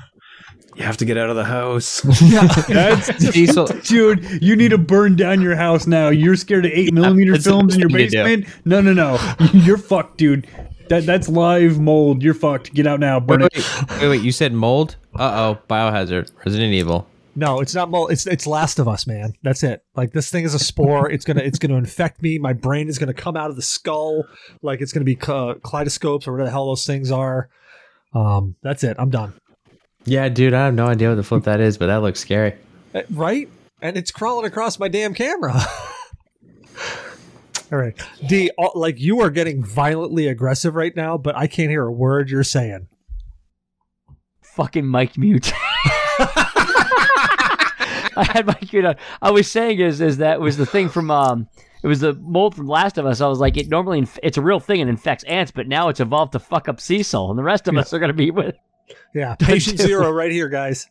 You 0.75 0.83
have 0.83 0.97
to 0.97 1.05
get 1.05 1.17
out 1.17 1.29
of 1.29 1.35
the 1.35 1.45
house. 1.45 2.03
yeah. 2.21 2.47
That's 2.67 3.07
Cecil, 3.33 3.67
dude. 3.83 4.41
You 4.41 4.55
need 4.55 4.69
to 4.69 4.77
burn 4.77 5.15
down 5.15 5.41
your 5.41 5.55
house 5.55 5.87
now. 5.87 6.09
You're 6.09 6.35
scared 6.35 6.65
of 6.65 6.71
eight 6.73 6.93
millimeter 6.93 7.39
films 7.39 7.75
in 7.75 7.81
your 7.81 7.89
thing 7.89 8.09
to 8.09 8.23
basement. 8.23 8.45
No, 8.65 8.81
no, 8.81 8.93
no. 8.93 9.17
You're 9.53 9.77
fucked, 9.77 10.17
dude. 10.17 10.47
That 10.89 11.05
that's 11.05 11.29
live 11.29 11.79
mold. 11.79 12.21
You're 12.21 12.33
fucked. 12.33 12.73
Get 12.73 12.85
out 12.85 12.99
now. 12.99 13.19
Burn 13.19 13.41
wait, 13.41 13.51
it. 13.55 13.89
wait, 13.89 14.01
wait, 14.01 14.09
wait, 14.09 14.21
you 14.21 14.31
said 14.31 14.53
mold? 14.53 14.97
Uh 15.15 15.55
oh, 15.55 15.59
biohazard, 15.67 16.29
Resident 16.45 16.73
Evil. 16.73 17.07
No, 17.35 17.59
it's 17.59 17.73
not 17.73 17.89
mold. 17.89 18.11
It's 18.11 18.27
it's 18.27 18.45
Last 18.45 18.77
of 18.77 18.87
Us, 18.87 19.07
man. 19.07 19.33
That's 19.43 19.63
it. 19.63 19.83
Like 19.95 20.11
this 20.11 20.29
thing 20.29 20.43
is 20.43 20.53
a 20.53 20.59
spore. 20.59 21.09
It's 21.09 21.25
gonna 21.25 21.41
it's 21.41 21.57
gonna 21.57 21.75
infect 21.75 22.21
me. 22.21 22.37
My 22.37 22.53
brain 22.53 22.87
is 22.87 22.97
gonna 22.97 23.13
come 23.13 23.35
out 23.35 23.49
of 23.49 23.55
the 23.55 23.61
skull. 23.61 24.25
Like 24.61 24.79
it's 24.79 24.93
gonna 24.93 25.05
be 25.05 25.17
uh, 25.27 25.55
kaleidoscopes 25.55 26.27
or 26.27 26.31
whatever 26.31 26.47
the 26.47 26.51
hell 26.51 26.67
those 26.67 26.85
things 26.85 27.11
are. 27.11 27.49
Um, 28.13 28.55
that's 28.61 28.83
it. 28.83 28.95
I'm 28.97 29.09
done. 29.09 29.33
Yeah, 30.05 30.29
dude, 30.29 30.53
I 30.53 30.65
have 30.65 30.73
no 30.75 30.85
idea 30.87 31.09
what 31.09 31.15
the 31.15 31.23
flip 31.23 31.43
that 31.45 31.59
is, 31.59 31.77
but 31.77 31.87
that 31.87 31.97
looks 32.01 32.19
scary. 32.19 32.53
Uh, 32.93 33.01
Right? 33.11 33.49
And 33.81 33.97
it's 33.97 34.11
crawling 34.11 34.45
across 34.45 34.79
my 34.79 34.87
damn 34.87 35.13
camera. 35.13 35.53
All 37.71 37.79
right, 37.79 37.95
D. 38.27 38.51
all- 38.57 38.71
Like 38.75 38.99
you 38.99 39.21
are 39.21 39.29
getting 39.31 39.63
violently 39.63 40.27
aggressive 40.27 40.75
right 40.75 40.95
now, 40.95 41.17
but 41.17 41.35
I 41.35 41.47
can't 41.47 41.69
hear 41.71 41.83
a 41.85 41.91
word 41.91 42.29
you're 42.29 42.43
saying. 42.43 42.87
Fucking 44.43 44.89
mic 44.89 45.17
mute. 45.17 45.51
I 48.17 48.23
had 48.31 48.45
my 48.45 48.57
mute 48.71 48.85
on. 48.85 48.95
I 49.21 49.31
was 49.31 49.51
saying 49.51 49.79
is 49.79 49.99
is 49.99 50.17
that 50.17 50.39
was 50.39 50.57
the 50.57 50.65
thing 50.65 50.89
from 50.89 51.09
um. 51.11 51.47
It 51.83 51.87
was 51.87 51.99
the 51.99 52.13
mold 52.13 52.55
from 52.55 52.67
Last 52.67 52.97
of 52.97 53.05
Us. 53.05 53.19
I 53.21 53.27
was 53.27 53.39
like, 53.39 53.57
it 53.57 53.67
normally 53.69 53.99
inf- 53.99 54.17
it's 54.23 54.37
a 54.37 54.41
real 54.41 54.59
thing 54.59 54.81
and 54.81 54.89
infects 54.89 55.23
ants, 55.25 55.51
but 55.51 55.67
now 55.67 55.89
it's 55.89 55.99
evolved 55.99 56.31
to 56.31 56.39
fuck 56.39 56.67
up 56.69 56.79
Cecil, 56.79 57.29
and 57.29 57.37
the 57.37 57.43
rest 57.43 57.67
of 57.67 57.77
us 57.77 57.93
are 57.93 57.99
gonna 57.99 58.13
be 58.13 58.31
with. 58.31 58.55
Yeah, 59.13 59.35
patient 59.39 59.79
zero 59.79 60.11
right 60.11 60.31
here, 60.31 60.49
guys. 60.49 60.87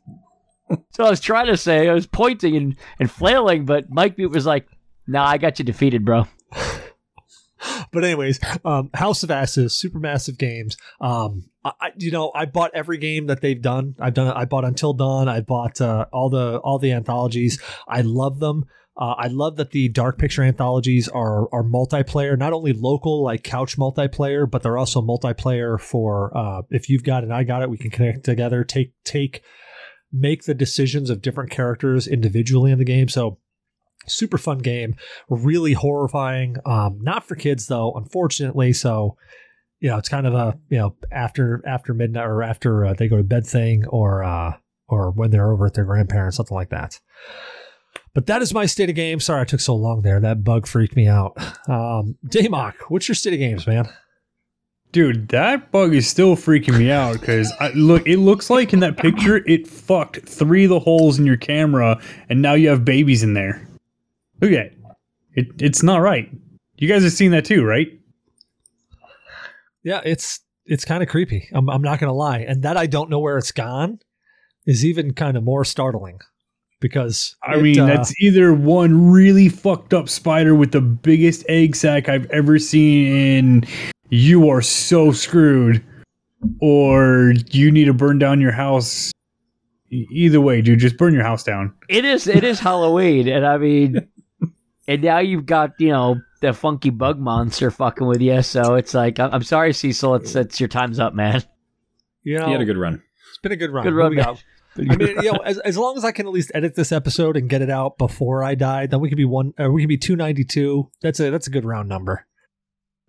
So 0.90 1.04
I 1.04 1.10
was 1.10 1.20
trying 1.20 1.46
to 1.46 1.56
say, 1.56 1.88
I 1.88 1.94
was 1.94 2.06
pointing 2.06 2.56
and, 2.56 2.76
and 2.98 3.10
flailing, 3.10 3.64
but 3.64 3.90
Mike 3.90 4.16
Mute 4.16 4.32
was 4.32 4.46
like, 4.46 4.66
"Nah, 5.06 5.24
I 5.24 5.38
got 5.38 5.58
you 5.58 5.64
defeated, 5.64 6.04
bro." 6.04 6.26
but 7.92 8.04
anyways, 8.04 8.40
um, 8.64 8.90
House 8.94 9.22
of 9.22 9.30
Ashes, 9.30 9.80
supermassive 9.80 10.38
games. 10.38 10.76
Um, 11.00 11.50
I, 11.64 11.92
you 11.96 12.10
know, 12.10 12.30
I 12.34 12.44
bought 12.46 12.72
every 12.74 12.98
game 12.98 13.26
that 13.26 13.40
they've 13.40 13.60
done. 13.60 13.94
I've 13.98 14.14
done. 14.14 14.28
I 14.28 14.44
bought 14.44 14.64
Until 14.64 14.92
Dawn. 14.92 15.28
I 15.28 15.40
bought 15.40 15.80
uh, 15.80 16.06
all 16.12 16.30
the 16.30 16.58
all 16.58 16.78
the 16.78 16.92
anthologies. 16.92 17.60
I 17.88 18.02
love 18.02 18.40
them. 18.40 18.64
Uh, 18.96 19.14
I 19.18 19.26
love 19.26 19.56
that 19.56 19.72
the 19.72 19.88
Dark 19.88 20.18
Picture 20.18 20.42
anthologies 20.42 21.08
are 21.08 21.52
are 21.52 21.64
multiplayer, 21.64 22.38
not 22.38 22.52
only 22.52 22.72
local 22.72 23.24
like 23.24 23.42
couch 23.42 23.76
multiplayer, 23.76 24.48
but 24.48 24.62
they're 24.62 24.78
also 24.78 25.02
multiplayer 25.02 25.80
for 25.80 26.36
uh, 26.36 26.62
if 26.70 26.88
you've 26.88 27.02
got 27.02 27.24
it, 27.24 27.26
and 27.26 27.34
I 27.34 27.42
got 27.42 27.62
it, 27.62 27.70
we 27.70 27.78
can 27.78 27.90
connect 27.90 28.24
together. 28.24 28.62
Take 28.62 28.92
take 29.04 29.42
make 30.12 30.44
the 30.44 30.54
decisions 30.54 31.10
of 31.10 31.22
different 31.22 31.50
characters 31.50 32.06
individually 32.06 32.70
in 32.70 32.78
the 32.78 32.84
game. 32.84 33.08
So 33.08 33.38
super 34.06 34.38
fun 34.38 34.58
game 34.58 34.94
really 35.28 35.72
horrifying 35.72 36.56
um 36.66 36.98
not 37.00 37.26
for 37.26 37.36
kids 37.36 37.66
though 37.68 37.92
unfortunately 37.94 38.72
so 38.72 39.16
you 39.80 39.88
know 39.88 39.96
it's 39.96 40.08
kind 40.08 40.26
of 40.26 40.34
a 40.34 40.58
you 40.68 40.78
know 40.78 40.94
after 41.10 41.62
after 41.66 41.94
midnight 41.94 42.26
or 42.26 42.42
after 42.42 42.84
uh, 42.84 42.94
they 42.94 43.08
go 43.08 43.16
to 43.16 43.22
bed 43.22 43.46
thing 43.46 43.84
or 43.86 44.22
uh 44.22 44.52
or 44.88 45.10
when 45.10 45.30
they're 45.30 45.50
over 45.50 45.66
at 45.66 45.74
their 45.74 45.84
grandparents 45.84 46.36
something 46.36 46.54
like 46.54 46.70
that 46.70 47.00
but 48.14 48.26
that 48.26 48.40
is 48.42 48.54
my 48.54 48.64
state 48.66 48.88
of 48.88 48.96
game. 48.96 49.20
sorry 49.20 49.42
i 49.42 49.44
took 49.44 49.60
so 49.60 49.74
long 49.74 50.02
there 50.02 50.20
that 50.20 50.42
bug 50.42 50.66
freaked 50.66 50.96
me 50.96 51.06
out 51.06 51.36
um 51.68 52.16
Damok 52.26 52.74
what's 52.88 53.08
your 53.08 53.14
state 53.14 53.32
of 53.32 53.38
games 53.38 53.66
man 53.66 53.88
Dude, 54.92 55.26
that 55.30 55.72
bug 55.72 55.92
is 55.92 56.06
still 56.06 56.36
freaking 56.36 56.78
me 56.78 56.88
out 56.88 57.18
because 57.18 57.52
look, 57.74 58.06
it 58.06 58.18
looks 58.18 58.48
like 58.48 58.72
in 58.72 58.78
that 58.78 58.96
picture 58.96 59.38
it 59.38 59.66
fucked 59.66 60.20
three 60.20 60.62
of 60.62 60.70
the 60.70 60.78
holes 60.78 61.18
in 61.18 61.26
your 61.26 61.36
camera, 61.36 62.00
and 62.28 62.40
now 62.40 62.52
you 62.52 62.68
have 62.68 62.84
babies 62.84 63.24
in 63.24 63.34
there. 63.34 63.66
Look 64.40 64.52
at 64.52 64.66
it. 64.66 64.78
it 65.32 65.46
it's 65.58 65.82
not 65.82 65.96
right. 65.96 66.30
You 66.76 66.86
guys 66.86 67.02
have 67.02 67.10
seen 67.10 67.32
that 67.32 67.44
too, 67.44 67.64
right? 67.64 67.88
yeah 69.84 70.00
it's 70.04 70.40
it's 70.66 70.84
kind 70.84 71.02
of 71.02 71.08
creepy 71.08 71.48
I'm, 71.52 71.70
I'm 71.70 71.82
not 71.82 72.00
gonna 72.00 72.14
lie 72.14 72.38
and 72.38 72.62
that 72.62 72.76
i 72.76 72.86
don't 72.86 73.10
know 73.10 73.20
where 73.20 73.38
it's 73.38 73.52
gone 73.52 74.00
is 74.66 74.84
even 74.84 75.12
kind 75.12 75.36
of 75.36 75.44
more 75.44 75.64
startling 75.64 76.20
because 76.84 77.34
I 77.42 77.56
it, 77.56 77.62
mean, 77.62 77.80
uh, 77.80 77.86
that's 77.86 78.12
either 78.20 78.52
one 78.52 79.10
really 79.10 79.48
fucked 79.48 79.94
up 79.94 80.06
spider 80.06 80.54
with 80.54 80.72
the 80.72 80.82
biggest 80.82 81.42
egg 81.48 81.76
sac 81.76 82.10
I've 82.10 82.26
ever 82.26 82.58
seen 82.58 83.06
in 83.06 83.64
you 84.10 84.50
are 84.50 84.60
so 84.60 85.10
screwed, 85.10 85.82
or 86.60 87.32
you 87.48 87.70
need 87.70 87.86
to 87.86 87.94
burn 87.94 88.18
down 88.18 88.38
your 88.38 88.52
house. 88.52 89.12
Either 89.90 90.42
way, 90.42 90.60
dude, 90.60 90.78
just 90.78 90.98
burn 90.98 91.14
your 91.14 91.22
house 91.22 91.42
down. 91.42 91.72
It 91.88 92.04
is 92.04 92.26
it 92.26 92.44
is 92.44 92.60
Halloween, 92.60 93.28
and 93.28 93.46
I 93.46 93.56
mean, 93.56 94.06
and 94.86 95.02
now 95.02 95.20
you've 95.20 95.46
got 95.46 95.70
you 95.78 95.88
know 95.88 96.20
the 96.42 96.52
funky 96.52 96.90
bug 96.90 97.18
monster 97.18 97.70
fucking 97.70 98.06
with 98.06 98.20
you. 98.20 98.42
So 98.42 98.74
it's 98.74 98.92
like, 98.92 99.18
I'm 99.18 99.32
I'm 99.32 99.42
sorry, 99.42 99.72
Cecil. 99.72 100.16
It's 100.16 100.34
it's 100.34 100.60
your 100.60 100.68
time's 100.68 101.00
up, 101.00 101.14
man. 101.14 101.44
Yeah, 102.24 102.32
you 102.32 102.38
know 102.40 102.46
he 102.46 102.52
had 102.52 102.60
a 102.60 102.66
good 102.66 102.76
run. 102.76 103.02
It's 103.30 103.38
been 103.38 103.52
a 103.52 103.56
good 103.56 103.70
run. 103.70 103.84
Good 103.84 103.94
run, 103.94 104.10
we 104.10 104.16
man. 104.16 104.26
got? 104.26 104.44
I 104.78 104.96
mean, 104.96 105.08
you 105.22 105.32
know, 105.32 105.38
as, 105.44 105.58
as 105.58 105.76
long 105.78 105.96
as 105.96 106.04
I 106.04 106.12
can 106.12 106.26
at 106.26 106.32
least 106.32 106.50
edit 106.54 106.74
this 106.74 106.90
episode 106.92 107.36
and 107.36 107.48
get 107.48 107.62
it 107.62 107.70
out 107.70 107.96
before 107.98 108.42
I 108.42 108.54
die, 108.54 108.86
then 108.86 109.00
we 109.00 109.08
could 109.08 109.18
be 109.18 109.24
one. 109.24 109.52
Uh, 109.58 109.70
we 109.70 109.82
could 109.82 109.88
be 109.88 109.98
two 109.98 110.16
ninety 110.16 110.44
two. 110.44 110.90
That's 111.02 111.20
a 111.20 111.30
that's 111.30 111.46
a 111.46 111.50
good 111.50 111.64
round 111.64 111.88
number. 111.88 112.26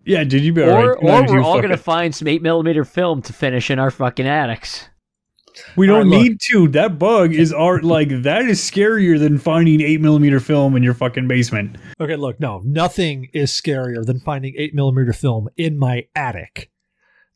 Yeah, 0.04 0.22
did 0.22 0.42
you 0.44 0.52
be 0.52 0.62
Or 0.62 0.70
alright. 0.70 0.98
or 1.02 1.34
we're 1.34 1.42
all 1.42 1.60
gonna 1.60 1.74
it. 1.74 1.80
find 1.80 2.14
some 2.14 2.28
eight 2.28 2.40
millimeter 2.42 2.84
film 2.84 3.22
to 3.22 3.32
finish 3.32 3.70
in 3.70 3.78
our 3.80 3.90
fucking 3.90 4.26
attics. 4.26 4.88
We 5.74 5.86
don't 5.86 6.10
right, 6.10 6.20
need 6.22 6.38
to. 6.50 6.68
That 6.68 6.98
bug 6.98 7.32
is 7.32 7.52
art 7.52 7.82
like 7.82 8.10
that 8.22 8.44
is 8.44 8.60
scarier 8.60 9.18
than 9.18 9.38
finding 9.38 9.80
eight 9.80 10.00
millimeter 10.00 10.38
film 10.38 10.76
in 10.76 10.82
your 10.82 10.94
fucking 10.94 11.26
basement. 11.28 11.76
Okay, 12.00 12.14
look, 12.16 12.38
no, 12.38 12.60
nothing 12.64 13.28
is 13.32 13.50
scarier 13.50 14.04
than 14.04 14.20
finding 14.20 14.54
eight 14.58 14.74
millimeter 14.74 15.12
film 15.14 15.48
in 15.56 15.78
my 15.78 16.06
attic 16.14 16.70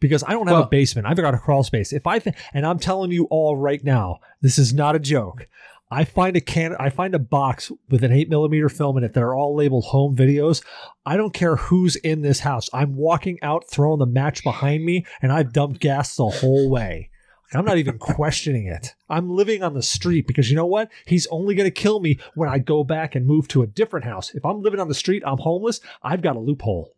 because 0.01 0.25
I 0.27 0.33
don't 0.33 0.47
have 0.47 0.57
well, 0.57 0.65
a 0.65 0.69
basement. 0.69 1.07
I've 1.07 1.17
got 1.17 1.35
a 1.35 1.39
crawl 1.39 1.63
space. 1.63 1.93
If 1.93 2.07
I 2.07 2.19
th- 2.19 2.37
and 2.53 2.67
I'm 2.67 2.79
telling 2.79 3.13
you 3.13 3.25
all 3.31 3.57
right 3.57 3.83
now, 3.85 4.19
this 4.41 4.59
is 4.59 4.75
not 4.75 4.97
a 4.97 4.99
joke. 4.99 5.47
I 5.93 6.05
find 6.05 6.37
a 6.37 6.41
can 6.41 6.77
I 6.79 6.89
find 6.89 7.15
a 7.15 7.19
box 7.19 7.73
with 7.89 8.05
an 8.05 8.13
eight 8.13 8.31
millimeter 8.31 8.69
film 8.69 8.97
in 8.97 9.05
it 9.05 9.13
that 9.15 9.23
are 9.23 9.35
all 9.35 9.57
labeled 9.57 9.87
home 9.87 10.17
videos. 10.17 10.65
I 11.05 11.17
don't 11.17 11.35
care 11.35 11.57
who's 11.57 11.97
in 11.97 12.23
this 12.23 12.41
house. 12.41 12.69
I'm 12.73 12.95
walking 12.95 13.39
out, 13.43 13.69
throwing 13.69 13.99
the 13.99 14.07
match 14.07 14.45
behind 14.45 14.85
me, 14.85 15.05
and 15.21 15.33
I've 15.33 15.53
dumped 15.53 15.81
gas 15.81 16.15
the 16.15 16.29
whole 16.29 16.71
way. 16.71 17.11
I'm 17.53 17.65
not 17.65 17.79
even 17.79 17.99
questioning 17.99 18.67
it. 18.67 18.95
I'm 19.09 19.29
living 19.29 19.65
on 19.65 19.75
the 19.75 19.83
street 19.83 20.29
because 20.29 20.49
you 20.49 20.57
know 20.57 20.67
what? 20.67 20.91
He's 21.07 21.27
only 21.29 21.57
going 21.57 21.67
to 21.67 21.73
kill 21.73 21.99
me 21.99 22.21
when 22.35 22.49
I 22.49 22.59
go 22.59 22.85
back 22.85 23.17
and 23.17 23.27
move 23.27 23.49
to 23.49 23.63
a 23.63 23.67
different 23.67 24.07
house. 24.07 24.33
If 24.33 24.45
I'm 24.45 24.63
living 24.63 24.79
on 24.79 24.89
the 24.89 24.95
street, 24.95 25.25
I'm 25.27 25.39
homeless. 25.39 25.81
I've 26.03 26.23
got 26.23 26.37
a 26.37 26.41
loophole. 26.41 26.95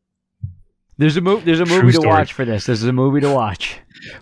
There's 1.02 1.16
a 1.16 1.20
movie. 1.20 1.44
There's 1.44 1.58
a 1.58 1.64
movie 1.66 1.80
True 1.80 1.90
to 1.90 1.98
story. 1.98 2.08
watch 2.08 2.32
for 2.32 2.44
this. 2.44 2.66
There's 2.66 2.84
a 2.84 2.92
movie 2.92 3.20
to 3.22 3.34
watch. 3.34 3.76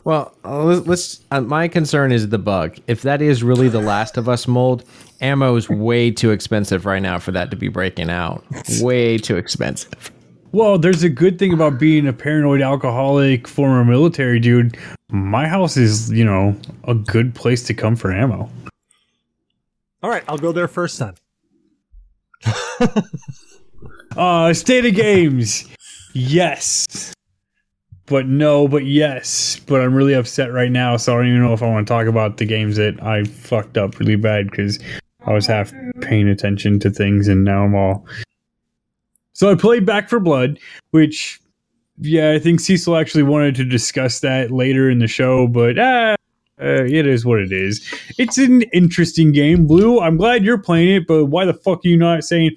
Well, 0.05 0.35
uh, 0.47 0.65
let's. 0.65 1.21
Uh, 1.31 1.43
my 1.43 1.69
concern 1.69 2.11
is 2.11 2.31
the 2.31 2.39
bug. 2.39 2.79
If 2.87 3.03
that 3.03 3.21
is 3.21 3.43
really 3.43 3.69
the 3.69 3.83
Last 3.83 4.17
of 4.17 4.31
Us 4.31 4.49
mold, 4.49 4.85
ammo 5.21 5.57
is 5.57 5.69
way 5.69 6.11
too 6.11 6.31
expensive 6.31 6.87
right 6.87 7.03
now 7.03 7.19
for 7.19 7.33
that 7.33 7.51
to 7.51 7.57
be 7.59 7.69
breaking 7.69 8.09
out. 8.09 8.47
Way 8.81 9.19
too 9.19 9.37
expensive. 9.37 10.11
Well, 10.53 10.79
there's 10.79 11.03
a 11.03 11.11
good 11.11 11.39
thing 11.39 11.53
about 11.53 11.79
being 11.79 12.09
a 12.09 12.15
paranoid 12.15 12.63
alcoholic, 12.63 13.47
former 13.47 13.85
military 13.85 14.41
dude. 14.41 14.79
My 15.11 15.47
house 15.47 15.77
is, 15.77 16.11
you 16.11 16.25
know, 16.25 16.57
a 16.85 16.95
good 16.95 17.35
place 17.35 17.63
to 17.65 17.75
come 17.75 17.95
for 17.95 18.11
ammo. 18.11 18.49
All 20.03 20.09
right, 20.09 20.25
I'll 20.27 20.39
go 20.39 20.51
there 20.51 20.67
first 20.67 20.99
then. 20.99 21.15
uh, 24.17 24.55
state 24.55 24.87
of 24.87 24.95
games. 24.95 25.69
Yes. 26.13 27.13
But 28.07 28.27
no, 28.27 28.67
but 28.67 28.85
yes. 28.85 29.61
But 29.67 29.81
I'm 29.81 29.95
really 29.95 30.15
upset 30.15 30.53
right 30.53 30.71
now, 30.71 30.97
so 30.97 31.13
I 31.13 31.17
don't 31.17 31.29
even 31.29 31.43
know 31.43 31.53
if 31.53 31.63
I 31.63 31.69
want 31.69 31.87
to 31.87 31.93
talk 31.93 32.07
about 32.07 32.39
the 32.39 32.45
games 32.45 32.77
that 32.77 33.01
I 33.03 33.25
fucked 33.25 33.79
up 33.79 33.99
really 33.99 34.17
bad 34.17 34.51
because 34.51 34.79
I 35.27 35.33
was 35.33 35.47
half 35.47 35.73
paying 36.01 36.29
attention 36.29 36.81
to 36.81 36.91
things 36.91 37.29
and 37.29 37.45
now 37.45 37.65
I'm 37.65 37.75
all. 37.75 38.05
So 39.33 39.51
I 39.51 39.55
played 39.55 39.87
Back 39.87 40.11
4 40.11 40.21
Blood, 40.21 40.59
which, 40.91 41.41
yeah, 41.99 42.33
I 42.33 42.39
think 42.39 42.61
Cecil 42.61 42.97
actually 42.97 43.23
wanted 43.23 43.55
to 43.57 43.65
discuss 43.65 44.21
that 44.21 44.51
later 44.51 44.91
in 44.91 44.99
the 44.99 45.07
show, 45.07 45.47
but 45.47 45.79
ah, 45.79 46.17
uh, 46.61 46.85
it 46.85 47.07
is 47.07 47.25
what 47.25 47.39
it 47.39 47.53
is. 47.53 47.81
It's 48.19 48.37
an 48.37 48.63
interesting 48.73 49.33
game, 49.33 49.67
Blue. 49.67 50.01
I'm 50.01 50.17
glad 50.17 50.45
you're 50.45 50.59
playing 50.59 50.95
it, 50.95 51.07
but 51.07 51.27
why 51.27 51.45
the 51.47 51.55
fuck 51.55 51.79
are 51.85 51.89
you 51.89 51.97
not 51.97 52.25
saying, 52.25 52.51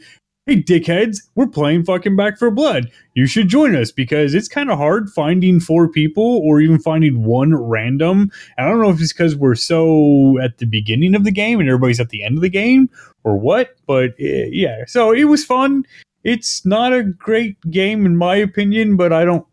hey 0.45 0.61
dickheads 0.61 1.19
we're 1.35 1.47
playing 1.47 1.85
fucking 1.85 2.17
Back 2.17 2.37
4 2.37 2.51
Blood. 2.51 2.91
You 3.13 3.27
should 3.27 3.47
join 3.47 3.75
us 3.75 3.91
because 3.91 4.33
it's 4.33 4.49
kind 4.49 4.69
of 4.69 4.77
hard 4.77 5.09
finding 5.09 5.61
four 5.61 5.87
people 5.87 6.41
or 6.43 6.59
even 6.59 6.79
finding 6.79 7.23
one 7.23 7.55
random. 7.55 8.29
And 8.57 8.67
i 8.67 8.69
don't 8.69 8.81
know 8.81 8.89
if 8.89 8.99
it's 8.99 9.13
because 9.13 9.35
we're 9.37 9.55
so 9.55 10.37
at 10.43 10.57
the 10.57 10.65
beginning 10.65 11.15
of 11.15 11.23
the 11.23 11.31
game 11.31 11.59
and 11.59 11.69
everybody's 11.69 11.99
at 12.01 12.09
the 12.09 12.23
end 12.23 12.37
of 12.37 12.41
the 12.41 12.49
game 12.49 12.89
or 13.23 13.37
what 13.37 13.77
but 13.87 14.11
uh, 14.11 14.49
yeah. 14.51 14.83
So 14.85 15.13
it 15.13 15.25
was 15.25 15.45
fun. 15.45 15.85
It's 16.23 16.65
not 16.65 16.91
a 16.91 17.03
great 17.03 17.59
game 17.71 18.05
in 18.05 18.17
my 18.17 18.35
opinion 18.35 18.97
but 18.97 19.13
i 19.13 19.23
don't 19.23 19.45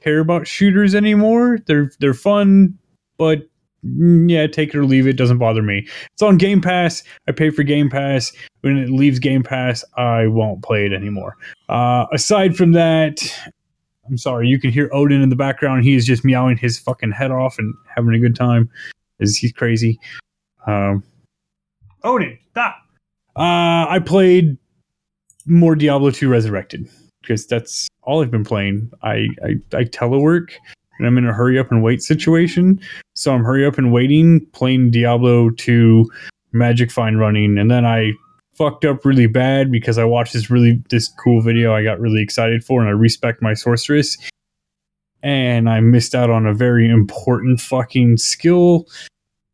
care 0.00 0.20
about 0.20 0.46
shooters 0.46 0.94
anymore. 0.94 1.58
They're 1.66 1.90
they're 2.00 2.14
fun 2.14 2.78
but 3.18 3.42
yeah, 3.82 4.46
take 4.46 4.70
it 4.70 4.76
or 4.76 4.84
leave 4.84 5.06
it. 5.06 5.16
Doesn't 5.16 5.38
bother 5.38 5.62
me. 5.62 5.86
It's 6.12 6.22
on 6.22 6.36
Game 6.36 6.60
Pass. 6.60 7.02
I 7.28 7.32
pay 7.32 7.50
for 7.50 7.62
Game 7.62 7.90
Pass. 7.90 8.32
When 8.62 8.76
it 8.76 8.90
leaves 8.90 9.18
Game 9.18 9.42
Pass, 9.42 9.84
I 9.96 10.26
won't 10.26 10.62
play 10.62 10.84
it 10.84 10.92
anymore. 10.92 11.36
Uh, 11.68 12.06
aside 12.12 12.56
from 12.56 12.72
that, 12.72 13.20
I'm 14.06 14.18
sorry. 14.18 14.48
You 14.48 14.58
can 14.58 14.70
hear 14.70 14.90
Odin 14.92 15.22
in 15.22 15.28
the 15.28 15.36
background. 15.36 15.84
He 15.84 15.94
is 15.94 16.04
just 16.04 16.24
meowing 16.24 16.56
his 16.56 16.78
fucking 16.78 17.12
head 17.12 17.30
off 17.30 17.58
and 17.58 17.74
having 17.94 18.14
a 18.14 18.18
good 18.18 18.34
time. 18.34 18.68
Is 19.20 19.36
he's 19.36 19.52
crazy? 19.52 19.98
Um, 20.66 21.04
Odin, 22.02 22.38
stop. 22.50 22.76
Uh, 23.36 23.86
I 23.88 24.00
played 24.04 24.56
more 25.46 25.74
Diablo 25.74 26.10
2 26.10 26.28
Resurrected 26.28 26.88
because 27.20 27.46
that's 27.46 27.88
all 28.02 28.22
I've 28.22 28.30
been 28.30 28.44
playing. 28.44 28.90
I 29.02 29.28
I, 29.44 29.54
I 29.72 29.84
telework 29.84 30.52
and 30.98 31.06
I'm 31.06 31.18
in 31.18 31.26
a 31.26 31.32
hurry 31.32 31.58
up 31.58 31.70
and 31.70 31.82
wait 31.82 32.02
situation. 32.02 32.80
So 33.14 33.32
I'm 33.32 33.44
hurry 33.44 33.66
up 33.66 33.78
and 33.78 33.92
waiting, 33.92 34.44
playing 34.52 34.90
Diablo 34.90 35.50
2 35.50 36.10
Magic 36.52 36.90
Find 36.90 37.18
running, 37.18 37.58
and 37.58 37.70
then 37.70 37.84
I 37.84 38.12
fucked 38.54 38.84
up 38.84 39.04
really 39.04 39.26
bad 39.26 39.70
because 39.70 39.98
I 39.98 40.04
watched 40.04 40.32
this 40.32 40.50
really 40.50 40.82
this 40.90 41.08
cool 41.08 41.40
video 41.40 41.72
I 41.72 41.84
got 41.84 42.00
really 42.00 42.20
excited 42.20 42.64
for 42.64 42.80
and 42.80 42.88
I 42.88 42.92
respect 42.92 43.40
my 43.40 43.54
sorceress. 43.54 44.18
And 45.22 45.68
I 45.68 45.80
missed 45.80 46.14
out 46.14 46.30
on 46.30 46.46
a 46.46 46.54
very 46.54 46.88
important 46.88 47.60
fucking 47.60 48.18
skill 48.18 48.86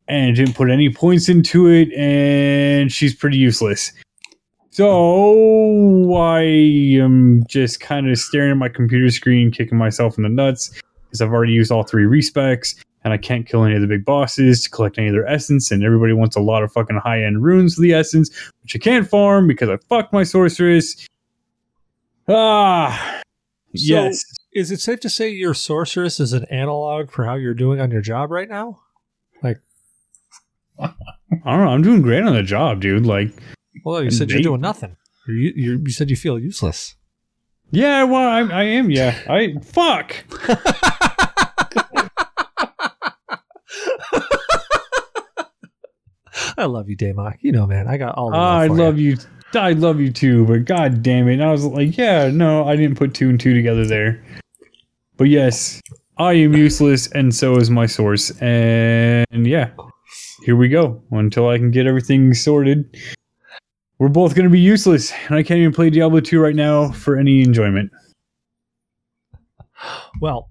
and 0.07 0.35
didn't 0.35 0.53
put 0.53 0.69
any 0.69 0.93
points 0.93 1.27
into 1.27 1.67
it, 1.67 1.91
and 1.93 2.91
she's 2.91 3.15
pretty 3.15 3.37
useless. 3.37 3.91
So 4.69 6.13
I 6.13 6.41
am 6.41 7.43
just 7.47 7.79
kind 7.79 8.09
of 8.09 8.17
staring 8.19 8.51
at 8.51 8.57
my 8.57 8.69
computer 8.69 9.09
screen, 9.09 9.49
kicking 9.49 9.77
myself 9.77 10.17
in 10.17 10.23
the 10.23 10.29
nuts 10.29 10.79
because 11.15 11.25
I've 11.25 11.33
already 11.33 11.53
used 11.53 11.71
all 11.71 11.83
three 11.83 12.03
respecs 12.03 12.75
and 13.03 13.13
I 13.13 13.17
can't 13.17 13.47
kill 13.47 13.63
any 13.63 13.75
of 13.75 13.81
the 13.81 13.87
big 13.87 14.03
bosses 14.03 14.63
to 14.63 14.69
collect 14.69 14.97
any 14.97 15.07
of 15.07 15.13
their 15.13 15.27
essence. 15.27 15.71
And 15.71 15.83
everybody 15.83 16.11
wants 16.11 16.35
a 16.35 16.41
lot 16.41 16.63
of 16.63 16.73
fucking 16.73 16.97
high 16.97 17.23
end 17.23 17.43
runes 17.43 17.75
for 17.75 17.81
the 17.81 17.93
essence, 17.93 18.29
which 18.63 18.75
I 18.75 18.79
can't 18.79 19.07
farm 19.07 19.47
because 19.47 19.69
I 19.69 19.77
fucked 19.87 20.11
my 20.11 20.23
sorceress. 20.23 21.07
Ah, 22.27 23.21
so 23.21 23.23
yes. 23.73 24.25
Is 24.53 24.71
it 24.71 24.81
safe 24.81 24.99
to 25.01 25.09
say 25.09 25.29
your 25.29 25.53
sorceress 25.53 26.19
is 26.19 26.33
an 26.33 26.45
analog 26.45 27.11
for 27.11 27.25
how 27.25 27.35
you're 27.35 27.53
doing 27.53 27.79
on 27.79 27.91
your 27.91 28.01
job 28.01 28.31
right 28.31 28.49
now? 28.49 28.79
Like, 29.43 29.61
I 30.79 30.91
don't 31.45 31.65
know. 31.65 31.67
I'm 31.67 31.83
doing 31.83 32.01
great 32.01 32.23
on 32.23 32.33
the 32.33 32.43
job, 32.43 32.81
dude. 32.81 33.05
Like, 33.05 33.31
well, 33.83 34.03
you 34.03 34.11
said 34.11 34.29
they, 34.29 34.35
you're 34.35 34.43
doing 34.43 34.61
nothing. 34.61 34.97
You, 35.27 35.79
you 35.85 35.89
said 35.91 36.09
you 36.09 36.15
feel 36.15 36.39
useless. 36.39 36.95
Yeah, 37.71 38.03
well, 38.03 38.29
I, 38.29 38.61
I 38.61 38.63
am. 38.63 38.89
Yeah, 38.89 39.17
I 39.27 39.55
fuck. 39.61 40.15
I 46.57 46.65
love 46.65 46.89
you, 46.89 46.97
Damok. 46.97 47.37
You 47.41 47.51
know, 47.51 47.67
man, 47.67 47.87
I 47.87 47.97
got 47.97 48.15
all. 48.15 48.31
The 48.31 48.37
I 48.37 48.67
love 48.67 48.97
you. 48.97 49.11
you. 49.11 49.17
I 49.53 49.71
love 49.71 49.99
you 49.99 50.11
too, 50.11 50.45
but 50.45 50.65
god 50.65 51.01
damn 51.01 51.27
it! 51.27 51.41
I 51.41 51.51
was 51.51 51.65
like, 51.65 51.97
yeah, 51.97 52.29
no, 52.29 52.67
I 52.67 52.75
didn't 52.75 52.97
put 52.97 53.13
two 53.13 53.29
and 53.29 53.39
two 53.39 53.53
together 53.53 53.85
there. 53.85 54.23
But 55.17 55.25
yes, 55.25 55.81
I 56.17 56.33
am 56.33 56.53
useless, 56.53 57.07
and 57.11 57.33
so 57.33 57.57
is 57.57 57.69
my 57.69 57.85
source. 57.85 58.31
And 58.41 59.47
yeah, 59.47 59.71
here 60.43 60.55
we 60.55 60.67
go 60.67 61.01
until 61.11 61.49
I 61.49 61.57
can 61.57 61.71
get 61.71 61.87
everything 61.87 62.33
sorted. 62.33 62.97
We're 63.97 64.09
both 64.09 64.35
going 64.35 64.43
to 64.43 64.51
be 64.51 64.59
useless, 64.59 65.13
and 65.27 65.35
I 65.35 65.43
can't 65.43 65.59
even 65.59 65.73
play 65.73 65.89
Diablo 65.89 66.19
2 66.19 66.39
right 66.39 66.55
now 66.55 66.91
for 66.91 67.17
any 67.17 67.41
enjoyment. 67.41 67.91
Well, 70.19 70.49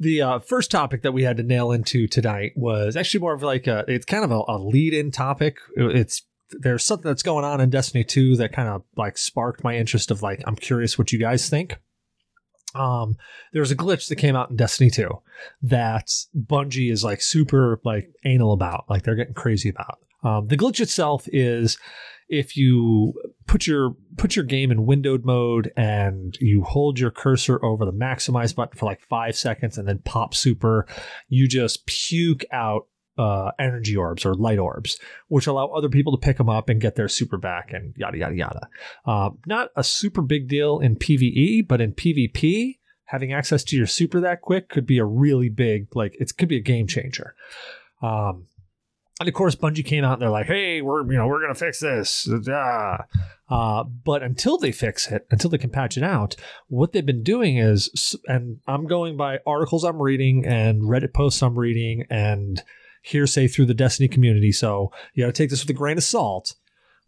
the 0.00 0.22
uh, 0.22 0.38
first 0.38 0.70
topic 0.70 1.02
that 1.02 1.12
we 1.12 1.22
had 1.22 1.36
to 1.36 1.42
nail 1.42 1.70
into 1.70 2.08
tonight 2.08 2.52
was 2.56 2.96
actually 2.96 3.20
more 3.20 3.34
of 3.34 3.42
like 3.42 3.66
a 3.66 3.84
it's 3.86 4.06
kind 4.06 4.24
of 4.24 4.30
a, 4.30 4.42
a 4.48 4.58
lead-in 4.58 5.10
topic. 5.10 5.58
It's 5.76 6.22
there's 6.52 6.82
something 6.82 7.08
that's 7.08 7.22
going 7.22 7.44
on 7.44 7.60
in 7.60 7.70
destiny 7.70 8.02
2 8.02 8.36
that 8.36 8.52
kind 8.52 8.68
of 8.68 8.82
like 8.96 9.16
sparked 9.16 9.62
my 9.62 9.76
interest 9.76 10.10
of 10.10 10.20
like 10.20 10.42
i'm 10.46 10.56
curious 10.56 10.98
what 10.98 11.12
you 11.12 11.18
guys 11.18 11.48
think. 11.48 11.78
Um 12.74 13.16
there's 13.52 13.70
a 13.70 13.76
glitch 13.76 14.08
that 14.08 14.16
came 14.16 14.34
out 14.34 14.50
in 14.50 14.56
destiny 14.56 14.90
2 14.90 15.08
that 15.62 16.08
bungie 16.34 16.90
is 16.90 17.04
like 17.04 17.20
super 17.20 17.78
like 17.84 18.10
anal 18.24 18.52
about 18.52 18.86
like 18.88 19.02
they're 19.02 19.14
getting 19.14 19.34
crazy 19.34 19.68
about. 19.68 19.98
Um, 20.22 20.46
the 20.46 20.56
glitch 20.56 20.80
itself 20.80 21.26
is 21.32 21.78
if 22.30 22.56
you 22.56 23.12
put 23.46 23.66
your 23.66 23.96
put 24.16 24.36
your 24.36 24.44
game 24.44 24.70
in 24.70 24.86
windowed 24.86 25.24
mode 25.24 25.72
and 25.76 26.38
you 26.40 26.62
hold 26.62 26.98
your 26.98 27.10
cursor 27.10 27.62
over 27.64 27.84
the 27.84 27.92
maximize 27.92 28.54
button 28.54 28.78
for 28.78 28.86
like 28.86 29.00
five 29.02 29.36
seconds 29.36 29.76
and 29.76 29.86
then 29.86 29.98
pop 30.04 30.32
super, 30.32 30.86
you 31.28 31.48
just 31.48 31.84
puke 31.86 32.44
out 32.52 32.86
uh, 33.18 33.50
energy 33.58 33.96
orbs 33.96 34.24
or 34.24 34.34
light 34.34 34.60
orbs, 34.60 34.98
which 35.28 35.48
allow 35.48 35.66
other 35.66 35.88
people 35.88 36.16
to 36.16 36.24
pick 36.24 36.38
them 36.38 36.48
up 36.48 36.68
and 36.68 36.80
get 36.80 36.94
their 36.94 37.08
super 37.08 37.36
back 37.36 37.72
and 37.72 37.92
yada 37.96 38.16
yada 38.16 38.36
yada. 38.36 38.68
Uh, 39.04 39.30
not 39.46 39.70
a 39.74 39.82
super 39.82 40.22
big 40.22 40.48
deal 40.48 40.78
in 40.78 40.94
PVE, 40.94 41.66
but 41.66 41.80
in 41.80 41.92
PvP, 41.92 42.78
having 43.06 43.32
access 43.32 43.64
to 43.64 43.76
your 43.76 43.86
super 43.86 44.20
that 44.20 44.40
quick 44.40 44.68
could 44.68 44.86
be 44.86 44.98
a 44.98 45.04
really 45.04 45.48
big 45.48 45.88
like 45.96 46.14
it 46.20 46.32
could 46.38 46.48
be 46.48 46.56
a 46.56 46.62
game 46.62 46.86
changer. 46.86 47.34
Um, 48.00 48.46
and 49.20 49.28
of 49.28 49.34
course, 49.34 49.54
Bungie 49.54 49.84
came 49.84 50.02
out 50.02 50.14
and 50.14 50.22
they're 50.22 50.30
like, 50.30 50.46
"Hey, 50.46 50.80
we're 50.80 51.04
you 51.10 51.18
know 51.18 51.28
we're 51.28 51.40
gonna 51.40 51.54
fix 51.54 51.78
this." 51.78 52.26
Uh, 53.48 53.84
but 53.84 54.22
until 54.22 54.58
they 54.58 54.72
fix 54.72 55.10
it, 55.10 55.26
until 55.30 55.50
they 55.50 55.58
can 55.58 55.70
patch 55.70 55.96
it 55.96 56.02
out, 56.02 56.36
what 56.68 56.92
they've 56.92 57.04
been 57.04 57.22
doing 57.22 57.58
is, 57.58 58.16
and 58.26 58.60
I'm 58.66 58.86
going 58.86 59.16
by 59.16 59.40
articles 59.46 59.84
I'm 59.84 60.00
reading 60.00 60.46
and 60.46 60.82
Reddit 60.82 61.12
posts 61.12 61.42
I'm 61.42 61.58
reading, 61.58 62.04
and 62.08 62.62
hearsay 63.02 63.48
through 63.48 63.66
the 63.66 63.74
Destiny 63.74 64.08
community, 64.08 64.52
so 64.52 64.92
you 65.14 65.24
got 65.24 65.34
to 65.34 65.42
take 65.42 65.50
this 65.50 65.62
with 65.62 65.70
a 65.70 65.78
grain 65.78 65.98
of 65.98 66.04
salt. 66.04 66.54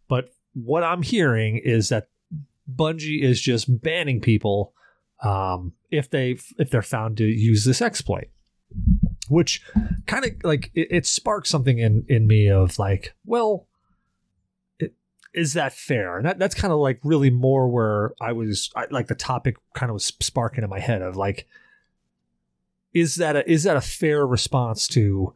But 0.07 0.29
what 0.53 0.83
I'm 0.83 1.01
hearing 1.01 1.57
is 1.63 1.89
that 1.89 2.09
Bungie 2.71 3.23
is 3.23 3.41
just 3.41 3.81
banning 3.81 4.21
people 4.21 4.73
um, 5.23 5.73
if 5.89 6.09
they 6.09 6.37
if 6.57 6.69
they're 6.69 6.81
found 6.81 7.17
to 7.17 7.25
use 7.25 7.65
this 7.65 7.81
exploit, 7.81 8.27
which 9.33 9.61
kind 10.05 10.25
of 10.25 10.31
like 10.43 10.71
it, 10.73 10.87
it 10.91 11.05
sparks 11.05 11.49
something 11.49 11.79
in 11.79 12.05
in 12.07 12.27
me 12.27 12.47
of 12.47 12.79
like, 12.79 13.13
well, 13.25 13.67
it, 14.79 14.93
is 15.33 15.53
that 15.53 15.73
fair? 15.73 16.17
And 16.17 16.25
that, 16.25 16.39
that's 16.39 16.55
kind 16.55 16.71
of 16.71 16.79
like 16.79 16.99
really 17.03 17.29
more 17.29 17.67
where 17.67 18.13
I 18.21 18.31
was 18.31 18.71
I, 18.75 18.85
like 18.91 19.07
the 19.07 19.15
topic 19.15 19.57
kind 19.73 19.89
of 19.89 19.95
was 19.95 20.05
sparking 20.05 20.63
in 20.63 20.69
my 20.69 20.79
head 20.79 21.01
of 21.01 21.17
like, 21.17 21.47
is 22.93 23.15
that 23.15 23.35
a 23.35 23.51
is 23.51 23.63
that 23.63 23.75
a 23.75 23.81
fair 23.81 24.25
response 24.25 24.87
to 24.89 25.33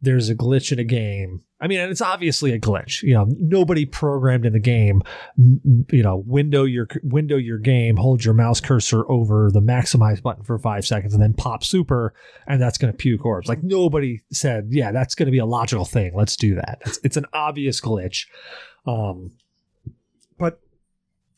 there's 0.00 0.28
a 0.28 0.34
glitch 0.34 0.70
in 0.70 0.78
a 0.78 0.84
game. 0.84 1.42
I 1.60 1.66
mean, 1.66 1.80
it's 1.80 2.00
obviously 2.00 2.52
a 2.52 2.60
glitch. 2.60 3.02
You 3.02 3.14
know, 3.14 3.26
nobody 3.28 3.84
programmed 3.84 4.46
in 4.46 4.52
the 4.52 4.60
game. 4.60 5.02
You 5.36 6.02
know, 6.04 6.22
window 6.24 6.62
your 6.62 6.86
window 7.02 7.36
your 7.36 7.58
game, 7.58 7.96
hold 7.96 8.24
your 8.24 8.34
mouse 8.34 8.60
cursor 8.60 9.10
over 9.10 9.50
the 9.50 9.60
maximize 9.60 10.22
button 10.22 10.44
for 10.44 10.56
five 10.58 10.86
seconds, 10.86 11.14
and 11.14 11.22
then 11.22 11.34
pop 11.34 11.64
super, 11.64 12.14
and 12.46 12.62
that's 12.62 12.78
going 12.78 12.92
to 12.92 12.96
puke 12.96 13.24
orbs. 13.24 13.48
Like 13.48 13.64
nobody 13.64 14.22
said, 14.30 14.68
yeah, 14.70 14.92
that's 14.92 15.16
going 15.16 15.26
to 15.26 15.32
be 15.32 15.38
a 15.38 15.46
logical 15.46 15.84
thing. 15.84 16.12
Let's 16.14 16.36
do 16.36 16.54
that. 16.54 16.78
It's, 16.86 17.00
it's 17.02 17.16
an 17.16 17.26
obvious 17.32 17.80
glitch. 17.80 18.26
Um, 18.86 19.32
but 20.38 20.60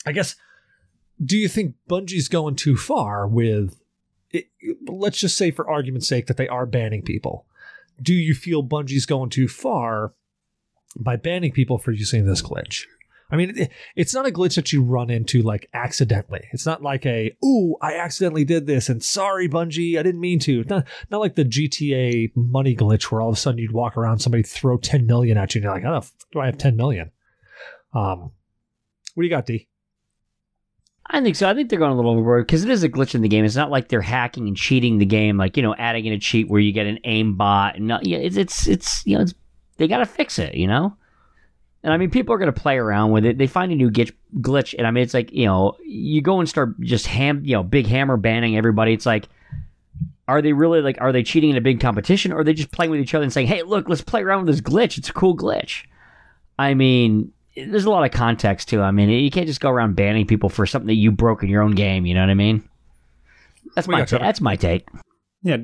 I 0.04 0.12
guess, 0.12 0.36
do 1.24 1.38
you 1.38 1.48
think 1.48 1.76
Bungie's 1.88 2.28
going 2.28 2.56
too 2.56 2.76
far 2.76 3.26
with? 3.26 3.80
It, 4.32 4.48
let's 4.86 5.18
just 5.18 5.36
say, 5.36 5.50
for 5.50 5.68
argument's 5.68 6.06
sake, 6.06 6.26
that 6.26 6.36
they 6.36 6.46
are 6.46 6.66
banning 6.66 7.02
people 7.02 7.46
do 8.00 8.14
you 8.14 8.34
feel 8.34 8.62
Bungie's 8.62 9.06
going 9.06 9.30
too 9.30 9.48
far 9.48 10.14
by 10.98 11.16
banning 11.16 11.52
people 11.52 11.78
for 11.78 11.92
using 11.92 12.26
this 12.26 12.42
glitch? 12.42 12.84
I 13.32 13.36
mean, 13.36 13.56
it, 13.56 13.70
it's 13.94 14.14
not 14.14 14.26
a 14.26 14.32
glitch 14.32 14.56
that 14.56 14.72
you 14.72 14.82
run 14.82 15.08
into 15.08 15.42
like 15.42 15.68
accidentally. 15.72 16.48
It's 16.52 16.66
not 16.66 16.82
like 16.82 17.06
a, 17.06 17.36
ooh, 17.44 17.76
I 17.80 17.94
accidentally 17.96 18.44
did 18.44 18.66
this 18.66 18.88
and 18.88 19.02
sorry, 19.02 19.48
Bungie, 19.48 19.98
I 19.98 20.02
didn't 20.02 20.20
mean 20.20 20.40
to. 20.40 20.64
Not, 20.64 20.86
not 21.10 21.20
like 21.20 21.36
the 21.36 21.44
GTA 21.44 22.32
money 22.34 22.74
glitch 22.74 23.04
where 23.04 23.20
all 23.20 23.28
of 23.28 23.36
a 23.36 23.38
sudden 23.38 23.58
you'd 23.58 23.72
walk 23.72 23.96
around, 23.96 24.18
somebody 24.18 24.42
throw 24.42 24.78
10 24.78 25.06
million 25.06 25.38
at 25.38 25.54
you 25.54 25.60
and 25.60 25.64
you're 25.64 25.72
like, 25.72 25.82
the 25.82 26.10
do 26.32 26.40
I 26.40 26.46
have 26.46 26.58
10 26.58 26.76
million? 26.76 27.12
Um, 27.92 28.32
what 29.14 29.22
do 29.22 29.24
you 29.24 29.30
got, 29.30 29.46
D? 29.46 29.68
I 31.12 31.20
think 31.20 31.34
so. 31.34 31.50
I 31.50 31.54
think 31.54 31.68
they're 31.68 31.78
going 31.78 31.90
a 31.90 31.96
little 31.96 32.12
overboard 32.12 32.46
because 32.46 32.62
it 32.62 32.70
is 32.70 32.84
a 32.84 32.88
glitch 32.88 33.16
in 33.16 33.22
the 33.22 33.28
game. 33.28 33.44
It's 33.44 33.56
not 33.56 33.70
like 33.70 33.88
they're 33.88 34.00
hacking 34.00 34.46
and 34.46 34.56
cheating 34.56 34.98
the 34.98 35.06
game, 35.06 35.36
like 35.36 35.56
you 35.56 35.62
know, 35.62 35.74
adding 35.74 36.06
in 36.06 36.12
a 36.12 36.18
cheat 36.20 36.48
where 36.48 36.60
you 36.60 36.72
get 36.72 36.86
an 36.86 37.00
aim 37.02 37.34
bot. 37.34 37.76
And 37.76 37.88
not, 37.88 38.06
yeah, 38.06 38.18
it's 38.18 38.36
it's 38.36 38.68
it's 38.68 39.04
you 39.06 39.16
know, 39.16 39.22
it's, 39.22 39.34
they 39.76 39.88
got 39.88 39.98
to 39.98 40.06
fix 40.06 40.38
it, 40.38 40.54
you 40.54 40.68
know. 40.68 40.96
And 41.82 41.92
I 41.92 41.96
mean, 41.96 42.10
people 42.10 42.32
are 42.32 42.38
going 42.38 42.52
to 42.52 42.60
play 42.60 42.76
around 42.76 43.10
with 43.10 43.24
it. 43.24 43.38
They 43.38 43.48
find 43.48 43.72
a 43.72 43.74
new 43.74 43.90
glitch, 43.90 44.12
glitch, 44.40 44.74
and 44.78 44.86
I 44.86 44.92
mean, 44.92 45.02
it's 45.02 45.14
like 45.14 45.32
you 45.32 45.46
know, 45.46 45.76
you 45.84 46.22
go 46.22 46.38
and 46.38 46.48
start 46.48 46.80
just 46.80 47.06
ham, 47.08 47.42
you 47.44 47.54
know, 47.54 47.64
big 47.64 47.88
hammer 47.88 48.16
banning 48.16 48.56
everybody. 48.56 48.92
It's 48.92 49.06
like, 49.06 49.28
are 50.28 50.40
they 50.40 50.52
really 50.52 50.80
like, 50.80 51.00
are 51.00 51.10
they 51.10 51.24
cheating 51.24 51.50
in 51.50 51.56
a 51.56 51.60
big 51.60 51.80
competition, 51.80 52.30
or 52.30 52.40
are 52.40 52.44
they 52.44 52.54
just 52.54 52.70
playing 52.70 52.92
with 52.92 53.00
each 53.00 53.14
other 53.14 53.24
and 53.24 53.32
saying, 53.32 53.48
hey, 53.48 53.64
look, 53.64 53.88
let's 53.88 54.02
play 54.02 54.22
around 54.22 54.46
with 54.46 54.54
this 54.54 54.60
glitch. 54.60 54.96
It's 54.96 55.08
a 55.08 55.12
cool 55.12 55.36
glitch. 55.36 55.86
I 56.56 56.74
mean, 56.74 57.32
there's 57.56 57.84
a 57.84 57.90
lot 57.90 58.04
of 58.04 58.12
context 58.12 58.68
to. 58.68 58.80
It. 58.80 58.82
I 58.82 58.90
mean, 58.90 59.08
you 59.08 59.30
can't 59.30 59.46
just 59.46 59.60
go 59.60 59.70
around 59.70 59.96
banning 59.96 60.26
people 60.26 60.48
for 60.48 60.66
something 60.66 60.88
that 60.88 60.94
you 60.94 61.10
broke 61.10 61.42
in 61.42 61.48
your 61.48 61.62
own 61.62 61.72
game. 61.72 62.06
You 62.06 62.14
know 62.14 62.20
what 62.20 62.30
I 62.30 62.34
mean? 62.34 62.68
That's 63.74 63.88
my 63.88 64.04
ta- 64.04 64.18
that's 64.18 64.40
my 64.40 64.56
take. 64.56 64.88
Yeah, 65.42 65.58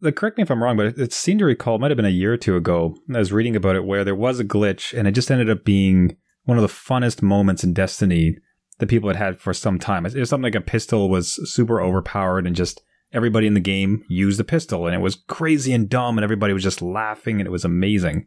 the, 0.00 0.12
correct 0.12 0.36
me 0.36 0.42
if 0.42 0.50
I'm 0.50 0.62
wrong, 0.62 0.76
but 0.76 0.86
it, 0.86 0.98
it 0.98 1.12
seemed 1.12 1.40
to 1.40 1.44
recall 1.44 1.76
it 1.76 1.80
might 1.80 1.90
have 1.90 1.96
been 1.96 2.04
a 2.04 2.10
year 2.10 2.32
or 2.32 2.36
two 2.36 2.56
ago. 2.56 2.96
I 3.12 3.18
was 3.18 3.32
reading 3.32 3.56
about 3.56 3.76
it 3.76 3.84
where 3.84 4.04
there 4.04 4.14
was 4.14 4.40
a 4.40 4.44
glitch, 4.44 4.96
and 4.96 5.08
it 5.08 5.12
just 5.12 5.30
ended 5.30 5.50
up 5.50 5.64
being 5.64 6.16
one 6.44 6.58
of 6.58 6.62
the 6.62 6.68
funnest 6.68 7.22
moments 7.22 7.64
in 7.64 7.74
Destiny 7.74 8.38
that 8.78 8.88
people 8.88 9.08
had 9.08 9.16
had 9.16 9.40
for 9.40 9.52
some 9.52 9.78
time. 9.78 10.06
It 10.06 10.14
was 10.14 10.28
something 10.28 10.44
like 10.44 10.54
a 10.54 10.60
pistol 10.60 11.08
was 11.08 11.38
super 11.52 11.80
overpowered, 11.80 12.46
and 12.46 12.56
just 12.56 12.80
everybody 13.12 13.46
in 13.46 13.54
the 13.54 13.60
game 13.60 14.04
used 14.08 14.38
the 14.38 14.44
pistol, 14.44 14.86
and 14.86 14.94
it 14.94 15.00
was 15.00 15.16
crazy 15.26 15.72
and 15.72 15.88
dumb, 15.88 16.16
and 16.16 16.24
everybody 16.24 16.52
was 16.52 16.62
just 16.62 16.82
laughing, 16.82 17.40
and 17.40 17.46
it 17.46 17.52
was 17.52 17.64
amazing. 17.64 18.26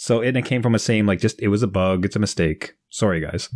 So 0.00 0.22
and 0.22 0.36
it 0.36 0.44
came 0.44 0.62
from 0.62 0.76
a 0.76 0.78
same 0.78 1.06
like 1.06 1.18
just 1.18 1.42
it 1.42 1.48
was 1.48 1.64
a 1.64 1.66
bug, 1.66 2.04
it's 2.04 2.14
a 2.14 2.20
mistake. 2.20 2.74
Sorry 2.88 3.20
guys. 3.20 3.50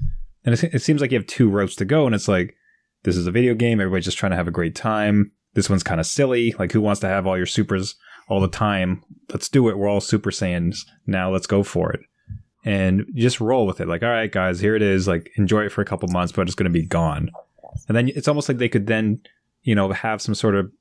And 0.44 0.52
it, 0.52 0.74
it 0.74 0.82
seems 0.82 1.00
like 1.00 1.12
you 1.12 1.18
have 1.18 1.26
two 1.28 1.48
routes 1.48 1.76
to 1.76 1.84
go, 1.84 2.04
and 2.04 2.16
it's 2.16 2.26
like 2.26 2.56
this 3.04 3.16
is 3.16 3.28
a 3.28 3.30
video 3.30 3.54
game. 3.54 3.80
Everybody's 3.80 4.06
just 4.06 4.18
trying 4.18 4.32
to 4.32 4.36
have 4.36 4.48
a 4.48 4.52
great 4.52 4.74
time. 4.74 5.30
This 5.54 5.70
one's 5.70 5.84
kind 5.84 6.00
of 6.00 6.06
silly. 6.06 6.52
Like 6.58 6.72
who 6.72 6.80
wants 6.80 7.00
to 7.02 7.06
have 7.06 7.28
all 7.28 7.36
your 7.36 7.46
supers 7.46 7.94
all 8.28 8.40
the 8.40 8.48
time? 8.48 9.04
Let's 9.30 9.48
do 9.48 9.68
it. 9.68 9.78
We're 9.78 9.88
all 9.88 10.00
Super 10.00 10.32
Saiyans 10.32 10.80
now. 11.06 11.30
Let's 11.30 11.46
go 11.46 11.62
for 11.62 11.92
it. 11.92 12.00
And 12.64 13.06
just 13.14 13.40
roll 13.40 13.64
with 13.64 13.80
it. 13.80 13.86
Like 13.86 14.02
all 14.02 14.08
right, 14.08 14.30
guys, 14.30 14.58
here 14.58 14.74
it 14.74 14.82
is. 14.82 15.06
Like 15.06 15.30
enjoy 15.36 15.66
it 15.66 15.70
for 15.70 15.80
a 15.80 15.86
couple 15.86 16.08
months, 16.08 16.32
but 16.32 16.48
it's 16.48 16.56
going 16.56 16.64
to 16.64 16.70
be 16.70 16.84
gone. 16.84 17.30
And 17.86 17.96
then 17.96 18.08
it's 18.08 18.26
almost 18.26 18.48
like 18.48 18.58
they 18.58 18.68
could 18.68 18.88
then, 18.88 19.20
you 19.62 19.76
know, 19.76 19.92
have 19.92 20.20
some 20.20 20.34
sort 20.34 20.56
of 20.56 20.72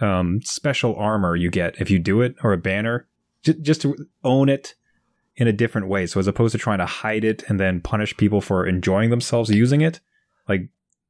um, 0.00 0.40
special 0.42 0.96
armor 0.96 1.36
you 1.36 1.50
get 1.50 1.80
if 1.80 1.88
you 1.88 2.00
do 2.00 2.20
it 2.20 2.34
or 2.42 2.52
a 2.52 2.58
banner, 2.58 3.06
just 3.44 3.82
to 3.82 3.94
own 4.24 4.48
it 4.48 4.74
in 5.36 5.48
a 5.48 5.52
different 5.52 5.88
way. 5.88 6.06
So 6.06 6.20
as 6.20 6.26
opposed 6.26 6.52
to 6.52 6.58
trying 6.58 6.78
to 6.78 6.86
hide 6.86 7.24
it 7.24 7.42
and 7.48 7.58
then 7.58 7.80
punish 7.80 8.16
people 8.16 8.40
for 8.40 8.66
enjoying 8.66 9.10
themselves 9.10 9.50
using 9.50 9.80
it, 9.80 10.00
like 10.48 10.68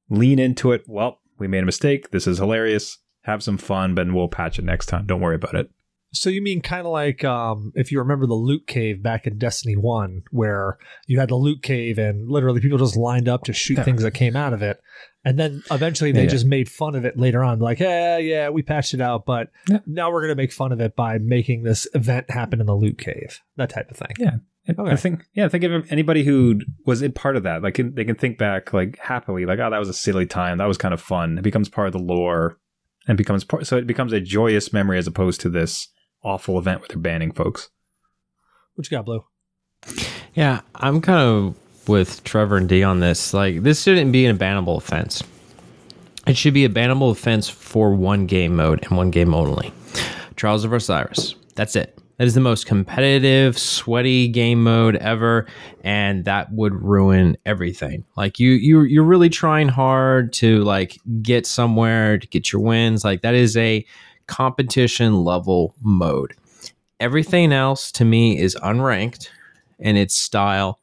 lean 0.09 0.39
into 0.39 0.72
it. 0.72 0.85
Well, 0.87 1.20
we 1.39 1.49
made 1.49 1.62
a 1.62 1.66
mistake. 1.66 2.11
This 2.11 2.27
is 2.27 2.39
hilarious. 2.39 2.99
Have 3.22 3.43
some 3.43 3.59
fun, 3.59 3.95
but 3.95 4.11
we'll 4.12 4.29
patch 4.29 4.59
it 4.59 4.64
next 4.64 4.87
time. 4.87 5.07
Don't 5.07 5.20
worry 5.20 5.37
about 5.37 5.55
it. 5.55 5.70
So 6.15 6.31
you 6.31 6.41
mean 6.41 6.62
kind 6.62 6.87
of 6.87 6.93
like 6.93 7.25
um, 7.25 7.73
if 7.75 7.91
you 7.91 7.99
remember 7.99 8.27
the 8.27 8.35
loot 8.35 8.67
cave 8.67 9.03
back 9.03 9.27
in 9.27 9.37
Destiny 9.37 9.77
One, 9.77 10.23
where 10.31 10.79
you 11.07 11.19
had 11.19 11.29
the 11.29 11.35
loot 11.35 11.62
cave 11.62 11.99
and 11.99 12.31
literally 12.31 12.61
people 12.61 12.79
just 12.79 12.97
lined 12.97 13.29
up 13.29 13.45
to 13.45 13.53
shoot 13.53 13.85
things 13.85 14.03
that 14.03 14.12
came 14.12 14.37
out 14.37 14.53
of 14.53 14.62
it, 14.62 14.81
and 15.25 15.39
then 15.39 15.62
eventually 15.71 16.12
they 16.12 16.25
yeah, 16.25 16.29
just 16.29 16.47
made 16.47 16.69
fun 16.69 16.95
of 16.95 17.05
it 17.05 17.19
later 17.19 17.43
on, 17.43 17.59
like, 17.59 17.81
yeah, 17.81 18.19
yeah, 18.19 18.49
we 18.49 18.62
patched 18.62 18.95
it 18.95 19.01
out, 19.01 19.27
but 19.27 19.51
now 19.87 20.11
we're 20.11 20.23
gonna 20.23 20.35
make 20.35 20.53
fun 20.53 20.71
of 20.71 20.81
it 20.81 20.95
by 20.95 21.19
making 21.19 21.62
this 21.65 21.87
event 21.95 22.31
happen 22.31 22.61
in 22.61 22.67
the 22.67 22.75
loot 22.75 22.99
cave, 22.99 23.41
that 23.57 23.71
type 23.71 23.91
of 23.91 23.97
thing. 23.97 24.15
Yeah. 24.19 24.37
Okay. 24.79 24.91
I 24.91 24.97
think, 24.97 25.25
yeah, 25.35 25.49
think 25.49 25.65
of 25.65 25.91
anybody 25.91 26.25
who 26.25 26.61
was 26.87 27.03
in 27.03 27.12
part 27.12 27.37
of 27.37 27.43
that. 27.43 27.62
Like, 27.62 27.77
they 27.77 28.05
can 28.05 28.15
think 28.15 28.39
back, 28.39 28.73
like, 28.73 28.99
happily, 28.99 29.45
like, 29.45 29.59
oh, 29.59 29.69
that 29.69 29.79
was 29.79 29.91
a 29.91 29.95
silly 29.95 30.25
time. 30.25 30.57
That 30.57 30.69
was 30.69 30.79
kind 30.79 30.95
of 30.95 31.03
fun. 31.03 31.37
It 31.37 31.43
becomes 31.43 31.69
part 31.69 31.89
of 31.89 31.93
the 31.93 31.99
lore 31.99 32.59
and 33.07 33.19
becomes 33.19 33.45
part, 33.45 33.67
so 33.67 33.77
it 33.77 33.87
becomes 33.87 34.15
a 34.15 34.21
joyous 34.21 34.73
memory 34.73 34.97
as 34.97 35.07
opposed 35.07 35.43
to 35.43 35.51
this 35.51 35.89
awful 36.25 36.59
event 36.59 36.81
where 36.81 36.89
they're 36.89 36.99
banning 36.99 37.33
folks. 37.33 37.70
What 38.75 38.91
you 38.91 38.97
got, 38.97 39.05
Blue? 39.05 39.25
Yeah, 40.35 40.62
I'm 40.75 41.01
kind 41.01 41.20
of 41.20 41.89
with 41.89 42.25
Trever 42.25 42.57
and 42.57 42.68
D 42.68 42.83
on 42.83 43.01
this. 43.01 43.33
Like, 43.35 43.62
this 43.62 43.83
shouldn't 43.83 44.11
be 44.11 44.27
an 44.27 44.37
bannable 44.39 44.79
offense. 44.79 45.22
It 46.27 46.37
should 46.37 46.55
be 46.55 46.64
a 46.64 46.70
bannable 46.70 47.11
offense 47.11 47.49
for 47.49 47.95
one 47.95 48.27
game 48.27 48.57
mode 48.57 48.83
and 48.83 48.97
one 48.97 49.11
game 49.11 49.35
only. 49.35 49.72
Trials 50.37 50.64
of 50.64 50.72
Osiris. 50.72 51.35
That's 51.55 51.77
it. 51.77 51.99
That 52.18 52.27
is 52.27 52.35
the 52.35 52.41
most 52.41 52.66
competitive, 52.66 53.59
sweaty 53.59 54.29
game 54.29 54.62
mode 54.62 54.97
ever, 54.97 55.47
and 55.83 56.25
that 56.25 56.53
would 56.53 56.72
ruin 56.72 57.37
everything. 57.45 58.05
Like 58.16 58.39
you, 58.39 58.53
you, 58.53 58.83
you're 58.83 59.03
really 59.05 59.29
trying 59.29 59.68
hard 59.68 60.33
to 60.35 60.62
like 60.62 60.97
get 61.22 61.45
somewhere 61.45 62.18
to 62.18 62.27
get 62.29 62.53
your 62.53 62.62
wins. 62.62 63.05
Like 63.05 63.22
that 63.22 63.35
is 63.35 63.57
a 63.57 63.85
competition 64.27 65.25
level 65.25 65.75
mode. 65.83 66.35
Everything 67.01 67.53
else 67.53 67.91
to 67.93 68.05
me 68.05 68.39
is 68.39 68.55
unranked 68.57 69.29
and 69.81 69.99
its 69.99 70.14
style. 70.14 70.81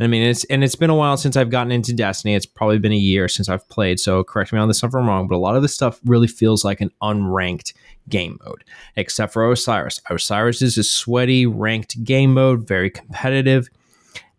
I 0.00 0.08
mean, 0.08 0.22
it's 0.22 0.42
and 0.44 0.64
it's 0.64 0.74
been 0.74 0.90
a 0.90 0.96
while 0.96 1.16
since 1.16 1.36
I've 1.36 1.50
gotten 1.50 1.70
into 1.70 1.92
Destiny. 1.92 2.34
It's 2.34 2.46
probably 2.46 2.78
been 2.78 2.92
a 2.92 2.96
year 2.96 3.28
since 3.28 3.48
I've 3.48 3.68
played. 3.68 4.00
So 4.00 4.24
correct 4.24 4.52
me 4.52 4.58
on 4.58 4.66
this 4.66 4.82
if 4.82 4.92
I'm 4.94 5.06
wrong, 5.06 5.28
but 5.28 5.36
a 5.36 5.38
lot 5.38 5.54
of 5.54 5.62
this 5.62 5.74
stuff 5.74 6.00
really 6.04 6.26
feels 6.26 6.64
like 6.64 6.80
an 6.80 6.90
unranked 7.00 7.72
game 8.08 8.38
mode, 8.44 8.64
except 8.96 9.32
for 9.32 9.50
Osiris. 9.50 10.00
Osiris 10.10 10.60
is 10.60 10.76
a 10.76 10.82
sweaty 10.82 11.46
ranked 11.46 12.02
game 12.02 12.34
mode, 12.34 12.66
very 12.66 12.90
competitive, 12.90 13.68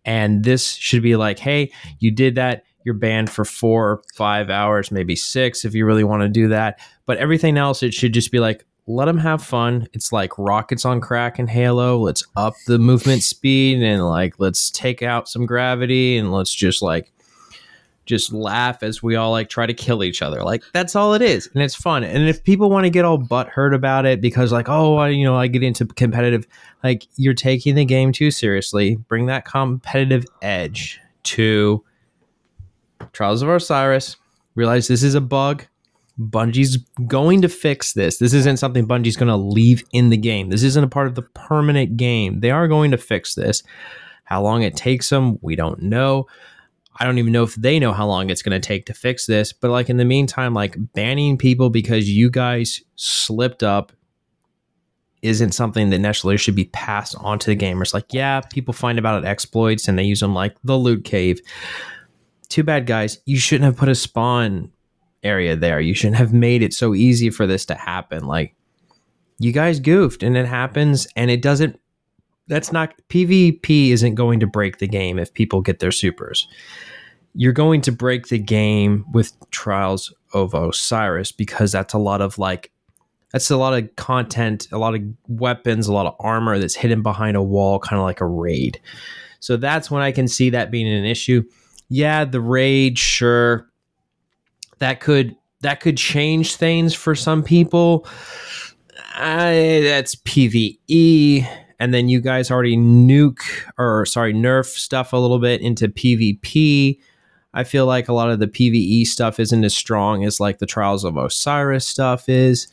and 0.03 0.43
this 0.43 0.73
should 0.73 1.01
be 1.01 1.15
like, 1.15 1.39
hey, 1.39 1.71
you 1.99 2.11
did 2.11 2.35
that 2.35 2.65
you're 2.83 2.95
banned 2.95 3.29
for 3.29 3.45
four, 3.45 3.91
or 3.91 4.01
five 4.15 4.49
hours, 4.49 4.91
maybe 4.91 5.15
six 5.15 5.65
if 5.65 5.73
you 5.73 5.85
really 5.85 6.03
want 6.03 6.21
to 6.21 6.29
do 6.29 6.47
that. 6.49 6.79
But 7.05 7.17
everything 7.17 7.57
else, 7.57 7.83
it 7.83 7.93
should 7.93 8.13
just 8.13 8.31
be 8.31 8.39
like, 8.39 8.65
let 8.85 9.05
them 9.05 9.17
have 9.17 9.43
fun. 9.43 9.87
It's 9.93 10.11
like 10.11 10.37
rockets 10.37 10.85
on 10.85 10.99
crack 10.99 11.39
in 11.39 11.47
Halo. 11.47 11.97
Let's 11.97 12.25
up 12.35 12.55
the 12.67 12.77
movement 12.77 13.23
speed 13.23 13.81
and 13.81 14.05
like 14.05 14.39
let's 14.39 14.69
take 14.69 15.01
out 15.01 15.29
some 15.29 15.45
gravity 15.45 16.17
and 16.17 16.33
let's 16.33 16.53
just 16.53 16.81
like 16.81 17.11
just 18.05 18.33
laugh 18.33 18.83
as 18.83 19.01
we 19.01 19.15
all 19.15 19.31
like 19.31 19.49
try 19.49 19.65
to 19.65 19.73
kill 19.73 20.03
each 20.03 20.21
other. 20.21 20.43
Like 20.43 20.63
that's 20.73 20.95
all 20.95 21.13
it 21.13 21.21
is, 21.21 21.49
and 21.53 21.63
it's 21.63 21.75
fun. 21.75 22.03
And 22.03 22.27
if 22.27 22.43
people 22.43 22.69
want 22.69 22.83
to 22.85 22.89
get 22.89 23.05
all 23.05 23.17
butt 23.17 23.47
hurt 23.47 23.73
about 23.73 24.05
it 24.05 24.19
because 24.19 24.51
like 24.51 24.67
oh 24.67 24.97
I, 24.97 25.09
you 25.09 25.23
know 25.23 25.35
I 25.35 25.47
get 25.47 25.63
into 25.63 25.85
competitive, 25.85 26.45
like 26.83 27.07
you're 27.15 27.33
taking 27.33 27.75
the 27.75 27.85
game 27.85 28.11
too 28.11 28.31
seriously. 28.31 28.97
Bring 29.07 29.27
that 29.27 29.45
competitive 29.45 30.25
edge 30.41 30.99
to 31.23 31.83
Trials 33.11 33.41
of 33.41 33.49
Osiris, 33.49 34.17
realize 34.55 34.87
this 34.87 35.03
is 35.03 35.15
a 35.15 35.21
bug. 35.21 35.65
Bungie's 36.19 36.77
going 37.07 37.41
to 37.41 37.49
fix 37.49 37.93
this. 37.93 38.17
This 38.17 38.33
isn't 38.33 38.57
something 38.57 38.87
Bungie's 38.87 39.17
going 39.17 39.29
to 39.29 39.35
leave 39.35 39.83
in 39.93 40.09
the 40.09 40.17
game. 40.17 40.49
This 40.49 40.63
isn't 40.63 40.83
a 40.83 40.89
part 40.89 41.07
of 41.07 41.15
the 41.15 41.23
permanent 41.23 41.97
game. 41.97 42.39
They 42.39 42.51
are 42.51 42.67
going 42.67 42.91
to 42.91 42.97
fix 42.97 43.33
this. 43.33 43.63
How 44.25 44.41
long 44.41 44.61
it 44.61 44.75
takes 44.75 45.09
them, 45.09 45.39
we 45.41 45.55
don't 45.55 45.81
know. 45.81 46.27
I 46.99 47.05
don't 47.05 47.17
even 47.17 47.33
know 47.33 47.43
if 47.43 47.55
they 47.55 47.79
know 47.79 47.91
how 47.91 48.05
long 48.05 48.29
it's 48.29 48.43
going 48.43 48.59
to 48.59 48.65
take 48.65 48.85
to 48.85 48.93
fix 48.93 49.25
this. 49.25 49.51
But 49.51 49.71
like 49.71 49.89
in 49.89 49.97
the 49.97 50.05
meantime, 50.05 50.53
like 50.53 50.77
banning 50.93 51.37
people 51.37 51.69
because 51.71 52.09
you 52.09 52.29
guys 52.29 52.81
slipped 52.95 53.63
up 53.63 53.91
isn't 55.23 55.53
something 55.53 55.89
that 55.89 55.99
necessarily 55.99 56.37
should 56.37 56.55
be 56.55 56.65
passed 56.65 57.15
on 57.19 57.39
to 57.39 57.49
the 57.49 57.55
gamers. 57.55 57.93
Like, 57.93 58.13
yeah, 58.13 58.41
people 58.41 58.73
find 58.73 58.99
about 58.99 59.23
it 59.23 59.27
exploits 59.27 59.87
and 59.87 59.97
they 59.97 60.03
use 60.03 60.19
them 60.19 60.35
like 60.35 60.55
the 60.63 60.77
loot 60.77 61.05
cave. 61.05 61.39
Too 62.49 62.63
bad, 62.63 62.85
guys. 62.85 63.19
You 63.25 63.37
shouldn't 63.37 63.65
have 63.65 63.77
put 63.77 63.89
a 63.89 63.95
spawn 63.95 64.71
area 65.23 65.55
there. 65.55 65.79
You 65.79 65.93
shouldn't 65.93 66.17
have 66.17 66.33
made 66.33 66.61
it 66.61 66.73
so 66.73 66.93
easy 66.93 67.29
for 67.29 67.47
this 67.47 67.65
to 67.65 67.75
happen. 67.75 68.25
Like, 68.25 68.55
you 69.39 69.51
guys 69.51 69.79
goofed 69.79 70.23
and 70.23 70.37
it 70.37 70.45
happens 70.45 71.07
and 71.15 71.29
it 71.29 71.41
doesn't 71.41 71.79
that's 72.47 72.71
not 72.71 72.93
PvP 73.09 73.89
isn't 73.91 74.15
going 74.15 74.39
to 74.39 74.47
break 74.47 74.77
the 74.77 74.87
game 74.87 75.17
if 75.17 75.33
people 75.33 75.61
get 75.61 75.79
their 75.79 75.91
supers. 75.91 76.47
You're 77.35 77.53
going 77.53 77.81
to 77.81 77.91
break 77.91 78.27
the 78.27 78.37
game 78.37 79.05
with 79.13 79.33
Trials 79.49 80.13
of 80.33 80.53
Osiris 80.53 81.31
because 81.31 81.71
that's 81.71 81.93
a 81.93 81.97
lot 81.97 82.21
of 82.21 82.37
like 82.37 82.71
that's 83.31 83.49
a 83.49 83.57
lot 83.57 83.73
of 83.73 83.95
content, 83.95 84.67
a 84.71 84.77
lot 84.77 84.93
of 84.93 85.01
weapons, 85.27 85.87
a 85.87 85.93
lot 85.93 86.05
of 86.05 86.15
armor 86.19 86.59
that's 86.59 86.75
hidden 86.75 87.01
behind 87.01 87.35
a 87.35 87.41
wall, 87.41 87.79
kind 87.79 87.99
of 87.99 88.03
like 88.03 88.21
a 88.21 88.25
raid. 88.25 88.79
So 89.39 89.57
that's 89.57 89.89
when 89.89 90.03
I 90.03 90.11
can 90.11 90.27
see 90.27 90.51
that 90.51 90.69
being 90.69 90.87
an 90.87 91.05
issue. 91.05 91.43
Yeah, 91.89 92.25
the 92.25 92.41
rage, 92.41 92.99
sure. 92.99 93.69
That 94.79 94.99
could 94.99 95.35
that 95.61 95.79
could 95.79 95.97
change 95.97 96.55
things 96.55 96.93
for 96.93 97.15
some 97.15 97.43
people. 97.43 98.07
I, 99.15 99.81
that's 99.83 100.15
PVE 100.15 101.47
and 101.83 101.93
then 101.93 102.07
you 102.07 102.21
guys 102.21 102.49
already 102.49 102.77
nuke 102.77 103.41
or 103.77 104.05
sorry 104.05 104.33
nerf 104.33 104.67
stuff 104.67 105.11
a 105.11 105.17
little 105.17 105.39
bit 105.39 105.59
into 105.59 105.89
pvp 105.89 106.97
i 107.53 107.63
feel 107.63 107.85
like 107.85 108.07
a 108.07 108.13
lot 108.13 108.29
of 108.29 108.39
the 108.39 108.47
pve 108.47 109.05
stuff 109.05 109.37
isn't 109.39 109.65
as 109.65 109.75
strong 109.75 110.23
as 110.23 110.39
like 110.39 110.59
the 110.59 110.65
trials 110.65 111.03
of 111.03 111.17
osiris 111.17 111.85
stuff 111.85 112.29
is 112.29 112.67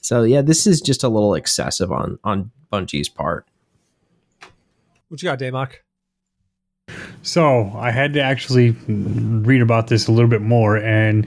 so 0.00 0.22
yeah 0.22 0.40
this 0.40 0.68
is 0.68 0.80
just 0.80 1.02
a 1.02 1.08
little 1.08 1.34
excessive 1.34 1.90
on 1.90 2.18
on 2.22 2.50
bungie's 2.72 3.08
part 3.08 3.46
what 5.08 5.22
you 5.22 5.28
got 5.28 5.38
Damok? 5.38 5.76
So 7.22 7.72
i 7.76 7.90
had 7.90 8.12
to 8.12 8.20
actually 8.20 8.70
read 8.88 9.60
about 9.60 9.88
this 9.88 10.06
a 10.06 10.12
little 10.12 10.30
bit 10.30 10.42
more 10.42 10.76
and 10.78 11.26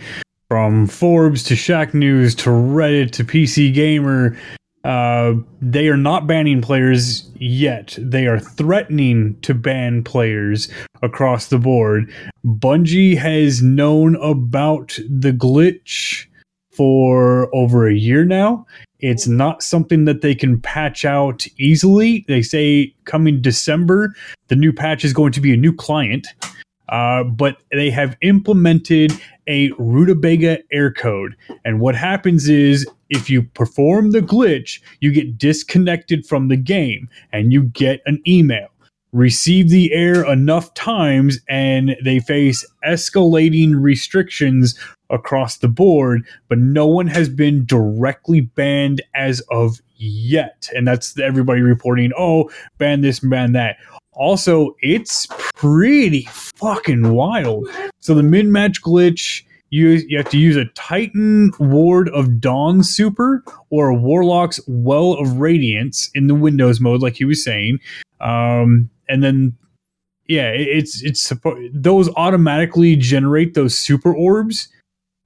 from 0.50 0.86
forbes 0.86 1.44
to 1.44 1.54
Shacknews 1.54 2.36
to 2.38 2.50
reddit 2.50 3.12
to 3.12 3.24
pc 3.24 3.74
gamer 3.74 4.38
uh, 4.84 5.34
they 5.62 5.88
are 5.88 5.98
not 5.98 6.26
banning 6.26 6.62
players 6.62 7.30
yet. 7.36 7.96
They 8.00 8.26
are 8.28 8.40
threatening 8.40 9.40
to 9.42 9.54
ban 9.54 10.04
players 10.04 10.70
across 11.04 11.48
the 11.48 11.60
board. 11.60 12.12
Bungie 12.46 13.18
has 13.18 13.62
known 13.62 14.16
about 14.16 14.98
the 15.08 15.32
glitch 15.32 16.26
for 16.72 17.54
over 17.54 17.88
a 17.88 17.94
year 17.94 18.26
now. 18.26 18.66
It's 19.02 19.28
not 19.28 19.64
something 19.64 20.06
that 20.06 20.22
they 20.22 20.36
can 20.36 20.62
patch 20.62 21.06
out 21.06 21.48
easily. 21.58 22.24
They 22.28 22.42
say 22.42 22.94
coming 23.06 23.42
December, 23.42 24.14
the 24.48 24.56
new 24.56 24.72
patch 24.72 25.04
is 25.04 25.14
going 25.14 25.32
to 25.34 25.42
be 25.42 25.54
a 25.54 25.58
new 25.58 25.74
client. 25.74 26.28
Uh, 26.90 27.24
but 27.24 27.58
they 27.72 27.90
have 27.90 28.18
implemented 28.22 29.14
a 29.48 29.72
rutabaga 29.80 30.60
error 30.74 30.92
code. 30.92 31.36
And 31.64 31.80
what 31.80 31.96
happens 31.96 32.50
is 32.50 32.86
if 33.10 33.30
you 33.30 33.44
perform 33.44 34.12
the 34.12 34.20
glitch, 34.20 34.82
you 35.00 35.14
get 35.14 35.38
disconnected 35.38 36.26
from 36.26 36.50
the 36.50 36.58
game 36.58 37.08
and 37.32 37.54
you 37.54 37.64
get 37.64 38.02
an 38.06 38.22
email. 38.28 38.68
Receive 39.14 39.70
the 39.70 39.94
error 39.94 40.30
enough 40.32 40.74
times 40.74 41.40
and 41.50 41.96
they 42.04 42.20
face 42.20 42.66
escalating 42.86 43.74
restrictions 43.76 44.78
across 45.12 45.58
the 45.58 45.68
board, 45.68 46.26
but 46.48 46.58
no 46.58 46.88
one 46.88 47.08
has 47.08 47.30
been 47.30 47.66
directly 47.66 48.42
banned 48.42 49.02
as 49.14 49.42
of 49.52 49.80
yet. 49.98 50.70
And 50.76 50.88
that's 50.88 51.18
everybody 51.20 51.62
reporting, 51.62 52.12
oh, 52.18 52.50
ban 52.78 53.02
this, 53.02 53.20
ban 53.20 53.54
that. 53.54 53.78
Also, 54.14 54.76
it's 54.82 55.28
pretty 55.56 56.28
fucking 56.32 57.14
wild. 57.14 57.68
So 58.00 58.14
the 58.14 58.24
mid 58.24 58.48
match 58.48 58.82
glitch, 58.82 59.44
you 59.70 59.90
you 60.08 60.18
have 60.18 60.30
to 60.30 60.38
use 60.38 60.58
a 60.58 60.66
Titan 60.76 61.52
Ward 61.60 62.10
of 62.10 62.42
Dawn 62.42 62.84
super 62.84 63.44
or 63.70 63.90
a 63.90 63.96
Warlock's 63.96 64.60
Well 64.68 65.14
of 65.14 65.38
Radiance 65.38 66.10
in 66.14 66.28
the 66.28 66.36
Windows 66.36 66.82
mode, 66.82 67.02
like 67.02 67.16
he 67.16 67.26
was 67.26 67.42
saying. 67.42 67.80
Um, 68.20 68.90
and 69.08 69.24
then 69.24 69.58
yeah, 70.28 70.50
it's 70.50 71.02
it's 71.04 71.32
those 71.74 72.10
automatically 72.16 72.96
generate 72.98 73.54
those 73.54 73.78
super 73.78 74.14
orbs 74.14 74.68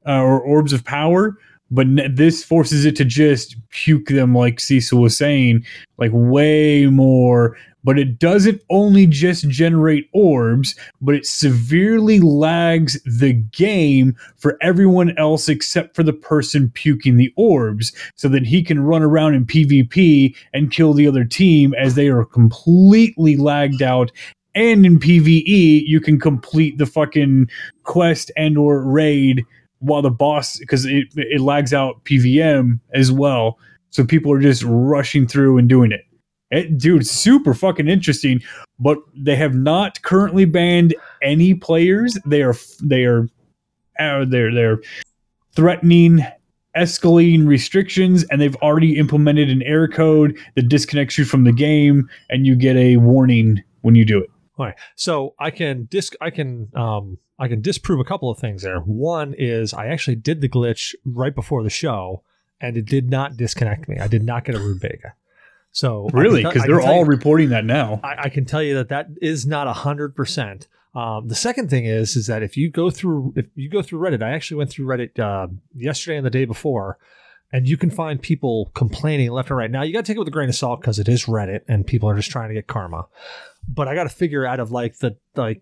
uh, 0.07 0.21
or 0.21 0.39
orbs 0.39 0.73
of 0.73 0.83
power 0.83 1.37
but 1.71 1.87
this 2.09 2.43
forces 2.43 2.85
it 2.85 2.95
to 2.95 3.05
just 3.05 3.55
puke 3.69 4.07
them 4.07 4.35
like 4.35 4.59
Cecil 4.59 5.01
was 5.01 5.17
saying, 5.17 5.65
like 5.97 6.11
way 6.13 6.85
more. 6.85 7.57
But 7.83 7.99
it 7.99 8.17
doesn't 8.17 8.61
only 8.71 9.05
just 9.05 9.47
generate 9.47 10.09
orbs, 10.11 10.75
but 11.01 11.13
it 11.13 11.25
severely 11.25 12.19
lags 12.19 12.99
the 13.03 13.33
game 13.33 14.15
for 14.37 14.57
everyone 14.59 15.15
else 15.19 15.47
except 15.47 15.95
for 15.95 16.01
the 16.01 16.13
person 16.13 16.71
puking 16.73 17.17
the 17.17 17.31
orbs 17.35 17.93
so 18.15 18.27
that 18.29 18.45
he 18.45 18.63
can 18.63 18.79
run 18.79 19.03
around 19.03 19.35
in 19.35 19.45
PvP 19.45 20.35
and 20.53 20.71
kill 20.71 20.93
the 20.93 21.07
other 21.07 21.23
team 21.23 21.75
as 21.75 21.93
they 21.93 22.07
are 22.07 22.25
completely 22.25 23.37
lagged 23.37 23.83
out. 23.83 24.11
And 24.55 24.83
in 24.85 24.97
PvE 24.97 25.83
you 25.85 25.99
can 25.99 26.19
complete 26.19 26.79
the 26.79 26.87
fucking 26.87 27.49
quest 27.83 28.31
and 28.35 28.57
or 28.57 28.81
raid 28.81 29.45
while 29.79 30.01
the 30.01 30.11
boss 30.11 30.57
because 30.59 30.85
it, 30.85 31.07
it 31.15 31.41
lags 31.41 31.73
out 31.73 32.03
PVM 32.05 32.79
as 32.93 33.11
well 33.11 33.59
so 33.89 34.03
people 34.03 34.31
are 34.31 34.41
just 34.41 34.63
rushing 34.65 35.27
through 35.27 35.57
and 35.57 35.69
doing 35.69 35.91
it 35.91 36.01
it, 36.51 36.77
dude, 36.77 37.07
super 37.07 37.53
fucking 37.53 37.87
interesting. 37.87 38.41
But 38.79 38.97
they 39.15 39.35
have 39.35 39.55
not 39.55 40.01
currently 40.01 40.45
banned 40.45 40.95
any 41.21 41.53
players. 41.53 42.17
They 42.25 42.43
are 42.43 42.55
they 42.83 43.05
are 43.05 43.27
uh, 43.99 44.25
they're 44.25 44.53
they're 44.53 44.79
threatening 45.55 46.25
escalating 46.75 47.47
restrictions 47.47 48.25
and 48.25 48.41
they've 48.41 48.57
already 48.57 48.97
implemented 48.97 49.49
an 49.49 49.63
error 49.63 49.87
code 49.87 50.37
that 50.55 50.67
disconnects 50.67 51.17
you 51.17 51.23
from 51.23 51.45
the 51.45 51.53
game 51.53 52.09
and 52.29 52.45
you 52.45 52.53
get 52.53 52.75
a 52.75 52.97
warning 52.97 53.63
when 53.81 53.95
you 53.95 54.03
do 54.03 54.19
it. 54.19 54.29
All 54.57 54.65
right. 54.65 54.75
So 54.95 55.35
I 55.39 55.51
can 55.51 55.85
disc 55.85 56.13
I 56.21 56.29
can 56.29 56.69
um 56.75 57.17
I 57.37 57.47
can 57.47 57.61
disprove 57.61 57.99
a 57.99 58.05
couple 58.05 58.29
of 58.29 58.39
things 58.39 58.61
there. 58.61 58.79
One 58.79 59.33
is 59.37 59.73
I 59.73 59.87
actually 59.87 60.15
did 60.15 60.41
the 60.41 60.49
glitch 60.49 60.95
right 61.03 61.35
before 61.35 61.63
the 61.63 61.69
show 61.69 62.23
and 62.61 62.77
it 62.77 62.85
did 62.85 63.09
not 63.09 63.37
disconnect 63.37 63.87
me. 63.89 63.97
I 63.99 64.07
did 64.07 64.23
not 64.23 64.45
get 64.45 64.55
a 64.55 64.59
rutabaga. 64.59 65.13
So 65.71 66.07
really, 66.13 66.41
because 66.41 66.63
they're 66.63 66.79
all 66.79 66.99
you, 66.99 67.05
reporting 67.05 67.49
that 67.49 67.65
now. 67.65 67.99
I, 68.01 68.15
I, 68.23 68.29
can 68.29 68.45
tell 68.45 68.63
you 68.63 68.75
that 68.75 68.87
that 68.89 69.09
is 69.21 69.45
not 69.45 69.67
a 69.67 69.73
hundred 69.73 70.15
percent. 70.15 70.69
Um, 70.93 71.27
the 71.27 71.35
second 71.35 71.69
thing 71.69 71.85
is, 71.85 72.15
is 72.15 72.27
that 72.27 72.41
if 72.41 72.55
you 72.55 72.71
go 72.71 72.89
through, 72.89 73.33
if 73.35 73.47
you 73.55 73.69
go 73.69 73.81
through 73.81 73.99
Reddit, 73.99 74.23
I 74.23 74.31
actually 74.31 74.55
went 74.55 74.69
through 74.69 74.85
Reddit 74.85 75.19
uh, 75.19 75.47
yesterday 75.75 76.15
and 76.15 76.25
the 76.25 76.29
day 76.29 76.45
before, 76.45 76.97
and 77.55 77.69
you 77.69 77.77
can 77.77 77.89
find 77.89 78.21
people 78.21 78.69
complaining 78.73 79.31
left 79.31 79.49
and 79.49 79.57
right. 79.57 79.71
Now 79.71 79.83
you 79.83 79.93
got 79.93 80.03
to 80.03 80.11
take 80.11 80.17
it 80.17 80.19
with 80.19 80.27
a 80.27 80.31
grain 80.31 80.49
of 80.49 80.55
salt 80.55 80.81
because 80.81 80.99
it 80.99 81.07
is 81.07 81.23
Reddit 81.23 81.61
and 81.69 81.87
people 81.87 82.09
are 82.09 82.15
just 82.17 82.29
trying 82.29 82.49
to 82.49 82.53
get 82.53 82.67
karma. 82.67 83.07
But 83.65 83.87
I 83.87 83.95
got 83.95 84.03
to 84.03 84.09
figure 84.09 84.45
out 84.45 84.59
of 84.59 84.73
like 84.73 84.97
the 84.97 85.15
like 85.37 85.61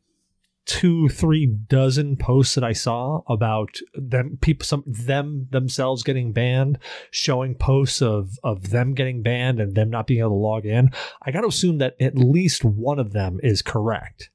two 0.65 1.07
three 1.09 1.45
dozen 1.45 2.15
posts 2.15 2.55
that 2.55 2.63
i 2.63 2.71
saw 2.71 3.21
about 3.27 3.75
them 3.95 4.37
people 4.39 4.65
some 4.65 4.81
them 4.87 5.45
themselves 5.51 6.03
getting 6.03 6.31
banned 6.31 6.79
showing 7.11 7.53
posts 7.53 8.01
of 8.01 8.39
of 8.45 8.69
them 8.69 8.93
getting 8.93 9.21
banned 9.21 9.59
and 9.59 9.75
them 9.75 9.89
not 9.89 10.07
being 10.07 10.21
able 10.21 10.29
to 10.29 10.35
log 10.35 10.65
in 10.65 10.89
i 11.23 11.31
got 11.31 11.41
to 11.41 11.47
assume 11.47 11.79
that 11.79 11.97
at 11.99 12.17
least 12.17 12.63
one 12.63 12.97
of 12.97 13.11
them 13.11 13.41
is 13.43 13.61
correct 13.61 14.29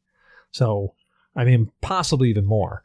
so 0.50 0.92
i 1.34 1.46
mean 1.46 1.72
possibly 1.80 2.28
even 2.28 2.44
more 2.44 2.82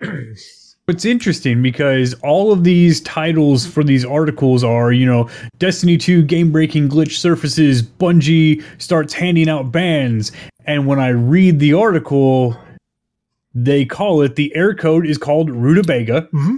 It's 0.86 1.06
interesting 1.06 1.62
because 1.62 2.12
all 2.22 2.52
of 2.52 2.62
these 2.62 3.00
titles 3.00 3.66
for 3.66 3.82
these 3.82 4.04
articles 4.04 4.62
are, 4.62 4.92
you 4.92 5.06
know, 5.06 5.30
Destiny 5.58 5.96
2 5.96 6.22
game 6.24 6.52
breaking 6.52 6.90
glitch 6.90 7.16
surfaces, 7.16 7.82
Bungie 7.82 8.62
starts 8.76 9.14
handing 9.14 9.48
out 9.48 9.72
bans. 9.72 10.30
And 10.66 10.86
when 10.86 11.00
I 11.00 11.08
read 11.08 11.58
the 11.58 11.72
article, 11.72 12.54
they 13.54 13.86
call 13.86 14.20
it 14.20 14.36
the 14.36 14.54
air 14.54 14.74
code 14.74 15.06
is 15.06 15.16
called 15.16 15.50
rutabaga 15.50 16.22
mm-hmm. 16.22 16.56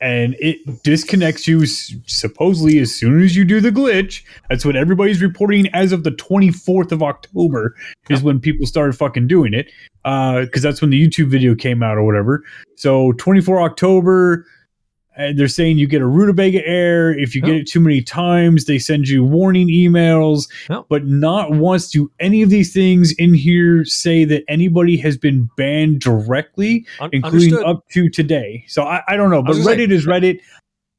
And 0.00 0.36
it 0.38 0.82
disconnects 0.82 1.46
you 1.46 1.66
supposedly 1.66 2.78
as 2.78 2.94
soon 2.94 3.22
as 3.22 3.36
you 3.36 3.44
do 3.44 3.60
the 3.60 3.70
glitch. 3.70 4.22
That's 4.48 4.64
what 4.64 4.76
everybody's 4.76 5.22
reporting 5.22 5.68
as 5.74 5.92
of 5.92 6.04
the 6.04 6.10
24th 6.10 6.92
of 6.92 7.02
october 7.02 7.74
is 8.08 8.22
when 8.22 8.40
people 8.40 8.66
started 8.66 8.94
fucking 8.94 9.26
doing 9.26 9.54
it 9.54 9.70
Uh, 10.04 10.40
because 10.40 10.64
uh, 10.64 10.68
that's 10.68 10.80
when 10.80 10.90
the 10.90 11.08
youtube 11.08 11.28
video 11.28 11.54
came 11.54 11.82
out 11.82 11.96
or 11.96 12.04
whatever. 12.04 12.42
So 12.76 13.12
24 13.12 13.60
october 13.60 14.46
and 15.16 15.38
they're 15.38 15.48
saying 15.48 15.78
you 15.78 15.86
get 15.86 16.00
a 16.00 16.06
rutabaga 16.06 16.66
error 16.66 17.12
if 17.12 17.34
you 17.34 17.42
get 17.42 17.54
it 17.54 17.66
too 17.66 17.80
many 17.80 18.00
times. 18.02 18.64
They 18.64 18.78
send 18.78 19.08
you 19.08 19.24
warning 19.24 19.68
emails, 19.68 20.48
but 20.88 21.04
not 21.04 21.52
once 21.52 21.90
do 21.90 22.10
any 22.20 22.42
of 22.42 22.50
these 22.50 22.72
things 22.72 23.12
in 23.18 23.34
here 23.34 23.84
say 23.84 24.24
that 24.24 24.44
anybody 24.48 24.96
has 24.98 25.16
been 25.16 25.48
banned 25.56 26.00
directly, 26.00 26.86
Un- 27.00 27.10
including 27.12 27.54
understood. 27.54 27.66
up 27.66 27.88
to 27.90 28.08
today. 28.08 28.64
So 28.68 28.84
I, 28.84 29.02
I 29.08 29.16
don't 29.16 29.30
know, 29.30 29.42
but 29.42 29.56
Reddit 29.56 29.88
say, 29.88 29.94
is 29.94 30.06
Reddit. 30.06 30.40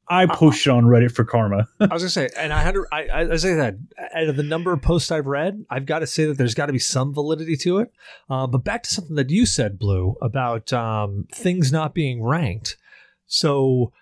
I 0.08 0.26
pushed 0.26 0.68
uh, 0.68 0.74
on 0.74 0.84
Reddit 0.84 1.12
for 1.12 1.24
karma. 1.24 1.66
I 1.80 1.86
was 1.86 2.02
gonna 2.02 2.10
say, 2.10 2.28
and 2.36 2.52
I 2.52 2.60
had 2.60 2.74
to. 2.74 2.84
I, 2.92 3.06
I, 3.06 3.32
I 3.32 3.36
said, 3.36 3.86
out 4.14 4.28
of 4.28 4.36
the 4.36 4.42
number 4.42 4.72
of 4.72 4.82
posts 4.82 5.10
I've 5.10 5.26
read, 5.26 5.64
I've 5.70 5.86
got 5.86 6.00
to 6.00 6.06
say 6.06 6.26
that 6.26 6.36
there's 6.36 6.54
got 6.54 6.66
to 6.66 6.72
be 6.72 6.78
some 6.78 7.14
validity 7.14 7.56
to 7.58 7.78
it. 7.78 7.92
Uh, 8.28 8.46
but 8.46 8.58
back 8.58 8.82
to 8.82 8.90
something 8.90 9.16
that 9.16 9.30
you 9.30 9.46
said, 9.46 9.78
Blue, 9.78 10.16
about 10.20 10.70
um, 10.72 11.26
things 11.32 11.72
not 11.72 11.94
being 11.94 12.22
ranked. 12.22 12.76
So 13.26 13.92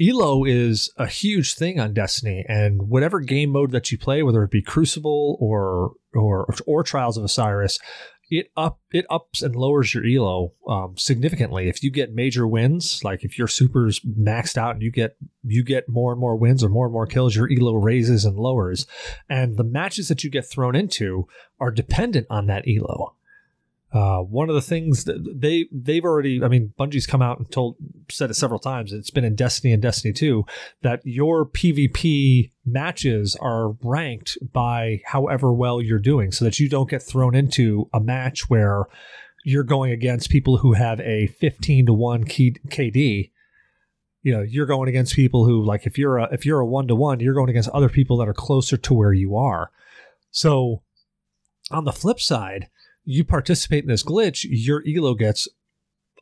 Elo 0.00 0.44
is 0.44 0.90
a 0.96 1.06
huge 1.06 1.54
thing 1.54 1.78
on 1.78 1.92
Destiny, 1.92 2.44
and 2.48 2.88
whatever 2.88 3.20
game 3.20 3.50
mode 3.50 3.72
that 3.72 3.92
you 3.92 3.98
play, 3.98 4.22
whether 4.22 4.42
it 4.42 4.50
be 4.50 4.62
Crucible 4.62 5.36
or 5.40 5.92
or 6.14 6.52
or 6.66 6.82
Trials 6.82 7.16
of 7.18 7.24
Osiris, 7.24 7.78
it 8.30 8.50
up 8.56 8.80
it 8.92 9.04
ups 9.10 9.42
and 9.42 9.56
lowers 9.56 9.92
your 9.92 10.06
elo 10.06 10.54
um, 10.68 10.94
significantly. 10.96 11.68
If 11.68 11.82
you 11.82 11.90
get 11.90 12.14
major 12.14 12.46
wins, 12.46 13.02
like 13.04 13.24
if 13.24 13.36
your 13.36 13.48
super's 13.48 14.00
maxed 14.00 14.56
out 14.56 14.74
and 14.74 14.82
you 14.82 14.90
get 14.90 15.16
you 15.42 15.64
get 15.64 15.88
more 15.88 16.12
and 16.12 16.20
more 16.20 16.36
wins 16.36 16.62
or 16.62 16.68
more 16.68 16.86
and 16.86 16.92
more 16.92 17.06
kills, 17.06 17.34
your 17.36 17.50
elo 17.50 17.74
raises 17.74 18.24
and 18.24 18.36
lowers. 18.36 18.86
And 19.28 19.56
the 19.56 19.64
matches 19.64 20.08
that 20.08 20.24
you 20.24 20.30
get 20.30 20.48
thrown 20.48 20.76
into 20.76 21.26
are 21.58 21.70
dependent 21.70 22.26
on 22.30 22.46
that 22.46 22.64
elo. 22.66 23.16
Uh, 23.92 24.18
one 24.18 24.48
of 24.48 24.54
the 24.54 24.62
things 24.62 25.04
that 25.04 25.18
they 25.34 25.66
they've 25.72 26.04
already, 26.04 26.42
I 26.44 26.48
mean, 26.48 26.72
Bungie's 26.78 27.08
come 27.08 27.22
out 27.22 27.38
and 27.38 27.50
told 27.50 27.76
said 28.08 28.30
it 28.30 28.34
several 28.34 28.60
times. 28.60 28.92
It's 28.92 29.10
been 29.10 29.24
in 29.24 29.34
Destiny 29.34 29.72
and 29.72 29.82
Destiny 29.82 30.12
2 30.12 30.44
that 30.82 31.00
your 31.04 31.44
PvP 31.44 32.52
matches 32.64 33.36
are 33.40 33.70
ranked 33.82 34.38
by 34.52 35.02
however 35.06 35.52
well 35.52 35.82
you're 35.82 35.98
doing, 35.98 36.30
so 36.30 36.44
that 36.44 36.60
you 36.60 36.68
don't 36.68 36.88
get 36.88 37.02
thrown 37.02 37.34
into 37.34 37.88
a 37.92 37.98
match 37.98 38.48
where 38.48 38.84
you're 39.44 39.64
going 39.64 39.90
against 39.90 40.30
people 40.30 40.58
who 40.58 40.74
have 40.74 41.00
a 41.00 41.26
15 41.26 41.86
to 41.86 41.92
one 41.92 42.24
KD. 42.24 43.30
You 44.22 44.32
know, 44.32 44.42
you're 44.42 44.66
going 44.66 44.88
against 44.88 45.16
people 45.16 45.46
who 45.46 45.64
like 45.64 45.84
if 45.84 45.98
you're 45.98 46.18
a 46.18 46.28
if 46.32 46.46
you're 46.46 46.60
a 46.60 46.66
one 46.66 46.86
to 46.86 46.94
one, 46.94 47.18
you're 47.18 47.34
going 47.34 47.50
against 47.50 47.70
other 47.70 47.88
people 47.88 48.18
that 48.18 48.28
are 48.28 48.34
closer 48.34 48.76
to 48.76 48.94
where 48.94 49.12
you 49.12 49.36
are. 49.36 49.72
So 50.30 50.82
on 51.72 51.84
the 51.84 51.92
flip 51.92 52.20
side 52.20 52.68
you 53.10 53.24
participate 53.24 53.84
in 53.84 53.88
this 53.88 54.04
glitch, 54.04 54.46
your 54.48 54.82
elo 54.86 55.14
gets 55.14 55.48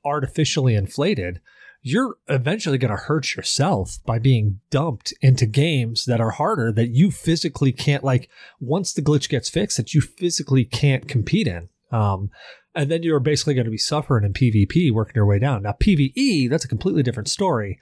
artificially 0.05 0.75
inflated. 0.75 1.41
You're 1.83 2.17
eventually 2.29 2.79
going 2.79 2.91
to 2.91 3.03
hurt 3.03 3.37
yourself 3.37 3.99
by 4.05 4.19
being 4.19 4.61
dumped 4.71 5.15
into 5.21 5.47
games 5.47 6.07
that 6.07 6.21
are 6.21 6.31
harder 6.31 6.73
that 6.73 6.89
you 6.89 7.11
physically 7.11 7.73
can't 7.73 8.03
like 8.03 8.29
once 8.59 8.93
the 8.93 9.03
glitch 9.03 9.29
gets 9.29 9.49
fixed 9.49 9.77
that 9.77 9.95
you 9.95 10.01
physically 10.01 10.65
can't 10.65 11.07
compete 11.07 11.47
in. 11.47 11.69
Um, 11.93 12.31
and 12.75 12.91
then 12.91 13.03
you're 13.03 13.21
basically 13.21 13.55
going 13.55 13.65
to 13.65 13.71
be 13.71 13.79
suffering 13.79 14.25
in 14.25 14.33
PvP, 14.33 14.93
working 14.93 15.15
your 15.15 15.27
way 15.27 15.39
down. 15.39 15.63
Now 15.63 15.73
PvE, 15.81 16.51
that's 16.51 16.65
a 16.65 16.69
completely 16.69 17.03
different 17.03 17.29
story. 17.29 17.79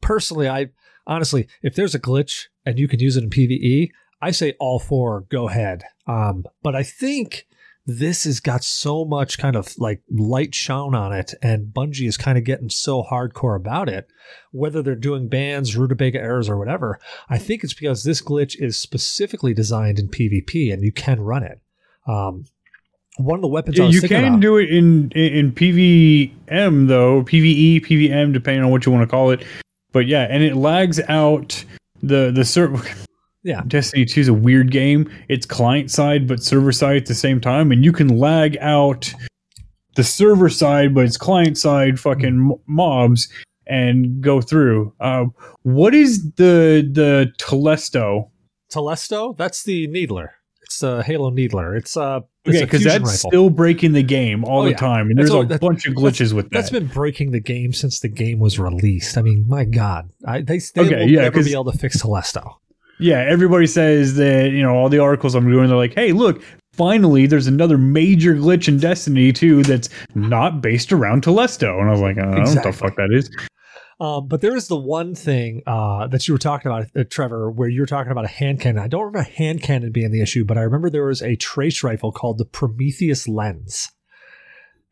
Personally, 0.00 0.48
I 0.48 0.70
honestly, 1.06 1.46
if 1.62 1.74
there's 1.74 1.94
a 1.94 2.00
glitch 2.00 2.46
and 2.64 2.78
you 2.78 2.88
can 2.88 3.00
use 3.00 3.16
it 3.16 3.24
in 3.24 3.30
PvE, 3.30 3.90
I 4.20 4.30
say 4.30 4.54
all 4.58 4.78
four, 4.78 5.26
go 5.28 5.48
ahead. 5.48 5.84
Um, 6.06 6.44
but 6.62 6.74
I 6.74 6.82
think 6.82 7.46
this 7.86 8.24
has 8.24 8.40
got 8.40 8.64
so 8.64 9.04
much 9.04 9.38
kind 9.38 9.56
of 9.56 9.74
like 9.78 10.02
light 10.10 10.54
shone 10.54 10.94
on 10.94 11.12
it, 11.12 11.34
and 11.42 11.66
Bungie 11.66 12.08
is 12.08 12.16
kind 12.16 12.38
of 12.38 12.44
getting 12.44 12.70
so 12.70 13.02
hardcore 13.02 13.56
about 13.56 13.88
it, 13.88 14.08
whether 14.52 14.82
they're 14.82 14.94
doing 14.94 15.28
bans, 15.28 15.76
rutabaga 15.76 16.18
errors, 16.18 16.48
or 16.48 16.58
whatever. 16.58 16.98
I 17.28 17.38
think 17.38 17.62
it's 17.62 17.74
because 17.74 18.02
this 18.02 18.22
glitch 18.22 18.56
is 18.58 18.78
specifically 18.78 19.52
designed 19.52 19.98
in 19.98 20.08
PvP 20.08 20.72
and 20.72 20.82
you 20.82 20.92
can 20.92 21.20
run 21.20 21.42
it. 21.42 21.60
Um, 22.06 22.44
one 23.16 23.38
of 23.38 23.42
the 23.42 23.48
weapons 23.48 23.78
you 23.78 24.00
can 24.00 24.24
about, 24.24 24.40
do 24.40 24.56
it 24.56 24.70
in, 24.70 25.10
in 25.10 25.32
in 25.34 25.52
PVM 25.52 26.88
though, 26.88 27.22
PVE, 27.22 27.84
PVM, 27.84 28.32
depending 28.32 28.64
on 28.64 28.70
what 28.70 28.86
you 28.86 28.92
want 28.92 29.02
to 29.02 29.10
call 29.10 29.30
it. 29.30 29.44
But 29.92 30.06
yeah, 30.06 30.26
and 30.28 30.42
it 30.42 30.56
lags 30.56 31.00
out 31.08 31.64
the 32.02 32.32
the 32.34 32.44
server. 32.44 32.82
Yeah. 33.44 33.62
Destiny 33.68 34.06
2 34.06 34.20
is 34.22 34.28
a 34.28 34.34
weird 34.34 34.70
game. 34.72 35.10
It's 35.28 35.46
client 35.46 35.90
side 35.90 36.26
but 36.26 36.42
server 36.42 36.72
side 36.72 36.96
at 36.96 37.06
the 37.06 37.14
same 37.14 37.40
time, 37.40 37.70
and 37.70 37.84
you 37.84 37.92
can 37.92 38.18
lag 38.18 38.56
out 38.60 39.12
the 39.94 40.02
server 40.02 40.48
side, 40.48 40.94
but 40.94 41.04
it's 41.04 41.16
client 41.16 41.56
side 41.56 42.00
fucking 42.00 42.58
mobs 42.66 43.28
and 43.66 44.20
go 44.20 44.40
through. 44.40 44.92
Uh, 44.98 45.26
what 45.62 45.94
is 45.94 46.32
the 46.32 46.88
the 46.90 47.32
Telesto? 47.38 48.30
Telesto? 48.72 49.36
That's 49.36 49.62
the 49.64 49.86
Needler. 49.88 50.32
It's 50.62 50.82
a 50.82 51.02
Halo 51.02 51.30
Needler. 51.30 51.76
It's 51.76 51.96
uh 51.96 52.20
okay 52.48 52.64
because 52.64 52.82
that's 52.82 53.04
rifle. 53.04 53.30
still 53.30 53.50
breaking 53.50 53.92
the 53.92 54.02
game 54.02 54.44
all 54.44 54.62
oh, 54.62 54.64
the 54.64 54.70
yeah. 54.70 54.76
time, 54.76 55.10
and 55.10 55.18
there's 55.18 55.30
a 55.30 55.44
bunch 55.58 55.86
of 55.86 55.94
glitches 55.94 56.32
with 56.32 56.46
that. 56.46 56.52
That's 56.52 56.70
been 56.70 56.86
breaking 56.86 57.32
the 57.32 57.40
game 57.40 57.72
since 57.74 58.00
the 58.00 58.08
game 58.08 58.38
was 58.38 58.58
released. 58.58 59.18
I 59.18 59.22
mean, 59.22 59.44
my 59.46 59.64
God, 59.64 60.10
I, 60.26 60.40
they, 60.40 60.58
they 60.74 60.80
okay, 60.80 60.96
will 60.96 61.10
yeah, 61.10 61.22
never 61.22 61.44
be 61.44 61.52
able 61.52 61.70
to 61.70 61.78
fix 61.78 62.02
Telesto. 62.02 62.56
Yeah, 62.98 63.24
everybody 63.28 63.66
says 63.66 64.14
that, 64.16 64.50
you 64.50 64.62
know, 64.62 64.74
all 64.74 64.88
the 64.88 65.00
articles 65.00 65.34
I'm 65.34 65.50
doing, 65.50 65.68
they're 65.68 65.76
like, 65.76 65.94
hey, 65.94 66.12
look, 66.12 66.42
finally 66.72 67.26
there's 67.26 67.46
another 67.46 67.78
major 67.78 68.34
glitch 68.34 68.68
in 68.68 68.78
Destiny 68.78 69.32
2 69.32 69.62
that's 69.62 69.88
not 70.14 70.60
based 70.60 70.92
around 70.92 71.22
Telesto. 71.22 71.78
And 71.80 71.88
I 71.88 71.92
was 71.92 72.00
like, 72.00 72.18
I 72.18 72.22
don't 72.22 72.38
exactly. 72.38 72.54
know 72.54 72.60
what 72.60 72.72
the 72.72 72.78
fuck 72.78 72.96
that 72.96 73.12
is. 73.12 73.30
Um, 74.00 74.26
but 74.26 74.40
there 74.40 74.56
is 74.56 74.68
the 74.68 74.76
one 74.76 75.14
thing 75.14 75.62
uh, 75.66 76.08
that 76.08 76.26
you 76.26 76.34
were 76.34 76.38
talking 76.38 76.70
about, 76.70 76.84
uh, 76.96 77.04
Trever, 77.04 77.54
where 77.54 77.68
you 77.68 77.80
were 77.80 77.86
talking 77.86 78.10
about 78.10 78.24
a 78.24 78.28
hand 78.28 78.60
cannon. 78.60 78.82
I 78.82 78.88
don't 78.88 79.04
remember 79.04 79.30
hand 79.30 79.62
cannon 79.62 79.92
being 79.92 80.10
the 80.10 80.20
issue, 80.20 80.44
but 80.44 80.58
I 80.58 80.62
remember 80.62 80.90
there 80.90 81.06
was 81.06 81.22
a 81.22 81.36
trace 81.36 81.82
rifle 81.82 82.10
called 82.10 82.38
the 82.38 82.44
Prometheus 82.44 83.28
Lens. 83.28 83.90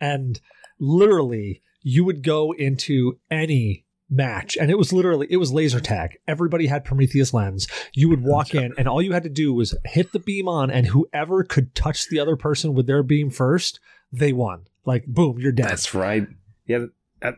And 0.00 0.40
literally, 0.78 1.62
you 1.82 2.04
would 2.04 2.22
go 2.22 2.52
into 2.52 3.18
any 3.30 3.84
match. 4.12 4.56
And 4.60 4.70
it 4.70 4.78
was 4.78 4.92
literally 4.92 5.26
it 5.30 5.38
was 5.38 5.52
laser 5.52 5.80
tag. 5.80 6.18
Everybody 6.28 6.66
had 6.66 6.84
prometheus 6.84 7.32
lens. 7.32 7.66
You 7.94 8.08
would 8.10 8.22
walk 8.22 8.54
in 8.54 8.74
and 8.78 8.86
all 8.86 9.02
you 9.02 9.12
had 9.12 9.22
to 9.24 9.28
do 9.28 9.52
was 9.52 9.74
hit 9.84 10.12
the 10.12 10.18
beam 10.18 10.48
on 10.48 10.70
and 10.70 10.86
whoever 10.86 11.42
could 11.42 11.74
touch 11.74 12.08
the 12.08 12.20
other 12.20 12.36
person 12.36 12.74
with 12.74 12.86
their 12.86 13.02
beam 13.02 13.30
first 13.30 13.80
they 14.12 14.32
won. 14.32 14.66
Like 14.84 15.06
boom 15.06 15.38
you're 15.38 15.52
dead. 15.52 15.68
That's 15.68 15.94
right. 15.94 16.26
Yeah 16.66 16.86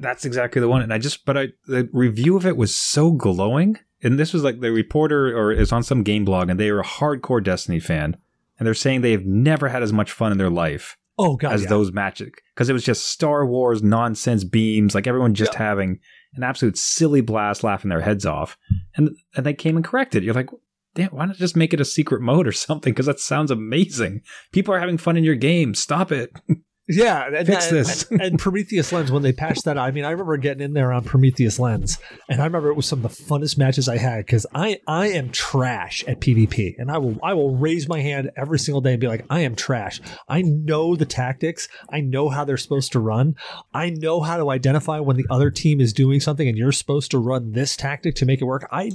that's 0.01 0.25
exactly 0.25 0.63
the 0.63 0.69
one. 0.69 0.81
And 0.81 0.95
i 0.95 0.99
just 0.99 1.27
but 1.27 1.37
i 1.37 1.49
the 1.67 1.89
review 1.93 2.37
of 2.37 2.47
it 2.47 2.57
was 2.57 2.75
so 2.75 3.13
glowing. 3.13 3.79
And 4.03 4.19
this 4.19 4.33
was 4.33 4.43
like 4.43 4.61
the 4.61 4.73
reporter 4.73 5.37
or 5.37 5.53
is 5.53 5.73
on 5.73 5.83
some 5.83 6.03
game 6.03 6.25
blog 6.25 6.51
and 6.51 6.59
they 6.59 6.71
were 6.71 6.81
a 6.81 6.85
hardcore 6.85 7.43
destiny 7.43 7.81
fan. 7.81 8.17
And 8.59 8.67
they're 8.67 8.75
saying 8.75 9.01
they've 9.01 9.25
never 9.25 9.69
had 9.69 9.83
as 9.83 9.93
much 9.93 10.13
fun 10.13 10.33
in 10.33 10.39
their 10.39 10.51
life 10.51 10.97
oh 11.19 11.37
god 11.37 11.53
as 11.53 11.63
yeah. 11.63 11.69
those 11.69 11.93
matches 11.93 12.33
because 12.55 12.69
it 12.69 12.73
was 12.73 12.85
just 12.85 13.07
star 13.07 13.47
wars 13.47 13.83
nonsense 13.83 14.45
beams 14.45 14.95
like 14.95 15.07
everyone 15.07 15.35
just 15.35 15.53
yeah. 15.53 15.59
having 15.59 16.01
an 16.37 16.43
absolute 16.43 16.79
silly 16.79 17.21
blast 17.21 17.65
laughing 17.65 17.89
their 17.89 18.01
heads 18.01 18.27
off. 18.27 18.57
And 18.97 19.17
and 19.37 19.45
they 19.45 19.55
came 19.55 19.77
and 19.77 19.85
corrected. 19.85 20.25
You're 20.25 20.35
like, 20.35 20.51
damn, 20.95 21.11
why 21.11 21.27
not 21.27 21.37
just 21.37 21.57
make 21.57 21.75
it 21.75 21.81
a 21.81 21.85
secret 21.85 22.23
mode 22.23 22.47
or 22.47 22.53
something? 22.53 22.93
Because 22.93 23.07
that 23.07 23.21
sounds 23.21 23.51
amazing. 23.51 24.23
People 24.53 24.75
are 24.75 24.81
having 24.81 24.99
fun 24.99 25.17
in 25.17 25.25
your 25.25 25.35
game. 25.35 25.75
Stop 25.75 26.13
it. 26.13 26.33
Yeah, 26.87 27.29
and, 27.35 27.47
fix 27.47 27.69
uh, 27.69 27.71
this. 27.71 28.11
And, 28.11 28.21
and, 28.21 28.39
Prometheus 28.39 28.93
Lens 28.93 29.11
when 29.11 29.23
they 29.23 29.33
patched 29.33 29.65
that. 29.65 29.79
I 29.79 29.91
mean, 29.91 30.05
I 30.05 30.11
remember 30.11 30.37
getting 30.37 30.63
in 30.63 30.75
there 30.75 30.93
on 30.93 31.03
Prometheus 31.03 31.59
Lens, 31.59 31.99
and 32.29 32.43
I 32.43 32.45
remember 32.45 32.69
it 32.69 32.75
was 32.75 32.85
some 32.85 33.03
of 33.03 33.17
the 33.17 33.25
funnest 33.25 33.57
matches 33.57 33.89
I 33.89 33.97
had 33.97 34.27
because 34.27 34.47
I 34.55 34.81
I 34.87 35.09
am 35.09 35.31
trash 35.31 36.05
at 36.07 36.21
PvP, 36.21 36.75
and 36.77 36.91
I 36.91 36.99
will 36.99 37.19
I 37.23 37.33
will 37.33 37.57
raise 37.57 37.89
my 37.89 38.01
hand 38.01 38.31
every 38.37 38.59
single 38.59 38.83
day 38.83 38.93
and 38.93 39.01
be 39.01 39.09
like, 39.09 39.25
I 39.31 39.41
am 39.41 39.57
trash. 39.57 40.03
I 40.29 40.43
know 40.43 40.95
the 40.95 41.07
tactics. 41.07 41.69
I 41.89 42.01
know 42.03 42.29
how 42.29 42.45
they're 42.45 42.59
supposed 42.59 42.93
to 42.93 43.01
run. 43.01 43.37
I 43.73 43.89
know 43.89 44.21
how 44.21 44.37
to 44.37 44.51
identify 44.51 45.01
when 45.01 45.17
the 45.17 45.27
other 45.31 45.51
team 45.51 45.81
is 45.81 45.95
doing 45.95 46.21
something, 46.21 46.47
and 46.47 46.59
you're 46.59 46.73
supposed 46.73 47.11
to 47.13 47.19
run 47.19 47.53
this 47.53 47.77
tactic 47.77 48.15
to 48.17 48.27
make 48.27 48.43
it 48.43 48.45
work. 48.45 48.69
I, 48.71 48.91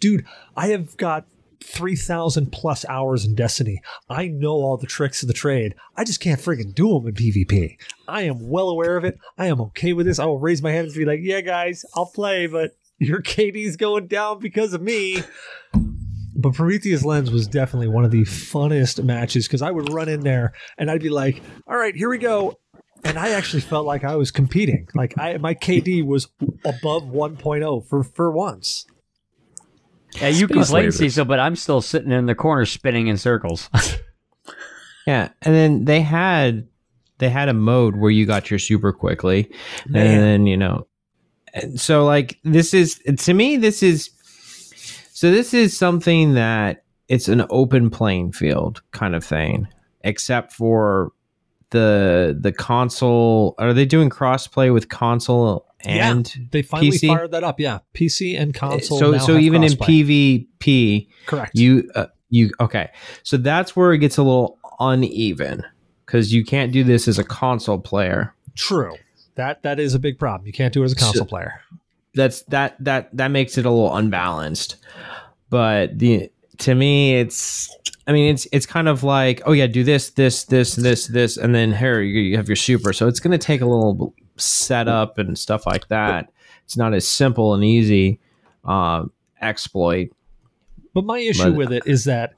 dude, 0.00 0.26
I 0.54 0.68
have 0.68 0.98
got 0.98 1.24
3,000 1.62 2.52
plus 2.52 2.84
hours 2.88 3.24
in 3.24 3.34
Destiny. 3.34 3.80
I 4.08 4.28
know 4.28 4.52
all 4.52 4.76
the 4.76 4.86
tricks 4.86 5.22
of 5.22 5.28
the 5.28 5.34
trade. 5.34 5.74
I 5.96 6.04
just 6.04 6.20
can't 6.20 6.40
friggin' 6.40 6.74
do 6.74 6.88
them 6.88 7.08
in 7.08 7.14
PvP. 7.14 7.76
I 8.08 8.22
am 8.22 8.48
well 8.48 8.68
aware 8.68 8.96
of 8.96 9.04
it. 9.04 9.18
I 9.38 9.46
am 9.46 9.60
okay 9.60 9.92
with 9.92 10.06
this. 10.06 10.18
I 10.18 10.26
will 10.26 10.38
raise 10.38 10.62
my 10.62 10.72
hand 10.72 10.86
and 10.88 10.96
be 10.96 11.04
like, 11.04 11.20
yeah, 11.22 11.40
guys, 11.40 11.84
I'll 11.94 12.06
play, 12.06 12.46
but 12.46 12.72
your 12.98 13.22
KD's 13.22 13.76
going 13.76 14.06
down 14.06 14.38
because 14.38 14.72
of 14.72 14.82
me. 14.82 15.22
But 16.34 16.54
Prometheus 16.54 17.04
Lens 17.04 17.30
was 17.30 17.46
definitely 17.46 17.88
one 17.88 18.04
of 18.04 18.10
the 18.10 18.22
funnest 18.22 19.02
matches 19.04 19.46
because 19.46 19.62
I 19.62 19.70
would 19.70 19.92
run 19.92 20.08
in 20.08 20.20
there 20.20 20.54
and 20.76 20.90
I'd 20.90 21.02
be 21.02 21.10
like, 21.10 21.42
all 21.66 21.76
right, 21.76 21.94
here 21.94 22.08
we 22.08 22.18
go. 22.18 22.58
And 23.04 23.18
I 23.18 23.30
actually 23.30 23.60
felt 23.60 23.86
like 23.86 24.04
I 24.04 24.16
was 24.16 24.30
competing. 24.30 24.88
Like 24.94 25.18
I, 25.18 25.36
my 25.38 25.54
KD 25.54 26.04
was 26.04 26.28
above 26.64 27.04
1.0 27.04 27.88
for, 27.88 28.02
for 28.04 28.30
once. 28.30 28.86
Yeah, 30.20 30.28
you 30.28 30.46
can 30.46 30.62
play 30.62 30.90
Cecil, 30.90 31.24
but 31.24 31.38
I'm 31.38 31.56
still 31.56 31.80
sitting 31.80 32.12
in 32.12 32.26
the 32.26 32.34
corner 32.34 32.66
spinning 32.66 33.06
in 33.06 33.16
circles. 33.16 33.70
yeah, 35.06 35.30
and 35.42 35.54
then 35.54 35.84
they 35.84 36.00
had 36.00 36.66
they 37.18 37.30
had 37.30 37.48
a 37.48 37.54
mode 37.54 37.96
where 37.96 38.10
you 38.10 38.26
got 38.26 38.50
your 38.50 38.58
super 38.58 38.92
quickly, 38.92 39.50
Man. 39.86 40.06
and 40.06 40.22
then 40.22 40.46
you 40.46 40.56
know, 40.56 40.86
so 41.76 42.04
like 42.04 42.38
this 42.44 42.74
is 42.74 43.00
to 43.18 43.34
me 43.34 43.56
this 43.56 43.82
is 43.82 44.10
so 45.12 45.30
this 45.30 45.54
is 45.54 45.76
something 45.76 46.34
that 46.34 46.84
it's 47.08 47.28
an 47.28 47.44
open 47.50 47.90
playing 47.90 48.32
field 48.32 48.82
kind 48.90 49.14
of 49.14 49.24
thing, 49.24 49.68
except 50.02 50.52
for 50.52 51.12
the 51.70 52.36
the 52.38 52.52
console. 52.52 53.54
Are 53.58 53.72
they 53.72 53.84
doing 53.86 54.10
crossplay 54.10 54.72
with 54.72 54.88
console 54.88 55.66
and 55.84 56.34
yeah, 56.34 56.42
they 56.50 56.62
finally 56.62 56.90
PC? 56.90 57.08
fired 57.08 57.32
that 57.32 57.44
up. 57.44 57.60
Yeah, 57.60 57.80
PC 57.94 58.38
and 58.40 58.54
console. 58.54 58.98
So 58.98 59.18
so 59.18 59.38
even 59.38 59.62
in 59.64 59.72
PvP, 59.72 61.08
correct. 61.26 61.52
You 61.56 61.90
uh, 61.94 62.06
you 62.30 62.50
okay. 62.60 62.90
So 63.22 63.36
that's 63.36 63.76
where 63.76 63.92
it 63.92 63.98
gets 63.98 64.16
a 64.16 64.22
little 64.22 64.58
uneven 64.80 65.64
because 66.06 66.32
you 66.32 66.44
can't 66.44 66.72
do 66.72 66.84
this 66.84 67.08
as 67.08 67.18
a 67.18 67.24
console 67.24 67.78
player. 67.78 68.34
True. 68.54 68.96
That 69.36 69.62
that 69.62 69.80
is 69.80 69.94
a 69.94 69.98
big 69.98 70.18
problem. 70.18 70.46
You 70.46 70.52
can't 70.52 70.74
do 70.74 70.82
it 70.82 70.86
as 70.86 70.92
a 70.92 70.96
console 70.96 71.22
so, 71.22 71.24
player. 71.24 71.60
That's 72.14 72.42
that 72.42 72.76
that 72.84 73.16
that 73.16 73.28
makes 73.28 73.56
it 73.56 73.64
a 73.64 73.70
little 73.70 73.94
unbalanced. 73.94 74.76
But 75.48 75.98
the 75.98 76.30
to 76.58 76.74
me 76.74 77.14
it's 77.14 77.74
I 78.06 78.12
mean 78.12 78.32
it's 78.32 78.46
it's 78.52 78.66
kind 78.66 78.88
of 78.88 79.02
like 79.02 79.42
oh 79.46 79.52
yeah 79.52 79.66
do 79.66 79.84
this 79.84 80.10
this 80.10 80.44
this 80.44 80.76
this 80.76 81.06
this 81.06 81.36
and 81.36 81.54
then 81.54 81.72
here 81.72 82.00
you, 82.00 82.20
you 82.20 82.36
have 82.36 82.48
your 82.48 82.56
super 82.56 82.92
so 82.92 83.08
it's 83.08 83.20
going 83.20 83.32
to 83.32 83.38
take 83.38 83.60
a 83.60 83.66
little 83.66 84.14
setup 84.42 85.18
and 85.18 85.38
stuff 85.38 85.66
like 85.66 85.88
that. 85.88 86.30
It's 86.64 86.76
not 86.76 86.94
as 86.94 87.06
simple 87.06 87.54
and 87.54 87.64
easy 87.64 88.20
uh, 88.64 89.04
exploit. 89.40 90.10
But 90.94 91.04
my 91.04 91.18
issue 91.18 91.50
but, 91.50 91.54
with 91.54 91.72
it 91.72 91.86
is 91.86 92.04
that 92.04 92.34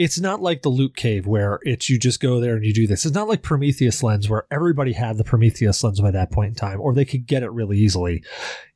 it's 0.00 0.18
not 0.18 0.40
like 0.40 0.62
the 0.62 0.70
loot 0.70 0.96
cave 0.96 1.26
where 1.26 1.58
it's 1.62 1.90
you 1.90 1.98
just 1.98 2.20
go 2.20 2.40
there 2.40 2.56
and 2.56 2.64
you 2.64 2.72
do 2.72 2.86
this. 2.86 3.04
It's 3.04 3.14
not 3.14 3.28
like 3.28 3.42
Prometheus 3.42 4.02
lens 4.02 4.30
where 4.30 4.46
everybody 4.50 4.94
had 4.94 5.18
the 5.18 5.24
Prometheus 5.24 5.84
lens 5.84 6.00
by 6.00 6.10
that 6.10 6.32
point 6.32 6.48
in 6.48 6.54
time, 6.54 6.80
or 6.80 6.94
they 6.94 7.04
could 7.04 7.26
get 7.26 7.42
it 7.42 7.52
really 7.52 7.76
easily. 7.76 8.24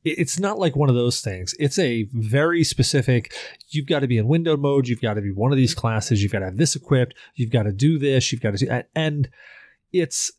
It's 0.05 0.39
not 0.39 0.59
like 0.59 0.77
one 0.77 0.91
of 0.91 0.95
those 0.95 1.23
things. 1.23 1.55
It's 1.59 1.79
a 1.79 2.03
very 2.13 2.63
specific. 2.63 3.33
You've 3.71 3.87
got 3.87 4.01
to 4.01 4.07
be 4.07 4.19
in 4.19 4.29
window 4.29 4.59
mode. 4.59 4.87
You've 4.87 5.01
got 5.01 5.15
to 5.15 5.23
be 5.23 5.33
one 5.33 5.51
of 5.51 5.57
these 5.57 5.75
classes. 5.75 6.23
You've 6.23 6.31
got 6.31 6.41
to 6.41 6.45
have 6.45 6.59
this 6.59 6.77
equipped. 6.77 7.15
You've 7.37 7.51
got 7.51 7.63
to 7.63 7.73
do 7.73 7.99
this. 7.99 8.31
You've 8.31 8.43
got 8.43 8.59
to 8.59 8.67
do, 8.67 8.83
and 8.95 9.31
it's 9.95 10.31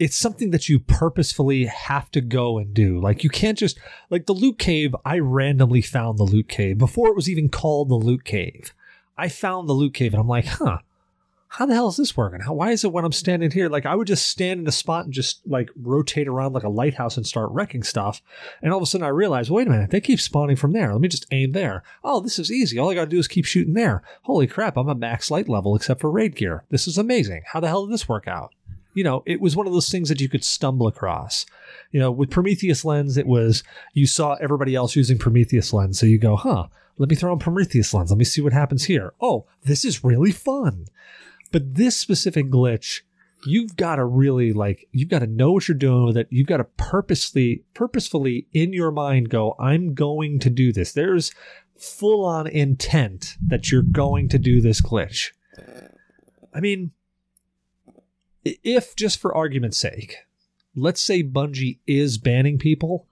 it's 0.00 0.16
something 0.16 0.50
that 0.50 0.66
you 0.66 0.80
purposefully 0.80 1.66
have 1.66 2.10
to 2.12 2.22
go 2.22 2.56
and 2.56 2.72
do. 2.72 2.98
Like 2.98 3.22
you 3.22 3.28
can't 3.28 3.58
just 3.58 3.78
like 4.08 4.24
the 4.24 4.32
loot 4.32 4.58
cave. 4.58 4.96
I 5.04 5.18
randomly 5.18 5.82
found 5.82 6.18
the 6.18 6.24
loot 6.24 6.48
cave 6.48 6.78
before 6.78 7.08
it 7.08 7.14
was 7.14 7.28
even 7.28 7.50
called 7.50 7.90
the 7.90 7.96
loot 7.96 8.24
cave. 8.24 8.72
I 9.18 9.28
found 9.28 9.68
the 9.68 9.74
loot 9.74 9.92
cave 9.92 10.14
and 10.14 10.20
I'm 10.20 10.26
like, 10.26 10.46
huh, 10.46 10.78
how 11.48 11.66
the 11.66 11.74
hell 11.74 11.88
is 11.88 11.98
this 11.98 12.16
working? 12.16 12.40
How 12.40 12.54
why 12.54 12.70
is 12.70 12.82
it 12.82 12.92
when 12.92 13.04
I'm 13.04 13.12
standing 13.12 13.50
here? 13.50 13.68
Like 13.68 13.84
I 13.84 13.94
would 13.94 14.06
just 14.06 14.26
stand 14.26 14.60
in 14.60 14.66
a 14.66 14.72
spot 14.72 15.04
and 15.04 15.12
just 15.12 15.46
like 15.46 15.68
rotate 15.76 16.28
around 16.28 16.54
like 16.54 16.62
a 16.62 16.70
lighthouse 16.70 17.18
and 17.18 17.26
start 17.26 17.50
wrecking 17.50 17.82
stuff. 17.82 18.22
And 18.62 18.72
all 18.72 18.78
of 18.78 18.82
a 18.82 18.86
sudden 18.86 19.04
I 19.04 19.10
realize, 19.10 19.50
wait 19.50 19.66
a 19.66 19.70
minute, 19.70 19.90
they 19.90 20.00
keep 20.00 20.20
spawning 20.20 20.56
from 20.56 20.72
there. 20.72 20.92
Let 20.92 21.02
me 21.02 21.08
just 21.08 21.26
aim 21.30 21.52
there. 21.52 21.82
Oh, 22.02 22.20
this 22.20 22.38
is 22.38 22.50
easy. 22.50 22.78
All 22.78 22.90
I 22.90 22.94
gotta 22.94 23.10
do 23.10 23.18
is 23.18 23.28
keep 23.28 23.44
shooting 23.44 23.74
there. 23.74 24.02
Holy 24.22 24.46
crap, 24.46 24.78
I'm 24.78 24.88
a 24.88 24.94
max 24.94 25.30
light 25.30 25.48
level 25.48 25.76
except 25.76 26.00
for 26.00 26.10
raid 26.10 26.36
gear. 26.36 26.64
This 26.70 26.88
is 26.88 26.96
amazing. 26.96 27.42
How 27.44 27.60
the 27.60 27.68
hell 27.68 27.84
did 27.84 27.92
this 27.92 28.08
work 28.08 28.26
out? 28.26 28.54
You 28.94 29.04
know, 29.04 29.22
it 29.26 29.40
was 29.40 29.56
one 29.56 29.66
of 29.66 29.72
those 29.72 29.90
things 29.90 30.08
that 30.08 30.20
you 30.20 30.28
could 30.28 30.44
stumble 30.44 30.86
across. 30.86 31.46
You 31.92 32.00
know, 32.00 32.10
with 32.10 32.30
Prometheus 32.30 32.84
Lens, 32.84 33.16
it 33.16 33.26
was 33.26 33.62
you 33.94 34.06
saw 34.06 34.34
everybody 34.34 34.74
else 34.74 34.96
using 34.96 35.18
Prometheus 35.18 35.72
Lens, 35.72 35.98
so 35.98 36.06
you 36.06 36.18
go, 36.18 36.36
huh, 36.36 36.66
let 36.98 37.08
me 37.08 37.16
throw 37.16 37.32
on 37.32 37.38
Prometheus 37.38 37.94
Lens. 37.94 38.10
Let 38.10 38.18
me 38.18 38.24
see 38.24 38.42
what 38.42 38.52
happens 38.52 38.84
here. 38.84 39.14
Oh, 39.20 39.46
this 39.64 39.84
is 39.84 40.04
really 40.04 40.32
fun. 40.32 40.86
But 41.52 41.74
this 41.74 41.96
specific 41.96 42.50
glitch, 42.50 43.00
you've 43.46 43.76
got 43.76 43.96
to 43.96 44.04
really 44.04 44.52
like, 44.52 44.86
you've 44.92 45.08
got 45.08 45.20
to 45.20 45.26
know 45.26 45.52
what 45.52 45.66
you're 45.66 45.76
doing 45.76 46.04
with 46.04 46.16
it. 46.16 46.28
You've 46.30 46.46
got 46.46 46.58
to 46.58 46.64
purposely, 46.64 47.64
purposefully 47.74 48.46
in 48.52 48.72
your 48.72 48.92
mind 48.92 49.30
go, 49.30 49.56
I'm 49.58 49.94
going 49.94 50.38
to 50.40 50.50
do 50.50 50.72
this. 50.72 50.92
There's 50.92 51.32
full 51.78 52.24
on 52.24 52.46
intent 52.46 53.36
that 53.46 53.72
you're 53.72 53.82
going 53.82 54.28
to 54.28 54.38
do 54.38 54.60
this 54.60 54.80
glitch. 54.80 55.30
I 56.54 56.60
mean, 56.60 56.90
if 58.44 58.96
just 58.96 59.18
for 59.18 59.34
argument's 59.34 59.78
sake, 59.78 60.16
let's 60.74 61.00
say 61.00 61.22
Bungie 61.22 61.78
is 61.86 62.18
banning 62.18 62.58
people, 62.58 63.06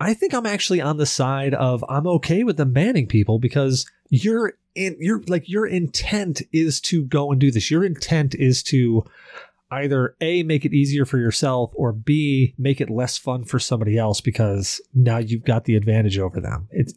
I 0.00 0.14
think 0.14 0.34
I'm 0.34 0.46
actually 0.46 0.80
on 0.80 0.96
the 0.96 1.06
side 1.06 1.54
of 1.54 1.84
I'm 1.88 2.06
okay 2.06 2.44
with 2.44 2.56
them 2.56 2.72
banning 2.72 3.06
people 3.06 3.38
because 3.38 3.90
your 4.08 4.54
in 4.74 4.96
your 4.98 5.20
like 5.28 5.48
your 5.48 5.66
intent 5.66 6.42
is 6.52 6.80
to 6.82 7.04
go 7.04 7.30
and 7.30 7.40
do 7.40 7.50
this. 7.50 7.70
Your 7.70 7.84
intent 7.84 8.34
is 8.34 8.62
to 8.64 9.04
either 9.70 10.16
A 10.20 10.42
make 10.42 10.64
it 10.64 10.74
easier 10.74 11.04
for 11.04 11.18
yourself 11.18 11.70
or 11.74 11.92
B 11.92 12.54
make 12.58 12.80
it 12.80 12.90
less 12.90 13.16
fun 13.16 13.44
for 13.44 13.58
somebody 13.58 13.96
else 13.96 14.20
because 14.20 14.80
now 14.94 15.18
you've 15.18 15.44
got 15.44 15.64
the 15.64 15.76
advantage 15.76 16.18
over 16.18 16.40
them. 16.40 16.68
It's 16.70 16.94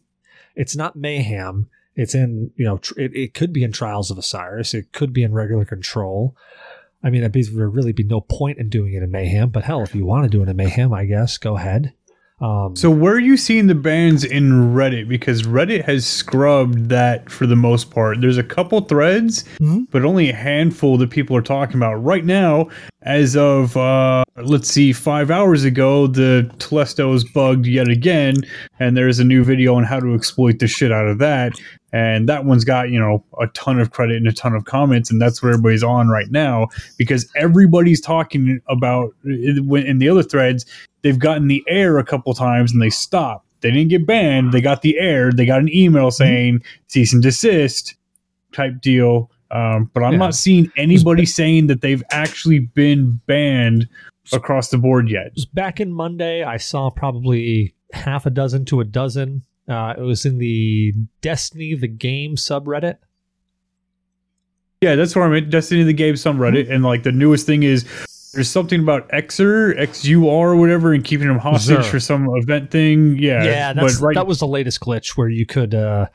it's 0.54 0.74
not 0.74 0.96
mayhem. 0.96 1.68
It's 1.94 2.14
in, 2.14 2.50
you 2.56 2.64
know, 2.64 2.78
tr- 2.78 3.00
it, 3.00 3.14
it 3.14 3.34
could 3.34 3.52
be 3.52 3.64
in 3.64 3.72
Trials 3.72 4.10
of 4.10 4.18
Osiris. 4.18 4.74
It 4.74 4.92
could 4.92 5.12
be 5.12 5.22
in 5.22 5.32
regular 5.32 5.64
control. 5.64 6.36
I 7.02 7.10
mean, 7.10 7.20
there 7.20 7.30
would 7.32 7.74
really 7.74 7.92
be 7.92 8.04
no 8.04 8.20
point 8.20 8.58
in 8.58 8.68
doing 8.68 8.94
it 8.94 9.02
in 9.02 9.10
Mayhem, 9.10 9.50
but 9.50 9.64
hell, 9.64 9.82
if 9.82 9.94
you 9.94 10.04
want 10.04 10.24
to 10.24 10.30
do 10.30 10.42
it 10.42 10.48
in 10.48 10.56
Mayhem, 10.56 10.92
I 10.92 11.04
guess 11.04 11.38
go 11.38 11.56
ahead. 11.56 11.92
Um, 12.38 12.76
so 12.76 12.90
where 12.90 13.14
are 13.14 13.18
you 13.18 13.38
seeing 13.38 13.66
the 13.66 13.74
bans 13.74 14.22
in 14.22 14.74
Reddit? 14.74 15.08
Because 15.08 15.44
Reddit 15.44 15.86
has 15.86 16.06
scrubbed 16.06 16.90
that 16.90 17.30
for 17.30 17.46
the 17.46 17.56
most 17.56 17.90
part. 17.90 18.20
There's 18.20 18.36
a 18.36 18.44
couple 18.44 18.82
threads, 18.82 19.44
mm-hmm. 19.58 19.84
but 19.90 20.04
only 20.04 20.28
a 20.28 20.34
handful 20.34 20.98
that 20.98 21.08
people 21.08 21.34
are 21.34 21.42
talking 21.42 21.76
about 21.76 21.94
right 21.94 22.26
now. 22.26 22.68
As 23.02 23.36
of 23.36 23.74
uh, 23.76 24.24
let's 24.36 24.68
see, 24.68 24.92
five 24.92 25.30
hours 25.30 25.64
ago, 25.64 26.08
the 26.08 26.50
Telesto 26.58 27.14
is 27.14 27.24
bugged 27.24 27.66
yet 27.66 27.88
again, 27.88 28.34
and 28.80 28.96
there's 28.96 29.18
a 29.18 29.24
new 29.24 29.42
video 29.42 29.74
on 29.74 29.84
how 29.84 30.00
to 30.00 30.14
exploit 30.14 30.58
the 30.58 30.66
shit 30.66 30.92
out 30.92 31.06
of 31.06 31.18
that 31.18 31.52
and 31.96 32.28
that 32.28 32.44
one's 32.44 32.64
got 32.64 32.90
you 32.90 32.98
know 32.98 33.24
a 33.40 33.46
ton 33.48 33.78
of 33.80 33.90
credit 33.90 34.16
and 34.16 34.28
a 34.28 34.32
ton 34.32 34.54
of 34.54 34.64
comments 34.64 35.10
and 35.10 35.20
that's 35.20 35.42
where 35.42 35.52
everybody's 35.52 35.82
on 35.82 36.08
right 36.08 36.30
now 36.30 36.68
because 36.98 37.30
everybody's 37.36 38.00
talking 38.00 38.60
about 38.68 39.12
in 39.24 39.98
the 39.98 40.08
other 40.08 40.22
threads 40.22 40.66
they've 41.06 41.20
gotten 41.20 41.46
the 41.46 41.62
air 41.68 41.98
a 41.98 42.04
couple 42.04 42.34
times 42.34 42.72
and 42.72 42.82
they 42.82 42.90
stopped. 42.90 43.46
They 43.60 43.70
didn't 43.70 43.90
get 43.90 44.06
banned. 44.06 44.52
They 44.52 44.60
got 44.60 44.82
the 44.82 44.98
air. 44.98 45.30
They 45.30 45.46
got 45.46 45.60
an 45.60 45.72
email 45.72 46.08
mm-hmm. 46.08 46.24
saying 46.24 46.62
cease 46.88 47.12
and 47.12 47.22
desist 47.22 47.94
type 48.52 48.80
deal. 48.80 49.30
Um, 49.52 49.88
but 49.94 50.02
i'm 50.02 50.14
yeah. 50.14 50.18
not 50.18 50.34
seeing 50.34 50.72
anybody 50.76 51.24
saying 51.24 51.68
that 51.68 51.80
they've 51.80 52.02
actually 52.10 52.58
been 52.58 53.20
banned 53.26 53.88
across 54.32 54.70
the 54.70 54.76
board 54.76 55.08
yet. 55.08 55.36
back 55.54 55.78
in 55.78 55.92
monday 55.92 56.42
i 56.42 56.56
saw 56.56 56.90
probably 56.90 57.72
half 57.92 58.26
a 58.26 58.30
dozen 58.30 58.64
to 58.64 58.80
a 58.80 58.84
dozen 58.84 59.44
uh, 59.68 59.94
it 59.96 60.02
was 60.02 60.24
in 60.24 60.38
the 60.38 60.92
Destiny 61.20 61.74
the 61.74 61.88
Game 61.88 62.36
subreddit. 62.36 62.98
Yeah, 64.80 64.94
that's 64.94 65.16
where 65.16 65.24
I'm 65.24 65.34
at. 65.34 65.50
Destiny 65.50 65.82
the 65.82 65.92
Game 65.92 66.14
subreddit, 66.14 66.70
and 66.70 66.84
like 66.84 67.02
the 67.02 67.12
newest 67.12 67.46
thing 67.46 67.62
is 67.62 67.84
there's 68.36 68.50
something 68.50 68.80
about 68.80 69.08
Xur, 69.08 69.74
XUR, 69.78 70.24
or 70.24 70.56
whatever, 70.56 70.92
and 70.92 71.02
keeping 71.02 71.26
him 71.26 71.38
hostage 71.38 71.78
Xur. 71.78 71.90
for 71.90 71.98
some 71.98 72.28
event 72.34 72.70
thing. 72.70 73.16
Yeah, 73.18 73.44
yeah, 73.44 73.72
but 73.72 73.98
right, 74.00 74.14
that 74.14 74.26
was 74.26 74.40
the 74.40 74.46
latest 74.46 74.80
glitch 74.80 75.16
where 75.16 75.30
you 75.30 75.46
could, 75.46 75.74
uh, 75.74 76.08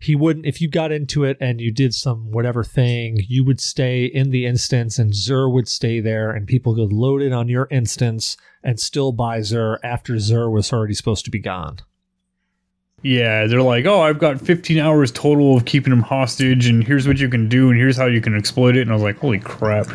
he 0.00 0.14
wouldn't, 0.14 0.46
if 0.46 0.60
you 0.60 0.70
got 0.70 0.92
into 0.92 1.24
it 1.24 1.36
and 1.40 1.60
you 1.60 1.72
did 1.72 1.92
some 1.92 2.30
whatever 2.30 2.62
thing, 2.62 3.18
you 3.28 3.44
would 3.44 3.60
stay 3.60 4.04
in 4.04 4.30
the 4.30 4.46
instance 4.46 4.98
and 4.98 5.12
Xur 5.12 5.52
would 5.52 5.66
stay 5.66 5.98
there, 5.98 6.30
and 6.30 6.46
people 6.46 6.76
could 6.76 6.92
load 6.92 7.20
in 7.20 7.32
on 7.32 7.48
your 7.48 7.66
instance 7.72 8.36
and 8.62 8.78
still 8.78 9.10
buy 9.10 9.40
Xur 9.40 9.78
after 9.82 10.14
Xur 10.14 10.50
was 10.52 10.72
already 10.72 10.94
supposed 10.94 11.24
to 11.24 11.30
be 11.32 11.40
gone. 11.40 11.78
Yeah, 13.06 13.46
they're 13.46 13.62
like, 13.62 13.86
oh, 13.86 14.00
I've 14.00 14.18
got 14.18 14.40
15 14.40 14.80
hours 14.80 15.12
total 15.12 15.56
of 15.56 15.64
keeping 15.64 15.92
him 15.92 16.02
hostage, 16.02 16.66
and 16.66 16.82
here's 16.82 17.06
what 17.06 17.18
you 17.18 17.28
can 17.28 17.48
do, 17.48 17.70
and 17.70 17.78
here's 17.78 17.96
how 17.96 18.06
you 18.06 18.20
can 18.20 18.36
exploit 18.36 18.76
it. 18.76 18.80
And 18.80 18.90
I 18.90 18.94
was 18.94 19.02
like, 19.04 19.18
holy 19.18 19.38
crap. 19.38 19.86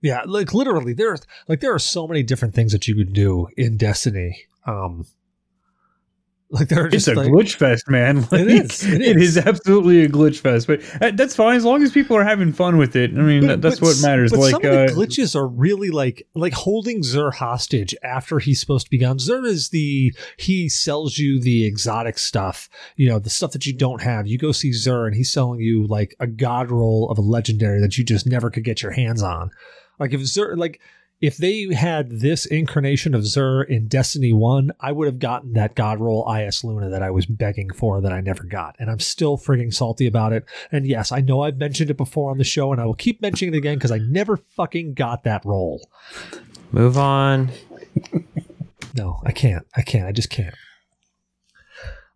Yeah, 0.00 0.22
like 0.24 0.54
literally, 0.54 0.94
there's 0.94 1.20
like 1.48 1.60
there 1.60 1.74
are 1.74 1.78
so 1.78 2.08
many 2.08 2.22
different 2.22 2.54
things 2.54 2.72
that 2.72 2.88
you 2.88 2.94
could 2.94 3.12
do 3.12 3.48
in 3.58 3.76
Destiny. 3.76 4.38
Um, 4.66 5.04
like 6.54 6.68
they're 6.68 6.88
just 6.88 7.08
it's 7.08 7.16
a 7.16 7.20
like, 7.20 7.30
glitch 7.30 7.56
fest, 7.56 7.90
man. 7.90 8.22
Like, 8.22 8.40
it 8.42 8.48
is. 8.48 8.84
It 8.84 9.02
is. 9.02 9.08
It 9.08 9.16
is 9.16 9.38
absolutely 9.38 10.02
a 10.02 10.08
glitch 10.08 10.38
fest, 10.38 10.66
but 10.66 10.80
uh, 11.02 11.10
that's 11.10 11.34
fine 11.34 11.56
as 11.56 11.64
long 11.64 11.82
as 11.82 11.92
people 11.92 12.16
are 12.16 12.24
having 12.24 12.52
fun 12.52 12.78
with 12.78 12.94
it. 12.94 13.10
I 13.10 13.22
mean, 13.22 13.46
but, 13.46 13.60
that's 13.60 13.80
but, 13.80 13.86
what 13.86 14.02
matters. 14.02 14.30
But 14.30 14.40
like 14.40 14.50
some 14.52 14.64
of 14.64 14.70
the 14.70 14.84
uh, 14.84 14.88
glitches 14.88 15.34
are 15.34 15.46
really 15.46 15.90
like 15.90 16.26
like 16.34 16.52
holding 16.52 17.02
Xur 17.02 17.34
hostage 17.34 17.94
after 18.02 18.38
he's 18.38 18.60
supposed 18.60 18.86
to 18.86 18.90
be 18.90 18.98
gone. 18.98 19.18
Xur 19.18 19.44
is 19.44 19.70
the 19.70 20.14
he 20.38 20.68
sells 20.68 21.18
you 21.18 21.40
the 21.40 21.66
exotic 21.66 22.18
stuff, 22.18 22.68
you 22.96 23.08
know, 23.08 23.18
the 23.18 23.30
stuff 23.30 23.52
that 23.52 23.66
you 23.66 23.72
don't 23.72 24.02
have. 24.02 24.26
You 24.26 24.38
go 24.38 24.52
see 24.52 24.70
Xur, 24.70 25.06
and 25.06 25.16
he's 25.16 25.32
selling 25.32 25.60
you 25.60 25.86
like 25.86 26.14
a 26.20 26.26
god 26.26 26.70
roll 26.70 27.10
of 27.10 27.18
a 27.18 27.22
legendary 27.22 27.80
that 27.80 27.98
you 27.98 28.04
just 28.04 28.26
never 28.26 28.50
could 28.50 28.64
get 28.64 28.82
your 28.82 28.92
hands 28.92 29.22
on. 29.22 29.50
Like 29.98 30.12
if 30.12 30.20
Xur, 30.20 30.56
like 30.56 30.80
if 31.24 31.38
they 31.38 31.72
had 31.72 32.20
this 32.20 32.44
incarnation 32.44 33.14
of 33.14 33.22
Xur 33.22 33.66
in 33.66 33.88
Destiny 33.88 34.34
1, 34.34 34.72
I 34.78 34.92
would 34.92 35.06
have 35.06 35.18
gotten 35.18 35.54
that 35.54 35.74
God 35.74 35.98
roll 35.98 36.26
Eyasluna 36.26 36.90
that 36.90 37.02
I 37.02 37.10
was 37.10 37.24
begging 37.24 37.72
for 37.72 38.02
that 38.02 38.12
I 38.12 38.20
never 38.20 38.44
got. 38.44 38.76
And 38.78 38.90
I'm 38.90 39.00
still 39.00 39.38
frigging 39.38 39.72
salty 39.72 40.06
about 40.06 40.34
it. 40.34 40.44
And 40.70 40.86
yes, 40.86 41.12
I 41.12 41.20
know 41.20 41.40
I've 41.40 41.56
mentioned 41.56 41.88
it 41.88 41.96
before 41.96 42.30
on 42.30 42.36
the 42.36 42.44
show 42.44 42.72
and 42.72 42.80
I 42.80 42.84
will 42.84 42.92
keep 42.92 43.22
mentioning 43.22 43.54
it 43.54 43.56
again 43.56 43.76
because 43.76 43.90
I 43.90 44.00
never 44.00 44.36
fucking 44.36 44.92
got 44.92 45.24
that 45.24 45.46
roll. 45.46 45.88
Move 46.72 46.98
on. 46.98 47.52
no, 48.94 49.22
I 49.24 49.32
can't. 49.32 49.66
I 49.74 49.80
can't. 49.80 50.06
I 50.06 50.12
just 50.12 50.28
can't. 50.28 50.54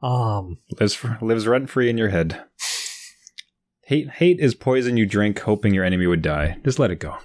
Um, 0.02 0.59
lives 0.78 0.93
for, 0.93 1.16
lives 1.22 1.47
rent 1.47 1.70
free 1.70 1.89
in 1.89 1.97
your 1.97 2.10
head. 2.10 2.44
Hate 3.85 4.10
hate 4.10 4.39
is 4.39 4.55
poison 4.55 4.98
you 4.98 5.06
drink, 5.06 5.39
hoping 5.39 5.72
your 5.72 5.85
enemy 5.85 6.06
would 6.06 6.20
die. 6.20 6.59
Just 6.62 6.78
let 6.78 6.90
it 6.90 7.01
go. 7.01 7.16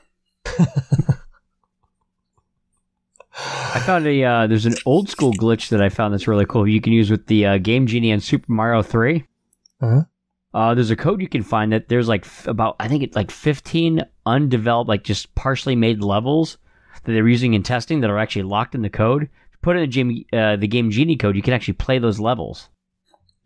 I 3.35 3.79
found 3.85 4.05
a 4.05 4.23
uh, 4.23 4.47
there's 4.47 4.65
an 4.67 4.75
old 4.85 5.09
school 5.09 5.33
glitch 5.33 5.69
that 5.69 5.81
I 5.81 5.89
found 5.89 6.13
that's 6.13 6.27
really 6.27 6.45
cool. 6.45 6.67
You 6.67 6.79
can 6.81 6.93
use 6.93 7.09
with 7.09 7.25
the 7.27 7.45
uh, 7.45 7.57
Game 7.57 7.87
Genie 7.87 8.11
and 8.11 8.21
Super 8.21 8.51
Mario 8.51 8.81
3 8.83 9.25
Uh-huh. 9.81 10.01
Uh, 10.53 10.75
there's 10.75 10.91
a 10.91 10.95
code 10.95 11.19
you 11.19 11.27
can 11.27 11.41
find 11.41 11.71
that 11.73 11.89
there's 11.89 12.07
like 12.07 12.25
f- 12.25 12.45
about 12.47 12.75
I 12.79 12.87
think 12.87 13.01
it's 13.01 13.15
like 13.15 13.31
15 13.31 14.01
undeveloped 14.27 14.87
like 14.87 15.03
just 15.03 15.33
partially 15.33 15.75
made 15.75 16.03
levels 16.03 16.59
that 17.03 17.11
they're 17.11 17.27
using 17.27 17.55
in 17.55 17.63
testing 17.63 18.01
that 18.01 18.11
are 18.11 18.19
actually 18.19 18.43
locked 18.43 18.75
in 18.75 18.83
the 18.83 18.89
code. 18.89 19.29
Put 19.63 19.77
in 19.77 19.81
the 19.81 19.87
game 19.87 20.25
uh, 20.31 20.55
the 20.57 20.67
Game 20.67 20.91
Genie 20.91 21.17
code, 21.17 21.35
you 21.35 21.41
can 21.41 21.53
actually 21.53 21.73
play 21.75 21.97
those 21.97 22.19
levels. 22.19 22.69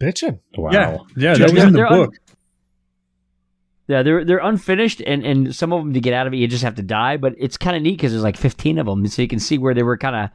Bitchin'. 0.01 0.39
Wow. 0.57 0.71
Yeah, 0.71 0.97
yeah, 1.15 1.33
Dude, 1.33 1.41
that 1.41 1.43
was 1.43 1.53
they're- 1.53 1.67
in 1.67 1.73
the 1.73 1.77
they're 1.77 1.87
un- 1.91 1.99
book. 2.07 2.13
Yeah, 3.87 4.03
they're 4.03 4.25
they're 4.25 4.39
unfinished, 4.39 5.01
and, 5.05 5.25
and 5.25 5.55
some 5.55 5.71
of 5.71 5.81
them 5.81 5.93
to 5.93 6.01
get 6.01 6.13
out 6.13 6.27
of 6.27 6.33
it, 6.33 6.37
you 6.37 6.47
just 6.47 6.63
have 6.63 6.75
to 6.75 6.83
die. 6.83 7.15
But 7.17 7.35
it's 7.37 7.57
kind 7.57 7.75
of 7.77 7.81
neat 7.81 7.97
because 7.97 8.11
there's 8.11 8.23
like 8.23 8.35
15 8.37 8.77
of 8.79 8.85
them, 8.85 9.07
so 9.07 9.21
you 9.21 9.27
can 9.29 9.39
see 9.39 9.57
where 9.57 9.73
they 9.73 9.83
were 9.83 9.97
kind 9.97 10.15
of. 10.15 10.29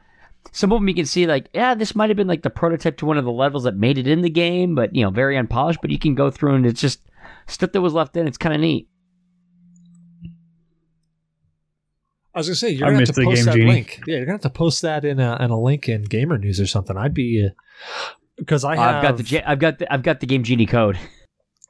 Some 0.51 0.71
of 0.73 0.79
them 0.81 0.87
you 0.89 0.93
can 0.95 1.05
see 1.05 1.25
like, 1.25 1.49
yeah, 1.53 1.73
this 1.73 1.95
might 1.95 2.09
have 2.09 2.17
been 2.17 2.27
like 2.27 2.41
the 2.41 2.49
prototype 2.49 2.97
to 2.97 3.05
one 3.05 3.17
of 3.17 3.23
the 3.23 3.31
levels 3.31 3.63
that 3.63 3.75
made 3.77 3.97
it 3.97 4.07
in 4.07 4.21
the 4.21 4.29
game, 4.29 4.75
but 4.75 4.93
you 4.95 5.03
know, 5.03 5.09
very 5.09 5.37
unpolished. 5.37 5.79
But 5.81 5.91
you 5.91 5.99
can 5.99 6.15
go 6.15 6.29
through 6.31 6.55
and 6.55 6.65
it's 6.65 6.81
just 6.81 6.99
stuff 7.47 7.71
that 7.71 7.81
was 7.81 7.93
left 7.93 8.17
in. 8.17 8.27
It's 8.27 8.37
kind 8.37 8.53
of 8.55 8.59
neat. 8.61 8.89
I 12.35 12.39
was 12.39 12.47
gonna 12.47 12.55
say 12.55 12.71
you're 12.71 12.87
I 12.87 12.91
gonna 12.91 13.05
have 13.05 13.15
to 13.15 13.23
post 13.23 13.35
Game 13.35 13.45
that 13.45 13.53
Genie. 13.55 13.67
link. 13.71 14.01
Yeah, 14.07 14.15
you're 14.17 14.25
gonna 14.25 14.33
have 14.35 14.41
to 14.41 14.49
post 14.49 14.81
that 14.81 15.05
in 15.05 15.19
a 15.19 15.37
in 15.39 15.51
a 15.51 15.59
link 15.59 15.87
in 15.87 16.03
Gamer 16.03 16.37
News 16.39 16.59
or 16.59 16.65
something. 16.65 16.97
I'd 16.97 17.13
be 17.13 17.45
uh, 17.47 17.49
because 18.37 18.65
I 18.65 18.75
have 18.75 18.95
I've 18.95 19.03
got 19.03 19.17
the 19.17 19.23
J- 19.23 19.43
I've 19.43 19.59
got 19.59 19.77
the 19.79 19.93
I've 19.93 20.03
got 20.03 20.19
the 20.19 20.25
Game 20.25 20.43
Genie 20.43 20.65
code. 20.65 20.97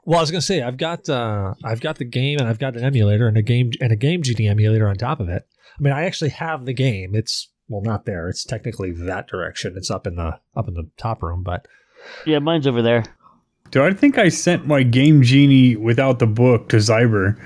Well, 0.05 0.19
I 0.19 0.21
was 0.21 0.31
gonna 0.31 0.41
say 0.41 0.61
I've 0.61 0.77
got 0.77 1.07
uh, 1.09 1.53
I've 1.63 1.81
got 1.81 1.97
the 1.97 2.05
game 2.05 2.39
and 2.39 2.47
I've 2.47 2.59
got 2.59 2.75
an 2.75 2.83
emulator 2.83 3.27
and 3.27 3.37
a 3.37 3.41
game 3.41 3.71
and 3.79 3.91
a 3.91 3.95
game 3.95 4.21
genie 4.21 4.47
emulator 4.47 4.87
on 4.87 4.95
top 4.95 5.19
of 5.19 5.29
it. 5.29 5.47
I 5.79 5.81
mean, 5.81 5.93
I 5.93 6.05
actually 6.05 6.31
have 6.31 6.65
the 6.65 6.73
game. 6.73 7.15
It's 7.15 7.49
well, 7.69 7.81
not 7.81 8.05
there. 8.05 8.27
It's 8.27 8.43
technically 8.43 8.91
that 8.91 9.27
direction. 9.27 9.75
It's 9.77 9.89
up 9.89 10.05
in 10.05 10.15
the 10.15 10.39
up 10.55 10.67
in 10.67 10.73
the 10.73 10.89
top 10.97 11.23
room, 11.23 11.43
but 11.43 11.67
Yeah, 12.25 12.39
mine's 12.39 12.67
over 12.67 12.81
there. 12.81 13.03
Dude, 13.71 13.81
I 13.81 13.93
think 13.93 14.17
I 14.17 14.29
sent 14.29 14.67
my 14.67 14.83
Game 14.83 15.23
Genie 15.23 15.75
without 15.75 16.19
the 16.19 16.27
book 16.27 16.69
to 16.69 16.77
Zyber 16.77 17.39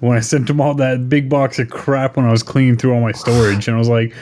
when 0.00 0.16
I 0.16 0.20
sent 0.20 0.48
him 0.48 0.60
all 0.60 0.74
that 0.74 1.08
big 1.08 1.28
box 1.28 1.58
of 1.58 1.68
crap 1.68 2.16
when 2.16 2.24
I 2.24 2.30
was 2.30 2.42
cleaning 2.42 2.76
through 2.76 2.94
all 2.94 3.00
my 3.00 3.12
storage. 3.12 3.68
And 3.68 3.74
I 3.74 3.78
was 3.78 3.88
like, 3.88 4.14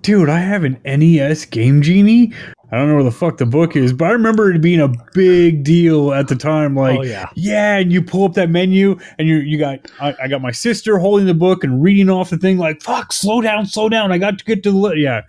dude, 0.00 0.28
I 0.28 0.40
have 0.40 0.64
an 0.64 0.80
NES 0.84 1.44
Game 1.44 1.82
Genie? 1.82 2.32
I 2.72 2.76
don't 2.76 2.88
know 2.88 2.94
where 2.96 3.04
the 3.04 3.12
fuck 3.12 3.38
the 3.38 3.46
book 3.46 3.76
is, 3.76 3.92
but 3.92 4.06
I 4.06 4.10
remember 4.10 4.50
it 4.52 4.60
being 4.60 4.80
a 4.80 4.88
big 5.14 5.62
deal 5.62 6.12
at 6.12 6.26
the 6.26 6.34
time. 6.34 6.76
Oh, 6.76 6.82
like, 6.82 6.98
oh 6.98 7.02
yeah, 7.02 7.28
yeah, 7.34 7.76
and 7.76 7.92
you 7.92 8.02
pull 8.02 8.24
up 8.24 8.34
that 8.34 8.50
menu, 8.50 8.98
and 9.18 9.28
you 9.28 9.36
you 9.36 9.56
got 9.58 9.88
I, 10.00 10.14
I 10.22 10.28
got 10.28 10.42
my 10.42 10.50
sister 10.50 10.98
holding 10.98 11.26
the 11.26 11.34
book 11.34 11.62
and 11.62 11.82
reading 11.82 12.10
off 12.10 12.30
the 12.30 12.38
thing. 12.38 12.58
Like, 12.58 12.82
fuck, 12.82 13.12
slow 13.12 13.40
down, 13.40 13.66
slow 13.66 13.88
down. 13.88 14.10
I 14.10 14.18
got 14.18 14.38
to 14.38 14.44
get 14.44 14.62
to 14.64 14.72
the 14.72 14.90
yeah. 14.96 15.22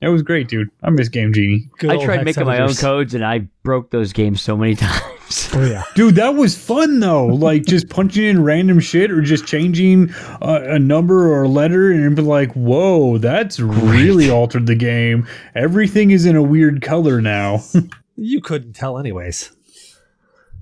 That 0.00 0.08
was 0.08 0.22
great, 0.22 0.48
dude. 0.48 0.70
I 0.82 0.88
miss 0.88 1.10
Game 1.10 1.32
Genie, 1.34 1.68
Good 1.78 1.90
I 1.90 2.02
tried 2.02 2.24
making 2.24 2.46
my 2.46 2.60
own 2.60 2.74
codes 2.74 3.12
and 3.12 3.22
I 3.22 3.40
broke 3.62 3.90
those 3.90 4.14
games 4.14 4.40
so 4.40 4.56
many 4.56 4.74
times. 4.76 5.50
Oh 5.52 5.64
yeah, 5.64 5.84
dude. 5.94 6.14
That 6.14 6.36
was 6.36 6.56
fun 6.56 7.00
though. 7.00 7.26
Like 7.26 7.66
just 7.66 7.90
punching 7.90 8.24
in 8.24 8.42
random 8.42 8.80
shit 8.80 9.10
or 9.10 9.20
just 9.20 9.46
changing 9.46 10.12
uh, 10.40 10.62
a 10.64 10.78
number 10.78 11.30
or 11.30 11.42
a 11.44 11.48
letter, 11.48 11.92
and 11.92 12.16
be 12.16 12.22
like, 12.22 12.50
whoa, 12.54 13.18
that's 13.18 13.60
really 13.60 14.30
altered 14.30 14.66
the 14.66 14.74
game. 14.74 15.28
Everything 15.54 16.10
is 16.10 16.24
in 16.24 16.34
a 16.34 16.42
weird 16.42 16.80
color 16.82 17.20
now. 17.20 17.62
you 18.16 18.40
couldn't 18.40 18.72
tell 18.72 18.98
anyways. 18.98 19.52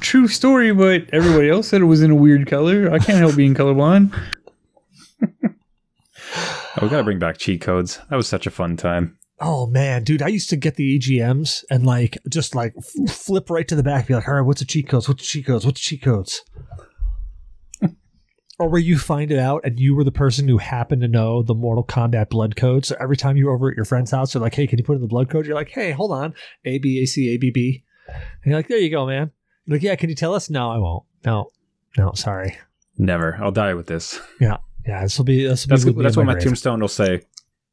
True 0.01 0.28
story, 0.28 0.73
but 0.73 1.09
everybody 1.12 1.48
else 1.48 1.69
said 1.69 1.81
it 1.81 1.85
was 1.85 2.02
in 2.02 2.10
a 2.10 2.15
weird 2.15 2.47
color. 2.47 2.93
I 2.93 2.98
can't 2.98 3.19
help 3.19 3.36
being 3.36 3.55
colorblind. 3.55 4.12
Oh, 6.81 6.81
we 6.82 6.89
gotta 6.90 7.05
bring 7.05 7.19
back 7.19 7.39
cheat 7.39 7.60
codes. 7.60 7.98
That 8.10 8.16
was 8.16 8.28
such 8.28 8.47
a 8.47 8.51
fun 8.51 8.77
time. 8.77 9.18
Oh 9.40 9.66
man, 9.66 10.02
dude, 10.02 10.23
I 10.23 10.28
used 10.28 10.51
to 10.51 10.56
get 10.56 10.74
the 10.77 10.98
EGMs 10.98 11.65
and 11.70 11.86
like 11.86 12.19
just 12.28 12.55
like 12.55 12.74
f- 12.77 13.10
flip 13.10 13.51
right 13.51 13.66
to 13.69 13.77
the 13.77 13.82
back, 13.85 14.09
be 14.09 14.15
like, 14.15 14.27
all 14.27 14.35
right, 14.35 14.40
what's 14.40 14.60
the 14.60 14.66
cheat 14.66 14.89
codes? 14.89 15.09
What's 15.09 15.23
the 15.23 15.27
cheat 15.28 15.47
codes? 15.47 15.65
What's 15.65 15.81
the 15.81 15.85
cheat 15.85 16.02
codes? 16.02 16.43
or 18.59 18.69
where 18.69 18.81
you 18.81 18.98
find 18.98 19.31
it 19.31 19.39
out 19.39 19.60
and 19.65 19.78
you 19.78 19.94
were 19.94 20.02
the 20.05 20.10
person 20.10 20.48
who 20.48 20.59
happened 20.59 21.02
to 21.02 21.09
know 21.09 21.43
the 21.43 21.55
Mortal 21.55 21.85
Kombat 21.85 22.28
blood 22.31 22.56
code. 22.56 22.85
So 22.85 22.97
every 23.01 23.16
time 23.16 23.36
you 23.36 23.47
were 23.47 23.52
over 23.55 23.70
at 23.70 23.77
your 23.77 23.85
friend's 23.85 24.10
house, 24.10 24.32
they're 24.32 24.43
like, 24.43 24.55
hey, 24.55 24.66
can 24.66 24.78
you 24.78 24.85
put 24.85 24.97
in 24.97 25.02
the 25.02 25.06
blood 25.09 25.31
code? 25.31 25.47
You're 25.47 25.55
like, 25.55 25.70
hey, 25.70 25.93
hold 25.93 26.10
on, 26.12 26.35
A 26.65 26.78
B 26.78 27.01
A 27.02 27.06
C 27.06 27.28
A 27.35 27.36
B 27.36 27.51
B. 27.51 27.85
And 28.09 28.16
you're 28.47 28.56
like, 28.56 28.69
there 28.69 28.78
you 28.78 28.90
go, 28.90 29.06
man. 29.06 29.31
You're 29.66 29.77
like, 29.77 29.82
yeah, 29.82 29.94
can 29.97 30.09
you 30.09 30.16
tell 30.16 30.35
us? 30.35 30.51
No, 30.51 30.70
I 30.70 30.78
won't. 30.78 31.05
No, 31.24 31.51
no, 31.97 32.12
sorry. 32.15 32.59
Never. 32.97 33.36
I'll 33.40 33.52
die 33.52 33.74
with 33.74 33.86
this. 33.86 34.19
Yeah, 34.40 34.56
Yeah, 34.86 35.02
this 35.02 35.16
will 35.19 35.24
be 35.24 35.44
this 35.47 35.66
will 35.66 35.70
That's 35.77 35.85
be 35.85 35.93
that's 36.02 36.16
what 36.16 36.27
my 36.27 36.32
grave. 36.32 36.44
tombstone 36.44 36.81
will 36.81 36.89
say. 36.89 37.20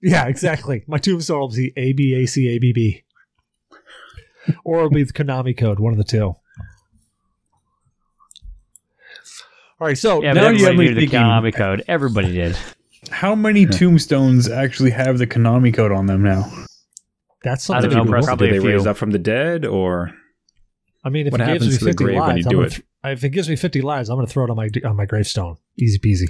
Yeah, 0.01 0.27
exactly. 0.27 0.83
My 0.87 0.97
tombstone 0.97 1.39
will 1.39 1.49
be 1.49 1.73
A 1.77 1.93
B 1.93 2.13
A 2.15 2.25
C 2.25 2.47
A 2.49 2.59
B 2.59 2.73
B. 2.73 3.03
Or 4.63 4.77
it'll 4.79 4.89
be 4.91 5.03
the 5.03 5.13
Konami 5.13 5.57
code, 5.57 5.79
one 5.79 5.91
of 5.93 5.97
the 5.97 6.03
two. 6.03 6.35
All 9.79 9.87
right, 9.87 9.97
so 9.97 10.21
Yeah, 10.23 10.33
Now 10.33 10.49
you 10.49 10.65
have 10.65 10.73
everybody 10.73 10.77
me 10.77 10.85
knew 10.85 10.93
the 10.95 10.99
thinking- 11.01 11.19
Konami 11.19 11.53
code. 11.53 11.83
Everybody 11.87 12.31
did. 12.33 12.57
How 13.11 13.35
many 13.35 13.63
hmm. 13.63 13.71
tombstones 13.71 14.49
actually 14.49 14.91
have 14.91 15.17
the 15.17 15.27
Konami 15.27 15.73
code 15.73 15.91
on 15.91 16.05
them 16.07 16.23
now? 16.23 16.49
that's 17.43 17.69
I 17.69 17.73
something. 17.81 17.91
don't 17.91 17.97
know, 17.99 18.03
to 18.05 18.09
bro. 18.09 18.21
Probably 18.23 18.47
Did 18.47 18.57
a 18.57 18.59
they 18.61 18.67
raise 18.67 18.81
few. 18.83 18.89
up 18.91 18.97
from 18.97 19.11
the 19.11 19.19
dead, 19.19 19.65
or 19.65 20.11
I 21.03 21.09
mean, 21.09 21.27
if 21.27 21.31
What 21.31 21.41
it 21.41 21.45
gives 21.45 21.63
happens 21.65 21.71
me 21.73 21.77
the 21.77 21.85
50 21.91 22.03
grave 22.03 22.15
when 22.17 22.27
lives, 22.27 22.37
you 22.39 22.43
I'm 22.45 22.49
do 22.49 22.55
gonna 22.57 22.67
it? 22.67 22.69
th- 22.71 22.83
if 23.17 23.23
it 23.23 23.29
gives 23.29 23.47
me 23.49 23.55
50 23.55 23.81
lives, 23.81 24.09
I'm 24.09 24.15
going 24.15 24.25
to 24.25 24.33
throw 24.33 24.45
it 24.45 24.49
on 24.49 24.55
my 24.55 24.69
on 24.83 24.95
my 24.95 25.05
gravestone. 25.05 25.57
Easy 25.77 25.99
peasy. 25.99 26.27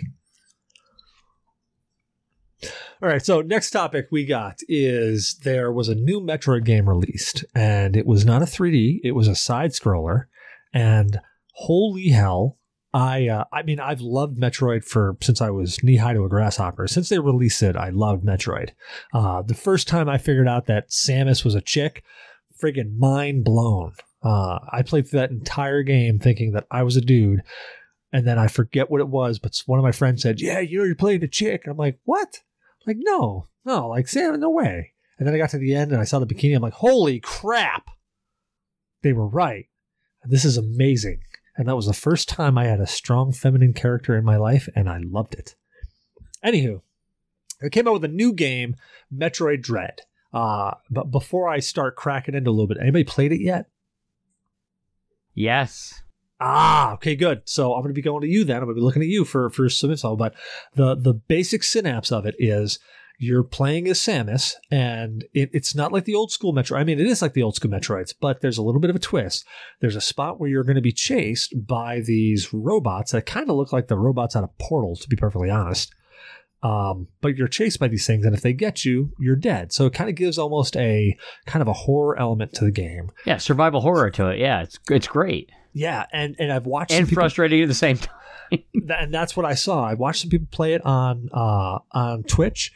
All 3.05 3.11
right, 3.11 3.23
so 3.23 3.41
next 3.41 3.69
topic 3.69 4.07
we 4.09 4.25
got 4.25 4.61
is 4.67 5.37
there 5.43 5.71
was 5.71 5.89
a 5.89 5.93
new 5.93 6.19
Metroid 6.19 6.65
game 6.65 6.89
released, 6.89 7.45
and 7.53 7.95
it 7.95 8.07
was 8.07 8.25
not 8.25 8.41
a 8.41 8.45
3D; 8.45 9.01
it 9.03 9.11
was 9.11 9.27
a 9.27 9.35
side 9.35 9.73
scroller. 9.73 10.23
And 10.73 11.21
holy 11.53 12.07
hell, 12.07 12.57
I 12.95 13.27
uh, 13.27 13.43
I 13.53 13.61
mean 13.61 13.79
I've 13.79 14.01
loved 14.01 14.39
Metroid 14.39 14.83
for 14.83 15.17
since 15.21 15.39
I 15.39 15.51
was 15.51 15.83
knee 15.83 15.97
high 15.97 16.13
to 16.13 16.23
a 16.23 16.29
grasshopper. 16.29 16.87
Since 16.87 17.09
they 17.09 17.19
released 17.19 17.61
it, 17.61 17.75
I 17.75 17.91
loved 17.91 18.25
Metroid. 18.25 18.71
Uh, 19.13 19.43
the 19.43 19.53
first 19.53 19.87
time 19.87 20.09
I 20.09 20.17
figured 20.17 20.47
out 20.47 20.65
that 20.65 20.89
Samus 20.89 21.45
was 21.45 21.53
a 21.53 21.61
chick, 21.61 22.03
friggin' 22.59 22.97
mind 22.97 23.43
blown. 23.43 23.93
Uh, 24.23 24.57
I 24.71 24.81
played 24.81 25.07
through 25.07 25.19
that 25.19 25.29
entire 25.29 25.83
game 25.83 26.17
thinking 26.17 26.53
that 26.53 26.65
I 26.71 26.81
was 26.81 26.97
a 26.97 27.01
dude, 27.01 27.43
and 28.11 28.25
then 28.25 28.39
I 28.39 28.47
forget 28.47 28.89
what 28.89 29.01
it 29.01 29.09
was. 29.09 29.37
But 29.37 29.61
one 29.67 29.77
of 29.77 29.85
my 29.85 29.91
friends 29.91 30.23
said, 30.23 30.41
"Yeah, 30.41 30.59
you 30.59 30.79
know, 30.79 30.85
you're 30.85 30.95
playing 30.95 31.23
a 31.23 31.27
chick." 31.27 31.61
And 31.65 31.71
I'm 31.71 31.77
like, 31.77 31.99
"What?" 32.05 32.41
Like, 32.85 32.97
no, 32.99 33.47
no, 33.65 33.87
like 33.89 34.07
Sam, 34.07 34.39
no 34.39 34.49
way. 34.49 34.93
And 35.17 35.27
then 35.27 35.33
I 35.33 35.37
got 35.37 35.49
to 35.51 35.57
the 35.57 35.75
end 35.75 35.91
and 35.91 36.01
I 36.01 36.03
saw 36.03 36.19
the 36.19 36.27
bikini. 36.27 36.55
I'm 36.55 36.61
like, 36.61 36.73
"Holy 36.73 37.19
crap!" 37.19 37.89
They 39.01 39.13
were 39.13 39.27
right. 39.27 39.67
This 40.23 40.45
is 40.45 40.57
amazing. 40.57 41.21
And 41.57 41.67
that 41.67 41.75
was 41.75 41.85
the 41.85 41.93
first 41.93 42.27
time 42.27 42.57
I 42.57 42.65
had 42.65 42.81
a 42.81 42.87
strong 42.87 43.31
feminine 43.31 43.73
character 43.73 44.17
in 44.17 44.25
my 44.25 44.35
life, 44.35 44.67
and 44.75 44.89
I 44.89 44.97
loved 44.97 45.35
it. 45.35 45.55
Anywho, 46.43 46.81
they 47.61 47.69
came 47.69 47.87
out 47.87 47.93
with 47.93 48.03
a 48.03 48.09
new 48.09 48.33
game, 48.33 48.75
Metroid 49.13 49.61
Dread. 49.61 50.01
Uh, 50.33 50.73
but 50.91 51.11
before 51.11 51.47
I 51.47 51.59
start 51.59 51.95
cracking 51.95 52.35
into 52.35 52.49
a 52.49 52.51
little 52.51 52.67
bit, 52.67 52.77
anybody 52.81 53.05
played 53.05 53.31
it 53.31 53.41
yet? 53.41 53.69
Yes. 55.33 56.01
Ah, 56.39 56.93
okay, 56.93 57.15
good. 57.15 57.43
So 57.45 57.73
I'm 57.73 57.81
going 57.81 57.93
to 57.93 57.93
be 57.93 58.01
going 58.01 58.21
to 58.21 58.27
you 58.27 58.43
then. 58.43 58.57
I'm 58.57 58.63
going 58.63 58.75
to 58.75 58.79
be 58.79 58.85
looking 58.85 59.01
at 59.01 59.07
you 59.07 59.23
for 59.23 59.49
for 59.49 59.69
some 59.69 59.91
info. 59.91 60.15
But 60.15 60.33
the 60.75 60.95
the 60.95 61.13
basic 61.13 61.63
synapse 61.63 62.11
of 62.11 62.25
it 62.25 62.35
is 62.37 62.79
you're 63.17 63.43
playing 63.43 63.87
as 63.87 63.99
Samus, 63.99 64.55
and 64.69 65.23
it, 65.33 65.49
it's 65.53 65.73
not 65.73 65.93
like 65.93 66.03
the 66.03 66.15
old 66.15 66.31
school 66.31 66.53
Metroid. 66.53 66.79
I 66.79 66.83
mean, 66.83 66.99
it 66.99 67.07
is 67.07 67.21
like 67.21 67.33
the 67.33 67.43
old 67.43 67.55
school 67.55 67.71
Metroids, 67.71 68.13
but 68.19 68.41
there's 68.41 68.57
a 68.57 68.61
little 68.61 68.81
bit 68.81 68.89
of 68.89 68.95
a 68.95 68.99
twist. 68.99 69.45
There's 69.79 69.95
a 69.95 70.01
spot 70.01 70.39
where 70.39 70.49
you're 70.49 70.65
going 70.65 70.75
to 70.75 70.81
be 70.81 70.91
chased 70.91 71.53
by 71.65 72.01
these 72.01 72.53
robots 72.53 73.13
that 73.13 73.25
kind 73.25 73.49
of 73.49 73.55
look 73.55 73.71
like 73.71 73.87
the 73.87 73.97
robots 73.97 74.35
out 74.35 74.43
of 74.43 74.57
Portal, 74.57 74.97
to 74.97 75.07
be 75.07 75.15
perfectly 75.15 75.49
honest. 75.49 75.93
Um, 76.61 77.07
but 77.21 77.37
you're 77.37 77.47
chased 77.47 77.79
by 77.79 77.87
these 77.87 78.07
things, 78.07 78.25
and 78.25 78.35
if 78.35 78.41
they 78.41 78.53
get 78.53 78.83
you, 78.83 79.13
you're 79.19 79.35
dead. 79.35 79.71
So 79.71 79.85
it 79.85 79.93
kind 79.93 80.09
of 80.09 80.15
gives 80.15 80.37
almost 80.37 80.75
a 80.75 81.15
kind 81.45 81.61
of 81.61 81.67
a 81.69 81.73
horror 81.73 82.19
element 82.19 82.53
to 82.55 82.65
the 82.65 82.71
game. 82.71 83.11
Yeah, 83.25 83.37
survival 83.37 83.81
horror 83.81 84.09
to 84.11 84.29
it. 84.29 84.39
Yeah, 84.39 84.63
it's 84.63 84.77
it's 84.89 85.07
great 85.07 85.49
Yeah, 85.75 86.05
and 86.11 86.35
and 86.39 86.51
I've 86.51 86.65
watched 86.65 86.91
and 86.93 87.07
people- 87.07 87.21
frustrating 87.21 87.61
at 87.61 87.67
the 87.67 87.73
same 87.75 87.97
time. 87.97 88.15
That- 88.85 89.01
and 89.03 89.13
that's 89.13 89.35
what 89.35 89.45
I 89.45 89.55
saw. 89.55 89.83
I 89.83 89.95
watched 89.95 90.21
some 90.21 90.29
people 90.29 90.47
play 90.51 90.73
it 90.73 90.85
on 90.85 91.29
uh, 91.33 91.79
on 91.91 92.23
Twitch. 92.23 92.71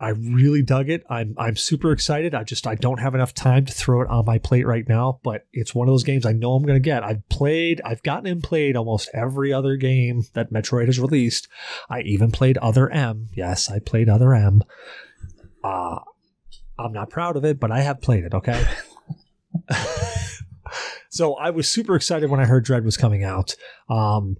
I 0.00 0.10
really 0.10 0.62
dug 0.62 0.90
it. 0.90 1.02
I'm 1.10 1.34
I'm 1.38 1.56
super 1.56 1.90
excited. 1.92 2.34
I 2.34 2.44
just 2.44 2.66
I 2.66 2.74
don't 2.76 3.00
have 3.00 3.14
enough 3.16 3.32
time 3.34 3.64
to 3.64 3.72
throw 3.72 4.02
it 4.02 4.08
on 4.08 4.26
my 4.26 4.38
plate 4.38 4.66
right 4.66 4.86
now, 4.88 5.18
but 5.24 5.46
it's 5.52 5.74
one 5.74 5.88
of 5.88 5.92
those 5.92 6.04
games 6.04 6.24
I 6.26 6.32
know 6.32 6.52
I'm 6.52 6.62
going 6.62 6.76
to 6.76 6.80
get. 6.80 7.02
I've 7.02 7.26
played, 7.30 7.80
I've 7.84 8.02
gotten 8.04 8.26
and 8.26 8.40
played 8.42 8.76
almost 8.76 9.08
every 9.12 9.52
other 9.52 9.74
game 9.76 10.22
that 10.34 10.52
Metroid 10.52 10.86
has 10.86 11.00
released. 11.00 11.48
I 11.90 12.02
even 12.02 12.30
played 12.30 12.58
Other 12.58 12.88
M. 12.90 13.28
Yes, 13.34 13.68
I 13.70 13.80
played 13.80 14.08
Other 14.08 14.34
M. 14.34 14.62
Uh 15.64 15.98
I'm 16.78 16.92
not 16.92 17.10
proud 17.10 17.36
of 17.36 17.44
it, 17.44 17.58
but 17.58 17.72
I 17.72 17.80
have 17.80 18.00
played 18.00 18.22
it. 18.24 18.34
Okay. 18.34 18.62
so 21.08 21.34
I 21.34 21.50
was 21.50 21.68
super 21.68 21.96
excited 21.96 22.30
when 22.30 22.40
I 22.40 22.44
heard 22.44 22.64
Dread 22.64 22.84
was 22.84 22.96
coming 22.96 23.24
out. 23.24 23.54
Um, 23.88 24.36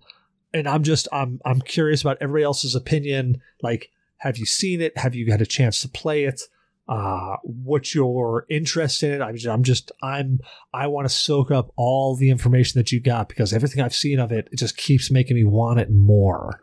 and 0.53 0.69
I'm 0.69 0.83
just 0.83 1.09
I'm 1.13 1.41
I'm 1.45 1.61
curious 1.61 2.01
about 2.01 2.19
everybody 2.21 2.45
else's 2.45 2.75
opinion. 2.75 3.41
Like, 3.63 3.91
have 4.19 4.39
you 4.39 4.47
seen 4.47 4.81
it? 4.81 4.97
Have 4.97 5.15
you 5.15 5.31
had 5.31 5.43
a 5.43 5.47
chance 5.47 5.81
to 5.83 5.89
play 5.89 6.25
it? 6.25 6.43
Uh, 6.89 7.37
what's 7.43 7.95
your 7.95 8.47
interest 8.49 9.03
in 9.03 9.13
it? 9.13 9.21
I'm 9.21 9.37
just, 9.37 9.47
I'm 9.47 9.63
just 9.63 9.93
I'm 10.03 10.41
I 10.73 10.87
want 10.87 11.07
to 11.07 11.15
soak 11.15 11.51
up 11.51 11.71
all 11.77 12.17
the 12.17 12.31
information 12.31 12.79
that 12.79 12.93
you 12.93 13.01
got 13.01 13.29
because 13.29 13.53
everything 13.53 13.83
I've 13.83 13.95
seen 13.95 14.19
of 14.19 14.33
it, 14.33 14.49
it 14.51 14.57
just 14.59 14.77
keeps 14.77 15.11
making 15.11 15.37
me 15.37 15.45
want 15.45 15.81
it 15.81 15.91
more. 15.91 16.61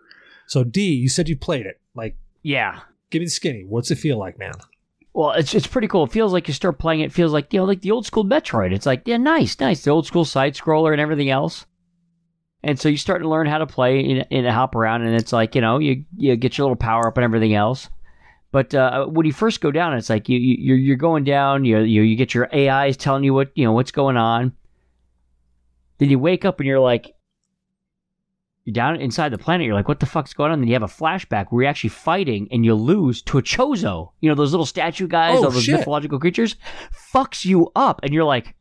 So 0.48 0.64
D, 0.64 0.94
you 0.94 1.10
said 1.10 1.30
you 1.30 1.38
played 1.38 1.65
it. 1.65 1.80
Like, 1.94 2.18
yeah, 2.41 2.80
give 3.11 3.19
me 3.19 3.26
the 3.26 3.32
skinny. 3.32 3.65
What's 3.68 3.91
it 3.91 3.95
feel 3.95 4.18
like, 4.18 4.40
man? 4.40 4.53
Well, 5.16 5.32
it's 5.32 5.56
it's 5.56 5.66
pretty 5.66 5.88
cool. 5.88 6.04
It 6.04 6.12
feels 6.12 6.34
like 6.34 6.50
you 6.50 6.54
start 6.54 6.78
playing 6.78 7.00
it. 7.00 7.14
Feels 7.14 7.32
like 7.32 7.54
you 7.54 7.60
know, 7.60 7.66
like 7.66 7.80
the 7.80 7.92
old 7.92 8.06
school 8.06 8.26
Metroid. 8.26 8.74
It's 8.74 8.86
like 8.86 9.04
yeah, 9.06 9.16
nice, 9.16 9.58
nice, 9.62 9.82
the 9.82 9.92
old 9.92 10.06
school 10.06 10.26
side 10.26 10.56
scroller 10.56 10.92
and 10.92 11.00
everything 11.00 11.30
else. 11.30 11.66
And 12.62 12.78
so 12.78 12.90
you 12.90 12.98
start 12.98 13.22
to 13.22 13.30
learn 13.30 13.48
how 13.48 13.60
to 13.60 13.66
play 13.66 14.04
and, 14.12 14.28
and 14.30 14.46
hop 14.46 14.76
around, 14.76 15.04
and 15.04 15.16
it's 15.16 15.32
like 15.32 15.56
you 15.56 15.62
know, 15.62 15.80
you 15.80 16.04
you 16.18 16.36
get 16.36 16.58
your 16.58 16.66
little 16.66 16.76
power 16.76 17.08
up 17.08 17.16
and 17.16 17.24
everything 17.24 17.54
else. 17.54 17.90
But 18.52 18.76
uh, 18.76 19.06
when 19.06 19.26
you 19.26 19.32
first 19.32 19.62
go 19.62 19.72
down, 19.72 19.94
it's 19.94 20.10
like 20.10 20.28
you, 20.28 20.38
you 20.38 20.58
you're 20.60 20.78
you're 20.78 20.96
going 20.98 21.24
down. 21.24 21.64
You 21.64 21.80
you 21.80 22.02
you 22.02 22.18
get 22.18 22.34
your 22.34 22.54
AIs 22.54 22.98
telling 22.98 23.24
you 23.24 23.34
what 23.34 23.52
you 23.56 23.64
know 23.64 23.72
what's 23.72 23.92
going 23.92 24.18
on. 24.18 24.52
Then 25.98 26.10
you 26.10 26.20
wake 26.20 26.44
up 26.44 26.60
and 26.60 26.68
you're 26.68 26.82
like, 26.82 27.15
you're 28.66 28.74
down 28.74 29.00
inside 29.00 29.30
the 29.30 29.38
planet. 29.38 29.66
You're 29.66 29.76
like, 29.76 29.88
what 29.88 30.00
the 30.00 30.06
fuck's 30.08 30.34
going 30.34 30.52
on? 30.52 30.60
Then 30.60 30.68
you 30.68 30.74
have 30.74 30.84
a 30.84 30.88
flashback 30.88 31.48
where 31.50 31.64
you're 31.64 31.70
actually 31.70 31.92
fighting 31.92 32.48
and 32.52 32.66
you 32.66 32.74
lose 32.74 33.22
to 33.24 33.38
a 33.38 33.42
Chozo. 33.44 34.12
You 34.22 34.30
know, 34.30 34.36
those 34.36 34.52
little 34.52 34.66
statue 34.66 35.08
guys, 35.08 35.38
Oh, 35.40 35.46
all 35.46 35.52
those 35.52 35.64
shit. 35.64 35.76
mythological 35.80 36.20
creatures. 36.20 36.56
Fucks 37.14 37.46
you 37.46 37.72
up. 37.76 38.00
And 38.04 38.12
you're 38.14 38.24
like, 38.24 38.56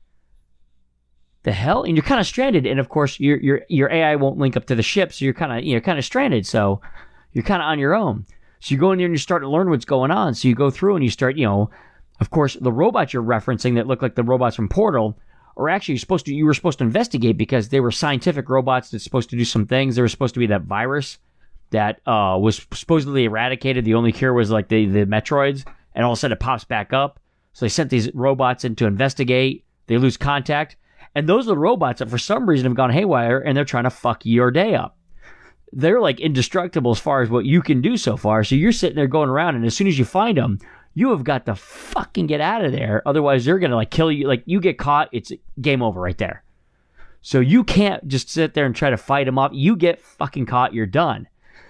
the 1.42 1.52
hell? 1.52 1.82
And 1.84 1.96
you're 1.96 2.04
kind 2.04 2.20
of 2.20 2.26
stranded. 2.26 2.66
And 2.66 2.78
of 2.80 2.88
course, 2.88 3.18
your 3.20 3.38
your 3.38 3.62
your 3.68 3.90
AI 3.90 4.16
won't 4.16 4.38
link 4.38 4.56
up 4.56 4.66
to 4.66 4.74
the 4.74 4.82
ship, 4.82 5.12
so 5.12 5.24
you're 5.24 5.34
kind 5.34 5.52
of 5.52 5.64
you're 5.64 5.80
kind 5.80 5.98
of 5.98 6.04
stranded. 6.04 6.46
So 6.46 6.80
you're 7.32 7.44
kind 7.44 7.62
of 7.62 7.66
on 7.66 7.78
your 7.78 7.94
own. 7.94 8.24
So 8.60 8.74
you 8.74 8.78
go 8.80 8.92
in 8.92 8.98
there 8.98 9.06
and 9.06 9.14
you 9.14 9.18
start 9.18 9.42
to 9.42 9.48
learn 9.50 9.68
what's 9.68 9.84
going 9.84 10.10
on. 10.10 10.34
So 10.34 10.48
you 10.48 10.54
go 10.54 10.70
through 10.70 10.96
and 10.96 11.04
you 11.04 11.10
start, 11.10 11.36
you 11.36 11.44
know, 11.44 11.68
of 12.20 12.30
course, 12.30 12.54
the 12.60 12.72
robots 12.72 13.12
you're 13.12 13.22
referencing 13.22 13.74
that 13.74 13.86
look 13.86 14.00
like 14.00 14.14
the 14.14 14.22
robots 14.22 14.56
from 14.56 14.68
Portal 14.70 15.18
are 15.56 15.68
actually 15.68 15.94
you're 15.94 16.00
supposed 16.00 16.26
to 16.26 16.34
you 16.34 16.44
were 16.44 16.54
supposed 16.54 16.78
to 16.78 16.84
investigate 16.84 17.36
because 17.36 17.68
they 17.68 17.80
were 17.80 17.90
scientific 17.90 18.48
robots 18.48 18.90
that's 18.90 19.04
supposed 19.04 19.30
to 19.30 19.36
do 19.36 19.44
some 19.44 19.66
things. 19.66 19.94
There 19.94 20.02
was 20.02 20.12
supposed 20.12 20.34
to 20.34 20.40
be 20.40 20.46
that 20.48 20.62
virus 20.62 21.18
that 21.70 22.00
uh, 22.06 22.38
was 22.40 22.66
supposedly 22.72 23.24
eradicated. 23.24 23.84
The 23.84 23.94
only 23.94 24.12
cure 24.12 24.32
was 24.32 24.50
like 24.50 24.68
the 24.68 24.86
the 24.86 25.06
Metroids, 25.06 25.64
and 25.94 26.04
all 26.04 26.12
of 26.12 26.16
a 26.16 26.20
sudden 26.20 26.36
it 26.36 26.40
pops 26.40 26.64
back 26.64 26.92
up. 26.92 27.20
So 27.52 27.64
they 27.64 27.70
sent 27.70 27.90
these 27.90 28.12
robots 28.14 28.64
in 28.64 28.74
to 28.76 28.86
investigate. 28.86 29.64
They 29.86 29.98
lose 29.98 30.16
contact, 30.16 30.76
and 31.14 31.28
those 31.28 31.46
are 31.46 31.54
the 31.54 31.58
robots 31.58 32.00
that 32.00 32.10
for 32.10 32.18
some 32.18 32.48
reason 32.48 32.64
have 32.64 32.76
gone 32.76 32.90
haywire, 32.90 33.38
and 33.38 33.56
they're 33.56 33.64
trying 33.64 33.84
to 33.84 33.90
fuck 33.90 34.24
your 34.24 34.50
day 34.50 34.74
up. 34.74 34.96
They're 35.72 36.00
like 36.00 36.20
indestructible 36.20 36.92
as 36.92 37.00
far 37.00 37.22
as 37.22 37.30
what 37.30 37.44
you 37.44 37.60
can 37.60 37.80
do 37.80 37.96
so 37.96 38.16
far. 38.16 38.44
So 38.44 38.54
you're 38.54 38.72
sitting 38.72 38.96
there 38.96 39.06
going 39.06 39.28
around, 39.28 39.56
and 39.56 39.64
as 39.64 39.76
soon 39.76 39.88
as 39.88 39.98
you 39.98 40.04
find 40.04 40.38
them, 40.38 40.58
you 40.94 41.10
have 41.10 41.24
got 41.24 41.46
to 41.46 41.54
fucking 41.54 42.26
get 42.26 42.40
out 42.40 42.64
of 42.64 42.72
there. 42.72 43.02
Otherwise, 43.04 43.44
they're 43.44 43.58
gonna 43.58 43.76
like 43.76 43.90
kill 43.90 44.10
you. 44.10 44.26
Like 44.26 44.42
you 44.46 44.60
get 44.60 44.78
caught, 44.78 45.08
it's 45.12 45.32
game 45.60 45.82
over 45.82 46.00
right 46.00 46.18
there. 46.18 46.44
So 47.20 47.40
you 47.40 47.64
can't 47.64 48.06
just 48.06 48.30
sit 48.30 48.54
there 48.54 48.66
and 48.66 48.76
try 48.76 48.90
to 48.90 48.96
fight 48.96 49.24
them 49.24 49.38
off. 49.38 49.50
You 49.54 49.76
get 49.76 50.00
fucking 50.00 50.46
caught, 50.46 50.74
you're 50.74 50.86
done. 50.86 51.26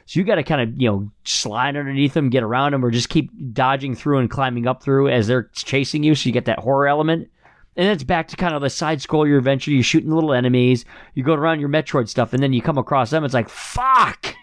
So 0.06 0.20
you 0.20 0.26
got 0.26 0.34
to 0.34 0.42
kind 0.42 0.60
of 0.60 0.80
you 0.80 0.90
know 0.90 1.10
slide 1.24 1.76
underneath 1.76 2.12
them, 2.14 2.28
get 2.28 2.42
around 2.42 2.72
them, 2.72 2.84
or 2.84 2.90
just 2.90 3.08
keep 3.08 3.30
dodging 3.52 3.94
through 3.94 4.18
and 4.18 4.30
climbing 4.30 4.66
up 4.66 4.82
through 4.82 5.08
as 5.08 5.26
they're 5.26 5.50
chasing 5.54 6.02
you. 6.02 6.14
So 6.14 6.28
you 6.28 6.32
get 6.32 6.44
that 6.46 6.58
horror 6.58 6.86
element. 6.86 7.30
And 7.76 7.86
then 7.86 7.92
it's 7.92 8.04
back 8.04 8.28
to 8.28 8.36
kind 8.36 8.54
of 8.54 8.62
the 8.62 8.70
side 8.70 9.02
scroll. 9.02 9.26
You're 9.26 9.38
eventually 9.38 9.74
you're 9.74 9.82
shooting 9.82 10.10
little 10.10 10.32
enemies. 10.32 10.84
You 11.14 11.24
go 11.24 11.34
around 11.34 11.60
your 11.60 11.68
Metroid 11.68 12.08
stuff, 12.08 12.32
and 12.32 12.42
then 12.42 12.52
you 12.52 12.62
come 12.62 12.78
across 12.78 13.10
them. 13.10 13.24
It's 13.24 13.34
like 13.34 13.48
fuck, 13.48 14.34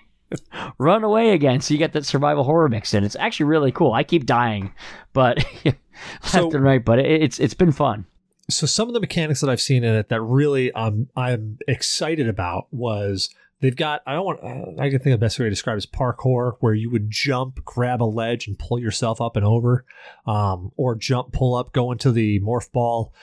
run 0.78 1.04
away 1.04 1.32
again. 1.32 1.62
So 1.62 1.74
you 1.74 1.78
get 1.78 1.94
that 1.94 2.06
survival 2.06 2.44
horror 2.44 2.70
mix 2.70 2.94
in. 2.94 3.04
It's 3.04 3.16
actually 3.18 3.46
really 3.48 3.72
cool. 3.72 3.94
I 3.94 4.04
keep 4.04 4.26
dying, 4.26 4.74
but 5.14 5.44
left 5.66 5.78
So- 6.24 6.52
and 6.52 6.64
right. 6.64 6.84
But 6.84 7.00
it, 7.00 7.22
it's 7.24 7.40
it's 7.40 7.54
been 7.54 7.72
fun. 7.72 8.06
so 8.50 8.66
some 8.66 8.88
of 8.88 8.94
the 8.94 9.00
mechanics 9.00 9.42
that 9.42 9.50
I've 9.50 9.62
seen 9.62 9.84
in 9.84 9.96
it 9.96 10.10
that 10.10 10.22
really 10.22 10.72
um, 10.74 11.08
I'm 11.16 11.58
excited 11.68 12.28
about 12.28 12.68
was 12.72 13.30
they've 13.62 13.76
got 13.76 14.02
I 14.06 14.14
don't 14.14 14.26
want 14.26 14.44
uh, 14.44 14.82
I 14.82 14.90
can 14.90 15.00
think 15.00 15.14
of 15.14 15.20
the 15.20 15.26
best 15.26 15.40
way 15.40 15.46
to 15.46 15.50
describe 15.50 15.76
it 15.76 15.80
is 15.80 15.86
parkour 15.86 16.58
where 16.60 16.74
you 16.74 16.90
would 16.90 17.10
jump, 17.10 17.64
grab 17.64 18.02
a 18.02 18.06
ledge, 18.06 18.48
and 18.48 18.60
pull 18.60 18.80
yourself 18.80 19.22
up 19.22 19.36
and 19.36 19.46
over, 19.46 19.86
um, 20.26 20.72
or 20.76 20.96
jump, 20.96 21.32
pull 21.32 21.56
up, 21.56 21.72
go 21.72 21.92
into 21.92 22.12
the 22.12 22.40
morph 22.42 22.72
ball. 22.72 23.14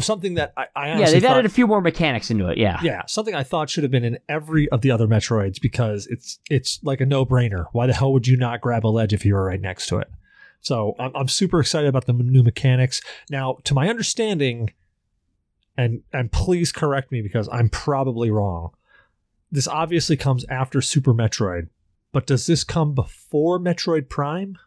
Something 0.00 0.34
that 0.34 0.52
I, 0.56 0.66
I 0.76 0.98
Yeah, 0.98 1.10
they've 1.10 1.22
thought, 1.22 1.32
added 1.32 1.46
a 1.46 1.50
few 1.50 1.66
more 1.66 1.80
mechanics 1.80 2.30
into 2.30 2.48
it. 2.48 2.58
Yeah. 2.58 2.78
yeah, 2.82 3.02
something 3.06 3.34
I 3.34 3.42
thought 3.42 3.70
should 3.70 3.84
have 3.84 3.90
been 3.90 4.04
in 4.04 4.18
every 4.28 4.68
of 4.70 4.82
the 4.82 4.90
other 4.90 5.06
Metroids 5.06 5.60
because 5.60 6.06
it's 6.08 6.38
it's 6.50 6.80
like 6.82 7.00
a 7.00 7.06
no 7.06 7.24
brainer. 7.24 7.66
Why 7.72 7.86
the 7.86 7.94
hell 7.94 8.12
would 8.12 8.26
you 8.26 8.36
not 8.36 8.60
grab 8.60 8.84
a 8.84 8.88
ledge 8.88 9.12
if 9.12 9.24
you 9.24 9.34
were 9.34 9.44
right 9.44 9.60
next 9.60 9.86
to 9.88 9.98
it? 9.98 10.10
So 10.60 10.94
I'm, 10.98 11.14
I'm 11.14 11.28
super 11.28 11.60
excited 11.60 11.88
about 11.88 12.06
the 12.06 12.14
new 12.14 12.42
mechanics. 12.42 13.02
Now, 13.30 13.58
to 13.64 13.74
my 13.74 13.88
understanding, 13.88 14.72
and 15.76 16.02
and 16.12 16.32
please 16.32 16.72
correct 16.72 17.12
me 17.12 17.20
because 17.20 17.48
I'm 17.52 17.68
probably 17.68 18.30
wrong. 18.30 18.70
This 19.54 19.68
obviously 19.68 20.16
comes 20.16 20.44
after 20.50 20.80
Super 20.80 21.14
Metroid, 21.14 21.68
but 22.10 22.26
does 22.26 22.44
this 22.46 22.64
come 22.64 22.92
before 22.92 23.60
Metroid 23.60 24.08
Prime? 24.08 24.58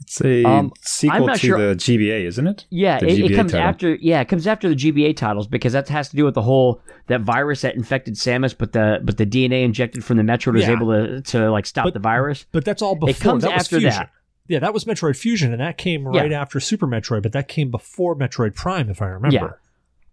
It's 0.00 0.20
a 0.20 0.42
Um, 0.44 0.72
sequel 0.82 1.28
to 1.28 1.38
sure- 1.38 1.58
the 1.58 1.76
GBA, 1.76 2.24
isn't 2.26 2.44
it? 2.46 2.66
Yeah, 2.70 2.98
it, 3.00 3.04
it 3.30 3.36
comes 3.36 3.52
title. 3.52 3.68
after. 3.68 3.94
Yeah, 4.00 4.20
it 4.20 4.26
comes 4.26 4.48
after 4.48 4.68
the 4.68 4.74
GBA 4.74 5.14
titles 5.16 5.46
because 5.46 5.74
that 5.74 5.88
has 5.88 6.08
to 6.08 6.16
do 6.16 6.24
with 6.24 6.34
the 6.34 6.42
whole 6.42 6.80
that 7.06 7.20
virus 7.20 7.60
that 7.60 7.76
infected 7.76 8.14
Samus, 8.14 8.52
but 8.58 8.72
the 8.72 8.98
but 9.04 9.16
the 9.16 9.24
DNA 9.24 9.62
injected 9.64 10.04
from 10.04 10.16
the 10.16 10.24
Metroid 10.24 10.54
was 10.54 10.64
able 10.68 10.88
to 10.92 11.20
to 11.22 11.50
like 11.52 11.66
stop 11.66 11.84
But- 11.84 11.94
the 11.94 12.00
virus. 12.00 12.46
But 12.50 12.64
that's 12.64 12.82
all 12.82 12.96
before. 12.96 13.10
It 13.10 13.20
comes 13.20 13.44
that 13.44 13.52
after 13.52 13.78
Fusion. 13.78 13.90
that. 13.90 14.10
Yeah, 14.48 14.58
that 14.58 14.74
was 14.74 14.84
Metroid 14.86 15.16
Fusion, 15.16 15.52
and 15.52 15.60
that 15.60 15.78
came 15.78 16.04
Yeah. 16.12 16.22
right 16.22 16.32
after 16.32 16.58
Super 16.58 16.86
Metroid, 16.88 17.22
but 17.22 17.30
that 17.32 17.46
came 17.46 17.70
before 17.70 18.16
Metroid 18.16 18.56
Prime, 18.56 18.90
if 18.90 19.00
I 19.00 19.06
remember. 19.06 19.34
Yeah. 19.34 19.50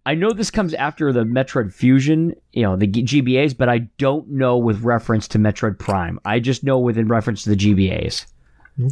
I 0.06 0.16
know 0.16 0.32
this 0.34 0.52
comes 0.52 0.74
after 0.74 1.14
the 1.14 1.24
Metroid 1.24 1.74
Fusion, 1.74 2.34
you 2.52 2.64
know, 2.64 2.76
the 2.76 2.88
GBAs, 2.88 3.58
but 3.58 3.70
I 3.70 3.80
don't 3.98 4.30
know 4.30 4.58
with 4.58 4.82
reference 4.84 5.28
to 5.30 5.40
Metroid 5.40 5.80
Prime. 5.80 6.20
I 6.26 6.40
just 6.40 6.64
know 6.64 6.78
within 6.80 7.08
reference 7.08 7.44
to 7.44 7.50
the 7.50 7.56
GBAs. 7.56 8.26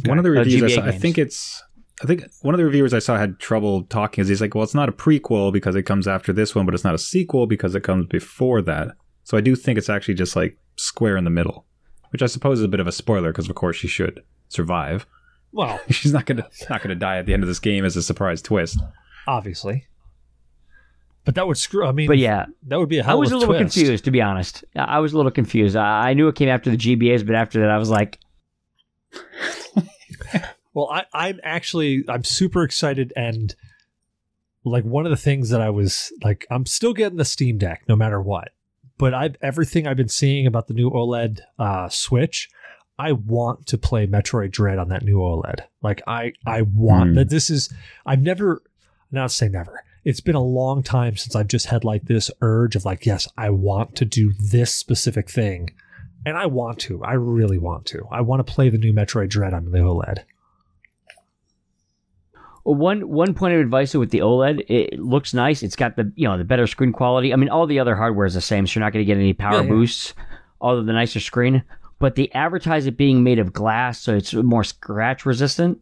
One 0.06 0.16
of 0.18 0.24
the 0.24 0.30
Uh, 0.30 0.34
reviews 0.40 0.62
I 0.62 0.66
GBA 0.66 0.74
saw, 0.76 0.82
I 0.84 0.92
think 0.92 1.18
it's, 1.18 1.62
I 2.02 2.06
think 2.06 2.24
one 2.40 2.54
of 2.54 2.58
the 2.58 2.64
reviewers 2.64 2.94
I 2.94 2.98
saw 2.98 3.18
had 3.18 3.38
trouble 3.38 3.82
talking. 3.84 4.22
Is 4.22 4.28
he's 4.28 4.40
like, 4.40 4.54
well, 4.54 4.64
it's 4.64 4.74
not 4.74 4.88
a 4.88 4.92
prequel 4.92 5.52
because 5.52 5.76
it 5.76 5.82
comes 5.82 6.08
after 6.08 6.32
this 6.32 6.54
one, 6.54 6.64
but 6.64 6.74
it's 6.74 6.84
not 6.84 6.94
a 6.94 6.98
sequel 6.98 7.46
because 7.46 7.74
it 7.74 7.82
comes 7.82 8.06
before 8.06 8.62
that. 8.62 8.92
So 9.24 9.36
I 9.36 9.40
do 9.42 9.54
think 9.54 9.76
it's 9.78 9.90
actually 9.90 10.14
just 10.14 10.34
like 10.34 10.56
square 10.76 11.16
in 11.18 11.24
the 11.24 11.30
middle, 11.30 11.66
which 12.10 12.22
I 12.22 12.26
suppose 12.26 12.58
is 12.60 12.64
a 12.64 12.68
bit 12.68 12.80
of 12.80 12.86
a 12.86 12.92
spoiler 12.92 13.32
because 13.32 13.50
of 13.50 13.54
course 13.54 13.76
she 13.76 13.86
should 13.88 14.22
survive. 14.48 15.04
Well, 15.52 15.78
She's 15.90 16.12
not 16.14 16.24
gonna 16.24 16.48
not 16.70 16.82
gonna 16.82 16.94
die 16.94 17.18
at 17.18 17.26
the 17.26 17.34
end 17.34 17.42
of 17.42 17.48
this 17.48 17.58
game 17.60 17.84
as 17.84 17.96
a 17.96 18.02
surprise 18.02 18.40
twist. 18.40 18.78
obviously. 19.26 19.86
But 21.24 21.36
that 21.36 21.46
would 21.46 21.56
screw. 21.56 21.86
I 21.86 21.92
mean, 21.92 22.08
But 22.08 22.18
yeah, 22.18 22.46
that 22.66 22.78
would 22.78 22.88
be 22.88 22.98
a 22.98 23.02
I 23.02 23.06
hell 23.06 23.20
was 23.20 23.30
of 23.30 23.34
a 23.34 23.36
a 23.36 23.38
little 23.40 23.54
twist. 23.54 23.74
confused, 23.76 24.04
to 24.06 24.10
be 24.10 24.20
honest. 24.20 24.64
I 24.74 24.80
I 24.84 24.98
was 24.98 25.12
a 25.12 25.16
little 25.16 25.30
confused. 25.30 25.76
I 25.76 26.10
I 26.10 26.14
knew 26.14 26.26
it 26.28 26.34
came 26.34 26.48
after 26.48 26.70
the 26.70 26.76
GBAs, 26.76 27.24
but 27.24 27.36
after 27.36 27.60
that, 27.60 27.70
I 27.70 27.78
was 27.78 27.90
like, 27.90 28.18
Well, 30.74 30.88
I, 30.90 31.04
I'm 31.12 31.38
actually 31.42 32.02
I'm 32.08 32.24
super 32.24 32.62
excited 32.62 33.12
and 33.14 33.54
like 34.64 34.84
one 34.84 35.04
of 35.04 35.10
the 35.10 35.16
things 35.16 35.50
that 35.50 35.60
I 35.60 35.68
was 35.70 36.10
like 36.24 36.46
I'm 36.50 36.64
still 36.66 36.94
getting 36.94 37.18
the 37.18 37.24
Steam 37.26 37.58
Deck 37.58 37.82
no 37.88 37.94
matter 37.96 38.20
what. 38.22 38.50
But 38.96 39.12
I've 39.12 39.36
everything 39.42 39.86
I've 39.86 39.96
been 39.98 40.08
seeing 40.08 40.46
about 40.46 40.68
the 40.68 40.74
new 40.74 40.90
OLED 40.90 41.40
uh, 41.58 41.88
Switch, 41.90 42.48
I 42.98 43.12
want 43.12 43.66
to 43.66 43.76
play 43.78 44.06
Metroid 44.06 44.50
Dread 44.52 44.78
on 44.78 44.88
that 44.88 45.02
new 45.02 45.18
OLED. 45.18 45.60
Like 45.82 46.00
I 46.06 46.32
I 46.46 46.62
want 46.62 47.10
Hmm. 47.10 47.14
that 47.16 47.28
this 47.28 47.50
is 47.50 47.72
I've 48.06 48.22
never 48.22 48.62
not 49.10 49.30
say 49.30 49.48
never. 49.48 49.84
It's 50.04 50.20
been 50.20 50.34
a 50.34 50.42
long 50.42 50.82
time 50.82 51.16
since 51.16 51.36
I've 51.36 51.48
just 51.48 51.66
had 51.66 51.84
like 51.84 52.04
this 52.04 52.30
urge 52.40 52.74
of 52.74 52.84
like, 52.84 53.06
yes, 53.06 53.28
I 53.38 53.50
want 53.50 53.94
to 53.96 54.04
do 54.04 54.32
this 54.38 54.74
specific 54.74 55.30
thing. 55.30 55.70
And 56.26 56.36
I 56.36 56.46
want 56.46 56.78
to. 56.80 57.02
I 57.04 57.14
really 57.14 57.58
want 57.58 57.86
to. 57.86 58.06
I 58.10 58.20
want 58.20 58.44
to 58.46 58.52
play 58.52 58.68
the 58.68 58.78
new 58.78 58.92
Metroid 58.92 59.28
Dread 59.28 59.54
on 59.54 59.70
the 59.70 59.78
OLED. 59.78 60.24
One 62.64 63.08
one 63.08 63.34
point 63.34 63.54
of 63.54 63.60
advice 63.60 63.92
with 63.94 64.10
the 64.10 64.20
OLED, 64.20 64.64
it 64.68 65.00
looks 65.00 65.34
nice. 65.34 65.64
It's 65.64 65.74
got 65.74 65.96
the 65.96 66.12
you 66.14 66.28
know 66.28 66.38
the 66.38 66.44
better 66.44 66.68
screen 66.68 66.92
quality. 66.92 67.32
I 67.32 67.36
mean, 67.36 67.48
all 67.48 67.66
the 67.66 67.80
other 67.80 67.96
hardware 67.96 68.24
is 68.26 68.34
the 68.34 68.40
same, 68.40 68.68
so 68.68 68.78
you're 68.78 68.86
not 68.86 68.92
going 68.92 69.04
to 69.04 69.06
get 69.06 69.18
any 69.18 69.32
power 69.32 69.56
Yeah, 69.56 69.62
yeah. 69.62 69.68
boosts. 69.68 70.14
All 70.60 70.78
of 70.78 70.86
the 70.86 70.92
nicer 70.92 71.18
screen, 71.18 71.64
but 71.98 72.14
they 72.14 72.28
advertise 72.28 72.86
it 72.86 72.96
being 72.96 73.24
made 73.24 73.40
of 73.40 73.52
glass, 73.52 74.00
so 74.00 74.14
it's 74.14 74.32
more 74.32 74.62
scratch 74.62 75.26
resistant. 75.26 75.80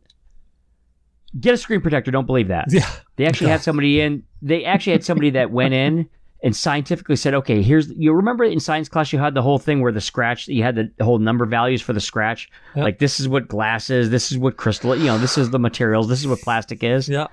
Get 1.39 1.55
a 1.55 1.57
screen 1.57 1.81
protector. 1.81 2.11
Don't 2.11 2.27
believe 2.27 2.49
that. 2.49 2.67
Yeah. 2.71 2.91
They 3.17 3.27
actually 3.27 3.51
had 3.51 3.61
somebody 3.61 4.01
in. 4.01 4.25
They 4.43 4.65
actually 4.65 4.93
had 4.93 5.05
somebody 5.05 5.31
that 5.31 5.51
went 5.51 5.75
in 5.75 6.09
and 6.43 6.57
scientifically 6.57 7.17
said, 7.17 7.35
okay, 7.35 7.63
here's 7.63 7.91
you 7.91 8.13
remember 8.13 8.45
in 8.45 8.61
science 8.61 8.89
class 8.89 9.13
you 9.13 9.19
had 9.19 9.35
the 9.35 9.43
whole 9.43 9.59
thing 9.59 9.81
where 9.81 9.93
the 9.93 10.01
scratch 10.01 10.49
you 10.49 10.63
had 10.63 10.75
the 10.75 11.05
whole 11.05 11.19
number 11.19 11.45
values 11.47 11.83
for 11.83 11.93
the 11.93 12.01
scratch. 12.01 12.51
Yep. 12.75 12.85
Like 12.85 12.99
this 12.99 13.21
is 13.21 13.29
what 13.29 13.49
glass 13.49 13.91
is, 13.91 14.11
this 14.11 14.33
is 14.33 14.39
what 14.39 14.57
crystal, 14.57 14.97
you 14.97 15.05
know, 15.05 15.19
this 15.19 15.37
is 15.37 15.51
the 15.51 15.59
materials, 15.59 16.09
this 16.09 16.21
is 16.21 16.27
what 16.27 16.41
plastic 16.41 16.83
is. 16.83 17.09
Yeah. 17.09 17.27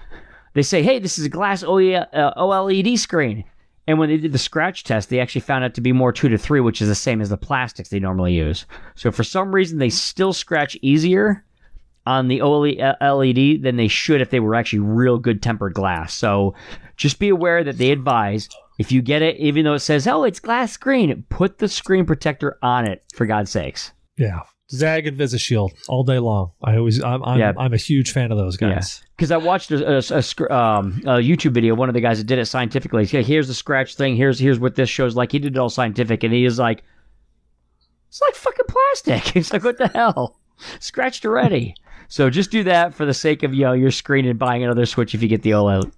They 0.53 0.63
say, 0.63 0.81
hey, 0.83 0.99
this 0.99 1.17
is 1.17 1.25
a 1.25 1.29
glass 1.29 1.63
OLED 1.63 2.93
uh, 2.93 2.97
screen. 2.97 3.43
And 3.87 3.99
when 3.99 4.09
they 4.09 4.17
did 4.17 4.33
the 4.33 4.37
scratch 4.37 4.83
test, 4.83 5.09
they 5.09 5.19
actually 5.19 5.41
found 5.41 5.63
it 5.63 5.73
to 5.75 5.81
be 5.81 5.93
more 5.93 6.11
two 6.11 6.27
to 6.27 6.37
three, 6.37 6.59
which 6.59 6.81
is 6.81 6.89
the 6.89 6.95
same 6.95 7.21
as 7.21 7.29
the 7.29 7.37
plastics 7.37 7.87
they 7.87 7.99
normally 7.99 8.33
use. 8.33 8.65
So 8.95 9.11
for 9.11 9.23
some 9.23 9.55
reason, 9.55 9.77
they 9.77 9.89
still 9.89 10.33
scratch 10.33 10.75
easier 10.81 11.45
on 12.07 12.29
the 12.29 12.39
OLED 12.39 13.61
than 13.61 13.75
they 13.75 13.89
should 13.89 14.21
if 14.21 14.29
they 14.29 14.39
were 14.39 14.55
actually 14.55 14.79
real 14.79 15.17
good 15.17 15.43
tempered 15.43 15.73
glass. 15.73 16.13
So 16.13 16.55
just 16.95 17.19
be 17.19 17.29
aware 17.29 17.63
that 17.63 17.77
they 17.77 17.91
advise 17.91 18.47
if 18.79 18.91
you 18.91 19.01
get 19.01 19.21
it, 19.21 19.35
even 19.37 19.65
though 19.65 19.73
it 19.73 19.79
says, 19.79 20.07
oh, 20.07 20.23
it's 20.23 20.39
glass 20.39 20.71
screen, 20.71 21.25
put 21.29 21.57
the 21.57 21.67
screen 21.67 22.05
protector 22.05 22.57
on 22.61 22.87
it, 22.87 23.03
for 23.13 23.25
God's 23.25 23.51
sakes. 23.51 23.91
Yeah. 24.17 24.41
Zagg 24.71 25.07
and 25.07 25.17
VisiShield 25.17 25.71
all 25.87 26.03
day 26.03 26.19
long. 26.19 26.51
I 26.63 26.77
always, 26.77 27.01
I'm, 27.03 27.23
I'm, 27.23 27.39
yeah. 27.39 27.53
I'm 27.57 27.73
a 27.73 27.77
huge 27.77 28.11
fan 28.11 28.31
of 28.31 28.37
those 28.37 28.57
guys. 28.57 29.03
Because 29.15 29.29
yeah. 29.29 29.37
I 29.37 29.39
watched 29.39 29.71
a, 29.71 29.97
a, 29.97 29.97
a, 29.97 30.55
um, 30.55 31.01
a, 31.03 31.19
YouTube 31.19 31.51
video. 31.51 31.75
One 31.75 31.89
of 31.89 31.95
the 31.95 32.01
guys 32.01 32.17
that 32.17 32.27
did 32.27 32.39
it 32.39 32.45
scientifically. 32.45 33.05
He 33.05 33.21
here's 33.23 33.47
the 33.47 33.53
scratch 33.53 33.95
thing. 33.95 34.17
Here's 34.17 34.39
here's 34.39 34.59
what 34.59 34.75
this 34.75 34.89
shows. 34.89 35.15
Like 35.15 35.31
he 35.31 35.39
did 35.39 35.55
it 35.55 35.59
all 35.59 35.69
scientific, 35.69 36.23
and 36.23 36.33
he 36.33 36.43
is 36.43 36.59
like, 36.59 36.83
it's 38.09 38.19
like 38.21 38.35
fucking 38.35 38.65
plastic. 38.67 39.23
He's 39.33 39.53
like, 39.53 39.63
what 39.63 39.77
the 39.77 39.87
hell? 39.87 40.37
Scratched 40.79 41.25
already. 41.25 41.75
So 42.07 42.29
just 42.29 42.51
do 42.51 42.63
that 42.63 42.93
for 42.93 43.05
the 43.05 43.13
sake 43.13 43.43
of 43.43 43.53
you 43.53 43.65
know 43.65 43.73
your 43.73 43.91
screen 43.91 44.25
and 44.25 44.39
buying 44.39 44.63
another 44.63 44.85
Switch 44.85 45.13
if 45.13 45.21
you 45.21 45.27
get 45.27 45.41
the 45.41 45.51
OLED. 45.51 45.91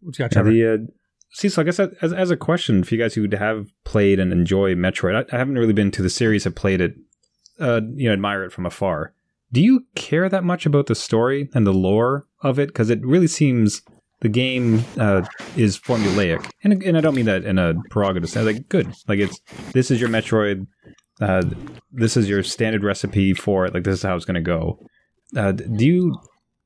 What 0.00 0.18
you 0.18 0.24
got, 0.24 0.30
Trever? 0.30 0.52
The, 0.52 0.74
uh, 0.74 0.92
see, 1.32 1.48
so 1.48 1.62
I 1.62 1.64
guess 1.64 1.78
as, 1.78 2.12
as 2.12 2.30
a 2.30 2.36
question 2.36 2.84
for 2.84 2.94
you 2.94 3.00
guys 3.00 3.14
who 3.14 3.28
have 3.36 3.68
played 3.84 4.20
and 4.20 4.32
enjoy 4.32 4.74
Metroid, 4.74 5.16
I, 5.16 5.34
I 5.34 5.38
haven't 5.38 5.56
really 5.56 5.72
been 5.72 5.90
to 5.92 6.02
the 6.02 6.10
series, 6.10 6.44
have 6.44 6.54
played 6.54 6.80
it, 6.80 6.94
uh, 7.58 7.80
you 7.94 8.08
know, 8.08 8.12
admire 8.12 8.44
it 8.44 8.52
from 8.52 8.66
afar. 8.66 9.14
Do 9.52 9.60
you 9.60 9.86
care 9.94 10.28
that 10.28 10.44
much 10.44 10.66
about 10.66 10.86
the 10.86 10.94
story 10.94 11.48
and 11.54 11.66
the 11.66 11.72
lore 11.72 12.26
of 12.42 12.58
it? 12.58 12.68
Because 12.68 12.90
it 12.90 13.04
really 13.04 13.28
seems 13.28 13.82
the 14.20 14.28
game 14.28 14.84
uh, 14.98 15.22
is 15.56 15.78
formulaic, 15.78 16.50
and 16.64 16.82
and 16.82 16.96
I 16.96 17.00
don't 17.00 17.14
mean 17.14 17.26
that 17.26 17.44
in 17.44 17.58
a 17.58 17.74
prerogative 17.90 18.30
sense. 18.30 18.46
Like, 18.46 18.68
good, 18.68 18.92
like 19.06 19.18
it's 19.18 19.38
this 19.72 19.90
is 19.90 20.00
your 20.00 20.08
Metroid, 20.08 20.66
uh, 21.24 21.42
this 21.92 22.16
is 22.16 22.28
your 22.28 22.42
standard 22.42 22.84
recipe 22.84 23.32
for 23.32 23.64
it. 23.66 23.74
Like, 23.74 23.84
this 23.84 23.94
is 23.94 24.02
how 24.02 24.16
it's 24.16 24.24
going 24.24 24.34
to 24.34 24.40
go. 24.40 24.78
Uh, 25.36 25.52
do 25.52 25.86
you 25.86 26.20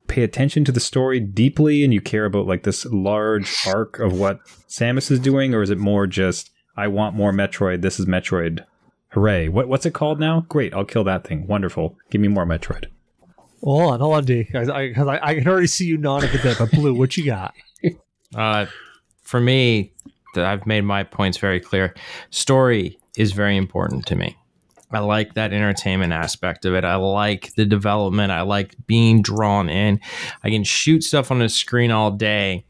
pay 0.07 0.23
attention 0.23 0.65
to 0.65 0.71
the 0.71 0.79
story 0.79 1.19
deeply 1.19 1.83
and 1.83 1.93
you 1.93 2.01
care 2.01 2.25
about 2.25 2.47
like 2.47 2.63
this 2.63 2.85
large 2.85 3.55
arc 3.67 3.99
of 3.99 4.19
what 4.19 4.39
Samus 4.67 5.09
is 5.09 5.19
doing, 5.19 5.53
or 5.53 5.61
is 5.61 5.69
it 5.69 5.77
more 5.77 6.07
just 6.07 6.49
I 6.75 6.87
want 6.87 7.15
more 7.15 7.31
Metroid? 7.31 7.81
This 7.81 7.99
is 7.99 8.05
Metroid. 8.05 8.65
Hooray! 9.09 9.47
What 9.47 9.69
what's 9.69 9.85
it 9.85 9.93
called 9.93 10.19
now? 10.19 10.41
Great, 10.49 10.73
I'll 10.73 10.85
kill 10.85 11.03
that 11.05 11.25
thing. 11.25 11.47
Wonderful. 11.47 11.97
Give 12.11 12.19
me 12.19 12.27
more 12.27 12.45
Metroid. 12.45 12.85
hold 13.63 13.93
on, 13.93 13.99
hold 13.99 14.15
on, 14.15 14.25
D. 14.25 14.43
Because 14.43 14.69
I, 14.69 14.93
I, 14.95 15.29
I, 15.29 15.35
can 15.35 15.47
already 15.47 15.67
see 15.67 15.85
you 15.85 15.97
nodding 15.97 16.29
at 16.31 16.43
that. 16.43 16.59
But 16.59 16.71
Blue, 16.71 16.93
what 16.93 17.15
you 17.15 17.25
got? 17.25 17.53
Uh, 18.35 18.67
for 19.23 19.39
me, 19.39 19.91
I've 20.35 20.67
made 20.67 20.81
my 20.81 21.01
points 21.01 21.39
very 21.39 21.59
clear. 21.59 21.95
Story 22.29 22.99
is 23.17 23.31
very 23.31 23.57
important 23.57 24.05
to 24.05 24.15
me. 24.15 24.37
I 24.91 24.99
like 24.99 25.35
that 25.35 25.53
entertainment 25.53 26.13
aspect 26.13 26.65
of 26.65 26.73
it. 26.73 26.83
I 26.83 26.95
like 26.95 27.53
the 27.55 27.65
development. 27.65 28.31
I 28.31 28.41
like 28.41 28.75
being 28.87 29.21
drawn 29.21 29.69
in. 29.69 29.99
I 30.43 30.49
can 30.49 30.63
shoot 30.63 31.03
stuff 31.03 31.31
on 31.31 31.41
a 31.41 31.49
screen 31.49 31.91
all 31.91 32.11
day. 32.11 32.65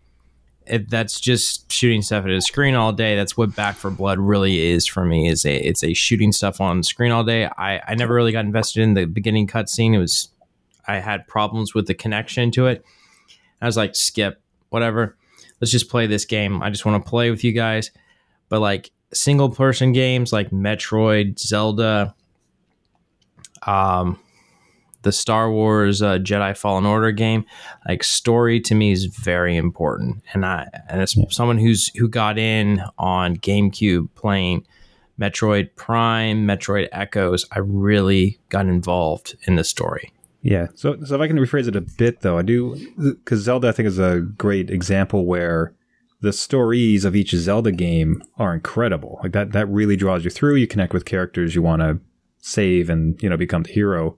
It, 0.66 0.90
that's 0.90 1.20
just 1.20 1.72
shooting 1.72 2.02
stuff 2.02 2.26
at 2.26 2.32
a 2.32 2.42
screen 2.42 2.76
all 2.76 2.92
day. 2.92 3.16
That's 3.16 3.36
what 3.36 3.56
Back 3.56 3.76
4 3.78 3.92
Blood 3.92 4.20
really 4.20 4.60
is 4.60 4.86
for 4.86 5.04
me. 5.04 5.28
Is 5.28 5.46
a 5.46 5.56
it's 5.56 5.84
a 5.84 5.94
shooting 5.94 6.32
stuff 6.32 6.62
on 6.62 6.84
screen 6.84 7.12
all 7.12 7.24
day. 7.24 7.46
I 7.46 7.82
I 7.88 7.96
never 7.96 8.14
really 8.14 8.32
got 8.32 8.46
invested 8.46 8.84
in 8.84 8.94
the 8.94 9.06
beginning 9.06 9.48
cutscene. 9.48 9.96
It 9.96 10.00
was 10.00 10.30
I 10.88 10.98
had 10.98 11.28
problems 11.28 11.74
with 11.74 11.88
the 11.88 11.96
connection 11.96 12.52
to 12.52 12.68
it. 12.68 12.84
I 13.62 13.66
was 13.66 13.78
like, 13.78 13.96
skip, 13.96 14.42
whatever. 14.70 15.18
Let's 15.60 15.72
just 15.72 15.90
play 15.90 16.08
this 16.08 16.26
game. 16.26 16.62
I 16.62 16.70
just 16.70 16.86
want 16.86 17.04
to 17.04 17.10
play 17.10 17.32
with 17.32 17.44
you 17.44 17.52
guys. 17.52 17.92
But 18.50 18.60
like 18.60 18.92
single 19.14 19.50
person 19.50 19.92
games 19.92 20.32
like 20.32 20.52
Metroid, 20.52 21.40
Zelda, 21.40 22.14
um, 23.64 24.20
the 25.02 25.12
Star 25.12 25.52
Wars 25.52 26.02
uh, 26.02 26.18
Jedi 26.18 26.56
Fallen 26.58 26.86
Order 26.86 27.12
game, 27.12 27.46
like 27.88 28.04
story 28.04 28.60
to 28.62 28.76
me 28.76 28.92
is 28.92 29.06
very 29.06 29.56
important, 29.56 30.24
and 30.34 30.46
I 30.46 30.68
and 30.90 31.02
as 31.02 31.16
yeah. 31.16 31.26
someone 31.30 31.58
who's 31.58 31.88
who 31.96 32.10
got 32.10 32.38
in 32.38 32.84
on 32.98 33.38
GameCube 33.38 34.10
playing 34.16 34.66
Metroid 35.20 35.70
Prime, 35.76 36.46
Metroid 36.46 36.90
Echoes, 36.92 37.46
I 37.52 37.60
really 37.60 38.40
got 38.50 38.66
involved 38.66 39.36
in 39.44 39.56
the 39.56 39.64
story. 39.64 40.12
Yeah, 40.42 40.68
so 40.76 41.02
so 41.04 41.16
if 41.16 41.22
I 41.22 41.28
can 41.28 41.38
rephrase 41.38 41.68
it 41.68 41.76
a 41.76 41.82
bit 41.82 42.22
though, 42.22 42.38
I 42.38 42.42
do 42.42 42.76
because 42.98 43.42
Zelda 43.42 43.70
I 43.70 43.72
think 43.72 43.88
is 43.88 44.00
a 44.00 44.20
great 44.20 44.70
example 44.70 45.26
where 45.26 45.74
the 46.22 46.34
stories 46.34 47.06
of 47.06 47.16
each 47.16 47.32
Zelda 47.32 47.72
game 47.72 48.22
are 48.38 48.54
incredible. 48.54 49.20
Like 49.24 49.32
that 49.34 49.52
that 49.54 49.68
really 49.68 49.96
draws 49.96 50.24
you 50.24 50.30
through. 50.30 50.56
You 50.56 50.68
connect 50.68 50.94
with 50.94 51.06
characters 51.06 51.56
you 51.56 51.62
want 51.62 51.82
to 51.82 52.00
save 52.40 52.90
and 52.90 53.22
you 53.22 53.30
know 53.30 53.38
become 53.38 53.64
the 53.64 53.72
hero. 53.72 54.18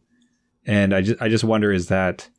And 0.65 0.93
I 0.93 1.01
just 1.01 1.21
I 1.21 1.29
just 1.29 1.43
wonder 1.43 1.71
is 1.71 1.87
that 1.87 2.29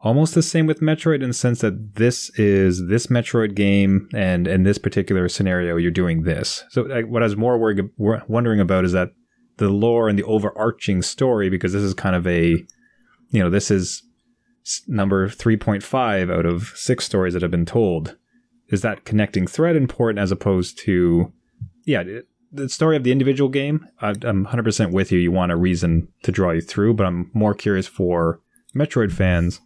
almost 0.00 0.34
the 0.34 0.42
same 0.42 0.66
with 0.66 0.80
Metroid 0.80 1.22
in 1.22 1.28
the 1.28 1.34
sense 1.34 1.60
that 1.60 1.96
this 1.96 2.30
is 2.38 2.86
this 2.88 3.08
Metroid 3.08 3.54
game, 3.54 4.08
and 4.14 4.46
in 4.48 4.62
this 4.62 4.78
particular 4.78 5.28
scenario, 5.28 5.76
you're 5.76 5.90
doing 5.90 6.22
this. 6.22 6.64
So 6.70 6.82
like, 6.82 7.06
what 7.06 7.22
I 7.22 7.26
was 7.26 7.36
more 7.36 7.58
worried, 7.58 7.90
wondering 7.96 8.60
about 8.60 8.84
is 8.84 8.92
that 8.92 9.10
the 9.58 9.68
lore 9.68 10.08
and 10.08 10.18
the 10.18 10.24
overarching 10.24 11.02
story, 11.02 11.50
because 11.50 11.72
this 11.72 11.82
is 11.82 11.94
kind 11.94 12.16
of 12.16 12.26
a, 12.26 12.48
you 13.30 13.42
know, 13.42 13.50
this 13.50 13.70
is 13.70 14.02
number 14.88 15.28
3.5 15.28 16.34
out 16.34 16.46
of 16.46 16.72
six 16.74 17.04
stories 17.04 17.34
that 17.34 17.42
have 17.42 17.50
been 17.50 17.66
told. 17.66 18.16
Is 18.70 18.82
that 18.82 19.04
connecting 19.04 19.46
thread 19.46 19.76
important 19.76 20.18
as 20.18 20.30
opposed 20.30 20.78
to, 20.80 21.32
yeah, 21.84 22.04
the 22.52 22.68
story 22.68 22.96
of 22.96 23.04
the 23.04 23.12
individual 23.12 23.48
game, 23.48 23.86
I, 24.00 24.10
am 24.10 24.46
100% 24.46 24.92
with 24.92 25.12
you. 25.12 25.18
You 25.18 25.32
want 25.32 25.52
a 25.52 25.56
reason 25.56 26.08
to 26.22 26.32
draw 26.32 26.50
you 26.50 26.60
through, 26.60 26.94
but 26.94 27.06
I'm 27.06 27.30
more 27.32 27.54
curious 27.54 27.86
for 27.86 28.40
Metroid 28.74 29.12
fans. 29.12 29.60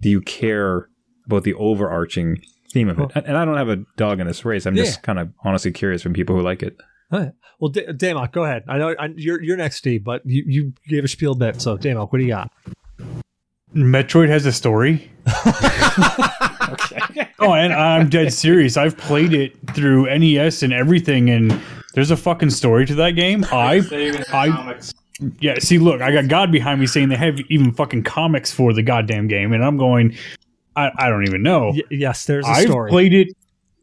Do 0.00 0.08
you 0.08 0.20
care 0.20 0.88
about 1.26 1.44
the 1.44 1.54
overarching 1.54 2.42
theme 2.72 2.88
of 2.88 2.98
it? 2.98 3.10
And 3.14 3.36
I 3.36 3.44
don't 3.44 3.56
have 3.56 3.68
a 3.68 3.84
dog 3.96 4.20
in 4.20 4.26
this 4.26 4.44
race. 4.44 4.66
I'm 4.66 4.76
yeah. 4.76 4.84
just 4.84 5.02
kind 5.02 5.18
of 5.18 5.32
honestly 5.44 5.72
curious 5.72 6.02
from 6.02 6.12
people 6.12 6.36
who 6.36 6.42
like 6.42 6.62
it. 6.62 6.76
Well, 7.58 7.70
D- 7.70 7.86
Damok, 7.86 8.32
go 8.32 8.44
ahead. 8.44 8.64
I 8.68 8.78
know 8.78 8.94
I, 8.98 9.10
you're 9.16 9.42
you're 9.42 9.56
next, 9.56 9.76
Steve, 9.76 10.04
but 10.04 10.22
you, 10.24 10.44
you 10.46 10.72
gave 10.88 11.04
a 11.04 11.08
spiel 11.08 11.34
bit. 11.34 11.60
So, 11.60 11.76
Damok, 11.76 12.12
what 12.12 12.18
do 12.18 12.24
you 12.24 12.30
got? 12.30 12.50
Metroid 13.74 14.28
has 14.28 14.46
a 14.46 14.52
story. 14.52 15.10
okay. 17.10 17.28
Oh, 17.38 17.54
and 17.54 17.72
I'm 17.72 18.08
dead 18.08 18.32
serious. 18.32 18.76
I've 18.76 18.96
played 18.96 19.32
it 19.32 19.54
through 19.74 20.06
NES 20.18 20.62
and 20.62 20.72
everything, 20.72 21.30
and 21.30 21.60
there's 21.94 22.10
a 22.10 22.16
fucking 22.16 22.50
story 22.50 22.86
to 22.86 22.94
that 22.96 23.12
game. 23.12 23.44
I, 23.50 23.82
I, 24.32 24.78
yeah. 25.40 25.58
See, 25.58 25.78
look, 25.78 26.00
I 26.00 26.12
got 26.12 26.28
God 26.28 26.52
behind 26.52 26.80
me 26.80 26.86
saying 26.86 27.08
they 27.08 27.16
have 27.16 27.38
even 27.48 27.72
fucking 27.72 28.04
comics 28.04 28.52
for 28.52 28.72
the 28.72 28.82
goddamn 28.82 29.28
game, 29.28 29.52
and 29.52 29.64
I'm 29.64 29.76
going, 29.76 30.16
I, 30.76 30.90
I 30.96 31.08
don't 31.08 31.26
even 31.26 31.42
know. 31.42 31.72
Y- 31.74 31.82
yes, 31.90 32.26
there's 32.26 32.46
a 32.46 32.50
I've 32.50 32.68
story. 32.68 32.90
played 32.90 33.12
it, 33.12 33.28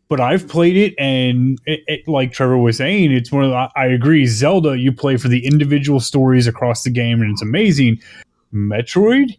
but 0.09 0.19
I've 0.19 0.47
played 0.47 0.77
it, 0.77 0.95
and 0.97 1.59
it, 1.65 1.81
it, 1.87 2.07
like 2.07 2.31
Trever 2.31 2.61
was 2.61 2.77
saying, 2.77 3.11
it's 3.11 3.31
one 3.31 3.43
of 3.43 3.51
the, 3.51 3.69
I 3.75 3.85
agree. 3.87 4.25
Zelda, 4.25 4.77
you 4.77 4.91
play 4.91 5.17
for 5.17 5.27
the 5.27 5.45
individual 5.45 5.99
stories 5.99 6.47
across 6.47 6.83
the 6.83 6.89
game, 6.89 7.21
and 7.21 7.31
it's 7.31 7.41
amazing. 7.41 8.01
Metroid, 8.53 9.37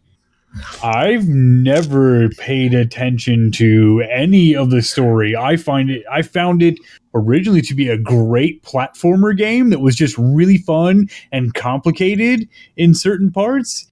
I've 0.83 1.29
never 1.29 2.29
paid 2.31 2.75
attention 2.75 3.53
to 3.53 4.05
any 4.11 4.55
of 4.55 4.70
the 4.70 4.83
story. 4.83 5.37
I 5.37 5.57
find 5.57 5.91
it 5.91 6.05
I 6.11 6.23
found 6.23 6.62
it 6.62 6.79
originally 7.15 7.62
to 7.62 7.75
be 7.75 7.89
a 7.89 7.99
great 7.99 8.62
platformer 8.62 9.37
game 9.37 9.70
that 9.70 9.81
was 9.81 9.95
just 9.95 10.16
really 10.19 10.59
fun 10.59 11.09
and 11.33 11.55
complicated 11.55 12.49
in 12.77 12.95
certain 12.95 13.31
parts. 13.31 13.91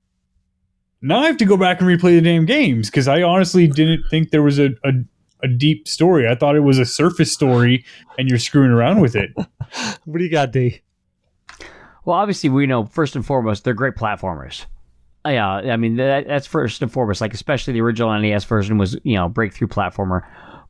Now 1.03 1.21
I 1.21 1.27
have 1.27 1.37
to 1.39 1.45
go 1.45 1.57
back 1.57 1.81
and 1.81 1.89
replay 1.89 2.17
the 2.17 2.23
damn 2.23 2.47
games 2.47 2.91
because 2.91 3.07
I 3.07 3.23
honestly 3.23 3.69
didn't 3.69 4.05
think 4.09 4.31
there 4.31 4.43
was 4.43 4.59
a, 4.59 4.71
a, 4.83 4.93
a 5.43 5.49
deep 5.49 5.87
story. 5.87 6.27
I 6.27 6.35
thought 6.35 6.57
it 6.57 6.61
was 6.61 6.79
a 6.79 6.87
surface 6.87 7.33
story 7.33 7.85
and 8.19 8.29
you're 8.29 8.39
screwing 8.39 8.71
around 8.71 9.01
with 9.01 9.15
it. 9.15 9.31
what 10.05 10.19
do 10.19 10.25
you 10.25 10.31
got, 10.31 10.53
D? 10.53 10.81
Well, 12.05 12.17
obviously 12.17 12.49
we 12.49 12.67
know 12.67 12.87
first 12.87 13.15
and 13.15 13.27
foremost 13.27 13.65
they're 13.65 13.75
great 13.75 13.95
platformers 13.95 14.65
yeah, 15.29 15.73
I 15.73 15.77
mean 15.77 15.97
that, 15.97 16.27
that's 16.27 16.47
first 16.47 16.83
and 16.83 16.93
foremost. 16.93 17.21
Like 17.21 17.35
especially 17.35 17.73
the 17.73 17.81
original 17.81 18.19
NES 18.19 18.45
version 18.45 18.79
was 18.79 18.97
you 19.03 19.15
know 19.15 19.29
breakthrough 19.29 19.69
platformer. 19.69 20.23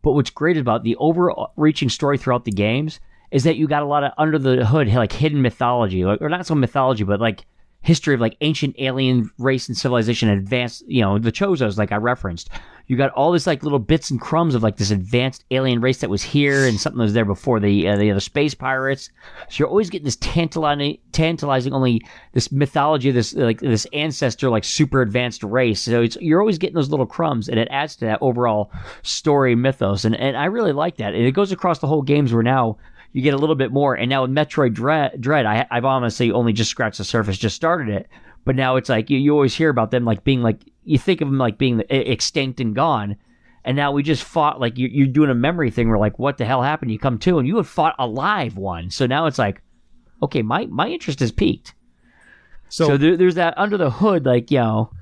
But 0.02 0.12
what's 0.12 0.30
great 0.30 0.56
about 0.56 0.84
the 0.84 0.96
overreaching 0.96 1.88
story 1.88 2.18
throughout 2.18 2.44
the 2.44 2.52
games 2.52 3.00
is 3.30 3.44
that 3.44 3.56
you 3.56 3.66
got 3.66 3.82
a 3.82 3.86
lot 3.86 4.04
of 4.04 4.12
under 4.18 4.38
the 4.38 4.64
hood 4.64 4.88
like 4.88 5.12
hidden 5.12 5.42
mythology, 5.42 6.04
or 6.04 6.28
not 6.28 6.46
so 6.46 6.54
mythology, 6.54 7.04
but 7.04 7.20
like 7.20 7.44
history 7.80 8.14
of 8.14 8.20
like 8.20 8.36
ancient 8.40 8.76
alien 8.78 9.30
race 9.38 9.68
and 9.68 9.76
civilization, 9.76 10.28
advanced. 10.28 10.84
You 10.86 11.02
know 11.02 11.18
the 11.18 11.32
Chozos, 11.32 11.76
like 11.76 11.92
I 11.92 11.96
referenced. 11.96 12.50
You 12.86 12.96
got 12.96 13.10
all 13.12 13.32
this 13.32 13.46
like 13.46 13.62
little 13.62 13.78
bits 13.78 14.10
and 14.10 14.20
crumbs 14.20 14.54
of 14.54 14.62
like 14.62 14.76
this 14.76 14.90
advanced 14.90 15.44
alien 15.50 15.80
race 15.80 15.98
that 15.98 16.10
was 16.10 16.22
here 16.22 16.66
and 16.66 16.78
something 16.78 16.98
that 16.98 17.04
was 17.04 17.14
there 17.14 17.24
before 17.24 17.58
the 17.58 17.88
uh, 17.88 17.96
the 17.96 18.10
other 18.10 18.20
space 18.20 18.54
pirates. 18.54 19.10
So 19.48 19.56
you're 19.58 19.68
always 19.68 19.90
getting 19.90 20.04
this 20.04 20.16
tantalizing, 20.16 20.98
tantalizing 21.12 21.72
only 21.72 22.02
this 22.32 22.52
mythology 22.52 23.08
of 23.08 23.14
this 23.14 23.34
like 23.34 23.60
this 23.60 23.86
ancestor 23.92 24.50
like 24.50 24.64
super 24.64 25.02
advanced 25.02 25.42
race. 25.42 25.80
So 25.80 26.02
it's 26.02 26.16
you're 26.20 26.40
always 26.40 26.58
getting 26.58 26.76
those 26.76 26.90
little 26.90 27.06
crumbs, 27.06 27.48
and 27.48 27.58
it 27.58 27.68
adds 27.70 27.96
to 27.96 28.04
that 28.04 28.18
overall 28.22 28.70
story 29.02 29.54
mythos. 29.56 30.04
And 30.04 30.14
and 30.14 30.36
I 30.36 30.44
really 30.44 30.72
like 30.72 30.96
that, 30.98 31.14
and 31.14 31.24
it 31.24 31.32
goes 31.32 31.52
across 31.52 31.80
the 31.80 31.88
whole 31.88 32.02
games 32.02 32.32
where 32.32 32.42
now 32.42 32.78
you 33.12 33.22
get 33.22 33.34
a 33.34 33.38
little 33.38 33.56
bit 33.56 33.72
more. 33.72 33.94
And 33.94 34.10
now 34.10 34.22
with 34.22 34.30
Metroid 34.30 34.74
Dread, 34.74 35.20
Dread 35.20 35.46
I, 35.46 35.66
have 35.70 35.84
honestly 35.84 36.30
only 36.30 36.52
just 36.52 36.70
scratched 36.70 36.98
the 36.98 37.04
surface, 37.04 37.38
just 37.38 37.56
started 37.56 37.88
it. 37.88 38.08
But 38.44 38.56
now 38.56 38.76
it's 38.76 38.88
like 38.90 39.10
you, 39.10 39.18
you 39.18 39.32
always 39.32 39.54
hear 39.54 39.70
about 39.70 39.90
them 39.90 40.04
like 40.04 40.22
being 40.22 40.42
like 40.42 40.60
you 40.86 40.98
think 40.98 41.20
of 41.20 41.28
them 41.28 41.36
like 41.36 41.58
being 41.58 41.82
extinct 41.90 42.60
and 42.60 42.74
gone. 42.74 43.16
And 43.64 43.76
now 43.76 43.90
we 43.90 44.04
just 44.04 44.22
fought 44.22 44.60
like 44.60 44.78
you're, 44.78 44.88
you're 44.88 45.06
doing 45.08 45.28
a 45.28 45.34
memory 45.34 45.72
thing 45.72 45.88
where 45.88 45.98
like 45.98 46.18
what 46.18 46.38
the 46.38 46.44
hell 46.44 46.62
happened? 46.62 46.92
You 46.92 46.98
come 46.98 47.18
to 47.18 47.38
and 47.38 47.48
you 47.48 47.56
had 47.56 47.66
fought 47.66 47.96
a 47.98 48.06
live 48.06 48.56
one. 48.56 48.90
So 48.90 49.06
now 49.06 49.26
it's 49.26 49.38
like, 49.38 49.60
okay, 50.22 50.42
my 50.42 50.66
my 50.66 50.88
interest 50.88 51.20
is 51.20 51.32
peaked. 51.32 51.74
So, 52.68 52.86
so 52.86 52.96
there, 52.96 53.16
there's 53.16 53.34
that 53.34 53.58
under 53.58 53.76
the 53.76 53.90
hood, 53.90 54.24
like 54.24 54.50
you 54.50 54.58
know. 54.58 54.92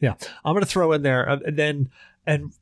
Yeah, 0.00 0.14
I'm 0.44 0.54
gonna 0.54 0.66
throw 0.66 0.92
in 0.92 1.02
there, 1.02 1.28
uh, 1.28 1.38
and 1.46 1.56
then 1.56 1.90
and 2.26 2.52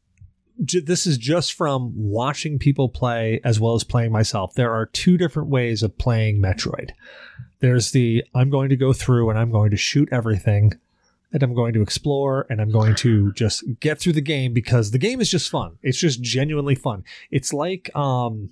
this 0.59 1.07
is 1.07 1.17
just 1.17 1.55
from 1.55 1.93
watching 1.97 2.59
people 2.59 2.89
play 2.89 3.41
as 3.43 3.59
well 3.59 3.75
as 3.75 3.85
playing 3.85 4.13
myself. 4.13 4.55
There 4.55 4.73
are 4.73 4.87
two 4.87 5.17
different 5.17 5.49
ways 5.49 5.83
of 5.83 5.97
playing 5.97 6.41
Metroid. 6.41 6.91
There's 7.61 7.93
the 7.93 8.25
I'm 8.35 8.51
going 8.51 8.69
to 8.69 8.77
go 8.77 8.93
through 8.93 9.31
and 9.31 9.39
I'm 9.39 9.51
going 9.51 9.71
to 9.71 9.77
shoot 9.77 10.09
everything 10.13 10.75
and 11.33 11.43
I'm 11.43 11.55
going 11.55 11.73
to 11.75 11.83
explore 11.83 12.47
and 12.51 12.61
I'm 12.61 12.71
going 12.71 12.95
to 12.97 13.33
just 13.33 13.65
get 13.81 13.99
through 13.99 14.13
the 14.13 14.21
game 14.21 14.53
because 14.53 14.91
the 14.91 14.99
game 14.99 15.21
is 15.21 15.31
just 15.31 15.51
fun. 15.51 15.79
It's 15.83 15.99
just 15.99 16.21
genuinely 16.21 16.75
fun. 16.75 17.05
It's 17.31 17.53
like 17.53 17.95
um 17.97 18.51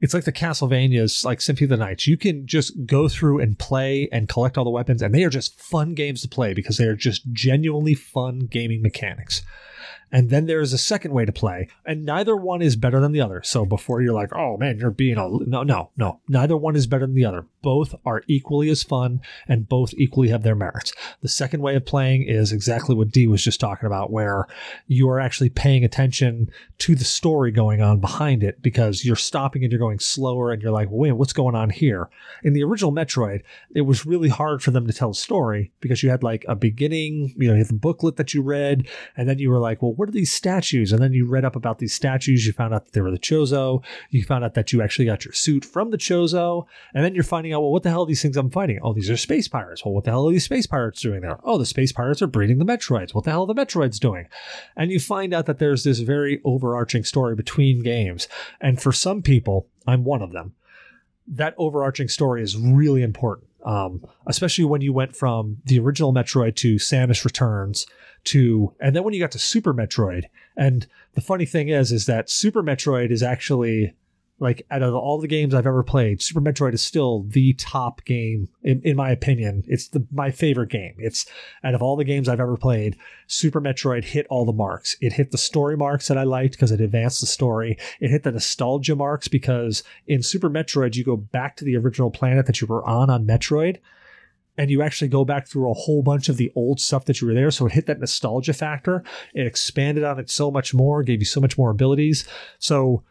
it's 0.00 0.14
like 0.14 0.24
the 0.24 0.32
Castlevanias, 0.32 1.24
like 1.24 1.40
Symphony 1.40 1.64
of 1.64 1.70
the 1.70 1.76
Night. 1.76 2.06
You 2.06 2.16
can 2.16 2.46
just 2.46 2.86
go 2.86 3.08
through 3.08 3.40
and 3.40 3.58
play 3.58 4.08
and 4.12 4.28
collect 4.28 4.56
all 4.56 4.64
the 4.64 4.70
weapons, 4.70 5.02
and 5.02 5.12
they 5.12 5.24
are 5.24 5.30
just 5.30 5.60
fun 5.60 5.94
games 5.94 6.22
to 6.22 6.28
play 6.28 6.54
because 6.54 6.76
they 6.76 6.84
are 6.84 6.94
just 6.94 7.32
genuinely 7.32 7.94
fun 7.94 8.40
gaming 8.40 8.80
mechanics. 8.80 9.42
And 10.10 10.30
then 10.30 10.46
there 10.46 10.60
is 10.60 10.72
a 10.72 10.78
second 10.78 11.12
way 11.12 11.24
to 11.24 11.32
play, 11.32 11.68
and 11.84 12.04
neither 12.04 12.34
one 12.34 12.62
is 12.62 12.76
better 12.76 13.00
than 13.00 13.12
the 13.12 13.20
other. 13.20 13.42
So 13.44 13.66
before 13.66 14.00
you're 14.00 14.14
like, 14.14 14.34
oh 14.34 14.56
man, 14.56 14.78
you're 14.78 14.90
being 14.90 15.18
a 15.18 15.28
no, 15.28 15.62
no, 15.62 15.90
no, 15.96 16.20
neither 16.28 16.56
one 16.56 16.76
is 16.76 16.86
better 16.86 17.06
than 17.06 17.14
the 17.14 17.24
other. 17.24 17.44
Both 17.60 17.94
are 18.06 18.22
equally 18.26 18.70
as 18.70 18.82
fun, 18.82 19.20
and 19.46 19.68
both 19.68 19.92
equally 19.94 20.28
have 20.28 20.42
their 20.42 20.54
merits. 20.54 20.92
The 21.20 21.28
second 21.28 21.60
way 21.60 21.76
of 21.76 21.84
playing 21.84 22.22
is 22.22 22.52
exactly 22.52 22.94
what 22.94 23.10
D 23.10 23.26
was 23.26 23.44
just 23.44 23.60
talking 23.60 23.86
about, 23.86 24.10
where 24.10 24.46
you 24.86 25.08
are 25.10 25.20
actually 25.20 25.50
paying 25.50 25.84
attention 25.84 26.50
to 26.78 26.94
the 26.94 27.04
story 27.04 27.50
going 27.50 27.82
on 27.82 28.00
behind 28.00 28.42
it 28.42 28.62
because 28.62 29.04
you're 29.04 29.16
stopping 29.16 29.62
and 29.62 29.72
you're 29.72 29.78
going 29.78 29.98
slower, 29.98 30.52
and 30.52 30.62
you're 30.62 30.72
like, 30.72 30.88
wait, 30.90 31.12
what's 31.12 31.32
going 31.32 31.54
on 31.54 31.70
here? 31.70 32.08
In 32.42 32.54
the 32.54 32.62
original 32.62 32.92
Metroid, 32.92 33.42
it 33.74 33.82
was 33.82 34.06
really 34.06 34.28
hard 34.28 34.62
for 34.62 34.70
them 34.70 34.86
to 34.86 34.92
tell 34.92 35.10
a 35.10 35.14
story 35.14 35.72
because 35.80 36.02
you 36.02 36.10
had 36.10 36.22
like 36.22 36.44
a 36.48 36.54
beginning, 36.56 37.34
you 37.36 37.48
know, 37.48 37.54
you 37.54 37.58
had 37.58 37.68
the 37.68 37.74
booklet 37.74 38.16
that 38.16 38.32
you 38.32 38.42
read, 38.42 38.88
and 39.16 39.28
then 39.28 39.38
you 39.38 39.50
were 39.50 39.58
like, 39.58 39.82
well, 39.82 39.94
what 39.98 40.08
are 40.08 40.12
these 40.12 40.32
statues? 40.32 40.92
And 40.92 41.02
then 41.02 41.12
you 41.12 41.26
read 41.26 41.44
up 41.44 41.56
about 41.56 41.78
these 41.78 41.92
statues. 41.92 42.46
You 42.46 42.52
found 42.52 42.72
out 42.72 42.84
that 42.84 42.92
they 42.92 43.00
were 43.00 43.10
the 43.10 43.18
Chozo. 43.18 43.82
You 44.10 44.22
found 44.22 44.44
out 44.44 44.54
that 44.54 44.72
you 44.72 44.80
actually 44.80 45.06
got 45.06 45.24
your 45.24 45.34
suit 45.34 45.64
from 45.64 45.90
the 45.90 45.98
Chozo. 45.98 46.66
And 46.94 47.04
then 47.04 47.14
you're 47.14 47.24
finding 47.24 47.52
out, 47.52 47.60
well, 47.62 47.72
what 47.72 47.82
the 47.82 47.90
hell 47.90 48.04
are 48.04 48.06
these 48.06 48.22
things 48.22 48.36
I'm 48.36 48.50
fighting? 48.50 48.78
Oh, 48.82 48.92
these 48.92 49.10
are 49.10 49.16
space 49.16 49.48
pirates. 49.48 49.84
Well, 49.84 49.94
what 49.94 50.04
the 50.04 50.10
hell 50.10 50.28
are 50.28 50.32
these 50.32 50.44
space 50.44 50.66
pirates 50.66 51.02
doing 51.02 51.20
there? 51.20 51.40
Oh, 51.42 51.58
the 51.58 51.66
space 51.66 51.92
pirates 51.92 52.22
are 52.22 52.28
breeding 52.28 52.58
the 52.58 52.64
Metroids. 52.64 53.12
What 53.12 53.24
the 53.24 53.30
hell 53.30 53.42
are 53.42 53.52
the 53.52 53.60
Metroids 53.60 53.98
doing? 53.98 54.28
And 54.76 54.90
you 54.92 55.00
find 55.00 55.34
out 55.34 55.46
that 55.46 55.58
there's 55.58 55.82
this 55.82 55.98
very 55.98 56.40
overarching 56.44 57.02
story 57.02 57.34
between 57.34 57.82
games. 57.82 58.28
And 58.60 58.80
for 58.80 58.92
some 58.92 59.22
people, 59.22 59.66
I'm 59.86 60.04
one 60.04 60.22
of 60.22 60.32
them. 60.32 60.54
That 61.26 61.54
overarching 61.58 62.08
story 62.08 62.42
is 62.42 62.56
really 62.56 63.02
important. 63.02 63.48
Um, 63.64 64.06
especially 64.26 64.64
when 64.64 64.80
you 64.80 64.92
went 64.92 65.16
from 65.16 65.58
the 65.64 65.80
original 65.80 66.14
Metroid 66.14 66.54
to 66.56 66.76
Samus 66.76 67.24
Returns 67.24 67.86
to 68.24 68.74
and 68.80 68.94
then 68.94 69.04
when 69.04 69.14
you 69.14 69.20
got 69.20 69.32
to 69.32 69.38
Super 69.38 69.74
Metroid, 69.74 70.24
and 70.56 70.86
the 71.14 71.20
funny 71.20 71.46
thing 71.46 71.68
is, 71.68 71.92
is 71.92 72.06
that 72.06 72.30
Super 72.30 72.62
Metroid 72.62 73.10
is 73.10 73.22
actually 73.22 73.94
like 74.40 74.64
out 74.70 74.82
of 74.82 74.94
all 74.94 75.20
the 75.20 75.26
games 75.26 75.54
I've 75.54 75.66
ever 75.66 75.82
played, 75.82 76.22
Super 76.22 76.40
Metroid 76.40 76.74
is 76.74 76.82
still 76.82 77.24
the 77.28 77.54
top 77.54 78.04
game 78.04 78.48
in, 78.62 78.80
in 78.84 78.96
my 78.96 79.10
opinion. 79.10 79.64
It's 79.66 79.88
the 79.88 80.06
my 80.12 80.30
favorite 80.30 80.70
game. 80.70 80.94
It's 80.98 81.26
out 81.64 81.74
of 81.74 81.82
all 81.82 81.96
the 81.96 82.04
games 82.04 82.28
I've 82.28 82.40
ever 82.40 82.56
played, 82.56 82.96
Super 83.26 83.60
Metroid 83.60 84.04
hit 84.04 84.26
all 84.30 84.44
the 84.44 84.52
marks. 84.52 84.96
It 85.00 85.12
hit 85.12 85.32
the 85.32 85.38
story 85.38 85.76
marks 85.76 86.08
that 86.08 86.18
I 86.18 86.22
liked 86.22 86.52
because 86.52 86.70
it 86.70 86.80
advanced 86.80 87.20
the 87.20 87.26
story. 87.26 87.76
It 88.00 88.10
hit 88.10 88.22
the 88.22 88.32
nostalgia 88.32 88.94
marks 88.94 89.28
because 89.28 89.82
in 90.06 90.22
Super 90.22 90.48
Metroid 90.48 90.94
you 90.94 91.04
go 91.04 91.16
back 91.16 91.56
to 91.56 91.64
the 91.64 91.76
original 91.76 92.10
planet 92.10 92.46
that 92.46 92.60
you 92.60 92.66
were 92.66 92.84
on 92.84 93.10
on 93.10 93.26
Metroid 93.26 93.78
and 94.58 94.70
you 94.70 94.82
actually 94.82 95.08
go 95.08 95.24
back 95.24 95.46
through 95.46 95.70
a 95.70 95.74
whole 95.74 96.02
bunch 96.02 96.28
of 96.28 96.36
the 96.36 96.52
old 96.54 96.80
stuff 96.80 97.04
that 97.04 97.20
you 97.20 97.28
were 97.28 97.34
there. 97.34 97.50
So 97.50 97.66
it 97.66 97.72
hit 97.72 97.86
that 97.86 98.00
nostalgia 98.00 98.52
factor. 98.52 99.04
It 99.32 99.46
expanded 99.46 100.02
on 100.04 100.18
it 100.18 100.28
so 100.28 100.50
much 100.50 100.74
more, 100.74 101.02
gave 101.04 101.20
you 101.20 101.26
so 101.26 101.40
much 101.40 101.56
more 101.56 101.70
abilities. 101.70 102.28
So 102.58 103.04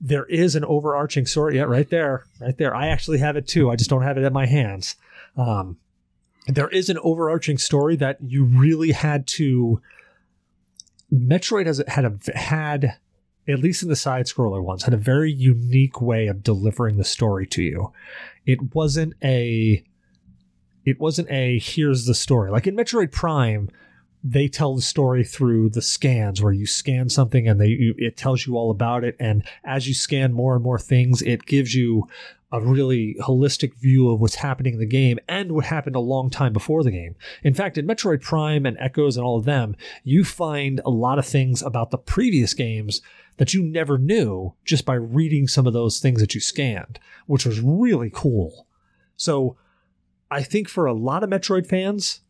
there 0.00 0.24
is 0.26 0.54
an 0.54 0.64
overarching 0.64 1.26
story. 1.26 1.56
Yeah, 1.56 1.62
right 1.62 1.88
there, 1.88 2.24
right 2.40 2.56
there. 2.56 2.74
I 2.74 2.88
actually 2.88 3.18
have 3.18 3.36
it 3.36 3.46
too. 3.46 3.70
I 3.70 3.76
just 3.76 3.90
don't 3.90 4.02
have 4.02 4.18
it 4.18 4.24
in 4.24 4.32
my 4.32 4.46
hands. 4.46 4.96
Um, 5.36 5.78
there 6.46 6.68
is 6.68 6.88
an 6.88 6.98
overarching 7.02 7.58
story 7.58 7.96
that 7.96 8.18
you 8.20 8.44
really 8.44 8.92
had 8.92 9.26
to. 9.28 9.80
Metroid 11.12 11.66
has 11.66 11.82
had 11.88 12.04
a 12.04 12.38
had 12.38 12.98
at 13.46 13.58
least 13.58 13.82
in 13.82 13.88
the 13.88 13.96
side 13.96 14.26
scroller 14.26 14.62
ones 14.62 14.84
had 14.84 14.94
a 14.94 14.98
very 14.98 15.30
unique 15.30 16.00
way 16.00 16.26
of 16.26 16.42
delivering 16.42 16.96
the 16.96 17.04
story 17.04 17.46
to 17.46 17.62
you. 17.62 17.92
It 18.46 18.74
wasn't 18.74 19.14
a 19.22 19.84
it 20.84 21.00
wasn't 21.00 21.30
a 21.30 21.58
here's 21.58 22.06
the 22.06 22.14
story. 22.14 22.50
Like 22.50 22.66
in 22.66 22.76
Metroid 22.76 23.12
Prime, 23.12 23.70
they 24.26 24.48
tell 24.48 24.74
the 24.74 24.82
story 24.82 25.22
through 25.22 25.68
the 25.68 25.82
scans 25.82 26.42
where 26.42 26.52
you 26.52 26.66
scan 26.66 27.10
something 27.10 27.46
and 27.46 27.60
they 27.60 27.92
it 27.98 28.16
tells 28.16 28.46
you 28.46 28.56
all 28.56 28.70
about 28.70 29.04
it 29.04 29.14
and 29.20 29.44
as 29.64 29.86
you 29.86 29.92
scan 29.92 30.32
more 30.32 30.54
and 30.54 30.64
more 30.64 30.78
things 30.78 31.20
it 31.22 31.44
gives 31.44 31.74
you 31.74 32.08
a 32.54 32.60
really 32.60 33.16
holistic 33.20 33.74
view 33.74 34.08
of 34.08 34.20
what's 34.20 34.36
happening 34.36 34.74
in 34.74 34.78
the 34.78 34.86
game 34.86 35.18
and 35.28 35.50
what 35.52 35.64
happened 35.64 35.96
a 35.96 36.00
long 36.00 36.30
time 36.30 36.52
before 36.52 36.84
the 36.84 36.90
game. 36.92 37.16
In 37.42 37.52
fact, 37.52 37.76
in 37.76 37.84
Metroid 37.84 38.22
Prime 38.22 38.64
and 38.64 38.76
Echoes 38.78 39.16
and 39.16 39.26
all 39.26 39.36
of 39.36 39.44
them, 39.44 39.74
you 40.04 40.22
find 40.22 40.80
a 40.86 40.90
lot 40.90 41.18
of 41.18 41.26
things 41.26 41.62
about 41.62 41.90
the 41.90 41.98
previous 41.98 42.54
games 42.54 43.02
that 43.38 43.54
you 43.54 43.64
never 43.64 43.98
knew 43.98 44.54
just 44.64 44.84
by 44.84 44.94
reading 44.94 45.48
some 45.48 45.66
of 45.66 45.72
those 45.72 45.98
things 45.98 46.20
that 46.20 46.32
you 46.32 46.40
scanned, 46.40 47.00
which 47.26 47.44
was 47.44 47.60
really 47.60 48.10
cool. 48.14 48.68
So 49.16 49.56
I 50.30 50.44
think 50.44 50.68
for 50.68 50.86
a 50.86 50.94
lot 50.94 51.24
of 51.24 51.30
Metroid 51.30 51.66
fans, 51.66 52.20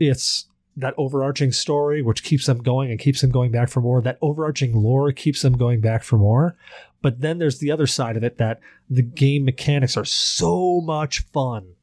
it's 0.00 0.46
that 0.76 0.94
overarching 0.96 1.52
story 1.52 2.00
which 2.00 2.22
keeps 2.22 2.46
them 2.46 2.58
going 2.58 2.90
and 2.90 3.00
keeps 3.00 3.20
them 3.20 3.30
going 3.30 3.50
back 3.50 3.68
for 3.68 3.80
more. 3.80 4.00
That 4.00 4.18
overarching 4.22 4.74
lore 4.74 5.12
keeps 5.12 5.42
them 5.42 5.56
going 5.56 5.80
back 5.80 6.02
for 6.02 6.16
more. 6.16 6.56
But 7.02 7.20
then 7.20 7.38
there's 7.38 7.58
the 7.58 7.70
other 7.70 7.86
side 7.86 8.16
of 8.16 8.24
it 8.24 8.38
that 8.38 8.60
the 8.88 9.02
game 9.02 9.44
mechanics 9.44 9.96
are 9.96 10.04
so 10.04 10.80
much 10.80 11.20
fun 11.32 11.74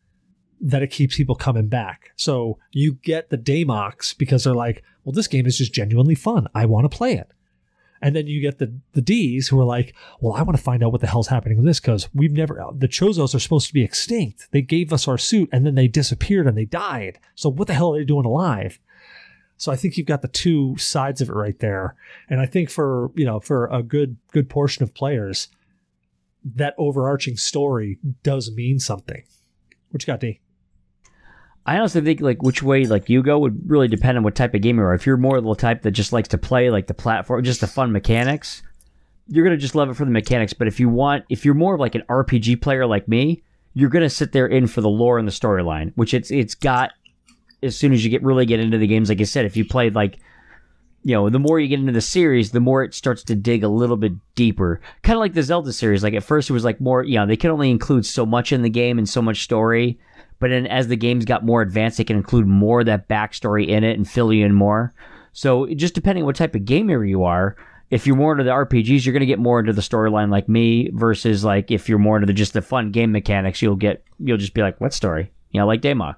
that 0.60 0.84
it 0.84 0.92
keeps 0.92 1.18
people 1.18 1.36
coming 1.36 1.68
back. 1.68 2.12
So 2.16 2.58
you 2.72 2.94
get 3.04 3.30
the 3.30 3.38
Damoks 3.38 4.18
because 4.18 4.44
they're 4.44 4.54
like, 4.54 4.84
well, 5.04 5.14
this 5.14 5.28
game 5.28 5.46
is 5.46 5.58
just 5.58 5.74
genuinely 5.74 6.16
fun. 6.16 6.48
I 6.54 6.66
want 6.66 6.90
to 6.90 6.96
play 6.96 7.14
it. 7.14 7.32
And 8.02 8.16
then 8.16 8.28
you 8.28 8.42
get 8.42 8.60
the 8.60 8.74
the 8.94 9.02
D's 9.02 9.48
who 9.48 9.60
are 9.60 9.66
like, 9.66 9.96
well, 10.20 10.34
I 10.34 10.44
want 10.44 10.58
to 10.58 10.64
find 10.64 10.84
out 10.84 10.92
what 10.92 11.02
the 11.02 11.08
hell's 11.08 11.28
happening 11.28 11.58
with 11.58 11.66
this 11.66 11.80
because 11.80 12.10
we've 12.14 12.32
never 12.32 12.62
uh, 12.62 12.72
the 12.76 12.88
Chozos 12.88 13.34
are 13.34 13.40
supposed 13.40 13.68
to 13.68 13.74
be 13.74 13.84
extinct. 13.84 14.48
They 14.52 14.62
gave 14.62 14.94
us 14.94 15.08
our 15.08 15.18
suit 15.18 15.50
and 15.52 15.66
then 15.66 15.76
they 15.76 15.88
disappeared 15.88 16.48
and 16.48 16.58
they 16.58 16.66
died. 16.66 17.20
So 17.36 17.50
what 17.50 17.68
the 17.68 17.74
hell 17.74 17.94
are 17.94 18.00
they 18.00 18.06
doing 18.06 18.26
alive? 18.26 18.80
So 19.58 19.72
I 19.72 19.76
think 19.76 19.98
you've 19.98 20.08
got 20.08 20.22
the 20.22 20.28
two 20.28 20.78
sides 20.78 21.20
of 21.20 21.30
it 21.30 21.34
right 21.34 21.58
there. 21.60 21.96
And 22.30 22.40
I 22.40 22.46
think 22.46 22.70
for 22.70 23.12
you 23.16 23.26
know 23.26 23.40
for 23.40 23.68
a 23.68 23.82
good 23.82 24.18
good 24.32 24.50
portion 24.50 24.84
of 24.84 24.94
players, 24.94 25.48
that 26.44 26.76
overarching 26.78 27.38
story 27.38 27.98
does 28.24 28.52
mean 28.52 28.80
something. 28.80 29.24
What 29.90 30.04
you 30.04 30.08
got, 30.08 30.20
D? 30.20 30.40
I 31.68 31.78
honestly 31.78 32.00
think 32.00 32.22
like 32.22 32.42
which 32.42 32.64
way 32.64 32.86
like 32.86 33.10
you 33.10 33.22
go 33.22 33.38
would 33.40 33.70
really 33.70 33.90
depend 33.90 34.18
on 34.18 34.24
what 34.24 34.36
type 34.36 34.54
of 34.54 34.62
gamer 34.62 34.84
you 34.84 34.88
are. 34.88 34.94
If 34.94 35.06
you're 35.06 35.18
more 35.18 35.38
of 35.38 35.44
the 35.44 35.54
type 35.56 35.82
that 35.82 35.92
just 35.92 36.14
likes 36.14 36.30
to 36.30 36.38
play 36.38 36.70
like 36.70 36.88
the 36.88 36.94
platform, 36.94 37.44
just 37.44 37.60
the 37.60 37.68
fun 37.68 37.92
mechanics, 37.92 38.64
you're 39.28 39.44
gonna 39.44 39.58
just 39.58 39.76
love 39.76 39.90
it 39.90 39.96
for 39.96 40.06
the 40.06 40.12
mechanics. 40.12 40.54
But 40.54 40.70
if 40.70 40.80
you 40.80 40.88
want, 40.88 41.26
if 41.30 41.44
you're 41.44 41.54
more 41.54 41.74
of 41.74 41.82
like 41.82 41.96
an 41.96 42.04
RPG 42.10 42.62
player 42.62 42.88
like 42.88 43.10
me, 43.10 43.44
you're 43.74 43.90
gonna 43.90 44.10
sit 44.10 44.32
there 44.32 44.48
in 44.48 44.68
for 44.68 44.80
the 44.80 44.90
lore 44.90 45.20
and 45.20 45.28
the 45.28 45.32
storyline, 45.32 45.92
which 45.96 46.14
it's 46.14 46.32
it's 46.32 46.56
got. 46.56 46.94
As 47.64 47.76
soon 47.76 47.92
as 47.92 48.04
you 48.04 48.12
get 48.12 48.24
really 48.24 48.46
get 48.46 48.60
into 48.60 48.78
the 48.78 48.88
games, 48.88 49.10
like 49.10 49.20
I 49.20 49.24
said, 49.24 49.46
if 49.46 49.58
you 49.58 49.66
played 49.66 49.94
like 49.94 50.20
you 51.04 51.14
know, 51.14 51.30
the 51.30 51.40
more 51.40 51.60
you 51.60 51.68
get 51.68 51.80
into 51.80 51.94
the 51.94 52.02
series, 52.02 52.52
the 52.52 52.60
more 52.60 52.84
it 52.84 52.94
starts 52.94 53.24
to 53.24 53.36
dig 53.36 53.64
a 53.64 53.70
little 53.70 53.96
bit 53.96 54.14
deeper. 54.36 54.82
Kind 55.04 55.16
of 55.16 55.22
like 55.22 55.34
the 55.34 55.44
Zelda 55.44 55.72
series. 55.72 56.04
Like 56.04 56.14
at 56.14 56.24
first, 56.24 56.50
it 56.50 56.54
was 56.54 56.66
like 56.66 56.82
more, 56.82 57.02
you 57.02 57.18
know, 57.18 57.26
they 57.26 57.38
can 57.38 57.50
only 57.50 57.72
include 57.72 58.06
so 58.06 58.26
much 58.26 58.52
in 58.52 58.62
the 58.62 58.70
game 58.70 58.98
and 58.98 59.08
so 59.08 59.22
much 59.22 59.44
story. 59.44 60.00
But 60.40 60.50
then 60.50 60.68
as 60.68 60.88
the 60.88 60.96
games 60.96 61.26
got 61.26 61.46
more 61.46 61.62
advanced, 61.62 61.98
they 61.98 62.04
can 62.04 62.18
include 62.18 62.46
more 62.46 62.82
of 62.82 62.86
that 62.86 63.08
backstory 63.08 63.68
in 63.68 63.84
it 63.84 63.98
and 63.98 64.10
fill 64.10 64.32
you 64.32 64.46
in 64.46 64.54
more. 64.54 64.94
So 65.34 65.68
just 65.68 65.94
depending 65.94 66.26
what 66.26 66.36
type 66.36 66.56
of 66.56 66.66
gamer 66.66 67.04
you 67.04 67.24
are, 67.24 67.56
if 67.90 68.06
you're 68.06 68.16
more 68.16 68.34
into 68.34 68.44
the 68.44 68.52
RPGs, 68.52 69.06
you're 69.06 69.14
going 69.14 69.22
to 69.22 69.28
get 69.28 69.40
more 69.40 69.60
into 69.60 69.74
the 69.74 69.82
storyline 69.82 70.30
like 70.30 70.50
me 70.50 70.90
versus 70.94 71.44
like 71.44 71.72
if 71.72 71.88
you're 71.88 72.00
more 72.00 72.18
into 72.18 72.28
the, 72.28 72.34
just 72.34 72.54
the 72.54 72.62
fun 72.62 72.92
game 72.92 73.12
mechanics, 73.12 73.62
you'll 73.62 73.76
get 73.76 74.04
you'll 74.20 74.38
just 74.38 74.54
be 74.54 74.62
like, 74.62 74.80
what 74.82 74.94
story? 74.94 75.32
You 75.52 75.60
know, 75.60 75.68
like 75.68 75.82
Damok. 75.82 76.16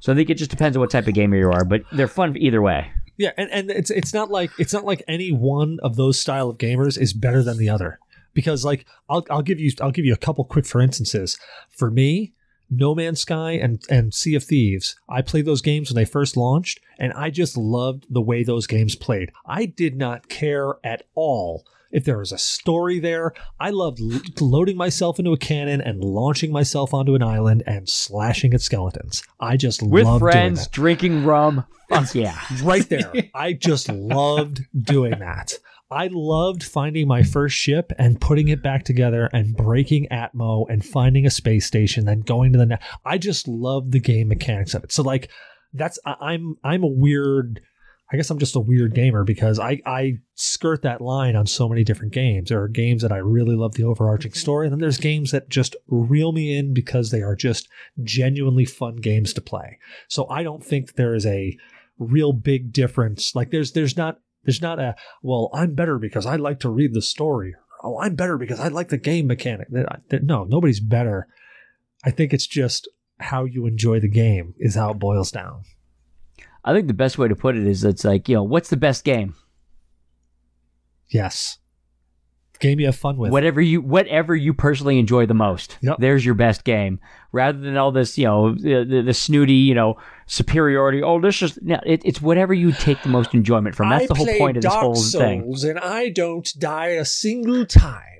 So 0.00 0.12
I 0.12 0.16
think 0.16 0.30
it 0.30 0.34
just 0.34 0.50
depends 0.50 0.76
on 0.76 0.80
what 0.80 0.90
type 0.90 1.06
of 1.06 1.14
gamer 1.14 1.36
you 1.36 1.50
are, 1.50 1.64
but 1.64 1.82
they're 1.92 2.08
fun 2.08 2.36
either 2.36 2.60
way. 2.60 2.90
Yeah, 3.16 3.30
and, 3.36 3.50
and 3.50 3.70
it's 3.70 3.90
it's 3.90 4.12
not 4.12 4.30
like 4.30 4.50
it's 4.58 4.72
not 4.72 4.84
like 4.84 5.02
any 5.08 5.30
one 5.32 5.78
of 5.82 5.96
those 5.96 6.18
style 6.18 6.50
of 6.50 6.58
gamers 6.58 6.98
is 7.00 7.12
better 7.12 7.42
than 7.42 7.56
the 7.56 7.68
other. 7.68 7.98
Because 8.34 8.64
like 8.64 8.86
I'll 9.08 9.24
I'll 9.30 9.42
give 9.42 9.58
you 9.58 9.72
I'll 9.80 9.92
give 9.92 10.04
you 10.04 10.12
a 10.12 10.18
couple 10.18 10.44
quick 10.44 10.66
for 10.66 10.80
instances. 10.80 11.38
For 11.70 11.90
me, 11.90 12.34
No 12.70 12.94
Man's 12.94 13.20
Sky 13.20 13.52
and 13.52 13.82
and 13.88 14.12
Sea 14.12 14.34
of 14.34 14.44
Thieves, 14.44 14.96
I 15.08 15.22
played 15.22 15.46
those 15.46 15.62
games 15.62 15.90
when 15.90 15.96
they 15.96 16.04
first 16.04 16.36
launched, 16.36 16.80
and 16.98 17.12
I 17.12 17.30
just 17.30 17.56
loved 17.56 18.06
the 18.10 18.20
way 18.20 18.42
those 18.42 18.66
games 18.66 18.96
played. 18.96 19.30
I 19.46 19.66
did 19.66 19.96
not 19.96 20.28
care 20.28 20.74
at 20.84 21.02
all 21.14 21.64
if 21.92 22.04
there 22.04 22.18
was 22.18 22.32
a 22.32 22.38
story 22.38 22.98
there. 22.98 23.32
I 23.60 23.70
loved 23.70 24.00
lo- 24.00 24.20
loading 24.40 24.76
myself 24.76 25.18
into 25.18 25.32
a 25.32 25.38
cannon 25.38 25.80
and 25.80 26.02
launching 26.02 26.52
myself 26.52 26.92
onto 26.92 27.14
an 27.14 27.22
island 27.22 27.62
and 27.66 27.88
slashing 27.88 28.52
at 28.54 28.60
skeletons. 28.60 29.22
I 29.40 29.56
just 29.56 29.82
With 29.82 30.04
loved 30.04 30.20
doing 30.22 30.32
friends, 30.32 30.68
drinking 30.68 31.24
rum. 31.24 31.64
Fuck 31.88 32.14
yeah. 32.14 32.38
right 32.62 32.88
there. 32.88 33.12
I 33.34 33.52
just 33.52 33.88
loved 33.88 34.64
doing 34.78 35.18
that. 35.20 35.54
I 35.90 36.08
loved 36.10 36.64
finding 36.64 37.06
my 37.06 37.22
first 37.22 37.56
ship 37.56 37.92
and 37.98 38.20
putting 38.20 38.48
it 38.48 38.62
back 38.62 38.84
together 38.84 39.28
and 39.32 39.56
breaking 39.56 40.08
Atmo 40.10 40.66
and 40.68 40.84
finding 40.84 41.26
a 41.26 41.30
space 41.30 41.64
station, 41.64 42.06
then 42.06 42.20
going 42.20 42.52
to 42.52 42.58
the 42.58 42.66
net. 42.66 42.82
I 43.04 43.18
just 43.18 43.46
loved 43.46 43.92
the 43.92 44.00
game 44.00 44.28
mechanics 44.28 44.74
of 44.74 44.82
it. 44.82 44.92
So 44.92 45.02
like 45.02 45.30
that's 45.72 45.98
I'm 46.04 46.56
I'm 46.64 46.82
a 46.82 46.88
weird 46.88 47.60
I 48.10 48.16
guess 48.16 48.30
I'm 48.30 48.38
just 48.38 48.54
a 48.54 48.60
weird 48.60 48.94
gamer 48.94 49.24
because 49.24 49.58
I, 49.58 49.80
I 49.84 50.18
skirt 50.36 50.82
that 50.82 51.00
line 51.00 51.34
on 51.34 51.46
so 51.46 51.68
many 51.68 51.82
different 51.82 52.12
games. 52.12 52.48
There 52.48 52.62
are 52.62 52.68
games 52.68 53.02
that 53.02 53.10
I 53.10 53.16
really 53.16 53.56
love 53.56 53.74
the 53.74 53.82
overarching 53.82 54.30
mm-hmm. 54.30 54.38
story, 54.38 54.66
and 54.66 54.72
then 54.72 54.80
there's 54.80 54.98
games 54.98 55.32
that 55.32 55.48
just 55.48 55.74
reel 55.88 56.30
me 56.30 56.56
in 56.56 56.72
because 56.72 57.10
they 57.10 57.22
are 57.22 57.34
just 57.34 57.68
genuinely 58.04 58.64
fun 58.64 58.96
games 58.96 59.32
to 59.34 59.40
play. 59.40 59.78
So 60.08 60.28
I 60.28 60.44
don't 60.44 60.64
think 60.64 60.94
there 60.94 61.16
is 61.16 61.26
a 61.26 61.56
real 61.98 62.32
big 62.32 62.72
difference. 62.72 63.34
Like 63.34 63.50
there's 63.50 63.72
there's 63.72 63.96
not 63.96 64.20
there's 64.46 64.62
not 64.62 64.78
a 64.78 64.94
well 65.22 65.50
I'm 65.52 65.74
better 65.74 65.98
because 65.98 66.24
I 66.24 66.36
like 66.36 66.60
to 66.60 66.70
read 66.70 66.94
the 66.94 67.02
story. 67.02 67.54
Oh, 67.82 67.98
I'm 68.00 68.14
better 68.14 68.38
because 68.38 68.58
I 68.58 68.68
like 68.68 68.88
the 68.88 68.96
game 68.96 69.26
mechanic. 69.26 69.68
No, 69.70 70.44
nobody's 70.44 70.80
better. 70.80 71.28
I 72.04 72.10
think 72.10 72.32
it's 72.32 72.46
just 72.46 72.88
how 73.18 73.44
you 73.44 73.66
enjoy 73.66 74.00
the 74.00 74.08
game 74.08 74.54
is 74.58 74.74
how 74.74 74.90
it 74.92 74.98
boils 74.98 75.30
down. 75.30 75.62
I 76.64 76.72
think 76.72 76.88
the 76.88 76.94
best 76.94 77.18
way 77.18 77.28
to 77.28 77.36
put 77.36 77.56
it 77.56 77.66
is 77.66 77.84
it's 77.84 78.04
like, 78.04 78.28
you 78.28 78.36
know, 78.36 78.42
what's 78.42 78.70
the 78.70 78.76
best 78.76 79.04
game? 79.04 79.34
Yes. 81.08 81.58
Game 82.56 82.80
you 82.80 82.86
have 82.86 82.96
fun 82.96 83.16
with. 83.16 83.30
Whatever 83.30 83.60
you 83.60 83.80
whatever 83.80 84.34
you 84.34 84.54
personally 84.54 84.98
enjoy 84.98 85.26
the 85.26 85.34
most. 85.34 85.78
Yep. 85.82 85.96
There's 85.98 86.24
your 86.24 86.34
best 86.34 86.64
game. 86.64 87.00
Rather 87.32 87.58
than 87.58 87.76
all 87.76 87.92
this, 87.92 88.16
you 88.16 88.24
know, 88.24 88.54
the, 88.54 88.84
the, 88.88 89.02
the 89.02 89.14
snooty, 89.14 89.52
you 89.52 89.74
know, 89.74 89.98
superiority. 90.26 91.02
Oh, 91.02 91.20
this 91.20 91.42
is 91.42 91.58
no, 91.62 91.78
it, 91.84 92.02
it's 92.04 92.22
whatever 92.22 92.54
you 92.54 92.72
take 92.72 93.02
the 93.02 93.08
most 93.08 93.34
enjoyment 93.34 93.74
from. 93.74 93.90
That's 93.90 94.04
I 94.04 94.06
the 94.06 94.14
whole 94.14 94.38
point 94.38 94.56
of 94.56 94.62
this 94.62 94.72
Dark 94.72 94.82
whole 94.82 94.94
thing. 94.94 95.42
Souls 95.42 95.64
and 95.64 95.78
I 95.78 96.08
don't 96.08 96.48
die 96.58 96.88
a 96.88 97.04
single 97.04 97.66
time. 97.66 98.16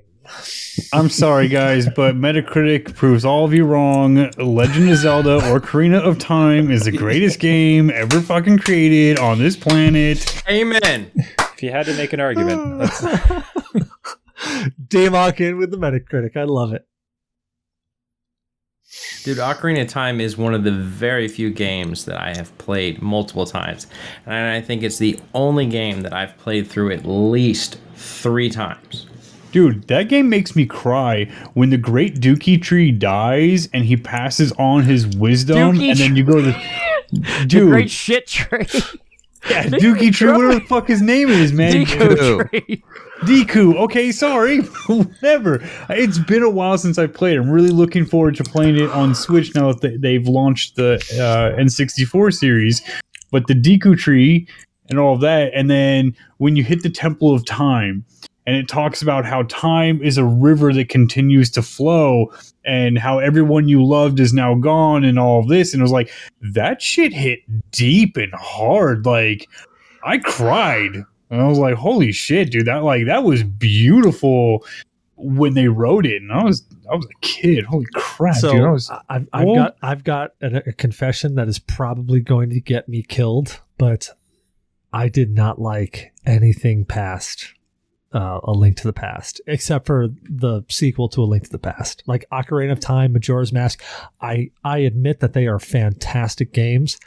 I'm 0.93 1.09
sorry, 1.09 1.47
guys, 1.47 1.87
but 1.95 2.15
Metacritic 2.15 2.95
proves 2.95 3.25
all 3.25 3.45
of 3.45 3.53
you 3.53 3.65
wrong. 3.65 4.29
Legend 4.37 4.89
of 4.89 4.97
Zelda 4.97 5.39
Ocarina 5.39 5.99
of 6.01 6.19
Time 6.19 6.71
is 6.71 6.85
the 6.85 6.91
greatest 6.91 7.39
game 7.39 7.89
ever 7.89 8.21
fucking 8.21 8.59
created 8.59 9.19
on 9.19 9.39
this 9.39 9.55
planet. 9.55 10.43
Amen. 10.49 11.11
If 11.15 11.63
you 11.63 11.71
had 11.71 11.85
to 11.87 11.93
make 11.95 12.13
an 12.13 12.19
argument, 12.19 12.91
let's, 14.45 15.39
in 15.41 15.57
with 15.57 15.71
the 15.71 15.77
Metacritic. 15.77 16.35
I 16.37 16.43
love 16.43 16.73
it. 16.73 16.87
Dude, 19.23 19.37
Ocarina 19.37 19.81
of 19.81 19.89
Time 19.89 20.21
is 20.21 20.37
one 20.37 20.53
of 20.53 20.63
the 20.63 20.71
very 20.71 21.27
few 21.27 21.49
games 21.49 22.05
that 22.05 22.19
I 22.21 22.33
have 22.35 22.57
played 22.57 23.01
multiple 23.01 23.45
times. 23.45 23.87
And 24.25 24.47
I 24.47 24.61
think 24.61 24.81
it's 24.81 24.97
the 24.97 25.19
only 25.33 25.65
game 25.65 26.01
that 26.03 26.13
I've 26.13 26.37
played 26.37 26.67
through 26.67 26.91
at 26.91 27.05
least 27.05 27.79
three 27.95 28.49
times. 28.49 29.05
Dude, 29.51 29.87
that 29.87 30.03
game 30.03 30.29
makes 30.29 30.55
me 30.55 30.65
cry 30.65 31.25
when 31.53 31.69
the 31.69 31.77
great 31.77 32.15
Dookie 32.21 32.61
tree 32.61 32.91
dies 32.91 33.67
and 33.73 33.83
he 33.85 33.97
passes 33.97 34.53
on 34.53 34.83
his 34.83 35.07
wisdom, 35.07 35.57
Dookie 35.77 35.89
and 35.89 35.99
then 35.99 36.15
you 36.15 36.23
go 36.23 36.41
to 36.41 36.51
The 37.11 37.45
dude, 37.47 37.69
great 37.69 37.89
shit 37.89 38.27
tree. 38.27 38.67
yeah, 39.49 39.63
Dookie 39.67 40.13
tree, 40.13 40.31
whatever 40.31 40.55
the 40.55 40.61
fuck 40.67 40.87
his 40.87 41.01
name 41.01 41.29
is, 41.29 41.51
man. 41.51 41.73
Deku 41.73 42.49
tree. 42.49 42.83
Deku. 43.21 43.75
Okay, 43.75 44.11
sorry. 44.11 44.59
Whatever. 44.87 45.59
It's 45.89 46.19
been 46.19 46.43
a 46.43 46.49
while 46.49 46.77
since 46.77 46.97
I 46.97 47.07
played. 47.07 47.37
I'm 47.37 47.49
really 47.49 47.69
looking 47.71 48.05
forward 48.05 48.35
to 48.35 48.43
playing 48.43 48.77
it 48.77 48.89
on 48.91 49.15
Switch 49.15 49.53
now 49.55 49.71
that 49.71 49.81
they- 49.81 49.97
they've 49.97 50.27
launched 50.27 50.75
the 50.75 50.95
uh, 51.19 51.59
N64 51.59 52.33
series. 52.33 52.81
But 53.31 53.47
the 53.47 53.53
Deku 53.55 53.97
tree 53.97 54.47
and 54.89 54.97
all 54.99 55.13
of 55.15 55.21
that, 55.21 55.51
and 55.53 55.69
then 55.69 56.15
when 56.37 56.55
you 56.55 56.63
hit 56.63 56.81
the 56.83 56.89
Temple 56.89 57.33
of 57.33 57.43
Time, 57.45 58.05
and 58.45 58.55
it 58.55 58.69
talks 58.69 59.01
about 59.01 59.25
how 59.25 59.43
time 59.43 60.01
is 60.01 60.17
a 60.17 60.23
river 60.23 60.71
that 60.71 60.87
continues 60.87 61.49
to 61.51 61.61
flow, 61.61 62.31
and 62.63 62.97
how 62.97 63.19
everyone 63.19 63.67
you 63.67 63.83
loved 63.83 64.19
is 64.21 64.31
now 64.31 64.55
gone, 64.55 65.03
and 65.03 65.19
all 65.19 65.41
of 65.41 65.49
this, 65.49 65.73
and 65.73 65.81
it 65.81 65.83
was 65.83 65.91
like 65.91 66.09
that 66.53 66.81
shit 66.81 67.11
hit 67.11 67.39
deep 67.71 68.15
and 68.15 68.31
hard. 68.33 69.05
Like 69.05 69.49
I 70.05 70.19
cried. 70.19 71.03
And 71.29 71.41
I 71.41 71.47
was 71.47 71.57
like, 71.57 71.75
holy 71.75 72.11
shit, 72.11 72.51
dude, 72.51 72.67
that 72.67 72.83
like 72.83 73.05
that 73.05 73.23
was 73.23 73.43
beautiful 73.43 74.65
when 75.15 75.55
they 75.55 75.67
wrote 75.67 76.05
it. 76.05 76.21
And 76.21 76.31
I 76.31 76.43
was 76.43 76.63
I 76.89 76.95
was 76.95 77.05
a 77.05 77.19
kid. 77.21 77.65
Holy 77.65 77.87
crap, 77.93 78.35
so 78.35 78.51
dude. 78.51 78.63
I 78.63 78.71
was 78.71 78.91
I've, 79.09 79.27
I've 79.33 79.55
got 79.55 79.77
I've 79.81 80.03
got 80.03 80.31
a, 80.41 80.69
a 80.69 80.73
confession 80.73 81.35
that 81.35 81.47
is 81.47 81.59
probably 81.59 82.21
going 82.21 82.49
to 82.51 82.61
get 82.61 82.87
me 82.87 83.03
killed, 83.03 83.59
but 83.77 84.09
I 84.93 85.09
did 85.09 85.31
not 85.31 85.59
like 85.59 86.13
anything 86.25 86.85
past 86.85 87.53
uh, 88.13 88.39
a 88.43 88.51
Link 88.51 88.77
to 88.77 88.87
the 88.87 88.93
Past, 88.93 89.41
except 89.47 89.85
for 89.85 90.07
the 90.29 90.63
sequel 90.69 91.09
to 91.09 91.21
A 91.21 91.25
Link 91.25 91.43
to 91.43 91.49
the 91.49 91.59
Past, 91.59 92.03
like 92.07 92.25
Ocarina 92.31 92.71
of 92.71 92.79
Time, 92.79 93.13
Majora's 93.13 93.51
Mask. 93.51 93.83
I 94.21 94.51
I 94.63 94.79
admit 94.79 95.19
that 95.19 95.33
they 95.33 95.47
are 95.47 95.59
fantastic 95.59 96.53
games. 96.53 96.97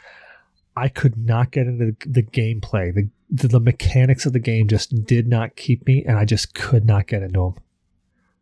I 0.75 0.87
could 0.87 1.17
not 1.17 1.51
get 1.51 1.67
into 1.67 1.85
the, 1.85 2.09
the 2.09 2.23
gameplay. 2.23 2.93
The, 2.93 3.09
the 3.31 3.47
the 3.47 3.59
mechanics 3.59 4.25
of 4.25 4.33
the 4.33 4.39
game 4.39 4.67
just 4.67 5.05
did 5.05 5.27
not 5.27 5.55
keep 5.55 5.85
me, 5.87 6.03
and 6.05 6.17
I 6.17 6.25
just 6.25 6.53
could 6.53 6.85
not 6.85 7.07
get 7.07 7.23
into 7.23 7.39
them. 7.39 7.53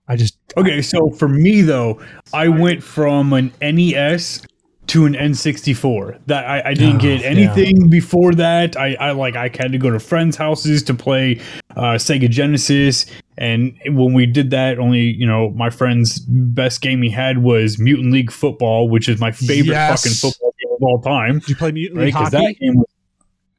I 0.07 0.15
just 0.15 0.37
Okay, 0.57 0.81
so 0.81 1.09
for 1.11 1.27
me 1.29 1.61
though, 1.61 2.01
I 2.33 2.47
went 2.47 2.81
from 2.83 3.31
an 3.33 3.51
NES 3.61 4.41
to 4.87 5.05
an 5.05 5.13
N64. 5.13 6.19
That 6.25 6.45
I, 6.47 6.69
I 6.69 6.73
didn't 6.73 6.95
Oh, 6.95 6.99
get 6.99 7.21
yeah. 7.21 7.27
anything 7.27 7.89
before 7.91 8.33
that. 8.33 8.75
I, 8.75 8.95
I 8.99 9.11
like 9.11 9.35
I 9.35 9.43
had 9.55 9.71
to 9.71 9.77
go 9.77 9.91
to 9.91 9.99
friends' 9.99 10.35
houses 10.35 10.81
to 10.83 10.95
play 10.95 11.39
uh, 11.75 11.93
Sega 11.93 12.27
Genesis, 12.27 13.05
and 13.37 13.77
when 13.85 14.13
we 14.13 14.25
did 14.25 14.49
that, 14.49 14.79
only 14.79 15.01
you 15.01 15.27
know 15.27 15.51
my 15.51 15.69
friend's 15.69 16.17
best 16.27 16.81
game 16.81 17.03
he 17.03 17.11
had 17.11 17.43
was 17.43 17.77
Mutant 17.77 18.11
League 18.11 18.31
Football, 18.31 18.89
which 18.89 19.07
is 19.07 19.19
my 19.19 19.31
favorite 19.31 19.73
Yes. 19.75 20.01
fucking 20.01 20.15
football 20.15 20.55
game 20.59 20.73
of 20.75 20.81
all 20.81 20.99
time. 21.01 21.37
did 21.37 21.49
you 21.49 21.55
play 21.55 21.71
Mutant 21.71 21.97
right? 21.99 22.05
League 22.05 22.13
Hockey? 22.15 22.57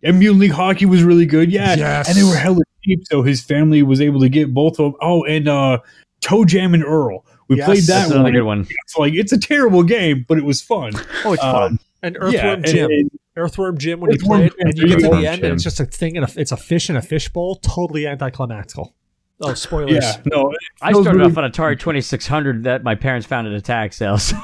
That 0.03 0.09
and 0.09 0.19
Mutant 0.19 0.41
League 0.41 0.53
Hockey 0.53 0.87
was 0.87 1.03
really 1.03 1.27
good. 1.27 1.51
Yeah, 1.53 1.75
Yes. 1.75 2.09
and 2.09 2.17
they 2.17 2.23
were 2.23 2.37
hella 2.37 2.63
cheap, 2.85 3.01
so 3.11 3.23
his 3.23 3.43
family 3.43 3.83
was 3.83 4.01
able 4.01 4.21
to 4.21 4.29
get 4.29 4.53
both 4.55 4.79
of 4.81 4.93
them. 4.93 4.95
Oh, 5.01 5.25
and 5.25 5.49
uh, 5.49 5.79
ToeJam 6.23 6.75
and 6.75 6.85
Earl. 6.85 7.25
We 7.49 7.57
Yes. 7.57 7.67
played 7.67 7.79
that 7.85 7.87
That's 7.87 8.11
another 8.13 8.23
one. 8.25 8.33
good 8.33 8.43
one. 8.43 8.61
It's 8.85 8.97
like 8.97 9.15
it's 9.15 9.33
a 9.33 9.39
terrible 9.39 9.83
game, 9.83 10.25
but 10.29 10.39
it 10.39 10.45
was 10.45 10.63
fun. 10.63 10.93
Oh, 11.25 11.33
it's 11.33 11.43
Um, 11.43 11.53
fun. 11.53 11.79
And 12.03 12.17
Earthworm 12.17 12.33
yeah, 12.33 12.57
Jim. 12.73 12.91
and- 12.91 13.11
Earthworm 13.37 13.79
Jim 13.79 14.01
when 14.01 14.13
Earthworm 14.13 14.43
you 14.43 14.51
play 14.51 14.57
it 14.65 14.67
and 14.69 14.79
you 14.79 14.89
get 14.89 14.99
to 15.01 15.05
Earthworm 15.07 15.21
the 15.23 15.29
end 15.29 15.45
and 15.45 15.55
it's 15.55 15.63
just 15.65 15.81
a 15.81 15.85
thing 15.87 16.17
and 16.17 16.27
it's 16.37 16.53
a 16.53 16.57
fish 16.57 16.91
in 16.91 16.97
a 16.97 17.03
fishbowl. 17.03 17.57
Totally 17.57 18.07
anticlimactical. 18.07 18.95
Oh, 19.43 19.55
spoilers. 19.55 19.93
yeah, 20.05 20.17
no, 20.27 20.53
I 20.83 20.93
started 20.93 21.15
really 21.17 21.31
off 21.31 21.39
on 21.39 21.51
Atari 21.51 21.79
2600 21.79 22.65
that 22.65 22.83
my 22.85 22.95
parents 22.95 23.27
found 23.27 23.47
at 23.47 23.53
a 23.55 23.61
tag 23.61 23.93
sale. 23.95 24.19
So 24.19 24.37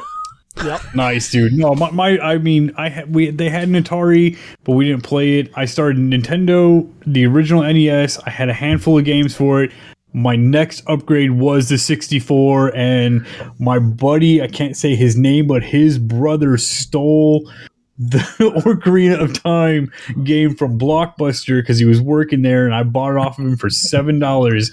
nice, 0.94 1.30
dude. 1.30 1.52
No, 1.52 1.74
my, 1.74 1.90
my 1.90 2.18
I 2.18 2.38
mean, 2.38 2.72
I 2.76 2.88
had 2.88 3.14
we 3.14 3.30
they 3.30 3.50
had 3.50 3.68
an 3.68 3.74
Atari, 3.74 4.38
but 4.64 4.72
we 4.72 4.86
didn't 4.86 5.04
play 5.04 5.38
it. 5.38 5.50
I 5.54 5.64
started 5.64 5.98
Nintendo, 5.98 6.90
the 7.06 7.26
original 7.26 7.62
NES. 7.62 8.18
I 8.20 8.30
had 8.30 8.48
a 8.48 8.54
handful 8.54 8.98
of 8.98 9.04
games 9.04 9.34
for 9.34 9.62
it. 9.62 9.72
My 10.12 10.34
next 10.34 10.82
upgrade 10.86 11.32
was 11.32 11.68
the 11.68 11.76
64, 11.76 12.74
and 12.74 13.26
my 13.58 13.78
buddy, 13.78 14.40
I 14.40 14.48
can't 14.48 14.74
say 14.74 14.94
his 14.94 15.14
name, 15.14 15.46
but 15.46 15.62
his 15.62 15.98
brother 15.98 16.56
stole 16.56 17.50
the 17.98 18.18
Ocarina 18.38 19.20
of 19.20 19.34
Time 19.42 19.92
game 20.24 20.54
from 20.54 20.78
Blockbuster 20.78 21.60
because 21.60 21.78
he 21.78 21.84
was 21.84 22.00
working 22.00 22.42
there, 22.42 22.64
and 22.64 22.74
I 22.74 22.82
bought 22.82 23.12
it 23.12 23.18
off 23.18 23.38
of 23.38 23.44
him 23.44 23.56
for 23.56 23.68
seven 23.68 24.18
dollars. 24.18 24.70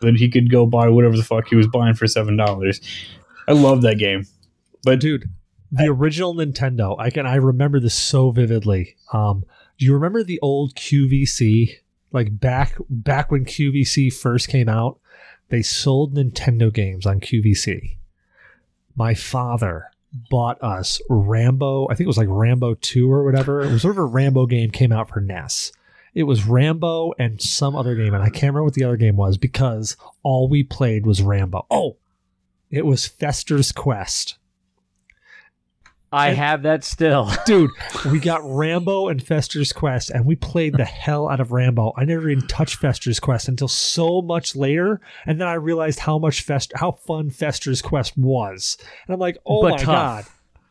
Then 0.00 0.14
he 0.14 0.30
could 0.30 0.50
go 0.50 0.66
buy 0.66 0.88
whatever 0.88 1.16
the 1.16 1.22
fuck 1.22 1.48
he 1.48 1.56
was 1.56 1.66
buying 1.66 1.94
for 1.94 2.06
seven 2.06 2.36
dollars. 2.36 2.80
I 3.48 3.52
love 3.52 3.82
that 3.82 3.98
game. 3.98 4.26
But 4.86 5.00
dude, 5.00 5.28
the 5.72 5.88
original 5.88 6.32
Nintendo, 6.32 6.94
I 6.96 7.10
can 7.10 7.26
I 7.26 7.34
remember 7.34 7.80
this 7.80 7.94
so 7.94 8.30
vividly. 8.30 8.94
Um, 9.12 9.44
Do 9.78 9.84
you 9.84 9.92
remember 9.92 10.22
the 10.22 10.38
old 10.40 10.76
QVC? 10.76 11.70
Like 12.12 12.38
back 12.38 12.76
back 12.88 13.32
when 13.32 13.44
QVC 13.44 14.12
first 14.14 14.48
came 14.48 14.68
out, 14.68 15.00
they 15.48 15.60
sold 15.60 16.14
Nintendo 16.14 16.72
games 16.72 17.04
on 17.04 17.18
QVC. 17.18 17.96
My 18.94 19.12
father 19.12 19.90
bought 20.30 20.62
us 20.62 21.00
Rambo. 21.10 21.88
I 21.90 21.94
think 21.94 22.04
it 22.04 22.06
was 22.06 22.16
like 22.16 22.28
Rambo 22.30 22.74
2 22.74 23.12
or 23.12 23.24
whatever. 23.24 23.62
It 23.62 23.72
was 23.72 23.82
sort 23.82 23.94
of 23.94 23.98
a 23.98 24.04
Rambo 24.04 24.46
game 24.46 24.70
came 24.70 24.92
out 24.92 25.08
for 25.08 25.20
NES. 25.20 25.72
It 26.14 26.22
was 26.22 26.46
Rambo 26.46 27.12
and 27.18 27.42
some 27.42 27.74
other 27.74 27.96
game, 27.96 28.14
and 28.14 28.22
I 28.22 28.30
can't 28.30 28.54
remember 28.54 28.62
what 28.62 28.74
the 28.74 28.84
other 28.84 28.96
game 28.96 29.16
was 29.16 29.36
because 29.36 29.96
all 30.22 30.48
we 30.48 30.62
played 30.62 31.04
was 31.04 31.22
Rambo. 31.22 31.66
Oh, 31.72 31.96
it 32.70 32.86
was 32.86 33.04
Fester's 33.04 33.72
Quest. 33.72 34.38
I 36.12 36.30
have 36.30 36.62
that 36.62 36.84
still. 36.84 37.30
Dude, 37.46 37.70
we 38.10 38.20
got 38.20 38.40
Rambo 38.44 39.08
and 39.08 39.22
Fester's 39.22 39.72
Quest, 39.72 40.10
and 40.10 40.24
we 40.24 40.36
played 40.36 40.74
the 40.76 40.84
hell 40.84 41.28
out 41.28 41.40
of 41.40 41.52
Rambo. 41.52 41.92
I 41.96 42.04
never 42.04 42.30
even 42.30 42.46
touched 42.46 42.76
Fester's 42.76 43.20
Quest 43.20 43.48
until 43.48 43.68
so 43.68 44.22
much 44.22 44.54
later, 44.56 45.00
and 45.26 45.40
then 45.40 45.48
I 45.48 45.54
realized 45.54 45.98
how 46.00 46.18
much 46.18 46.42
Fester, 46.42 46.76
how 46.78 46.92
fun 46.92 47.30
Fester's 47.30 47.82
Quest 47.82 48.16
was. 48.16 48.78
And 49.06 49.14
I'm 49.14 49.20
like, 49.20 49.36
oh 49.44 49.62
But 49.62 49.70
my 49.72 49.76
tough. 49.78 49.86
god, 49.86 50.24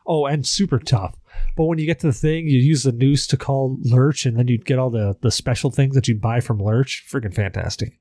oh, 0.07 0.26
and 0.26 0.45
super 0.48 0.80
tough. 0.80 1.16
But 1.57 1.66
when 1.66 1.80
you 1.80 1.86
get 1.86 1.99
to 1.99 2.07
the 2.07 2.14
thing, 2.14 2.48
you 2.48 2.60
use 2.60 2.84
the 2.84 2.91
noose 2.94 3.28
to 3.28 3.38
call 3.38 3.78
Lurch, 3.82 4.26
and 4.26 4.38
then 4.38 4.48
you 4.48 4.57
get 4.57 4.80
all 4.80 4.90
the 4.90 5.16
the 5.22 5.32
special 5.32 5.70
things 5.70 5.95
that 5.95 6.07
you 6.07 6.16
buy 6.16 6.40
from 6.40 6.60
Lurch. 6.60 7.06
Freaking 7.12 7.34
fantastic. 7.34 7.99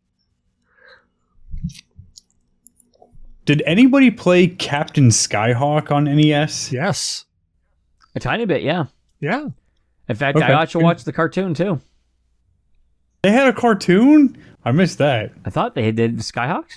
Did 3.44 3.62
anybody 3.66 4.10
play 4.10 4.46
Captain 4.48 5.08
Skyhawk 5.08 5.90
on 5.90 6.04
NES? 6.04 6.72
Yes, 6.72 7.26
A 8.14 8.20
tiny 8.20 8.44
bit, 8.46 8.62
yeah. 8.62 8.86
yeah. 9.20 9.48
In 10.08 10.16
fact, 10.16 10.38
I 10.38 10.44
Okay. 10.44 10.52
actually 10.52 10.84
watched 10.84 11.04
the 11.04 11.12
cartoon 11.12 11.52
too. 11.54 11.80
They 13.22 13.32
had 13.32 13.48
a 13.48 13.52
cartoon? 13.52 14.36
I 14.64 14.72
missed 14.72 14.98
that. 14.98 15.32
I 15.44 15.50
thought 15.50 15.74
they 15.74 15.90
did 15.92 16.18
Skyhawks. 16.18 16.72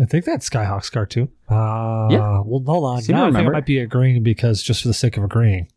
I 0.00 0.06
think 0.06 0.24
that's 0.24 0.48
Skyhawk's 0.48 0.88
cartoon. 0.90 1.28
Uh, 1.50 2.08
Yeah. 2.10 2.40
Well, 2.44 2.62
hold 2.64 2.84
on. 2.84 3.02
Seem 3.02 3.14
to 3.16 3.20
now 3.22 3.28
I 3.28 3.32
think 3.32 3.48
I 3.48 3.52
might 3.52 3.66
be 3.66 3.78
agreeing 3.78 4.22
because 4.22 4.62
just 4.62 4.82
for 4.82 4.88
the 4.88 4.94
sake 4.94 5.16
of 5.18 5.24
agreeing, 5.24 5.68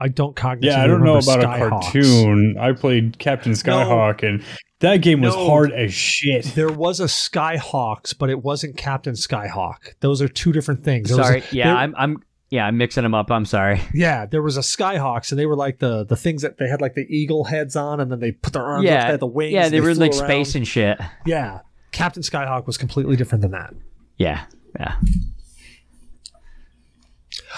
I 0.00 0.08
don't 0.08 0.34
cognitively 0.34 0.64
Yeah, 0.64 0.82
I 0.82 0.86
don't 0.86 1.04
know 1.04 1.16
remember 1.16 1.44
about 1.44 1.62
a 1.62 1.70
cartoon. 1.70 2.56
I 2.58 2.72
played 2.72 3.18
Captain 3.18 3.52
Skyhawk, 3.52 4.22
and 4.26 4.42
that 4.80 4.98
game 4.98 5.20
was 5.20 5.34
No. 5.34 5.46
hard 5.48 5.72
as 5.72 5.92
shit. 5.92 6.44
There 6.54 6.72
was 6.72 7.00
a 7.00 7.04
Skyhawks, 7.04 8.16
but 8.16 8.30
it 8.30 8.42
wasn't 8.42 8.76
Captain 8.76 9.14
Skyhawk. 9.14 9.94
Those 10.00 10.22
are 10.22 10.28
two 10.28 10.52
different 10.52 10.84
things. 10.84 11.08
There 11.10 11.22
Sorry, 11.22 11.40
a- 11.40 11.44
yeah, 11.54 11.66
there- 11.68 11.76
I'm, 11.76 11.94
I'm, 11.96 12.22
yeah, 12.50 12.66
I'm 12.66 12.78
mixing 12.78 13.02
them 13.02 13.14
up. 13.14 13.30
I'm 13.30 13.44
sorry. 13.44 13.80
yeah. 13.92 14.24
There 14.26 14.40
was 14.42 14.56
a 14.56 14.60
Skyhawks, 14.60 15.30
and 15.32 15.38
they 15.38 15.46
were 15.46 15.56
like 15.56 15.78
the 15.80 16.04
the 16.04 16.16
things 16.16 16.42
that 16.42 16.58
they 16.58 16.68
had 16.68 16.80
like 16.80 16.94
the 16.94 17.06
eagle 17.14 17.44
heads 17.44 17.76
on, 17.76 18.00
and 18.00 18.10
then 18.10 18.20
they 18.20 18.32
put 18.32 18.52
their 18.54 18.64
arms 18.64 18.84
up, 18.86 18.90
yeah, 18.90 19.04
they 19.04 19.10
had 19.12 19.20
the 19.20 19.26
wings. 19.26 19.52
yeah, 19.52 19.64
and 19.64 19.72
they 19.74 19.80
were 19.80 19.90
in 19.90 19.98
like 19.98 20.12
around. 20.12 20.24
space 20.28 20.54
and 20.54 20.66
shit. 20.66 20.98
Yeah, 21.26 21.60
Captain 21.92 22.22
Skyhawk 22.22 22.66
was 22.66 22.78
completely 22.78 23.16
different 23.16 23.42
than 23.42 23.50
that. 23.50 23.74
Yeah, 24.16 24.44
yeah. 24.80 24.94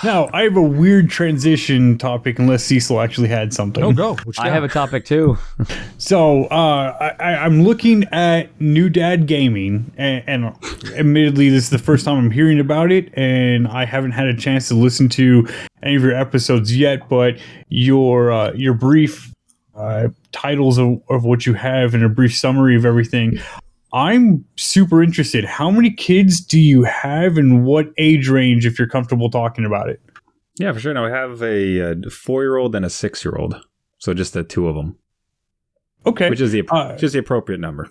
Now, 0.05 0.29
I 0.33 0.43
have 0.45 0.57
a 0.57 0.63
weird 0.63 1.11
transition 1.11 1.99
topic, 1.99 2.39
unless 2.39 2.65
Cecil 2.65 3.01
actually 3.01 3.29
had 3.29 3.53
something. 3.53 3.83
Oh, 3.85 3.93
go. 3.93 4.15
What 4.25 4.39
I 4.39 4.49
have 4.49 4.65
a 4.65 4.69
topic 4.69 5.05
too. 5.05 5.37
So 5.99 6.45
uh, 6.47 6.97
I, 6.99 7.09
I- 7.33 7.45
I'm 7.45 7.63
looking 7.63 8.05
at 8.11 8.59
New 8.59 8.89
Dad 8.89 9.27
Gaming, 9.27 9.93
and, 9.99 10.25
and 10.27 10.55
admittedly, 10.97 11.51
this 11.51 11.65
is 11.65 11.71
the 11.71 11.79
first 11.79 12.07
time 12.07 12.17
I'm 12.17 12.31
hearing 12.31 12.59
about 12.59 12.91
it, 12.91 13.11
and 13.19 13.69
I 13.69 13.85
haven't 13.85 14.13
had 14.13 14.27
a 14.27 14.35
chance 14.35 14.69
to 14.69 14.75
listen 14.75 15.11
to 15.11 15.47
any 15.83 15.97
of 15.97 16.03
your 16.03 16.15
episodes 16.15 16.75
yet. 16.75 17.07
But 17.11 17.39
your 17.69 18.33
uh, 18.33 18.53
your 18.55 18.73
brief 18.73 19.31
uh, 19.77 20.09
titles 20.33 20.79
of, 20.79 21.03
of 21.11 21.25
what 21.25 21.45
you 21.45 21.53
have 21.53 21.93
and 21.93 22.03
a 22.03 22.09
brief 22.09 22.35
summary 22.35 22.77
of 22.77 22.87
everything. 22.87 23.39
I'm 23.93 24.45
super 24.57 25.03
interested. 25.03 25.45
How 25.45 25.71
many 25.71 25.91
kids 25.91 26.41
do 26.41 26.59
you 26.61 26.85
have, 26.85 27.37
and 27.37 27.65
what 27.65 27.87
age 27.99 28.29
range, 28.29 28.67
if 28.67 28.79
you're 28.79 28.89
comfortable 28.89 29.31
talking 29.31 29.65
about 29.65 29.89
it? 29.89 30.01
Yeah, 30.59 30.73
for 30.73 30.81
sure. 30.81 30.95
Now 30.95 31.05
we 31.05 31.11
have 31.11 31.43
a, 31.43 31.93
uh 31.93 32.11
four-year-old 32.11 32.75
and 32.75 32.85
a 32.85 32.91
six-year-old, 32.91 33.57
so 33.99 34.15
just 34.15 34.33
the 34.33 34.45
two 34.45 34.69
of 34.69 34.77
them, 34.77 34.97
Okay, 36.07 36.31
which 36.31 36.41
is 36.41 36.53
the 36.53 36.63
Uh, 36.71 36.97
just 36.97 37.15
the 37.15 37.19
appropriate 37.19 37.61
number. 37.61 37.91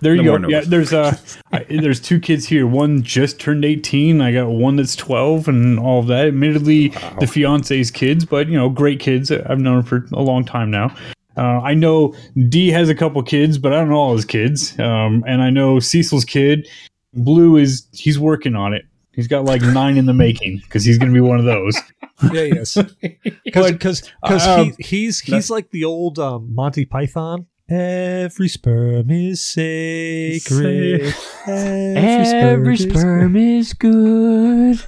There 0.00 0.14
you 0.14 0.22
No 0.22 0.38
go. 0.38 0.48
Yeah, 0.48 0.62
there's 0.66 0.92
uh, 0.94 1.16
I, 1.52 1.64
there's 1.68 2.00
two 2.00 2.20
kids 2.20 2.46
here. 2.46 2.66
One 2.66 3.02
just 3.02 3.38
turned 3.38 3.64
18. 3.66 4.20
I 4.22 4.32
got 4.32 4.48
one 4.48 4.76
that's 4.76 4.96
12, 4.96 5.46
and 5.48 5.78
all 5.78 6.00
of 6.00 6.06
that. 6.06 6.28
Admittedly, 6.28 6.88
the 7.20 7.26
fiance's 7.26 7.90
kids, 7.90 8.24
but 8.24 8.48
you 8.48 8.56
know, 8.56 8.70
great 8.70 8.98
kids. 9.00 9.30
I've 9.30 9.60
known 9.60 9.82
for 9.82 10.06
a 10.12 10.22
long 10.22 10.44
time 10.44 10.70
now. 10.70 10.94
Uh, 11.40 11.60
I 11.62 11.72
know 11.72 12.14
D 12.50 12.68
has 12.68 12.90
a 12.90 12.94
couple 12.94 13.22
kids, 13.22 13.56
but 13.56 13.72
I 13.72 13.76
don't 13.76 13.88
know 13.88 13.96
all 13.96 14.14
his 14.14 14.26
kids. 14.26 14.78
Um, 14.78 15.24
and 15.26 15.40
I 15.40 15.48
know 15.48 15.80
Cecil's 15.80 16.26
kid, 16.26 16.68
Blue, 17.14 17.56
is 17.56 17.88
he's 17.92 18.18
working 18.18 18.54
on 18.54 18.74
it. 18.74 18.84
He's 19.14 19.26
got 19.26 19.46
like 19.46 19.62
nine 19.62 19.96
in 19.96 20.04
the 20.04 20.12
making 20.12 20.58
because 20.58 20.84
he's 20.84 20.98
going 20.98 21.08
to 21.08 21.14
be 21.14 21.20
one 21.20 21.38
of 21.38 21.44
those. 21.46 21.76
Yeah, 22.34 22.42
yes. 22.42 22.76
Because 23.44 24.02
because 24.22 24.46
um, 24.46 24.74
he, 24.78 24.84
he's 24.84 25.20
he's 25.20 25.48
like 25.48 25.70
the 25.70 25.86
old 25.86 26.18
um, 26.18 26.54
Monty 26.54 26.84
Python. 26.84 27.46
Every 27.66 28.48
sperm 28.48 29.10
is 29.10 29.40
sacred. 29.40 31.14
Every 31.46 32.74
is 32.74 32.82
sperm 32.82 33.36
is 33.36 33.72
good. 33.72 34.84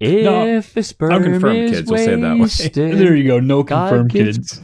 If 0.00 0.76
a 0.76 0.82
sperm 0.82 1.12
unconfirmed 1.12 1.58
is 1.58 1.70
kids, 1.70 1.90
we'll 1.90 2.04
say 2.04 2.14
it 2.14 2.20
that 2.20 2.74
way. 2.76 2.94
There 2.96 3.14
you 3.14 3.28
go. 3.28 3.38
No 3.38 3.62
confirmed 3.62 4.10
gives- 4.10 4.38
kids. 4.38 4.60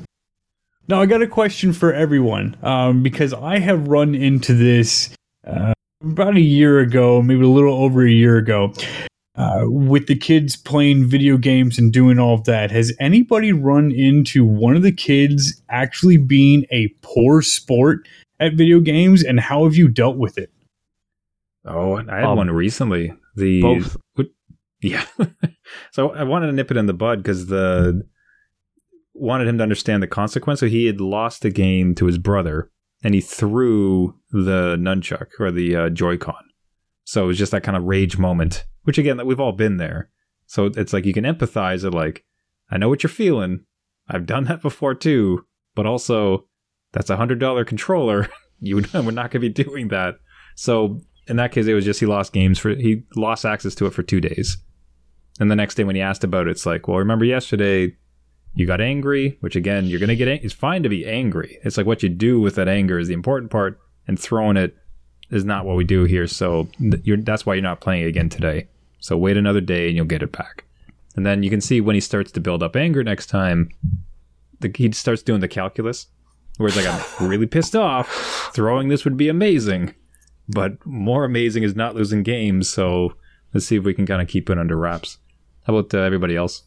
Now 0.88 1.00
I 1.00 1.06
got 1.06 1.22
a 1.22 1.26
question 1.26 1.72
for 1.72 1.92
everyone 1.92 2.56
um, 2.62 3.02
because 3.02 3.32
I 3.34 3.58
have 3.58 3.88
run 3.88 4.14
into 4.14 4.54
this 4.54 5.10
uh, 5.46 5.72
about 6.02 6.36
a 6.36 6.40
year 6.40 6.78
ago, 6.78 7.22
maybe 7.22 7.42
a 7.42 7.48
little 7.48 7.74
over 7.74 8.06
a 8.06 8.10
year 8.10 8.36
ago, 8.36 8.72
uh, 9.34 9.62
with 9.66 10.06
the 10.06 10.14
kids 10.14 10.54
playing 10.56 11.06
video 11.06 11.38
games 11.38 11.76
and 11.78 11.92
doing 11.92 12.18
all 12.20 12.34
of 12.34 12.44
that. 12.44 12.70
Has 12.70 12.92
anybody 13.00 13.52
run 13.52 13.90
into 13.90 14.44
one 14.44 14.76
of 14.76 14.82
the 14.82 14.92
kids 14.92 15.60
actually 15.68 16.18
being 16.18 16.64
a 16.70 16.88
poor 17.02 17.42
sport 17.42 18.06
at 18.38 18.54
video 18.54 18.78
games, 18.80 19.24
and 19.24 19.40
how 19.40 19.64
have 19.64 19.74
you 19.74 19.88
dealt 19.88 20.18
with 20.18 20.38
it? 20.38 20.52
Oh, 21.64 21.96
I 21.96 22.16
had 22.16 22.24
Um, 22.24 22.36
one 22.36 22.50
recently. 22.50 23.12
The 23.34 23.60
both. 23.60 23.96
what- 24.14 24.28
yeah. 24.82 25.04
so 25.90 26.10
I 26.10 26.22
wanted 26.22 26.46
to 26.46 26.52
nip 26.52 26.70
it 26.70 26.76
in 26.76 26.86
the 26.86 26.92
bud 26.94 27.22
because 27.22 27.46
the 27.46 28.06
wanted 29.18 29.48
him 29.48 29.58
to 29.58 29.62
understand 29.62 30.02
the 30.02 30.08
consequence. 30.08 30.60
So 30.60 30.66
he 30.66 30.86
had 30.86 31.00
lost 31.00 31.42
the 31.42 31.50
game 31.50 31.94
to 31.96 32.06
his 32.06 32.18
brother, 32.18 32.70
and 33.02 33.14
he 33.14 33.20
threw 33.20 34.14
the 34.30 34.76
nunchuck 34.78 35.28
or 35.38 35.50
the 35.50 35.76
uh, 35.76 35.90
Joy-Con. 35.90 36.42
So 37.04 37.24
it 37.24 37.26
was 37.28 37.38
just 37.38 37.52
that 37.52 37.62
kind 37.62 37.76
of 37.76 37.84
rage 37.84 38.18
moment, 38.18 38.64
which 38.82 38.98
again, 38.98 39.16
that 39.16 39.26
we've 39.26 39.40
all 39.40 39.52
been 39.52 39.76
there. 39.76 40.10
So 40.46 40.66
it's 40.66 40.92
like 40.92 41.06
you 41.06 41.12
can 41.12 41.24
empathize. 41.24 41.84
It 41.84 41.92
like, 41.92 42.24
I 42.70 42.78
know 42.78 42.88
what 42.88 43.02
you're 43.02 43.10
feeling. 43.10 43.64
I've 44.08 44.26
done 44.26 44.44
that 44.44 44.62
before 44.62 44.94
too, 44.94 45.44
but 45.74 45.86
also 45.86 46.46
that's 46.92 47.10
a 47.10 47.16
hundred 47.16 47.38
dollar 47.38 47.64
controller. 47.64 48.28
you 48.60 48.76
we're 48.76 49.10
not 49.10 49.30
going 49.30 49.30
to 49.30 49.38
be 49.40 49.48
doing 49.48 49.88
that. 49.88 50.16
So 50.54 51.00
in 51.28 51.36
that 51.36 51.52
case, 51.52 51.66
it 51.66 51.74
was 51.74 51.84
just 51.84 52.00
he 52.00 52.06
lost 52.06 52.32
games 52.32 52.58
for 52.58 52.70
he 52.70 53.04
lost 53.14 53.44
access 53.44 53.74
to 53.76 53.86
it 53.86 53.94
for 53.94 54.02
two 54.02 54.20
days, 54.20 54.58
and 55.40 55.50
the 55.50 55.56
next 55.56 55.74
day 55.74 55.84
when 55.84 55.96
he 55.96 56.02
asked 56.02 56.24
about 56.24 56.46
it, 56.46 56.52
it's 56.52 56.66
like, 56.66 56.88
well, 56.88 56.98
remember 56.98 57.24
yesterday 57.24 57.96
you 58.56 58.66
got 58.66 58.80
angry, 58.80 59.36
which 59.40 59.54
again 59.54 59.86
you're 59.86 60.00
gonna 60.00 60.16
get. 60.16 60.28
Ang- 60.28 60.40
it's 60.42 60.54
fine 60.54 60.82
to 60.82 60.88
be 60.88 61.06
angry. 61.06 61.58
It's 61.62 61.76
like 61.76 61.86
what 61.86 62.02
you 62.02 62.08
do 62.08 62.40
with 62.40 62.56
that 62.56 62.68
anger 62.68 62.98
is 62.98 63.08
the 63.08 63.14
important 63.14 63.50
part, 63.50 63.78
and 64.08 64.18
throwing 64.18 64.56
it 64.56 64.76
is 65.30 65.44
not 65.44 65.64
what 65.64 65.76
we 65.76 65.84
do 65.84 66.04
here. 66.04 66.26
So 66.26 66.68
th- 66.78 67.02
you're, 67.04 67.16
that's 67.16 67.46
why 67.46 67.54
you're 67.54 67.62
not 67.62 67.80
playing 67.80 68.04
it 68.04 68.08
again 68.08 68.28
today. 68.28 68.68
So 68.98 69.16
wait 69.16 69.36
another 69.36 69.60
day 69.60 69.86
and 69.86 69.96
you'll 69.96 70.06
get 70.06 70.22
it 70.22 70.32
back. 70.32 70.64
And 71.16 71.24
then 71.24 71.42
you 71.42 71.50
can 71.50 71.60
see 71.60 71.80
when 71.80 71.94
he 71.94 72.00
starts 72.00 72.32
to 72.32 72.40
build 72.40 72.62
up 72.62 72.76
anger 72.76 73.02
next 73.02 73.26
time, 73.26 73.70
the, 74.60 74.72
he 74.74 74.90
starts 74.92 75.22
doing 75.22 75.40
the 75.40 75.48
calculus, 75.48 76.06
where 76.56 76.68
it's 76.68 76.76
like 76.76 76.86
I'm 76.86 77.04
really 77.28 77.46
pissed 77.46 77.76
off. 77.76 78.08
Throwing 78.54 78.88
this 78.88 79.04
would 79.04 79.16
be 79.16 79.28
amazing 79.28 79.94
but 80.48 80.84
more 80.86 81.24
amazing 81.24 81.62
is 81.62 81.74
not 81.74 81.94
losing 81.94 82.22
games. 82.22 82.68
So 82.68 83.14
let's 83.52 83.66
see 83.66 83.76
if 83.76 83.84
we 83.84 83.94
can 83.94 84.06
kind 84.06 84.22
of 84.22 84.28
keep 84.28 84.48
it 84.50 84.58
under 84.58 84.76
wraps. 84.76 85.18
How 85.64 85.76
about 85.76 85.94
uh, 85.94 86.02
everybody 86.02 86.36
else? 86.36 86.62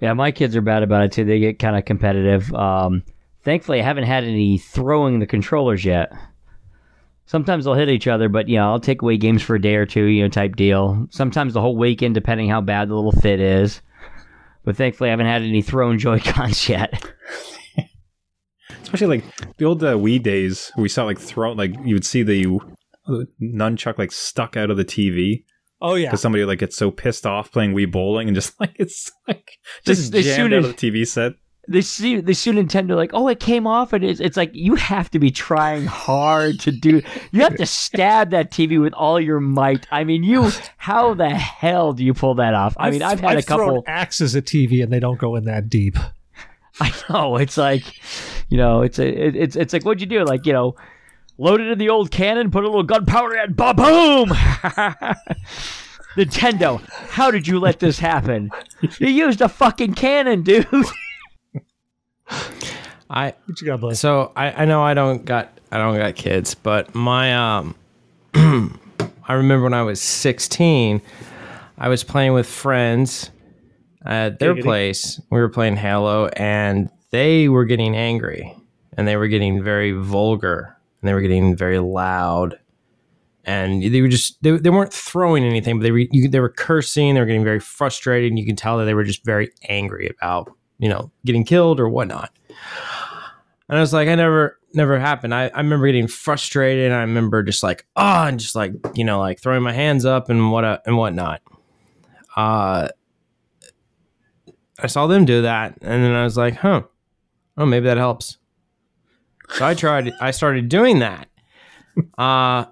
Yeah, 0.00 0.14
my 0.14 0.32
kids 0.32 0.56
are 0.56 0.62
bad 0.62 0.82
about 0.82 1.04
it 1.04 1.12
too. 1.12 1.24
They 1.24 1.38
get 1.38 1.58
kind 1.58 1.76
of 1.76 1.84
competitive. 1.84 2.52
Um, 2.54 3.02
thankfully, 3.42 3.80
I 3.80 3.84
haven't 3.84 4.04
had 4.04 4.24
any 4.24 4.58
throwing 4.58 5.18
the 5.18 5.26
controllers 5.26 5.84
yet. 5.84 6.12
Sometimes 7.26 7.64
they'll 7.64 7.74
hit 7.74 7.88
each 7.88 8.08
other, 8.08 8.28
but 8.28 8.48
you 8.48 8.56
know, 8.56 8.70
I'll 8.70 8.80
take 8.80 9.02
away 9.02 9.16
games 9.16 9.42
for 9.42 9.54
a 9.54 9.60
day 9.60 9.76
or 9.76 9.86
two, 9.86 10.04
you 10.04 10.22
know, 10.22 10.28
type 10.28 10.56
deal. 10.56 11.06
Sometimes 11.10 11.52
the 11.52 11.60
whole 11.60 11.76
weekend, 11.76 12.14
depending 12.14 12.48
how 12.48 12.60
bad 12.60 12.88
the 12.88 12.94
little 12.94 13.12
fit 13.12 13.40
is. 13.40 13.82
But 14.64 14.76
thankfully, 14.76 15.10
I 15.10 15.12
haven't 15.12 15.26
had 15.26 15.42
any 15.42 15.62
thrown 15.62 15.98
Joy 16.00 16.18
Cons 16.18 16.68
yet. 16.68 17.04
Especially 18.82 19.20
like 19.20 19.56
the 19.58 19.64
old 19.66 19.84
uh, 19.84 19.94
Wii 19.94 20.22
days, 20.22 20.72
we 20.76 20.88
saw 20.88 21.04
like 21.04 21.18
throw 21.18 21.52
like 21.52 21.74
you 21.84 21.94
would 21.94 22.04
see 22.04 22.22
the 22.22 22.58
uh, 23.06 23.24
nunchuck 23.40 23.98
like 23.98 24.12
stuck 24.12 24.56
out 24.56 24.70
of 24.70 24.76
the 24.76 24.84
TV. 24.84 25.44
Oh 25.82 25.94
yeah, 25.94 26.08
because 26.08 26.20
somebody 26.20 26.44
like 26.44 26.58
gets 26.58 26.76
so 26.76 26.90
pissed 26.90 27.26
off 27.26 27.50
playing 27.52 27.72
Wii 27.74 27.90
Bowling 27.90 28.28
and 28.28 28.34
just 28.34 28.54
like 28.60 28.72
it's 28.76 29.10
like 29.26 29.58
just 29.84 30.12
They- 30.12 30.22
they 30.22 30.28
jammed 30.28 30.36
soon 30.50 30.54
out 30.54 30.64
of 30.64 30.76
the 30.76 30.90
TV 30.90 31.06
set. 31.06 31.32
they 31.68 31.80
see 31.82 32.20
they 32.20 32.32
see 32.34 32.50
Nintendo 32.52 32.96
like, 32.96 33.10
oh, 33.14 33.28
it 33.28 33.38
came 33.40 33.66
off, 33.66 33.92
and 33.92 34.02
it's 34.04 34.18
it's 34.20 34.36
like 34.36 34.50
you 34.52 34.74
have 34.74 35.10
to 35.12 35.18
be 35.18 35.30
trying 35.30 35.86
hard 35.86 36.58
to 36.60 36.72
do. 36.72 37.00
You 37.32 37.42
have 37.42 37.54
to 37.56 37.66
stab 37.66 38.30
that 38.30 38.50
TV 38.50 38.80
with 38.80 38.92
all 38.94 39.20
your 39.20 39.40
might. 39.40 39.86
I 39.90 40.04
mean, 40.04 40.22
you 40.24 40.50
how 40.76 41.14
the 41.14 41.30
hell 41.30 41.92
do 41.92 42.04
you 42.04 42.12
pull 42.14 42.34
that 42.36 42.54
off? 42.54 42.74
I 42.78 42.90
mean, 42.90 43.02
I've 43.02 43.20
had 43.20 43.38
a 43.38 43.42
couple. 43.42 43.84
axes 43.86 44.34
at 44.36 44.44
TV 44.44 44.82
and 44.82 44.92
they 44.92 45.00
don't 45.00 45.18
go 45.18 45.36
in 45.36 45.44
that 45.44 45.68
deep. 45.68 45.96
I 46.80 46.92
know 47.08 47.36
it's 47.36 47.56
like, 47.58 47.84
you 48.48 48.56
know, 48.56 48.82
it's 48.82 48.98
a 48.98 49.06
it, 49.06 49.36
it's 49.36 49.56
it's 49.56 49.72
like 49.72 49.84
what'd 49.84 50.00
you 50.00 50.06
do? 50.06 50.24
Like 50.24 50.46
you 50.46 50.52
know, 50.52 50.74
load 51.40 51.60
it 51.60 51.68
in 51.68 51.78
the 51.78 51.88
old 51.88 52.10
cannon, 52.10 52.50
put 52.50 52.64
a 52.64 52.66
little 52.68 52.82
gunpowder 52.82 53.36
in, 53.36 53.54
ba 53.54 53.72
boom. 53.74 54.28
Nintendo, 56.16 56.80
how 57.08 57.30
did 57.30 57.46
you 57.46 57.58
let 57.60 57.78
this 57.78 57.98
happen? 57.98 58.50
You 58.98 59.08
used 59.08 59.40
a 59.40 59.48
fucking 59.48 59.94
cannon, 59.94 60.42
dude. 60.42 60.66
I 63.10 63.34
What 63.46 63.60
you 63.60 63.66
got, 63.66 63.80
Blaze? 63.80 63.98
so 63.98 64.32
I, 64.36 64.62
I 64.62 64.64
know 64.66 64.82
I 64.82 64.94
don't 64.94 65.24
got 65.24 65.58
I 65.72 65.78
don't 65.78 65.96
got 65.96 66.14
kids, 66.14 66.54
but 66.54 66.94
my 66.94 67.34
um 67.34 67.74
I 68.34 69.34
remember 69.34 69.64
when 69.64 69.74
I 69.74 69.82
was 69.82 70.00
16, 70.00 71.00
I 71.78 71.88
was 71.88 72.04
playing 72.04 72.32
with 72.34 72.46
friends 72.48 73.30
at 74.04 74.38
their 74.38 74.54
Giggity. 74.54 74.62
place. 74.62 75.20
We 75.30 75.38
were 75.40 75.48
playing 75.48 75.76
Halo 75.76 76.26
and 76.28 76.90
they 77.10 77.48
were 77.48 77.64
getting 77.64 77.96
angry 77.96 78.54
and 78.96 79.06
they 79.08 79.16
were 79.16 79.28
getting 79.28 79.62
very 79.62 79.92
vulgar 79.92 80.76
and 81.00 81.08
they 81.08 81.14
were 81.14 81.20
getting 81.20 81.56
very 81.56 81.78
loud. 81.78 82.58
And 83.44 83.82
they 83.82 84.02
were 84.02 84.08
just 84.08 84.42
they, 84.42 84.52
they 84.52 84.70
weren't 84.70 84.92
throwing 84.92 85.44
anything, 85.44 85.78
but 85.78 85.82
they 85.82 85.90
were 85.90 85.98
you, 85.98 86.28
they 86.28 86.40
were 86.40 86.50
cursing, 86.50 87.14
they 87.14 87.20
were 87.20 87.26
getting 87.26 87.44
very 87.44 87.60
frustrated, 87.60 88.30
and 88.30 88.38
you 88.38 88.44
can 88.44 88.56
tell 88.56 88.78
that 88.78 88.84
they 88.84 88.94
were 88.94 89.04
just 89.04 89.24
very 89.24 89.50
angry 89.68 90.08
about, 90.08 90.52
you 90.78 90.88
know, 90.88 91.10
getting 91.24 91.44
killed 91.44 91.80
or 91.80 91.88
whatnot. 91.88 92.30
And 93.68 93.78
I 93.78 93.80
was 93.80 93.92
like, 93.92 94.08
I 94.08 94.14
never, 94.16 94.58
never 94.74 94.98
happened. 94.98 95.32
I, 95.32 95.48
I 95.48 95.58
remember 95.58 95.86
getting 95.86 96.08
frustrated. 96.08 96.86
And 96.86 96.94
I 96.94 97.00
remember 97.02 97.42
just 97.44 97.62
like, 97.62 97.86
ah, 97.94 98.26
and 98.26 98.40
just 98.40 98.56
like, 98.56 98.72
you 98.94 99.04
know, 99.04 99.20
like 99.20 99.40
throwing 99.40 99.62
my 99.62 99.72
hands 99.72 100.04
up 100.04 100.28
and 100.28 100.50
what 100.50 100.82
and 100.86 100.96
whatnot. 100.96 101.40
Uh, 102.36 102.88
I 104.78 104.86
saw 104.86 105.06
them 105.06 105.24
do 105.24 105.42
that, 105.42 105.78
and 105.82 106.02
then 106.02 106.12
I 106.14 106.24
was 106.24 106.36
like, 106.36 106.56
huh, 106.56 106.82
oh, 107.56 107.66
maybe 107.66 107.84
that 107.86 107.96
helps. 107.96 108.38
So 109.54 109.66
I 109.66 109.74
tried. 109.74 110.12
I 110.20 110.30
started 110.30 110.68
doing 110.68 111.00
that. 111.00 111.28
Uh, 112.16 112.64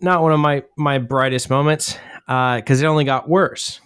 not 0.00 0.22
one 0.22 0.32
of 0.32 0.40
my 0.40 0.62
my 0.76 0.98
brightest 0.98 1.50
moments, 1.50 1.96
because 2.26 2.82
it 2.82 2.86
only 2.86 3.04
got 3.04 3.28
worse. 3.28 3.80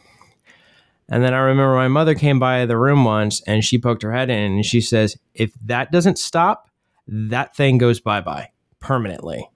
And 1.09 1.23
then 1.23 1.35
I 1.35 1.39
remember 1.39 1.75
my 1.75 1.89
mother 1.89 2.15
came 2.15 2.39
by 2.39 2.67
the 2.67 2.79
room 2.79 3.05
once 3.05 3.43
and 3.43 3.63
she 3.63 3.79
poked 3.79 4.03
her 4.03 4.13
head 4.13 4.31
in 4.31 4.53
and 4.53 4.65
she 4.65 4.81
says, 4.81 5.17
If 5.35 5.53
that 5.67 5.93
doesn't 5.93 6.19
stop, 6.19 6.71
that 7.07 7.55
thing 7.55 7.79
goes 7.79 8.01
bye 8.01 8.21
bye 8.21 8.51
permanently. 8.81 9.49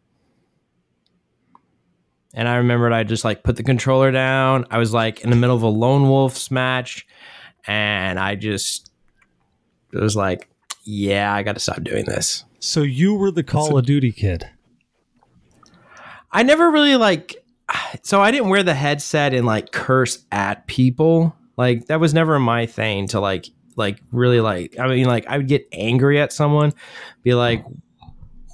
And 2.35 2.47
I 2.47 2.57
remembered 2.57 2.93
I 2.93 3.03
just 3.05 3.25
like 3.25 3.43
put 3.43 3.57
the 3.57 3.63
controller 3.63 4.13
down. 4.13 4.67
I 4.71 4.79
was 4.79 4.93
like 4.93 5.21
in 5.21 5.31
the 5.31 5.37
middle 5.37 5.57
of 5.57 5.63
a 5.63 5.69
lone 5.69 6.09
wolves 6.09 6.51
match 6.51 7.07
and 7.67 8.19
I 8.19 8.35
just 8.35 8.91
it 9.93 10.01
was 10.01 10.17
like, 10.17 10.51
Yeah, 10.85 11.33
I 11.33 11.43
got 11.43 11.55
to 11.55 11.61
stop 11.61 11.83
doing 11.83 12.05
this. 12.05 12.45
So 12.61 12.83
you 12.83 13.15
were 13.15 13.31
the 13.31 13.43
Call 13.43 13.79
of 13.79 13.87
Duty 13.87 14.13
kid. 14.13 14.49
I 16.31 16.43
never 16.43 16.71
really 16.71 16.97
like 16.97 17.37
so 18.03 18.21
I 18.21 18.31
didn't 18.31 18.49
wear 18.49 18.63
the 18.63 18.75
headset 18.75 19.35
and 19.35 19.47
like 19.47 19.73
curse 19.73 20.25
at 20.33 20.67
people. 20.67 21.35
Like 21.57 21.87
that 21.87 22.01
was 22.01 22.15
never 22.15 22.39
my 22.39 22.67
thing 22.67 23.09
to 23.09 23.21
like 23.21 23.47
like 23.77 24.01
really 24.13 24.41
like 24.41 24.79
I 24.79 24.89
mean 24.89 25.07
like 25.07 25.27
I 25.29 25.37
would 25.39 25.49
get 25.49 25.67
angry 25.73 26.21
at 26.21 26.33
someone, 26.33 26.73
be 27.23 27.35
like 27.35 27.65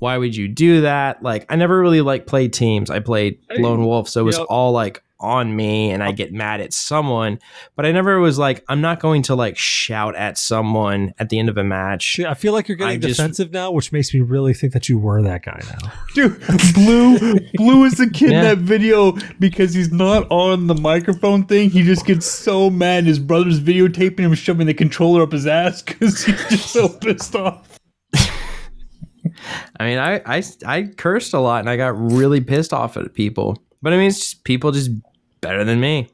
why 0.01 0.19
would 0.19 0.37
you 0.37 0.49
do 0.49 0.83
that? 0.83 1.23
Like 1.23 1.47
I 1.49 1.57
never 1.57 1.81
really 1.81 2.01
like 2.03 2.27
played 2.27 2.53
teams. 2.53 2.91
I 2.91 3.01
played 3.01 3.39
lone 3.59 3.85
wolf, 3.85 4.09
so 4.09 4.21
it 4.21 4.25
was 4.25 4.37
you 4.37 4.43
know- 4.43 4.47
all 4.51 4.73
like 4.73 5.03
on 5.25 5.57
me 5.57 5.91
and 5.91 6.03
I 6.03 6.13
get 6.13 6.33
mad 6.33 6.61
at 6.61 6.73
someone, 6.73 7.39
but 7.77 7.85
I 7.87 7.93
never 7.93 8.21
was 8.21 8.39
like 8.39 8.65
I'm 8.69 8.81
not 8.81 9.01
going 9.01 9.23
to 9.23 9.35
like 9.35 9.57
shout 9.59 10.15
at 10.17 10.39
someone 10.39 11.15
at 11.19 11.29
the 11.31 11.39
end 11.39 11.49
of 11.49 11.57
a 11.59 11.65
match. 11.65 12.21
I 12.21 12.35
feel 12.35 12.53
like 12.53 12.69
you're 12.69 12.77
getting 12.77 12.95
I 12.95 12.99
just- 12.99 13.17
defensive 13.17 13.53
now, 13.53 13.71
which 13.71 13.91
makes 13.93 14.13
me 14.15 14.21
really 14.21 14.55
think 14.55 14.73
that 14.75 14.89
you 14.89 14.99
were 14.99 15.23
that 15.23 15.43
guy 15.45 15.61
now. 15.69 15.93
Dude, 16.15 16.41
Blue 16.75 17.35
Blue 17.55 17.85
is 17.85 17.95
the 17.95 18.09
kid 18.09 18.31
Yeah. 18.31 18.39
in 18.39 18.45
that 18.45 18.59
video 18.59 19.13
because 19.41 19.75
he's 19.75 19.91
not 19.93 20.27
on 20.31 20.67
the 20.67 20.75
microphone 20.75 21.45
thing. 21.47 21.71
He 21.71 21.83
just 21.83 22.07
gets 22.07 22.27
so 22.27 22.71
mad. 22.71 23.05
His 23.05 23.19
brother's 23.19 23.61
videotaping 23.61 24.21
him 24.21 24.35
shoving 24.35 24.67
the 24.67 24.75
controller 24.75 25.23
up 25.23 25.33
his 25.33 25.47
ass 25.47 25.83
because 25.83 26.25
he's 26.25 26.49
just 26.49 26.71
so 26.71 26.89
pissed 27.01 27.35
off. 27.35 27.69
I 29.81 29.85
mean, 29.85 29.99
I, 29.99 30.21
I 30.27 30.43
I 30.67 30.83
cursed 30.97 31.33
a 31.35 31.41
lot 31.41 31.61
and 31.61 31.71
I 31.71 31.77
got 31.77 31.99
really 31.99 32.41
pissed 32.41 32.73
off 32.73 32.97
at 32.97 33.15
people. 33.15 33.59
But 33.83 33.93
I 33.93 33.97
mean, 33.97 34.09
it's 34.09 34.19
just 34.19 34.45
people 34.45 34.71
just 34.73 34.91
better 35.45 35.65
than 35.65 35.81
me. 35.81 36.09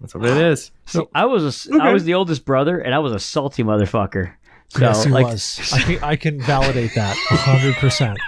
That's 0.00 0.14
what 0.14 0.24
it 0.26 0.36
is. 0.36 0.70
See, 0.86 1.02
I 1.14 1.24
was 1.24 1.44
a 1.44 1.48
s 1.48 1.68
I 1.80 1.92
was 1.92 2.04
the 2.04 2.14
oldest 2.14 2.44
brother, 2.44 2.78
and 2.78 2.94
I 2.94 2.98
was 3.00 3.12
a 3.12 3.18
salty 3.18 3.64
motherfucker. 3.64 4.32
So, 4.68 4.80
yes, 4.80 5.04
he 5.04 5.10
like, 5.10 5.26
was. 5.26 5.72
I 5.72 5.80
can, 5.80 6.04
I 6.04 6.16
can 6.16 6.40
validate 6.40 6.94
that 6.94 7.16
hundred 7.16 7.74
percent. 7.76 8.18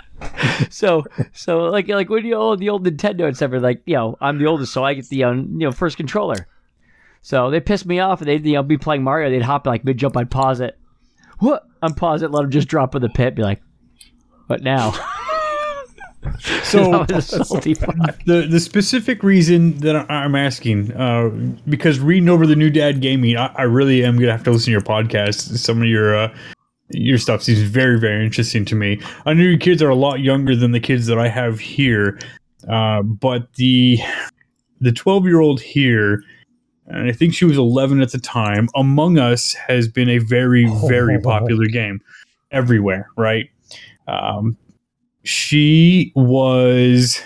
so, 0.70 1.04
so 1.32 1.60
like, 1.64 1.88
like 1.88 2.08
when 2.10 2.24
you 2.24 2.34
own 2.34 2.58
the 2.58 2.68
old 2.68 2.84
Nintendo 2.84 3.26
and 3.26 3.36
stuff, 3.36 3.52
like, 3.54 3.82
you 3.86 3.94
know, 3.94 4.16
I'm 4.20 4.38
the 4.38 4.46
oldest, 4.46 4.72
so 4.72 4.84
I 4.84 4.94
get 4.94 5.08
the, 5.08 5.24
um, 5.24 5.48
you 5.52 5.66
know, 5.66 5.72
first 5.72 5.96
controller. 5.96 6.46
So 7.22 7.50
they 7.50 7.60
pissed 7.60 7.86
me 7.86 8.00
off, 8.00 8.20
and 8.20 8.28
they'd, 8.28 8.44
you 8.44 8.54
know, 8.54 8.62
be 8.62 8.78
playing 8.78 9.02
Mario. 9.02 9.30
They'd 9.30 9.42
hop 9.42 9.66
like 9.66 9.84
mid 9.84 9.98
jump, 9.98 10.16
I'd 10.16 10.30
pause 10.30 10.60
it. 10.60 10.78
What? 11.38 11.66
Unpause 11.82 12.22
it, 12.22 12.30
let 12.30 12.42
them 12.42 12.50
just 12.50 12.68
drop 12.68 12.94
in 12.94 13.02
the 13.02 13.08
pit. 13.08 13.34
Be 13.34 13.42
like, 13.42 13.62
what 14.46 14.62
now? 14.62 14.92
So 16.62 16.92
I 17.10 17.12
was 17.12 17.32
a 17.32 17.44
salty 17.44 17.74
fuck. 17.74 17.94
the 18.24 18.46
the 18.46 18.60
specific 18.60 19.22
reason 19.22 19.78
that 19.80 20.10
I'm 20.10 20.34
asking, 20.34 20.92
uh, 20.92 21.28
because 21.68 21.98
reading 21.98 22.28
over 22.28 22.46
the 22.46 22.56
new 22.56 22.70
dad 22.70 23.00
gaming, 23.00 23.36
I, 23.36 23.46
I 23.56 23.62
really 23.62 24.04
am 24.04 24.18
gonna 24.18 24.32
have 24.32 24.44
to 24.44 24.50
listen 24.50 24.66
to 24.66 24.70
your 24.72 24.80
podcast. 24.80 25.56
Some 25.56 25.82
of 25.82 25.88
your 25.88 26.14
uh, 26.14 26.34
your 26.90 27.18
stuff 27.18 27.42
seems 27.42 27.60
very 27.60 27.98
very 27.98 28.24
interesting 28.24 28.64
to 28.66 28.74
me. 28.74 29.00
I 29.24 29.32
know 29.32 29.42
your 29.42 29.58
kids 29.58 29.82
are 29.82 29.88
a 29.88 29.94
lot 29.94 30.20
younger 30.20 30.54
than 30.54 30.72
the 30.72 30.80
kids 30.80 31.06
that 31.06 31.18
I 31.18 31.28
have 31.28 31.58
here, 31.58 32.18
uh, 32.68 33.02
but 33.02 33.52
the 33.54 33.98
the 34.80 34.92
12 34.92 35.26
year 35.26 35.40
old 35.40 35.60
here. 35.60 36.22
And 36.86 37.08
I 37.08 37.12
think 37.12 37.34
she 37.34 37.44
was 37.44 37.56
11 37.56 38.00
at 38.02 38.10
the 38.10 38.18
time. 38.18 38.68
Among 38.74 39.16
Us 39.16 39.52
has 39.52 39.86
been 39.86 40.08
a 40.08 40.18
very, 40.18 40.66
very 40.88 41.20
popular 41.22 41.66
game 41.66 42.00
everywhere, 42.50 43.08
right? 43.16 43.48
Um, 44.08 44.56
she 45.30 46.12
was 46.14 47.22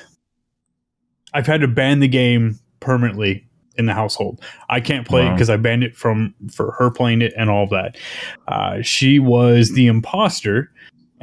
i've 1.33 1.47
had 1.47 1.61
to 1.61 1.69
ban 1.69 2.01
the 2.01 2.09
game 2.09 2.59
permanently 2.81 3.47
in 3.77 3.87
the 3.87 3.95
household. 3.95 4.41
I 4.69 4.81
can't 4.81 5.07
play 5.07 5.27
it 5.27 5.33
because 5.33 5.51
i 5.51 5.57
banned 5.57 5.83
it 5.83 5.97
from 5.97 6.35
for 6.53 6.73
her 6.79 6.91
playing 6.91 7.23
it 7.23 7.33
and 7.37 7.51
all 7.51 7.65
of 7.65 7.71
that. 7.71 7.97
Uh, 8.47 8.83
she 8.83 9.19
was 9.19 9.73
the 9.73 9.87
imposter 9.87 10.71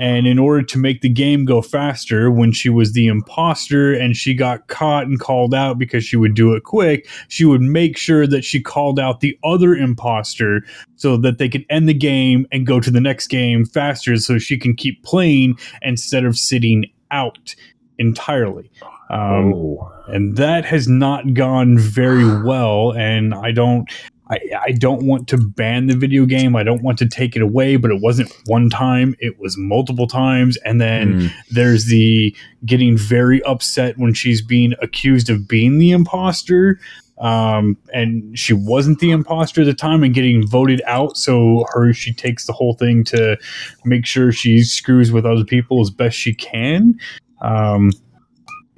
and 0.01 0.25
in 0.25 0.39
order 0.39 0.63
to 0.63 0.79
make 0.79 1.01
the 1.01 1.09
game 1.09 1.45
go 1.45 1.61
faster 1.61 2.31
when 2.31 2.51
she 2.51 2.69
was 2.69 2.93
the 2.93 3.07
imposter 3.07 3.93
and 3.93 4.17
she 4.17 4.33
got 4.33 4.67
caught 4.67 5.05
and 5.05 5.19
called 5.19 5.53
out 5.53 5.77
because 5.77 6.03
she 6.03 6.17
would 6.17 6.33
do 6.33 6.53
it 6.53 6.63
quick 6.63 7.07
she 7.27 7.45
would 7.45 7.61
make 7.61 7.97
sure 7.97 8.25
that 8.25 8.43
she 8.43 8.59
called 8.59 8.99
out 8.99 9.19
the 9.19 9.37
other 9.43 9.75
imposter 9.75 10.65
so 10.95 11.15
that 11.17 11.37
they 11.37 11.47
could 11.47 11.65
end 11.69 11.87
the 11.87 11.93
game 11.93 12.47
and 12.51 12.67
go 12.67 12.79
to 12.79 12.89
the 12.91 13.01
next 13.01 13.27
game 13.27 13.65
faster 13.65 14.17
so 14.17 14.37
she 14.37 14.57
can 14.57 14.75
keep 14.75 15.03
playing 15.03 15.57
instead 15.81 16.25
of 16.25 16.37
sitting 16.37 16.85
out 17.11 17.55
entirely. 18.01 18.71
Um, 19.09 19.53
oh. 19.53 19.91
and 20.07 20.37
that 20.37 20.65
has 20.65 20.87
not 20.87 21.33
gone 21.33 21.77
very 21.77 22.41
well. 22.43 22.93
And 22.93 23.33
I 23.33 23.51
don't. 23.51 23.89
I, 24.31 24.39
I 24.67 24.71
don't 24.71 25.05
want 25.05 25.27
to 25.27 25.37
ban 25.37 25.87
the 25.87 25.95
video 25.95 26.25
game. 26.25 26.55
I 26.55 26.63
don't 26.63 26.81
want 26.81 26.97
to 26.99 27.07
take 27.07 27.35
it 27.35 27.41
away, 27.41 27.75
but 27.75 27.91
it 27.91 28.01
wasn't 28.01 28.31
one 28.45 28.69
time. 28.69 29.15
It 29.19 29.37
was 29.39 29.57
multiple 29.57 30.07
times. 30.07 30.57
And 30.65 30.79
then 30.79 31.11
Hmm. 31.13 31.27
there's 31.49 31.85
the 31.87 32.35
getting 32.65 32.97
very 32.97 33.43
upset 33.43 33.97
when 33.97 34.13
she's 34.13 34.41
being 34.41 34.73
accused 34.81 35.29
of 35.29 35.47
being 35.47 35.79
the 35.79 35.91
imposter. 35.91 36.79
Um, 37.19 37.77
and 37.93 38.37
she 38.39 38.53
wasn't 38.53 38.99
the 38.99 39.11
imposter 39.11 39.61
at 39.61 39.65
the 39.65 39.73
time 39.75 40.01
and 40.03 40.13
getting 40.13 40.47
voted 40.47 40.81
out. 40.87 41.17
So 41.17 41.65
her, 41.73 41.93
she 41.93 42.13
takes 42.13 42.47
the 42.47 42.53
whole 42.53 42.73
thing 42.73 43.03
to 43.05 43.37
make 43.85 44.05
sure 44.07 44.31
she 44.31 44.63
screws 44.63 45.11
with 45.11 45.25
other 45.25 45.43
people 45.43 45.81
as 45.81 45.91
best 45.91 46.17
she 46.17 46.33
can. 46.33 46.97
Um, 47.41 47.91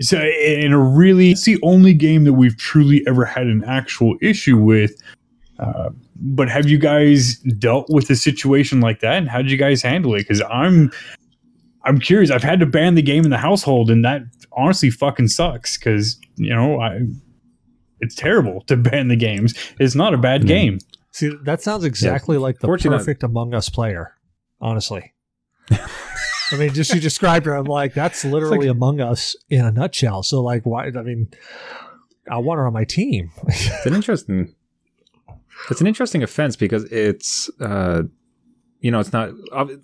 so 0.02 0.20
in 0.20 0.74
a 0.74 0.80
really, 0.80 1.32
it's 1.32 1.46
the 1.46 1.60
only 1.64 1.94
game 1.94 2.24
that 2.26 2.34
we've 2.34 2.58
truly 2.58 3.02
ever 3.08 3.24
had 3.24 3.48
an 3.48 3.64
actual 3.66 4.18
issue 4.22 4.58
with. 4.58 5.00
Uh, 5.64 5.90
but 6.16 6.50
have 6.50 6.68
you 6.68 6.78
guys 6.78 7.36
dealt 7.58 7.90
with 7.90 8.10
a 8.10 8.16
situation 8.16 8.82
like 8.82 9.00
that, 9.00 9.18
and 9.18 9.30
how 9.30 9.42
did 9.42 9.52
you 9.52 9.58
guys 9.58 9.82
handle 9.82 10.14
it? 10.16 10.20
Because 10.20 10.42
I'm, 10.50 10.92
I'm 11.84 12.00
curious. 12.00 12.32
I've 12.32 12.44
had 12.44 12.60
to 12.60 12.66
ban 12.66 12.96
the 12.96 13.02
game 13.02 13.24
in 13.24 13.32
the 13.32 13.38
household, 13.38 13.90
and 13.90 14.04
that 14.04 14.24
honestly 14.52 14.90
fucking 14.90 15.30
sucks. 15.30 15.78
Because 15.78 16.20
you 16.36 16.54
know, 16.54 16.82
I, 16.82 17.02
it's 18.00 18.16
terrible 18.16 18.62
to 18.62 18.76
ban 18.78 19.08
the 19.08 19.16
games. 19.16 19.54
It's 19.80 19.96
not 19.96 20.14
a 20.14 20.18
bad 20.18 20.42
mm. 20.42 20.48
game. 20.48 20.80
See, 21.12 21.32
that 21.44 21.62
sounds 21.62 21.84
exactly 21.84 22.38
yeah. 22.38 22.42
like 22.42 22.60
the 22.60 22.68
perfect 22.68 23.24
Among 23.24 23.54
Us 23.54 23.70
player. 23.70 24.16
Honestly, 24.60 25.14
I 25.72 26.58
mean, 26.58 26.74
just 26.74 26.94
you 26.94 27.00
described 27.00 27.46
her. 27.46 27.56
I'm 27.56 27.66
like, 27.66 27.94
that's 27.94 28.26
literally 28.26 28.68
like, 28.68 28.76
Among 28.76 29.02
Us 29.02 29.36
in 29.50 29.64
a 29.64 29.72
nutshell. 29.72 30.24
So, 30.24 30.42
like, 30.42 30.66
why? 30.66 30.88
I 30.88 31.02
mean, 31.04 31.30
I 32.30 32.38
want 32.38 32.58
her 32.58 32.68
on 32.68 32.74
my 32.74 32.86
team. 32.86 33.32
it's 33.48 33.86
an 33.86 33.94
interesting. 33.94 34.56
It's 35.70 35.82
an 35.82 35.88
interesting 35.88 36.24
offense 36.24 36.56
because 36.56 36.84
it's, 36.86 37.50
uh, 37.62 38.04
you 38.80 38.92
know, 38.92 39.00
it's 39.00 39.14
not 39.14 39.32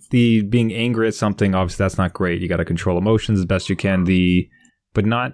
the 0.10 0.42
being 0.42 0.74
angry 0.74 1.08
at 1.08 1.16
something. 1.16 1.56
Obviously, 1.56 1.84
that's 1.84 1.98
not 1.98 2.14
great. 2.14 2.42
You 2.42 2.50
got 2.50 2.58
to 2.58 2.66
control 2.66 2.98
emotions 2.98 3.40
as 3.40 3.46
best 3.46 3.70
you 3.70 3.76
can. 3.76 4.04
The, 4.04 4.50
but 4.94 5.06
not 5.06 5.34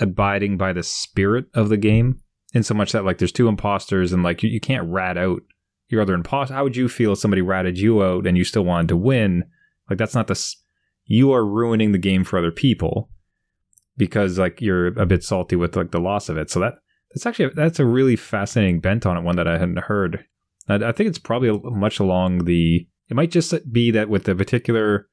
abiding 0.00 0.56
by 0.56 0.72
the 0.72 0.82
spirit 0.82 1.46
of 1.54 1.68
the 1.68 1.76
game 1.76 2.20
in 2.52 2.62
so 2.62 2.74
much 2.74 2.92
that 2.92 3.04
like 3.04 3.18
there's 3.18 3.32
two 3.32 3.48
imposters 3.48 4.12
and 4.12 4.22
like 4.22 4.42
you, 4.42 4.50
you 4.50 4.60
can't 4.60 4.88
rat 4.88 5.16
out 5.16 5.42
your 5.88 6.02
other 6.02 6.14
imposter. 6.14 6.54
How 6.54 6.64
would 6.64 6.76
you 6.76 6.88
feel 6.88 7.12
if 7.12 7.18
somebody 7.18 7.42
ratted 7.42 7.78
you 7.78 8.02
out 8.02 8.26
and 8.26 8.36
you 8.36 8.44
still 8.44 8.64
wanted 8.64 8.88
to 8.88 8.96
win? 8.96 9.44
Like 9.88 9.98
that's 9.98 10.14
not 10.14 10.26
the 10.26 10.54
you 11.04 11.32
are 11.32 11.46
ruining 11.46 11.92
the 11.92 11.98
game 11.98 12.24
for 12.24 12.38
other 12.38 12.50
people 12.50 13.08
because 13.96 14.38
like 14.38 14.60
you're 14.60 14.88
a 14.88 15.06
bit 15.06 15.22
salty 15.22 15.56
with 15.56 15.76
like 15.76 15.92
the 15.92 16.00
loss 16.00 16.28
of 16.28 16.36
it. 16.36 16.50
So 16.50 16.60
that 16.60 16.74
that's 17.10 17.26
actually 17.26 17.50
that's 17.54 17.78
a 17.78 17.84
really 17.84 18.16
fascinating 18.16 18.80
bent 18.80 19.06
on 19.06 19.16
it, 19.16 19.22
one 19.22 19.36
that 19.36 19.48
I 19.48 19.58
hadn't 19.58 19.78
heard. 19.78 20.24
I, 20.68 20.74
I 20.76 20.92
think 20.92 21.08
it's 21.08 21.18
probably 21.18 21.58
much 21.70 21.98
along 21.98 22.44
the. 22.44 22.86
It 23.08 23.14
might 23.14 23.30
just 23.30 23.54
be 23.72 23.90
that 23.92 24.08
with 24.08 24.24
the 24.24 24.34
particular 24.34 25.08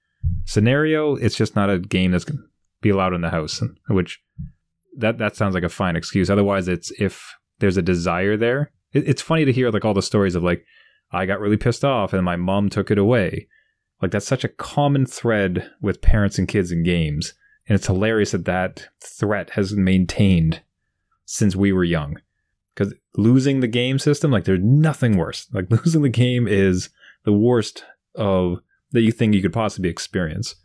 scenario, 0.45 1.15
it's 1.15 1.35
just 1.35 1.55
not 1.55 1.69
a 1.69 1.79
game 1.79 2.11
that's 2.11 2.25
going 2.25 2.37
to 2.37 2.43
be 2.81 2.89
allowed 2.89 3.13
in 3.13 3.21
the 3.21 3.29
house, 3.29 3.61
which 3.87 4.21
that 4.97 5.17
that 5.17 5.35
sounds 5.35 5.53
like 5.53 5.63
a 5.63 5.69
fine 5.69 5.95
excuse. 5.95 6.29
Otherwise, 6.29 6.67
it's 6.67 6.91
if 6.99 7.35
there's 7.59 7.77
a 7.77 7.81
desire 7.81 8.35
there. 8.35 8.71
It, 8.91 9.07
it's 9.07 9.21
funny 9.21 9.45
to 9.45 9.53
hear 9.53 9.69
like 9.71 9.85
all 9.85 9.93
the 9.93 10.01
stories 10.01 10.35
of 10.35 10.43
like 10.43 10.65
I 11.11 11.25
got 11.25 11.39
really 11.39 11.57
pissed 11.57 11.85
off 11.85 12.13
and 12.13 12.25
my 12.25 12.35
mom 12.35 12.69
took 12.69 12.91
it 12.91 12.97
away. 12.97 13.47
Like 14.01 14.11
that's 14.11 14.27
such 14.27 14.43
a 14.43 14.49
common 14.49 15.05
thread 15.05 15.71
with 15.81 16.01
parents 16.01 16.37
and 16.37 16.47
kids 16.47 16.71
in 16.71 16.83
games, 16.83 17.33
and 17.67 17.75
it's 17.75 17.87
hilarious 17.87 18.31
that 18.31 18.45
that 18.45 18.89
threat 18.99 19.51
has 19.51 19.73
maintained 19.73 20.61
since 21.33 21.55
we 21.55 21.73
were 21.73 21.83
young. 21.83 22.21
Because 22.73 22.93
losing 23.17 23.59
the 23.59 23.67
game 23.67 23.97
system, 23.97 24.29
like 24.29 24.45
there's 24.45 24.63
nothing 24.63 25.17
worse. 25.17 25.47
Like 25.51 25.65
losing 25.71 26.03
the 26.03 26.09
game 26.09 26.47
is 26.47 26.89
the 27.25 27.33
worst 27.33 27.83
of 28.15 28.59
that 28.91 29.01
you 29.01 29.11
think 29.11 29.33
you 29.33 29.41
could 29.41 29.53
possibly 29.53 29.89
experience. 29.89 30.55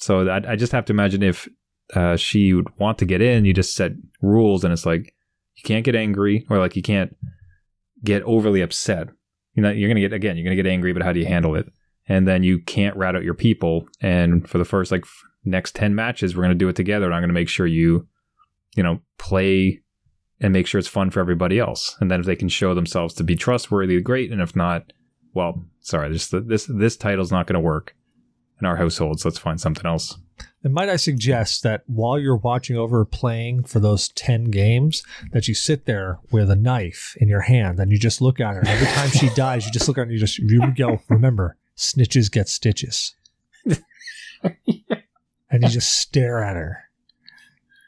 So 0.00 0.28
I, 0.28 0.52
I 0.52 0.56
just 0.56 0.72
have 0.72 0.84
to 0.86 0.92
imagine 0.92 1.22
if 1.22 1.48
uh, 1.94 2.16
she 2.16 2.52
would 2.52 2.76
want 2.78 2.98
to 2.98 3.04
get 3.04 3.22
in, 3.22 3.44
you 3.44 3.54
just 3.54 3.76
set 3.76 3.92
rules, 4.20 4.64
and 4.64 4.72
it's 4.72 4.86
like 4.86 5.14
you 5.54 5.62
can't 5.62 5.84
get 5.84 5.94
angry 5.94 6.44
or 6.50 6.58
like 6.58 6.74
you 6.74 6.82
can't 6.82 7.16
get 8.02 8.22
overly 8.24 8.62
upset. 8.62 9.08
You 9.54 9.62
know, 9.62 9.70
you're 9.70 9.88
gonna 9.88 10.00
get 10.00 10.12
again, 10.12 10.36
you're 10.36 10.44
gonna 10.44 10.56
get 10.56 10.66
angry, 10.66 10.92
but 10.92 11.02
how 11.02 11.12
do 11.12 11.20
you 11.20 11.26
handle 11.26 11.54
it? 11.54 11.70
And 12.08 12.26
then 12.26 12.42
you 12.42 12.58
can't 12.60 12.96
rat 12.96 13.14
out 13.14 13.22
your 13.22 13.34
people. 13.34 13.86
And 14.00 14.48
for 14.48 14.58
the 14.58 14.64
first 14.64 14.90
like 14.90 15.04
next 15.44 15.76
ten 15.76 15.94
matches, 15.94 16.34
we're 16.36 16.42
gonna 16.42 16.54
do 16.54 16.68
it 16.68 16.76
together, 16.76 17.06
and 17.06 17.14
I'm 17.14 17.22
gonna 17.22 17.32
make 17.32 17.48
sure 17.48 17.66
you, 17.66 18.08
you 18.74 18.82
know, 18.82 19.00
play 19.18 19.82
and 20.40 20.52
make 20.52 20.66
sure 20.66 20.78
it's 20.78 20.88
fun 20.88 21.10
for 21.10 21.20
everybody 21.20 21.58
else. 21.58 21.96
And 22.00 22.10
then 22.10 22.20
if 22.20 22.26
they 22.26 22.36
can 22.36 22.48
show 22.48 22.74
themselves 22.74 23.14
to 23.14 23.24
be 23.24 23.36
trustworthy, 23.36 24.00
great. 24.00 24.32
And 24.32 24.40
if 24.40 24.56
not, 24.56 24.92
well, 25.34 25.64
sorry, 25.80 26.10
this 26.10 26.28
this 26.28 26.66
this 26.66 26.96
title's 26.96 27.30
not 27.30 27.46
going 27.46 27.54
to 27.54 27.60
work 27.60 27.94
in 28.60 28.66
our 28.66 28.76
household. 28.76 29.20
So 29.20 29.28
let's 29.28 29.38
find 29.38 29.60
something 29.60 29.86
else. 29.86 30.18
And 30.62 30.74
might 30.74 30.90
I 30.90 30.96
suggest 30.96 31.62
that 31.62 31.84
while 31.86 32.18
you're 32.18 32.36
watching 32.36 32.76
over 32.76 33.04
playing 33.04 33.64
for 33.64 33.80
those 33.80 34.08
10 34.10 34.44
games, 34.44 35.02
that 35.32 35.48
you 35.48 35.54
sit 35.54 35.86
there 35.86 36.18
with 36.30 36.50
a 36.50 36.56
knife 36.56 37.16
in 37.18 37.28
your 37.28 37.40
hand 37.40 37.78
and 37.78 37.90
you 37.90 37.98
just 37.98 38.20
look 38.20 38.40
at 38.40 38.54
her. 38.54 38.66
Every 38.66 38.86
time 38.86 39.08
she 39.10 39.30
dies, 39.34 39.64
you 39.64 39.72
just 39.72 39.88
look 39.88 39.96
at 39.96 40.00
her 40.00 40.04
and 40.04 40.12
you 40.12 40.18
just 40.18 40.38
you 40.38 40.70
go, 40.74 41.00
remember, 41.08 41.56
snitches 41.76 42.30
get 42.30 42.48
stitches. 42.48 43.14
and 43.64 45.62
you 45.62 45.68
just 45.68 45.94
stare 45.94 46.42
at 46.42 46.56
her. 46.56 46.89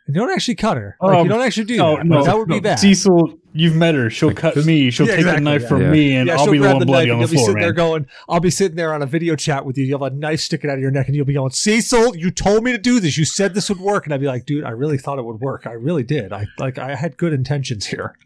And 0.06 0.16
you 0.16 0.20
don't 0.20 0.32
actually 0.32 0.56
cut 0.56 0.76
her. 0.76 0.96
Like, 1.00 1.18
um, 1.18 1.26
you 1.26 1.32
don't 1.32 1.42
actually 1.42 1.64
do 1.64 1.76
no, 1.76 1.96
that. 1.96 2.06
No, 2.06 2.24
that 2.24 2.36
would 2.36 2.48
no. 2.48 2.56
be 2.56 2.60
bad. 2.60 2.78
Cecil, 2.78 3.38
you've 3.52 3.76
met 3.76 3.94
her. 3.94 4.10
She'll 4.10 4.30
like, 4.30 4.36
cut 4.36 4.56
me. 4.56 4.90
She'll 4.90 5.06
yeah, 5.06 5.12
take 5.12 5.20
exactly, 5.20 5.44
the 5.44 5.50
knife 5.50 5.62
yeah. 5.62 5.68
from 5.68 5.82
yeah. 5.82 5.90
me, 5.90 6.16
and 6.16 6.30
I'll 6.30 6.50
be 6.50 6.58
the 6.58 6.66
one 6.66 6.84
bloody 6.84 7.10
on 7.10 7.20
the 7.20 7.28
floor. 7.28 7.38
You'll 7.38 7.44
be 7.44 7.46
sitting 7.46 7.60
there 7.60 7.72
going, 7.72 8.06
I'll 8.28 8.40
be 8.40 8.50
sitting 8.50 8.76
there 8.76 8.92
on 8.92 9.02
a 9.02 9.06
video 9.06 9.36
chat 9.36 9.64
with 9.64 9.78
you. 9.78 9.84
You'll 9.84 10.02
have 10.02 10.12
a 10.12 10.16
knife 10.16 10.40
sticking 10.40 10.70
out 10.70 10.74
of 10.74 10.80
your 10.80 10.90
neck, 10.90 11.06
and 11.06 11.14
you'll 11.14 11.24
be 11.24 11.34
going, 11.34 11.52
Cecil, 11.52 12.16
you 12.16 12.32
told 12.32 12.64
me 12.64 12.72
to 12.72 12.78
do 12.78 12.98
this. 12.98 13.16
You 13.16 13.24
said 13.24 13.54
this 13.54 13.68
would 13.68 13.78
work, 13.78 14.06
and 14.06 14.12
I'd 14.12 14.20
be 14.20 14.26
like, 14.26 14.44
dude, 14.44 14.64
I 14.64 14.70
really 14.70 14.98
thought 14.98 15.18
it 15.18 15.24
would 15.24 15.40
work. 15.40 15.66
I 15.68 15.72
really 15.72 16.02
did. 16.02 16.32
I 16.32 16.46
like, 16.58 16.78
I 16.78 16.96
had 16.96 17.16
good 17.16 17.32
intentions 17.32 17.86
here. 17.86 18.16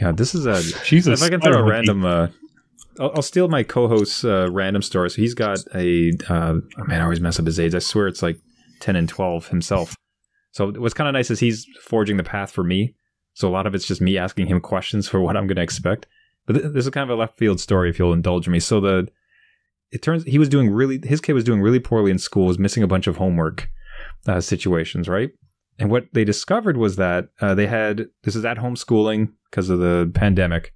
Yeah, 0.00 0.12
this 0.12 0.34
is 0.34 0.46
a. 0.46 0.60
Jesus, 0.84 1.20
if 1.20 1.26
I 1.26 1.30
can 1.30 1.40
throw 1.40 1.58
a 1.58 1.62
random. 1.62 2.04
Uh, 2.04 2.28
I'll, 3.00 3.12
I'll, 3.16 3.22
steal 3.22 3.48
my 3.48 3.62
co-host's 3.62 4.24
uh, 4.24 4.48
random 4.50 4.82
story. 4.82 5.10
So 5.10 5.22
he's 5.22 5.34
got 5.34 5.58
a. 5.74 6.12
Uh, 6.28 6.54
oh 6.78 6.84
man, 6.86 7.00
I 7.00 7.04
always 7.04 7.20
mess 7.20 7.38
up 7.38 7.46
his 7.46 7.60
age. 7.60 7.74
I 7.74 7.78
swear 7.78 8.06
it's 8.08 8.22
like 8.22 8.38
ten 8.80 8.96
and 8.96 9.08
twelve 9.08 9.48
himself. 9.48 9.94
So 10.52 10.72
what's 10.72 10.94
kind 10.94 11.08
of 11.08 11.12
nice 11.12 11.30
is 11.30 11.40
he's 11.40 11.66
forging 11.82 12.16
the 12.16 12.24
path 12.24 12.50
for 12.50 12.64
me. 12.64 12.94
So 13.34 13.48
a 13.48 13.50
lot 13.50 13.66
of 13.66 13.74
it's 13.74 13.86
just 13.86 14.00
me 14.00 14.18
asking 14.18 14.46
him 14.46 14.60
questions 14.60 15.08
for 15.08 15.20
what 15.20 15.36
I'm 15.36 15.46
going 15.46 15.56
to 15.56 15.62
expect. 15.62 16.06
But 16.46 16.54
th- 16.54 16.72
this 16.72 16.86
is 16.86 16.90
kind 16.90 17.08
of 17.08 17.16
a 17.16 17.20
left 17.20 17.38
field 17.38 17.60
story, 17.60 17.90
if 17.90 17.98
you'll 17.98 18.12
indulge 18.12 18.48
me. 18.48 18.58
So 18.58 18.80
the 18.80 19.08
it 19.90 20.02
turns 20.02 20.24
he 20.24 20.38
was 20.38 20.48
doing 20.48 20.70
really 20.70 21.00
his 21.04 21.20
kid 21.20 21.32
was 21.32 21.44
doing 21.44 21.60
really 21.60 21.78
poorly 21.78 22.10
in 22.10 22.18
school, 22.18 22.46
was 22.46 22.58
missing 22.58 22.82
a 22.82 22.88
bunch 22.88 23.06
of 23.06 23.16
homework 23.16 23.68
uh, 24.26 24.40
situations, 24.40 25.08
right? 25.08 25.30
And 25.78 25.90
what 25.90 26.06
they 26.12 26.24
discovered 26.24 26.76
was 26.76 26.96
that 26.96 27.28
uh, 27.40 27.54
they 27.54 27.66
had 27.66 28.06
this 28.24 28.34
is 28.34 28.44
at 28.44 28.58
home 28.58 28.76
schooling 28.76 29.32
because 29.50 29.70
of 29.70 29.78
the 29.78 30.10
pandemic, 30.14 30.72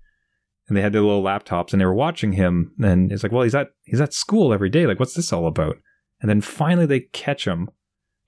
and 0.68 0.76
they 0.76 0.82
had 0.82 0.92
their 0.92 1.02
little 1.02 1.22
laptops 1.22 1.72
and 1.72 1.80
they 1.80 1.86
were 1.86 1.94
watching 1.94 2.32
him. 2.32 2.72
And 2.82 3.10
it's 3.10 3.22
like, 3.22 3.32
well, 3.32 3.42
he's 3.42 3.54
at 3.54 3.70
he's 3.84 4.00
at 4.00 4.14
school 4.14 4.52
every 4.52 4.70
day. 4.70 4.86
Like, 4.86 5.00
what's 5.00 5.14
this 5.14 5.32
all 5.32 5.46
about? 5.46 5.76
And 6.20 6.28
then 6.28 6.40
finally 6.40 6.86
they 6.86 7.00
catch 7.00 7.46
him 7.46 7.68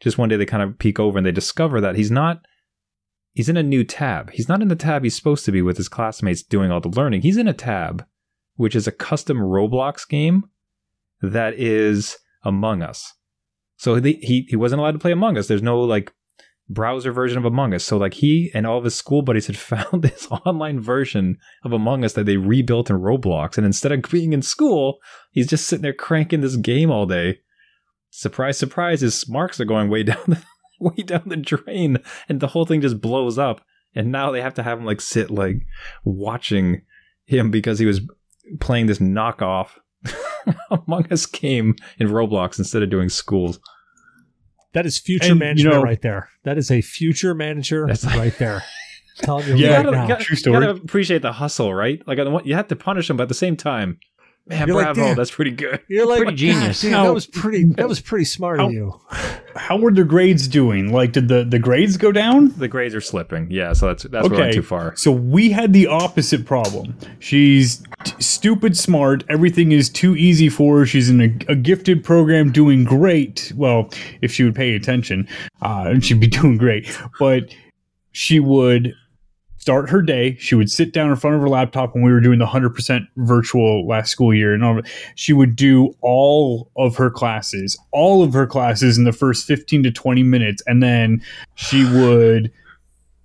just 0.04 0.18
one 0.18 0.28
day 0.28 0.36
they 0.36 0.44
kind 0.44 0.62
of 0.62 0.78
peek 0.78 1.00
over 1.00 1.16
and 1.18 1.26
they 1.26 1.32
discover 1.32 1.80
that 1.80 1.96
he's 1.96 2.10
not 2.10 2.46
he's 3.32 3.48
in 3.48 3.56
a 3.56 3.62
new 3.62 3.82
tab. 3.82 4.30
He's 4.30 4.48
not 4.48 4.62
in 4.62 4.68
the 4.68 4.76
tab 4.76 5.02
he's 5.02 5.16
supposed 5.16 5.44
to 5.46 5.52
be 5.52 5.62
with 5.62 5.78
his 5.78 5.88
classmates 5.88 6.42
doing 6.42 6.70
all 6.70 6.80
the 6.80 6.88
learning. 6.90 7.22
He's 7.22 7.38
in 7.38 7.48
a 7.48 7.54
tab 7.54 8.04
which 8.56 8.76
is 8.76 8.86
a 8.86 8.92
custom 8.92 9.38
Roblox 9.38 10.06
game 10.06 10.44
that 11.22 11.54
is 11.54 12.18
Among 12.44 12.82
Us. 12.82 13.14
So 13.76 13.96
he 13.96 14.12
he 14.22 14.46
he 14.48 14.56
wasn't 14.56 14.80
allowed 14.80 14.92
to 14.92 14.98
play 14.98 15.10
Among 15.10 15.38
Us. 15.38 15.48
There's 15.48 15.62
no 15.62 15.80
like 15.80 16.12
browser 16.68 17.10
version 17.10 17.38
of 17.38 17.46
Among 17.46 17.72
Us. 17.72 17.82
So 17.82 17.96
like 17.96 18.14
he 18.14 18.50
and 18.52 18.66
all 18.66 18.76
of 18.76 18.84
his 18.84 18.94
school 18.94 19.22
buddies 19.22 19.46
had 19.46 19.56
found 19.70 20.02
this 20.02 20.28
online 20.30 20.80
version 20.80 21.38
of 21.64 21.72
Among 21.72 22.04
Us 22.04 22.12
that 22.12 22.26
they 22.26 22.36
rebuilt 22.36 22.90
in 22.90 22.96
Roblox. 22.96 23.56
And 23.56 23.64
instead 23.64 23.90
of 23.90 24.02
being 24.10 24.34
in 24.34 24.42
school, 24.42 24.98
he's 25.30 25.48
just 25.48 25.66
sitting 25.66 25.82
there 25.82 25.94
cranking 25.94 26.42
this 26.42 26.56
game 26.56 26.90
all 26.90 27.06
day 27.06 27.38
surprise, 28.14 28.56
surprise, 28.56 29.00
his 29.00 29.28
marks 29.28 29.60
are 29.60 29.64
going 29.64 29.90
way 29.90 30.02
down 30.04 30.22
the 30.26 30.42
way 30.80 31.02
down 31.02 31.24
the 31.26 31.36
drain, 31.36 31.98
and 32.28 32.40
the 32.40 32.48
whole 32.48 32.64
thing 32.64 32.80
just 32.80 33.00
blows 33.00 33.38
up. 33.38 33.60
And 33.96 34.10
now 34.10 34.32
they 34.32 34.40
have 34.40 34.54
to 34.54 34.62
have 34.62 34.78
him 34.78 34.84
like 34.84 35.00
sit 35.00 35.30
like 35.30 35.66
watching 36.04 36.82
him 37.26 37.50
because 37.50 37.78
he 37.78 37.86
was 37.86 38.00
playing 38.60 38.86
this 38.86 38.98
knockoff 38.98 39.68
Among 40.70 41.10
Us 41.12 41.26
game 41.26 41.76
in 41.98 42.08
Roblox 42.08 42.58
instead 42.58 42.82
of 42.82 42.90
doing 42.90 43.08
schools. 43.08 43.58
That 44.72 44.84
is 44.84 44.98
future 44.98 45.30
and, 45.30 45.38
management 45.38 45.74
you 45.74 45.78
know, 45.78 45.82
right 45.82 46.02
there. 46.02 46.28
That 46.42 46.58
is 46.58 46.70
a 46.70 46.80
future 46.80 47.34
manager 47.34 47.86
that's 47.86 48.04
right 48.04 48.36
there. 48.38 48.64
Telling 49.18 49.46
you 49.46 49.54
yeah, 49.54 49.76
right 49.76 49.84
gotta, 49.84 49.96
now. 49.96 50.08
Gotta, 50.08 50.24
True 50.24 50.36
story. 50.36 50.56
You 50.56 50.66
gotta 50.66 50.80
appreciate 50.82 51.22
the 51.22 51.32
hustle, 51.32 51.72
right? 51.72 52.02
Like 52.06 52.18
you 52.44 52.56
have 52.56 52.66
to 52.68 52.76
punish 52.76 53.08
him, 53.08 53.16
but 53.16 53.24
at 53.24 53.28
the 53.28 53.34
same 53.34 53.56
time, 53.56 54.00
Man, 54.46 54.68
You're 54.68 54.82
bravo! 54.82 55.02
Like, 55.02 55.16
that's 55.16 55.30
pretty 55.30 55.52
good. 55.52 55.80
You're 55.88 56.06
like 56.06 56.18
pretty 56.18 56.36
genius. 56.36 56.82
Damn, 56.82 57.04
that 57.04 57.14
was 57.14 57.26
pretty. 57.26 57.64
That 57.64 57.88
was 57.88 58.00
pretty 58.00 58.26
smart 58.26 58.60
how, 58.60 58.66
of 58.66 58.72
you. 58.72 59.00
How 59.56 59.78
were 59.78 59.90
the 59.90 60.04
grades 60.04 60.46
doing? 60.48 60.92
Like, 60.92 61.12
did 61.12 61.28
the, 61.28 61.44
the 61.44 61.58
grades 61.58 61.96
go 61.96 62.12
down? 62.12 62.52
The 62.58 62.68
grades 62.68 62.94
are 62.94 63.00
slipping. 63.00 63.50
Yeah, 63.50 63.72
so 63.72 63.86
that's 63.86 64.02
that's 64.02 64.26
okay. 64.26 64.52
too 64.52 64.62
far. 64.62 64.94
So 64.96 65.10
we 65.10 65.50
had 65.50 65.72
the 65.72 65.86
opposite 65.86 66.44
problem. 66.44 66.94
She's 67.20 67.82
t- 68.04 68.12
stupid 68.18 68.76
smart. 68.76 69.24
Everything 69.30 69.72
is 69.72 69.88
too 69.88 70.14
easy 70.14 70.50
for 70.50 70.80
her. 70.80 70.86
She's 70.86 71.08
in 71.08 71.22
a, 71.22 71.52
a, 71.52 71.56
gifted 71.56 72.04
program, 72.04 72.52
doing 72.52 72.84
great. 72.84 73.50
Well, 73.56 73.88
if 74.20 74.30
she 74.30 74.44
would 74.44 74.54
pay 74.54 74.74
attention, 74.74 75.26
uh, 75.62 75.98
she'd 76.00 76.20
be 76.20 76.26
doing 76.42 76.58
great. 76.58 76.94
But 77.18 77.54
she 78.12 78.40
would 78.40 78.94
start 79.64 79.88
her 79.88 80.02
day. 80.02 80.36
She 80.38 80.54
would 80.54 80.70
sit 80.70 80.92
down 80.92 81.08
in 81.08 81.16
front 81.16 81.36
of 81.36 81.40
her 81.40 81.48
laptop 81.48 81.94
when 81.94 82.04
we 82.04 82.12
were 82.12 82.20
doing 82.20 82.38
the 82.38 82.44
100% 82.44 83.08
virtual 83.16 83.88
last 83.88 84.10
school 84.10 84.34
year. 84.34 84.52
And 84.52 84.86
she 85.14 85.32
would 85.32 85.56
do 85.56 85.96
all 86.02 86.70
of 86.76 86.96
her 86.96 87.08
classes, 87.08 87.74
all 87.90 88.22
of 88.22 88.34
her 88.34 88.46
classes 88.46 88.98
in 88.98 89.04
the 89.04 89.12
first 89.12 89.46
15 89.46 89.84
to 89.84 89.90
20 89.90 90.22
minutes. 90.22 90.62
And 90.66 90.82
then 90.82 91.22
she 91.54 91.82
would 91.82 92.52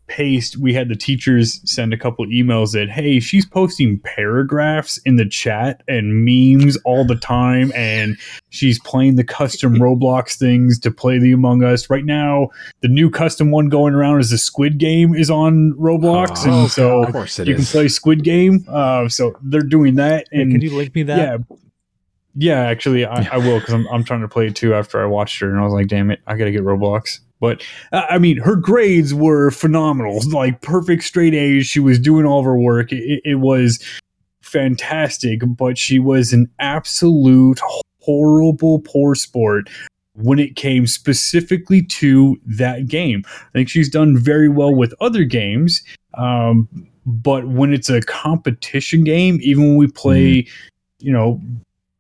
paste, 0.09 0.57
we 0.57 0.73
had 0.73 0.89
the 0.89 0.95
teachers 0.95 1.61
send 1.63 1.93
a 1.93 1.97
couple 1.97 2.25
emails 2.25 2.73
that, 2.73 2.89
hey, 2.89 3.19
she's 3.21 3.45
posting 3.45 3.99
paragraphs 3.99 4.97
in 5.05 5.15
the 5.15 5.25
chat 5.27 5.81
and 5.87 6.25
memes 6.25 6.75
all 6.83 7.05
the 7.05 7.15
time, 7.15 7.71
and 7.75 8.17
she's 8.49 8.79
playing 8.79 9.15
the 9.15 9.23
custom 9.23 9.75
Roblox 9.79 10.37
things 10.37 10.77
to 10.79 10.91
play 10.91 11.17
the 11.19 11.31
Among 11.31 11.63
Us. 11.63 11.89
Right 11.89 12.03
now, 12.03 12.49
the 12.81 12.87
new 12.89 13.09
custom 13.09 13.51
one 13.51 13.69
going 13.69 13.93
around 13.93 14.19
is 14.19 14.31
the 14.31 14.37
Squid 14.37 14.77
Game 14.79 15.15
is 15.15 15.29
on 15.29 15.73
Roblox, 15.79 16.45
Oh, 16.45 16.61
and 16.63 16.71
so 16.71 17.03
of 17.05 17.11
course 17.13 17.39
it 17.39 17.47
you 17.47 17.55
can 17.55 17.63
play 17.65 17.87
Squid 17.87 18.23
Game. 18.23 18.65
Uh, 18.67 19.07
so 19.07 19.37
they're 19.43 19.61
doing 19.61 19.95
that, 19.95 20.27
Hey, 20.31 20.41
and 20.41 20.51
can 20.51 20.61
you 20.61 20.75
link 20.75 20.93
me 20.93 21.03
that? 21.03 21.17
yeah. 21.17 21.55
Yeah, 22.35 22.59
actually, 22.61 23.05
I, 23.05 23.27
I 23.33 23.37
will 23.37 23.59
because 23.59 23.73
I'm, 23.73 23.87
I'm 23.87 24.03
trying 24.03 24.21
to 24.21 24.27
play 24.27 24.47
it 24.47 24.55
too 24.55 24.73
after 24.73 25.01
I 25.01 25.05
watched 25.05 25.39
her, 25.41 25.49
and 25.49 25.59
I 25.59 25.63
was 25.63 25.73
like, 25.73 25.87
damn 25.87 26.09
it, 26.11 26.19
I 26.27 26.35
got 26.37 26.45
to 26.45 26.51
get 26.51 26.61
Roblox. 26.61 27.19
But 27.39 27.63
uh, 27.91 28.05
I 28.09 28.17
mean, 28.17 28.37
her 28.37 28.55
grades 28.55 29.13
were 29.13 29.51
phenomenal, 29.51 30.19
like 30.31 30.61
perfect 30.61 31.03
straight 31.03 31.33
A's. 31.33 31.65
She 31.65 31.79
was 31.79 31.99
doing 31.99 32.25
all 32.25 32.39
of 32.39 32.45
her 32.45 32.57
work. 32.57 32.91
It, 32.91 33.21
it 33.23 33.35
was 33.35 33.83
fantastic, 34.41 35.41
but 35.45 35.77
she 35.77 35.99
was 35.99 36.33
an 36.33 36.49
absolute 36.59 37.59
horrible 37.99 38.79
poor 38.79 39.15
sport 39.15 39.69
when 40.15 40.39
it 40.39 40.55
came 40.55 40.85
specifically 40.85 41.81
to 41.83 42.39
that 42.45 42.87
game. 42.87 43.23
I 43.27 43.51
think 43.53 43.69
she's 43.69 43.89
done 43.89 44.17
very 44.17 44.49
well 44.49 44.73
with 44.73 44.93
other 44.99 45.23
games, 45.23 45.81
um, 46.15 46.67
but 47.05 47.47
when 47.47 47.73
it's 47.73 47.89
a 47.89 48.01
competition 48.01 49.03
game, 49.03 49.39
even 49.41 49.63
when 49.69 49.77
we 49.77 49.87
play, 49.87 50.47
you 50.99 51.13
know, 51.13 51.41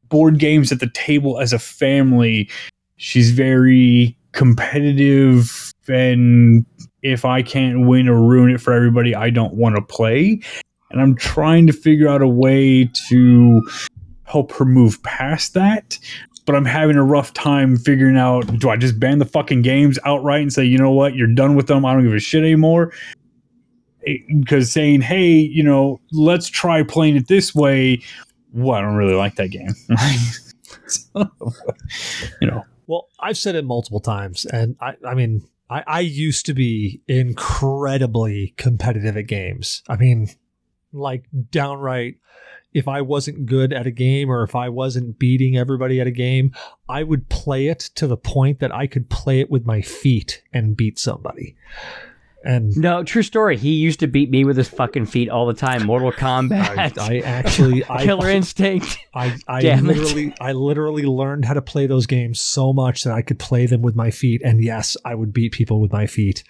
board 0.09 0.39
games 0.39 0.71
at 0.71 0.79
the 0.79 0.89
table 0.89 1.39
as 1.39 1.53
a 1.53 1.59
family, 1.59 2.49
she's 2.97 3.31
very 3.31 4.17
competitive. 4.31 5.73
And 5.87 6.65
if 7.01 7.25
I 7.25 7.41
can't 7.41 7.87
win 7.87 8.07
or 8.07 8.21
ruin 8.21 8.51
it 8.51 8.61
for 8.61 8.73
everybody, 8.73 9.15
I 9.15 9.29
don't 9.29 9.53
want 9.55 9.75
to 9.75 9.81
play. 9.81 10.39
And 10.91 11.01
I'm 11.01 11.15
trying 11.15 11.67
to 11.67 11.73
figure 11.73 12.07
out 12.07 12.21
a 12.21 12.27
way 12.27 12.89
to 13.09 13.61
help 14.23 14.51
her 14.53 14.65
move 14.65 15.01
past 15.03 15.53
that. 15.53 15.97
But 16.45 16.55
I'm 16.55 16.65
having 16.65 16.95
a 16.95 17.03
rough 17.03 17.33
time 17.33 17.77
figuring 17.77 18.17
out 18.17 18.41
do 18.59 18.69
I 18.69 18.77
just 18.77 18.99
ban 18.99 19.19
the 19.19 19.25
fucking 19.25 19.61
games 19.61 19.99
outright 20.03 20.41
and 20.41 20.51
say, 20.51 20.63
you 20.63 20.77
know 20.77 20.91
what, 20.91 21.15
you're 21.15 21.27
done 21.27 21.55
with 21.55 21.67
them. 21.67 21.85
I 21.85 21.93
don't 21.93 22.03
give 22.03 22.13
a 22.13 22.19
shit 22.19 22.43
anymore. 22.43 22.91
Eh, 24.07 24.17
because 24.39 24.71
saying, 24.71 25.01
hey, 25.01 25.29
you 25.29 25.61
know, 25.61 25.99
let's 26.11 26.47
try 26.47 26.81
playing 26.81 27.17
it 27.17 27.27
this 27.27 27.53
way. 27.53 28.01
Well, 28.51 28.75
I 28.75 28.81
don't 28.81 28.95
really 28.95 29.15
like 29.15 29.35
that 29.35 29.49
game. 29.49 29.75
So, 30.87 31.31
you 32.41 32.47
know, 32.47 32.63
Well, 32.89 33.07
I've 33.19 33.37
said 33.37 33.53
it 33.53 33.65
multiple 33.65 33.99
times, 33.99 34.45
and 34.45 34.75
I, 34.81 34.95
I 35.07 35.13
mean, 35.13 35.47
I, 35.69 35.83
I 35.85 35.99
used 35.99 36.47
to 36.47 36.55
be 36.55 37.03
incredibly 37.07 38.55
competitive 38.57 39.15
at 39.15 39.27
games. 39.27 39.83
I 39.87 39.95
mean, 39.95 40.29
like 40.91 41.25
downright, 41.51 42.15
if 42.73 42.87
I 42.87 43.01
wasn't 43.01 43.45
good 43.45 43.73
at 43.73 43.85
a 43.85 43.91
game 43.91 44.27
or 44.31 44.41
if 44.41 44.55
I 44.55 44.69
wasn't 44.69 45.19
beating 45.19 45.55
everybody 45.55 46.01
at 46.01 46.07
a 46.07 46.11
game, 46.11 46.51
I 46.89 47.03
would 47.03 47.29
play 47.29 47.67
it 47.67 47.91
to 47.93 48.07
the 48.07 48.17
point 48.17 48.59
that 48.59 48.73
I 48.73 48.87
could 48.87 49.07
play 49.07 49.39
it 49.39 49.51
with 49.51 49.67
my 49.67 49.83
feet 49.83 50.41
and 50.51 50.75
beat 50.75 50.97
somebody. 50.97 51.55
And 52.43 52.75
No, 52.77 53.03
true 53.03 53.23
story. 53.23 53.57
He 53.57 53.73
used 53.73 53.99
to 53.99 54.07
beat 54.07 54.29
me 54.29 54.45
with 54.45 54.55
his 54.55 54.69
fucking 54.69 55.07
feet 55.07 55.29
all 55.29 55.45
the 55.45 55.53
time. 55.53 55.85
Mortal 55.85 56.11
Kombat, 56.11 56.97
I, 56.97 57.15
I 57.15 57.19
actually, 57.19 57.83
I, 57.89 58.05
Killer 58.05 58.29
Instinct. 58.29 58.97
I, 59.13 59.37
I 59.47 59.61
it. 59.61 59.83
literally 59.83 60.33
I 60.39 60.53
literally 60.53 61.03
learned 61.03 61.45
how 61.45 61.53
to 61.53 61.61
play 61.61 61.85
those 61.87 62.05
games 62.07 62.39
so 62.39 62.71
much 62.71 63.03
that 63.03 63.13
I 63.13 63.21
could 63.21 63.39
play 63.39 63.65
them 63.65 63.81
with 63.81 63.95
my 63.95 64.11
feet 64.11 64.41
and 64.43 64.63
yes, 64.63 64.95
I 65.03 65.15
would 65.15 65.33
beat 65.33 65.51
people 65.51 65.81
with 65.81 65.91
my 65.91 66.07
feet. 66.07 66.43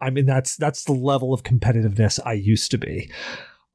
I 0.00 0.10
mean 0.10 0.26
that's 0.26 0.56
that's 0.56 0.84
the 0.84 0.92
level 0.92 1.32
of 1.32 1.42
competitiveness 1.42 2.18
I 2.24 2.32
used 2.32 2.70
to 2.72 2.78
be. 2.78 3.10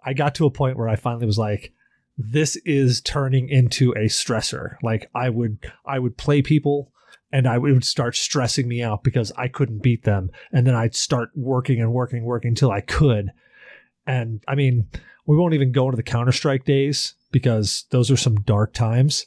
I 0.06 0.14
got 0.14 0.36
to 0.36 0.46
a 0.46 0.52
point 0.52 0.78
where 0.78 0.90
I 0.90 0.96
finally 0.98 1.26
was 1.26 1.38
like 1.40 1.72
this 2.18 2.56
is 2.66 3.02
turning 3.02 3.50
into 3.50 3.92
a 3.92 4.06
stressor. 4.06 4.76
Like 4.84 5.10
I 5.16 5.30
would 5.30 5.60
I 5.86 6.00
would 6.00 6.18
play 6.18 6.42
people 6.42 6.92
and 7.36 7.50
I 7.50 7.58
would 7.58 7.84
start 7.84 8.16
stressing 8.16 8.66
me 8.66 8.82
out 8.82 9.04
because 9.04 9.34
I 9.36 9.50
couldn't 9.50 9.84
beat 9.84 10.04
them 10.04 10.32
and 10.54 10.66
then 10.66 10.74
I'd 10.74 10.96
start 10.96 11.32
working 11.36 11.82
and 11.82 11.92
working 11.92 12.24
working 12.24 12.48
until 12.48 12.72
I 12.72 12.80
could. 12.80 13.30
And 14.08 14.42
I 14.48 14.56
mean, 14.56 14.88
we 15.26 15.36
won't 15.36 15.54
even 15.54 15.74
go 15.74 15.88
into 15.88 15.98
the 15.98 16.04
Counter-Strike 16.04 16.64
days 16.64 17.16
because 17.32 17.88
those 17.90 18.10
are 18.10 18.16
some 18.16 18.36
dark 18.36 18.74
times. 18.74 19.26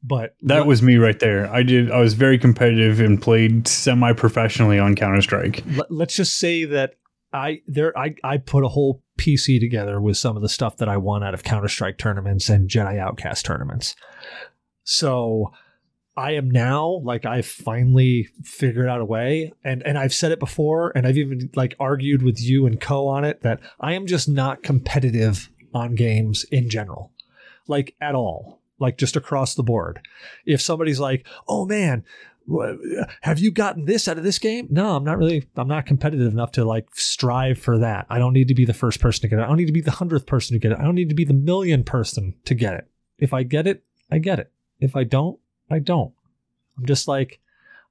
But 0.00 0.36
that 0.42 0.64
was 0.66 0.80
me 0.80 0.94
right 0.96 1.18
there. 1.18 1.52
I 1.52 1.64
did. 1.64 1.90
I 1.90 1.98
was 1.98 2.14
very 2.14 2.38
competitive 2.38 3.00
and 3.00 3.20
played 3.20 3.66
semi-professionally 3.66 4.78
on 4.78 4.94
Counter 4.94 5.22
Strike. 5.22 5.64
let, 5.74 5.90
let's 5.90 6.14
just 6.14 6.38
say 6.38 6.64
that 6.66 6.94
I 7.32 7.62
there 7.66 7.98
I, 7.98 8.14
I 8.22 8.36
put 8.36 8.62
a 8.62 8.68
whole 8.68 9.02
PC 9.18 9.58
together 9.58 10.00
with 10.00 10.18
some 10.18 10.36
of 10.36 10.42
the 10.42 10.48
stuff 10.48 10.76
that 10.76 10.88
I 10.88 10.98
won 10.98 11.24
out 11.24 11.34
of 11.34 11.42
Counter 11.42 11.66
Strike 11.66 11.98
tournaments 11.98 12.48
and 12.48 12.70
Jedi 12.70 13.00
Outcast 13.00 13.44
tournaments. 13.44 13.96
So 14.84 15.52
I 16.16 16.32
am 16.32 16.50
now 16.50 17.00
like 17.02 17.26
I've 17.26 17.46
finally 17.46 18.28
figured 18.42 18.88
out 18.88 19.00
a 19.00 19.04
way, 19.04 19.52
and 19.64 19.82
and 19.82 19.98
I've 19.98 20.14
said 20.14 20.32
it 20.32 20.38
before, 20.38 20.92
and 20.94 21.06
I've 21.06 21.18
even 21.18 21.50
like 21.54 21.74
argued 21.80 22.22
with 22.22 22.40
you 22.40 22.66
and 22.66 22.80
Co 22.80 23.08
on 23.08 23.24
it 23.24 23.42
that 23.42 23.60
I 23.80 23.94
am 23.94 24.06
just 24.06 24.28
not 24.28 24.62
competitive 24.62 25.50
on 25.72 25.96
games 25.96 26.44
in 26.44 26.70
general, 26.70 27.10
like 27.66 27.94
at 28.00 28.14
all, 28.14 28.60
like 28.78 28.96
just 28.96 29.16
across 29.16 29.54
the 29.54 29.64
board. 29.64 30.00
If 30.46 30.60
somebody's 30.60 31.00
like, 31.00 31.26
"Oh 31.48 31.66
man, 31.66 32.04
have 33.22 33.38
you 33.38 33.50
gotten 33.50 33.86
this 33.86 34.06
out 34.06 34.18
of 34.18 34.24
this 34.24 34.38
game? 34.38 34.68
No, 34.70 34.96
I'm 34.96 35.04
not 35.04 35.18
really. 35.18 35.48
I'm 35.56 35.68
not 35.68 35.86
competitive 35.86 36.32
enough 36.32 36.52
to 36.52 36.64
like 36.64 36.86
strive 36.94 37.58
for 37.58 37.78
that. 37.78 38.06
I 38.10 38.18
don't 38.18 38.34
need 38.34 38.48
to 38.48 38.54
be 38.54 38.64
the 38.64 38.74
first 38.74 39.00
person 39.00 39.22
to 39.22 39.28
get 39.28 39.38
it. 39.38 39.42
I 39.42 39.46
don't 39.46 39.56
need 39.56 39.66
to 39.66 39.72
be 39.72 39.80
the 39.80 39.90
hundredth 39.90 40.26
person 40.26 40.54
to 40.54 40.58
get 40.58 40.72
it. 40.72 40.78
I 40.78 40.84
don't 40.84 40.94
need 40.94 41.08
to 41.08 41.14
be 41.14 41.24
the 41.24 41.34
million 41.34 41.84
person 41.84 42.34
to 42.44 42.54
get 42.54 42.74
it. 42.74 42.86
If 43.18 43.32
I 43.32 43.44
get 43.44 43.66
it, 43.66 43.82
I 44.10 44.18
get 44.18 44.38
it. 44.38 44.52
If 44.78 44.94
I 44.94 45.04
don't, 45.04 45.38
I 45.74 45.80
don't. 45.80 46.12
I'm 46.78 46.86
just 46.86 47.08
like, 47.08 47.40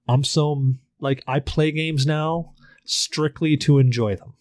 I'm 0.08 0.24
so 0.24 0.74
like 1.00 1.24
I 1.28 1.40
play 1.40 1.72
games 1.72 2.06
now 2.06 2.54
strictly 2.86 3.58
to 3.58 3.80
enjoy 3.80 4.16
them. 4.16 4.34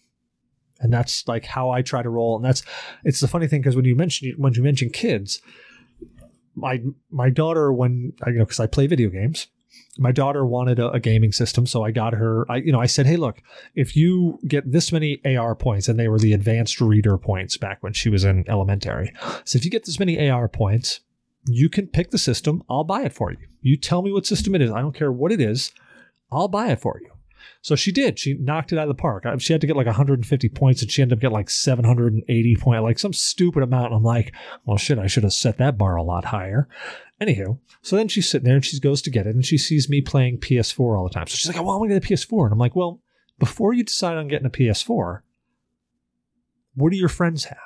And 0.79 0.91
that's 0.91 1.27
like 1.27 1.45
how 1.45 1.69
I 1.69 1.81
try 1.81 2.01
to 2.01 2.09
roll. 2.09 2.35
And 2.35 2.43
that's 2.43 2.63
it's 3.03 3.19
the 3.19 3.27
funny 3.27 3.47
thing 3.47 3.61
because 3.61 3.75
when 3.75 3.85
you 3.85 3.95
mention 3.95 4.33
when 4.37 4.53
you 4.53 4.63
mention 4.63 4.89
kids, 4.89 5.41
my 6.55 6.81
my 7.09 7.29
daughter 7.29 7.71
when 7.71 8.13
I 8.23 8.31
you 8.31 8.37
know 8.37 8.45
because 8.45 8.59
I 8.59 8.67
play 8.67 8.87
video 8.87 9.09
games, 9.09 9.47
my 9.97 10.11
daughter 10.11 10.45
wanted 10.45 10.79
a, 10.79 10.91
a 10.91 10.99
gaming 10.99 11.31
system, 11.31 11.65
so 11.65 11.83
I 11.83 11.91
got 11.91 12.13
her. 12.13 12.49
I 12.51 12.57
you 12.57 12.71
know 12.71 12.81
I 12.81 12.85
said, 12.85 13.05
hey, 13.05 13.15
look, 13.15 13.41
if 13.75 13.95
you 13.95 14.39
get 14.47 14.71
this 14.71 14.91
many 14.91 15.21
AR 15.25 15.55
points, 15.55 15.87
and 15.87 15.97
they 15.99 16.07
were 16.09 16.19
the 16.19 16.33
advanced 16.33 16.81
reader 16.81 17.17
points 17.17 17.57
back 17.57 17.81
when 17.81 17.93
she 17.93 18.09
was 18.09 18.23
in 18.23 18.43
elementary. 18.49 19.13
So 19.45 19.57
if 19.57 19.63
you 19.63 19.71
get 19.71 19.85
this 19.85 19.99
many 19.99 20.29
AR 20.29 20.49
points, 20.49 20.99
you 21.45 21.69
can 21.69 21.87
pick 21.87 22.11
the 22.11 22.17
system. 22.17 22.63
I'll 22.69 22.83
buy 22.83 23.03
it 23.03 23.13
for 23.13 23.31
you. 23.31 23.37
You 23.61 23.77
tell 23.77 24.01
me 24.01 24.11
what 24.11 24.25
system 24.25 24.55
it 24.55 24.61
is. 24.61 24.71
I 24.71 24.81
don't 24.81 24.95
care 24.95 25.11
what 25.11 25.31
it 25.31 25.41
is. 25.41 25.71
I'll 26.31 26.47
buy 26.47 26.71
it 26.71 26.79
for 26.81 26.99
you. 27.01 27.09
So 27.61 27.75
she 27.75 27.91
did. 27.91 28.19
She 28.19 28.33
knocked 28.35 28.71
it 28.71 28.77
out 28.77 28.89
of 28.89 28.95
the 28.95 29.01
park. 29.01 29.25
She 29.39 29.53
had 29.53 29.61
to 29.61 29.67
get 29.67 29.75
like 29.75 29.85
150 29.85 30.49
points, 30.49 30.81
and 30.81 30.91
she 30.91 31.01
ended 31.01 31.17
up 31.17 31.21
getting 31.21 31.33
like 31.33 31.49
780 31.49 32.55
point, 32.57 32.83
like 32.83 32.99
some 32.99 33.13
stupid 33.13 33.63
amount. 33.63 33.93
I'm 33.93 34.03
like, 34.03 34.33
well, 34.65 34.77
shit, 34.77 34.99
I 34.99 35.07
should 35.07 35.23
have 35.23 35.33
set 35.33 35.57
that 35.57 35.77
bar 35.77 35.95
a 35.95 36.03
lot 36.03 36.25
higher. 36.25 36.67
Anywho, 37.21 37.59
so 37.81 37.95
then 37.95 38.07
she's 38.09 38.27
sitting 38.27 38.45
there 38.45 38.55
and 38.55 38.65
she 38.65 38.79
goes 38.79 39.01
to 39.03 39.09
get 39.09 39.27
it, 39.27 39.35
and 39.35 39.45
she 39.45 39.57
sees 39.57 39.89
me 39.89 40.01
playing 40.01 40.39
PS4 40.39 40.97
all 40.97 41.03
the 41.03 41.13
time. 41.13 41.27
So 41.27 41.35
she's 41.35 41.47
like, 41.47 41.55
well, 41.55 41.75
I 41.75 41.77
want 41.77 41.91
to 41.91 41.99
get 41.99 42.05
a 42.05 42.13
PS4, 42.13 42.45
and 42.45 42.53
I'm 42.53 42.59
like, 42.59 42.75
well, 42.75 43.01
before 43.39 43.73
you 43.73 43.83
decide 43.83 44.17
on 44.17 44.27
getting 44.27 44.47
a 44.47 44.49
PS4, 44.49 45.21
what 46.75 46.91
do 46.91 46.97
your 46.97 47.09
friends 47.09 47.45
have? 47.45 47.57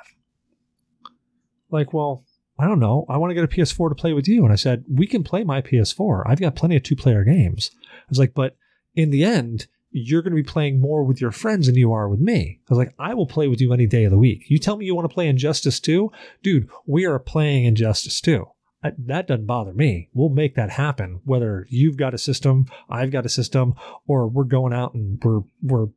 Like, 1.71 1.93
well, 1.93 2.23
I 2.59 2.67
don't 2.67 2.79
know. 2.79 3.05
I 3.07 3.17
want 3.17 3.31
to 3.31 3.35
get 3.35 3.43
a 3.43 3.47
PS4 3.47 3.89
to 3.89 3.95
play 3.95 4.13
with 4.13 4.27
you. 4.27 4.43
And 4.43 4.51
I 4.51 4.55
said, 4.55 4.83
we 4.89 5.07
can 5.07 5.23
play 5.23 5.43
my 5.43 5.61
PS4. 5.61 6.23
I've 6.25 6.39
got 6.39 6.55
plenty 6.55 6.75
of 6.75 6.83
two 6.83 6.95
player 6.95 7.23
games. 7.23 7.71
I 7.83 8.05
was 8.09 8.19
like, 8.19 8.33
but 8.33 8.57
in 8.95 9.11
the 9.11 9.23
end, 9.23 9.67
you're 9.91 10.21
going 10.21 10.35
to 10.35 10.43
be 10.43 10.43
playing 10.43 10.79
more 10.79 11.03
with 11.03 11.21
your 11.21 11.31
friends 11.31 11.67
than 11.67 11.75
you 11.75 11.93
are 11.93 12.09
with 12.09 12.19
me. 12.19 12.59
I 12.69 12.73
was 12.73 12.77
like, 12.77 12.93
I 12.99 13.13
will 13.13 13.27
play 13.27 13.47
with 13.47 13.61
you 13.61 13.73
any 13.73 13.85
day 13.85 14.03
of 14.03 14.11
the 14.11 14.17
week. 14.17 14.45
You 14.47 14.59
tell 14.59 14.75
me 14.75 14.85
you 14.85 14.95
want 14.95 15.09
to 15.09 15.13
play 15.13 15.27
Injustice 15.27 15.79
2? 15.79 16.11
Dude, 16.43 16.67
we 16.85 17.05
are 17.05 17.19
playing 17.19 17.65
Injustice 17.65 18.19
2. 18.21 18.45
I, 18.83 18.91
that 18.97 19.27
doesn't 19.27 19.45
bother 19.45 19.73
me. 19.73 20.09
We'll 20.13 20.29
make 20.29 20.55
that 20.55 20.71
happen, 20.71 21.21
whether 21.25 21.65
you've 21.69 21.97
got 21.97 22.13
a 22.13 22.19
system, 22.19 22.67
I've 22.89 23.11
got 23.11 23.25
a 23.25 23.29
system, 23.29 23.73
or 24.07 24.27
we're 24.27 24.43
going 24.43 24.73
out 24.73 24.93
and 24.93 25.21
we're, 25.23 25.41
we're 25.61 25.87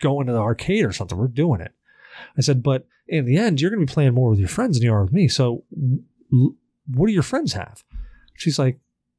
going 0.00 0.26
to 0.26 0.32
the 0.32 0.38
arcade 0.38 0.84
or 0.84 0.92
something. 0.92 1.18
We're 1.18 1.28
doing 1.28 1.60
it. 1.60 1.72
I 2.36 2.40
said, 2.40 2.62
but 2.62 2.86
in 3.08 3.26
the 3.26 3.36
end, 3.36 3.60
you're 3.60 3.70
going 3.70 3.80
to 3.80 3.86
be 3.86 3.92
playing 3.92 4.14
more 4.14 4.30
with 4.30 4.38
your 4.38 4.48
friends 4.48 4.78
than 4.78 4.84
you 4.84 4.92
are 4.92 5.04
with 5.04 5.12
me. 5.12 5.28
So 5.28 5.64
what 6.30 7.06
do 7.06 7.12
your 7.12 7.22
friends 7.22 7.52
have? 7.52 7.84
She's 8.34 8.58
like, 8.58 8.78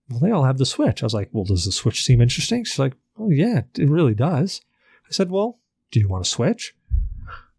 well, 0.09 0.19
they 0.19 0.31
all 0.31 0.43
have 0.43 0.57
the 0.57 0.65
Switch. 0.65 1.03
I 1.03 1.05
was 1.05 1.13
like, 1.13 1.29
well, 1.31 1.45
does 1.45 1.65
the 1.65 1.71
Switch 1.71 2.03
seem 2.03 2.21
interesting? 2.21 2.63
She's 2.63 2.79
like, 2.79 2.93
oh, 3.19 3.29
yeah, 3.29 3.61
it 3.77 3.89
really 3.89 4.13
does. 4.13 4.61
I 5.07 5.11
said, 5.11 5.29
well, 5.29 5.59
do 5.91 5.99
you 5.99 6.09
want 6.09 6.25
a 6.25 6.29
Switch? 6.29 6.75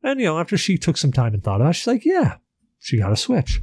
And, 0.02 0.20
you 0.20 0.26
know, 0.26 0.38
after 0.38 0.56
she 0.56 0.76
took 0.76 0.96
some 0.96 1.12
time 1.12 1.34
and 1.34 1.42
thought 1.42 1.60
about 1.60 1.70
it, 1.70 1.74
she's 1.74 1.86
like, 1.86 2.04
yeah, 2.04 2.36
she 2.80 2.98
got 2.98 3.12
a 3.12 3.16
Switch. 3.16 3.62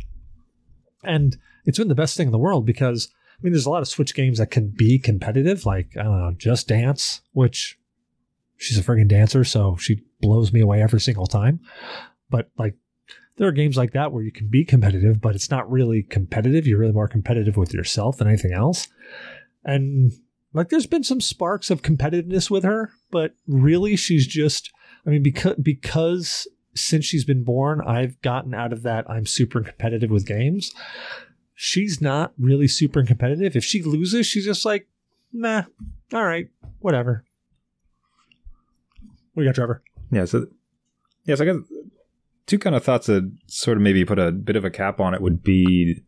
And 1.04 1.38
it's 1.66 1.78
been 1.78 1.88
the 1.88 1.96
best 1.96 2.16
thing 2.16 2.28
in 2.28 2.32
the 2.32 2.38
world 2.38 2.66
because, 2.66 3.10
I 3.34 3.44
mean, 3.44 3.54
there's 3.54 3.66
a 3.66 3.70
lot 3.70 3.82
of 3.82 3.88
Switch 3.88 4.16
games 4.16 4.38
that 4.38 4.52
can 4.52 4.70
be 4.70 5.00
competitive, 5.00 5.66
like, 5.66 5.92
I 6.00 6.04
don't 6.04 6.20
know, 6.20 6.34
Just 6.38 6.68
Dance, 6.68 7.22
which 7.34 7.78
she's 8.58 8.78
a 8.78 8.84
friggin' 8.84 9.08
dancer, 9.08 9.44
so 9.44 9.76
she 9.78 10.04
blows 10.22 10.54
me 10.54 10.62
away 10.62 10.82
every 10.82 11.02
single 11.02 11.28
time. 11.28 11.60
But 12.30 12.50
like 12.58 12.76
there 13.40 13.48
are 13.48 13.54
games 13.54 13.78
like 13.78 13.94
that 13.94 14.12
where 14.12 14.22
you 14.22 14.34
can 14.34 14.48
be 14.48 14.66
competitive, 14.66 15.22
but 15.22 15.34
it's 15.34 15.50
not 15.50 15.72
really 15.72 16.04
competitive. 16.04 16.68
You're 16.68 16.78
really 16.78 16.92
more 16.92 17.08
competitive 17.08 17.56
with 17.56 17.74
yourself 17.74 18.18
than 18.18 18.28
anything 18.28 18.52
else. 18.54 18.90
And 19.64 20.12
like 20.54 20.68
there's 20.68 20.86
been 20.86 21.06
some 21.06 21.22
sparks 21.22 21.70
of 21.72 21.82
competitiveness 21.82 22.52
with 22.52 22.66
her, 22.66 22.92
but 23.12 23.36
really 23.48 23.96
she's 23.96 24.28
just 24.28 24.72
I 25.08 25.10
mean 25.10 25.24
because 25.24 25.56
because 25.56 26.48
since 26.76 27.06
she's 27.06 27.24
been 27.24 27.46
born, 27.46 27.82
I've 27.88 28.22
gotten 28.22 28.54
out 28.54 28.74
of 28.74 28.84
that 28.84 29.10
I'm 29.10 29.26
super 29.26 29.62
competitive 29.62 30.12
with 30.12 30.28
games. 30.28 30.74
She's 31.56 32.02
not 32.02 32.34
really 32.38 32.68
super 32.68 33.04
competitive. 33.04 33.56
If 33.56 33.64
she 33.64 33.82
loses, 33.82 34.28
she's 34.28 34.46
just 34.46 34.66
like, 34.66 34.88
nah, 35.32 35.64
all 36.14 36.26
right, 36.26 36.50
whatever. 36.80 37.24
What 39.34 39.44
do 39.44 39.48
you 39.48 39.54
got, 39.54 39.62
Trever? 39.62 39.80
Yeah, 40.12 40.26
so 40.26 40.48
yeah, 41.24 41.36
so 41.36 41.44
I 41.44 41.48
got 41.48 41.64
two 42.50 42.60
kind 42.60 42.76
of 42.76 42.84
thoughts 42.84 43.08
that 43.08 43.32
sort 43.48 43.78
of 43.78 43.84
maybe 43.84 44.04
put 44.04 44.20
a 44.20 44.32
bit 44.32 44.56
of 44.56 44.66
a 44.66 44.70
cap 44.70 45.00
on 45.00 45.14
it 45.14 45.22
would 45.22 45.44
be 45.44 46.02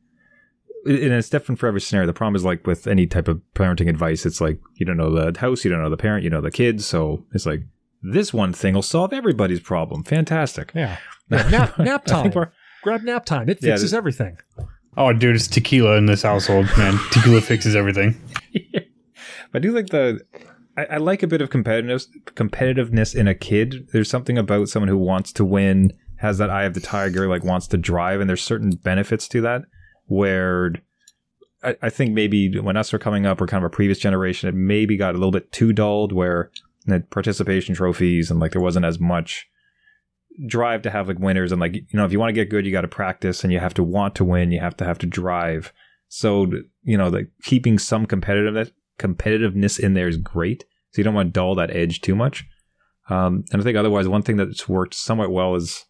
and 0.85 1.13
it's 1.13 1.29
different 1.29 1.59
for 1.59 1.67
every 1.67 1.79
scenario. 1.79 2.07
The 2.07 2.13
problem 2.13 2.35
is 2.35 2.43
like 2.43 2.65
with 2.65 2.87
any 2.87 3.05
type 3.05 3.27
of 3.27 3.41
parenting 3.53 3.87
advice, 3.87 4.25
it's 4.25 4.41
like 4.41 4.59
you 4.75 4.85
don't 4.85 4.97
know 4.97 5.11
the 5.11 5.39
house, 5.39 5.63
you 5.63 5.69
don't 5.69 5.81
know 5.81 5.89
the 5.89 5.97
parent, 5.97 6.23
you 6.23 6.29
know 6.29 6.41
the 6.41 6.51
kids. 6.51 6.85
So 6.85 7.23
it's 7.33 7.45
like 7.45 7.61
this 8.01 8.33
one 8.33 8.53
thing 8.53 8.73
will 8.73 8.81
solve 8.81 9.13
everybody's 9.13 9.59
problem. 9.59 10.03
Fantastic. 10.03 10.71
Yeah. 10.73 10.97
yeah 11.29 11.49
nap, 11.49 11.79
nap 11.79 12.05
time. 12.05 12.33
Grab 12.81 13.03
nap 13.03 13.25
time. 13.25 13.47
It 13.47 13.59
fixes 13.59 13.91
yeah, 13.91 13.97
everything. 13.97 14.37
Oh, 14.97 15.13
dude, 15.13 15.35
it's 15.35 15.47
tequila 15.47 15.97
in 15.97 16.07
this 16.07 16.23
household, 16.23 16.65
man. 16.77 16.97
tequila 17.11 17.41
fixes 17.41 17.75
everything. 17.75 18.19
yeah. 18.51 18.81
I 19.53 19.59
do 19.59 19.71
like 19.71 19.87
the. 19.87 20.21
I, 20.75 20.85
I 20.85 20.97
like 20.97 21.21
a 21.21 21.27
bit 21.27 21.41
of 21.41 21.49
competitiveness. 21.49 22.07
Competitiveness 22.25 23.13
in 23.13 23.27
a 23.27 23.35
kid. 23.35 23.87
There's 23.93 24.09
something 24.09 24.37
about 24.37 24.69
someone 24.69 24.89
who 24.89 24.97
wants 24.97 25.31
to 25.33 25.45
win, 25.45 25.93
has 26.21 26.37
that 26.37 26.49
eye 26.49 26.63
of 26.63 26.75
the 26.75 26.79
tiger, 26.79 27.27
like 27.27 27.43
wants 27.43 27.67
to 27.67 27.77
drive, 27.77 28.21
and 28.21 28.29
there's 28.29 28.43
certain 28.43 28.71
benefits 28.71 29.27
to 29.29 29.41
that 29.41 29.63
where 30.05 30.73
I, 31.63 31.75
I, 31.81 31.89
think 31.89 32.11
maybe 32.11 32.59
when 32.59 32.77
us 32.77 32.93
were 32.93 32.99
coming 32.99 33.25
up 33.25 33.41
or 33.41 33.47
kind 33.47 33.63
of 33.63 33.71
a 33.71 33.75
previous 33.75 33.97
generation, 33.97 34.47
it 34.49 34.55
maybe 34.55 34.97
got 34.97 35.15
a 35.15 35.17
little 35.17 35.31
bit 35.31 35.51
too 35.51 35.73
dulled 35.73 36.11
where 36.11 36.51
the 36.85 36.99
participation 37.09 37.73
trophies 37.73 38.29
and 38.29 38.39
like 38.39 38.51
there 38.51 38.61
wasn't 38.61 38.85
as 38.85 38.99
much 38.99 39.47
drive 40.47 40.81
to 40.83 40.91
have 40.91 41.07
like 41.07 41.19
winners. 41.19 41.51
And 41.51 41.59
like 41.59 41.75
you 41.75 41.85
know 41.93 42.05
if 42.05 42.11
you 42.11 42.19
want 42.19 42.29
to 42.29 42.33
get 42.33 42.49
good 42.49 42.65
you 42.65 42.71
got 42.71 42.81
to 42.81 42.87
practice 42.87 43.43
and 43.43 43.51
you 43.51 43.59
have 43.59 43.73
to 43.75 43.83
want 43.83 44.15
to 44.15 44.25
win 44.25 44.51
you 44.51 44.59
have 44.59 44.77
to 44.77 44.85
have 44.85 44.97
to 44.99 45.07
drive. 45.07 45.73
So 46.07 46.51
you 46.83 46.97
know 46.97 47.09
the 47.09 47.27
keeping 47.43 47.79
some 47.79 48.05
competitiveness 48.05 48.71
competitiveness 48.99 49.79
in 49.79 49.93
there 49.95 50.07
is 50.07 50.17
great. 50.17 50.65
So 50.91 50.99
you 50.99 51.03
don't 51.03 51.15
want 51.15 51.29
to 51.29 51.39
dull 51.39 51.55
that 51.55 51.75
edge 51.75 52.01
too 52.01 52.15
much. 52.15 52.45
Um, 53.09 53.45
and 53.51 53.61
i 53.61 53.63
think 53.63 53.75
otherwise 53.75 54.07
one 54.07 54.21
thing 54.21 54.37
that's 54.37 54.69
worked 54.69 54.93
somewhat 54.93 55.31
well 55.31 55.55
is 55.55 55.85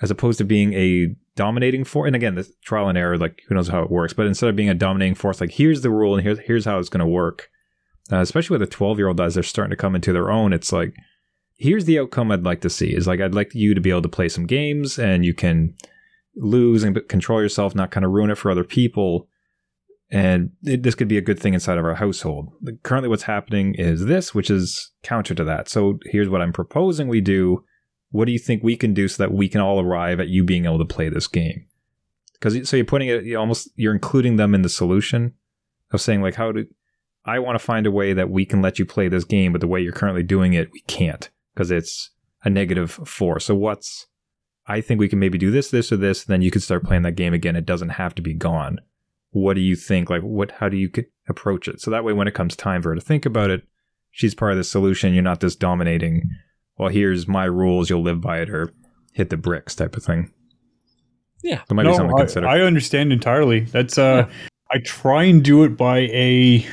as 0.00 0.10
opposed 0.10 0.38
to 0.38 0.44
being 0.44 0.72
a 0.74 1.14
dominating 1.34 1.84
force. 1.84 2.06
And 2.06 2.16
again, 2.16 2.34
this 2.34 2.52
trial 2.64 2.88
and 2.88 2.98
error, 2.98 3.16
like 3.16 3.42
who 3.48 3.54
knows 3.54 3.68
how 3.68 3.82
it 3.82 3.90
works. 3.90 4.12
But 4.12 4.26
instead 4.26 4.50
of 4.50 4.56
being 4.56 4.68
a 4.68 4.74
dominating 4.74 5.14
force, 5.14 5.40
like 5.40 5.52
here's 5.52 5.82
the 5.82 5.90
rule 5.90 6.14
and 6.14 6.22
here's 6.22 6.40
here's 6.40 6.64
how 6.64 6.78
it's 6.78 6.88
going 6.88 7.00
to 7.00 7.06
work. 7.06 7.50
Uh, 8.10 8.20
especially 8.20 8.54
with 8.54 8.66
a 8.66 8.70
12 8.70 8.98
year 8.98 9.08
old 9.08 9.20
as 9.20 9.34
they're 9.34 9.42
starting 9.42 9.70
to 9.70 9.76
come 9.76 9.94
into 9.94 10.12
their 10.12 10.30
own, 10.30 10.52
it's 10.52 10.72
like 10.72 10.94
here's 11.56 11.84
the 11.84 11.98
outcome 11.98 12.30
I'd 12.30 12.44
like 12.44 12.60
to 12.62 12.70
see. 12.70 12.94
Is 12.94 13.06
like 13.06 13.20
I'd 13.20 13.34
like 13.34 13.54
you 13.54 13.74
to 13.74 13.80
be 13.80 13.90
able 13.90 14.02
to 14.02 14.08
play 14.08 14.28
some 14.28 14.46
games 14.46 14.98
and 14.98 15.24
you 15.24 15.34
can 15.34 15.74
lose 16.36 16.84
and 16.84 17.06
control 17.08 17.42
yourself, 17.42 17.74
not 17.74 17.90
kind 17.90 18.04
of 18.04 18.12
ruin 18.12 18.30
it 18.30 18.38
for 18.38 18.50
other 18.50 18.64
people. 18.64 19.28
And 20.10 20.52
it, 20.62 20.82
this 20.84 20.94
could 20.94 21.08
be 21.08 21.18
a 21.18 21.22
good 21.22 21.38
thing 21.38 21.52
inside 21.52 21.76
of 21.76 21.84
our 21.84 21.96
household. 21.96 22.50
Currently, 22.82 23.10
what's 23.10 23.24
happening 23.24 23.74
is 23.74 24.06
this, 24.06 24.34
which 24.34 24.48
is 24.48 24.92
counter 25.02 25.34
to 25.34 25.44
that. 25.44 25.68
So 25.68 25.98
here's 26.06 26.30
what 26.30 26.40
I'm 26.40 26.52
proposing 26.52 27.08
we 27.08 27.20
do 27.20 27.62
what 28.10 28.24
do 28.24 28.32
you 28.32 28.38
think 28.38 28.62
we 28.62 28.76
can 28.76 28.94
do 28.94 29.08
so 29.08 29.22
that 29.22 29.32
we 29.32 29.48
can 29.48 29.60
all 29.60 29.80
arrive 29.80 30.20
at 30.20 30.28
you 30.28 30.44
being 30.44 30.64
able 30.64 30.78
to 30.78 30.84
play 30.84 31.08
this 31.08 31.26
game? 31.26 31.66
Because 32.34 32.68
so 32.68 32.76
you're 32.76 32.86
putting 32.86 33.08
it, 33.08 33.24
you 33.24 33.38
almost 33.38 33.68
you're 33.76 33.92
including 33.92 34.36
them 34.36 34.54
in 34.54 34.62
the 34.62 34.68
solution 34.68 35.34
of 35.90 36.00
saying 36.00 36.22
like, 36.22 36.36
how 36.36 36.52
do 36.52 36.66
I 37.24 37.38
want 37.38 37.58
to 37.58 37.64
find 37.64 37.86
a 37.86 37.90
way 37.90 38.12
that 38.12 38.30
we 38.30 38.46
can 38.46 38.62
let 38.62 38.78
you 38.78 38.86
play 38.86 39.08
this 39.08 39.24
game, 39.24 39.52
but 39.52 39.60
the 39.60 39.66
way 39.66 39.80
you're 39.80 39.92
currently 39.92 40.22
doing 40.22 40.54
it, 40.54 40.70
we 40.72 40.80
can't 40.82 41.28
because 41.52 41.70
it's 41.70 42.10
a 42.44 42.86
four. 42.86 43.40
So 43.40 43.54
what's 43.54 44.06
I 44.66 44.82
think 44.82 45.00
we 45.00 45.08
can 45.08 45.18
maybe 45.18 45.38
do 45.38 45.50
this, 45.50 45.70
this, 45.70 45.90
or 45.90 45.96
this, 45.96 46.24
and 46.24 46.32
then 46.32 46.42
you 46.42 46.50
can 46.50 46.60
start 46.60 46.84
playing 46.84 47.02
that 47.02 47.12
game 47.12 47.32
again. 47.32 47.56
It 47.56 47.66
doesn't 47.66 47.88
have 47.90 48.14
to 48.16 48.22
be 48.22 48.34
gone. 48.34 48.80
What 49.30 49.54
do 49.54 49.60
you 49.60 49.74
think? 49.74 50.10
Like, 50.10 50.22
what? 50.22 50.52
How 50.52 50.68
do 50.68 50.76
you 50.76 50.90
approach 51.28 51.68
it? 51.68 51.80
So 51.80 51.90
that 51.90 52.04
way, 52.04 52.12
when 52.12 52.28
it 52.28 52.34
comes 52.34 52.54
time 52.54 52.82
for 52.82 52.90
her 52.90 52.94
to 52.94 53.00
think 53.00 53.26
about 53.26 53.50
it, 53.50 53.66
she's 54.10 54.34
part 54.34 54.52
of 54.52 54.58
the 54.58 54.64
solution. 54.64 55.14
You're 55.14 55.22
not 55.22 55.40
this 55.40 55.56
dominating 55.56 56.30
well, 56.78 56.88
here's 56.88 57.26
my 57.26 57.44
rules, 57.44 57.90
you'll 57.90 58.02
live 58.02 58.20
by 58.20 58.40
it, 58.40 58.50
or 58.50 58.72
hit 59.12 59.30
the 59.30 59.36
bricks 59.36 59.74
type 59.74 59.96
of 59.96 60.04
thing. 60.04 60.32
Yeah, 61.42 61.62
that 61.68 61.74
might 61.74 61.84
no, 61.84 61.90
be 61.90 61.96
something 61.96 62.16
to 62.16 62.22
consider. 62.22 62.48
I, 62.48 62.58
I 62.58 62.60
understand 62.62 63.12
entirely. 63.12 63.60
That's 63.60 63.98
uh, 63.98 64.26
yeah. 64.28 64.34
I 64.70 64.78
try 64.78 65.24
and 65.24 65.44
do 65.44 65.64
it 65.64 65.76
by 65.76 65.98
a 65.98 66.66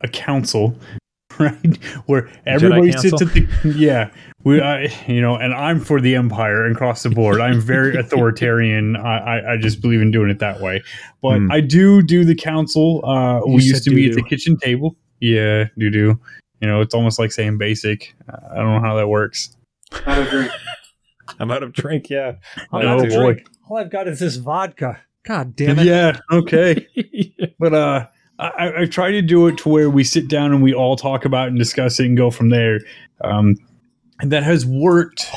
a 0.00 0.08
council, 0.08 0.76
right, 1.38 1.76
where 2.06 2.30
everybody 2.46 2.92
sits 2.92 3.20
at 3.20 3.28
the 3.32 3.74
yeah. 3.76 4.10
We, 4.44 4.60
I, 4.60 4.92
you 5.06 5.20
know, 5.20 5.36
and 5.36 5.54
I'm 5.54 5.78
for 5.78 6.00
the 6.00 6.16
empire 6.16 6.64
and 6.64 6.74
across 6.74 7.04
the 7.04 7.10
board. 7.10 7.40
I'm 7.40 7.60
very 7.60 7.96
authoritarian. 8.00 8.96
I, 8.96 9.18
I, 9.18 9.52
I, 9.52 9.56
just 9.56 9.80
believe 9.80 10.00
in 10.00 10.10
doing 10.10 10.30
it 10.30 10.40
that 10.40 10.60
way. 10.60 10.82
But 11.20 11.38
mm. 11.38 11.52
I 11.52 11.60
do 11.60 12.02
do 12.02 12.24
the 12.24 12.34
council. 12.34 13.04
Uh, 13.04 13.40
we 13.46 13.62
used 13.62 13.84
to 13.84 13.90
meet 13.90 14.10
at 14.10 14.16
the 14.16 14.24
kitchen 14.24 14.56
table. 14.56 14.96
Yeah, 15.20 15.66
do 15.78 15.90
do. 15.90 16.20
You 16.62 16.68
know, 16.68 16.80
it's 16.80 16.94
almost 16.94 17.18
like 17.18 17.32
saying 17.32 17.58
basic. 17.58 18.14
I 18.28 18.54
don't 18.54 18.74
know 18.74 18.80
how 18.80 18.94
that 18.94 19.08
works. 19.08 19.56
Out 20.06 20.20
of 20.20 20.28
drink. 20.30 20.52
I'm 21.40 21.50
out 21.50 21.64
of 21.64 21.72
drink. 21.72 22.08
Yeah. 22.08 22.36
I'm 22.72 22.86
oh 22.86 23.08
boy. 23.08 23.42
All 23.68 23.78
I've 23.78 23.90
got 23.90 24.06
is 24.06 24.20
this 24.20 24.36
vodka. 24.36 25.00
God 25.24 25.56
damn 25.56 25.80
it. 25.80 25.86
Yeah. 25.86 26.20
Okay. 26.30 26.86
but 27.58 27.74
uh, 27.74 28.06
I, 28.38 28.82
I 28.82 28.84
try 28.86 29.10
to 29.10 29.22
do 29.22 29.48
it 29.48 29.58
to 29.58 29.68
where 29.68 29.90
we 29.90 30.04
sit 30.04 30.28
down 30.28 30.52
and 30.52 30.62
we 30.62 30.72
all 30.72 30.94
talk 30.94 31.24
about 31.24 31.48
and 31.48 31.58
discuss 31.58 31.98
it 31.98 32.06
and 32.06 32.16
go 32.16 32.30
from 32.30 32.50
there. 32.50 32.78
Um, 33.22 33.56
and 34.20 34.30
that 34.30 34.44
has 34.44 34.64
worked 34.64 35.28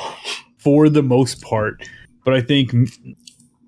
for 0.60 0.90
the 0.90 1.02
most 1.02 1.42
part. 1.42 1.82
But 2.24 2.36
I 2.36 2.42
think 2.42 2.72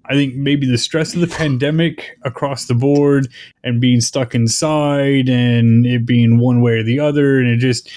I 0.10 0.14
think 0.14 0.36
maybe 0.36 0.66
the 0.66 0.78
stress 0.78 1.14
of 1.14 1.22
the 1.22 1.28
pandemic 1.28 2.18
across 2.24 2.66
the 2.66 2.74
board 2.74 3.28
and 3.64 3.82
being 3.82 4.02
stuck 4.02 4.34
inside 4.34 5.30
and 5.30 5.86
it 5.86 6.06
being 6.06 6.40
one 6.40 6.62
way 6.62 6.80
or 6.80 6.84
the 6.84 7.00
other 7.00 7.40
and 7.40 7.48
it 7.50 7.58
just 7.58 7.90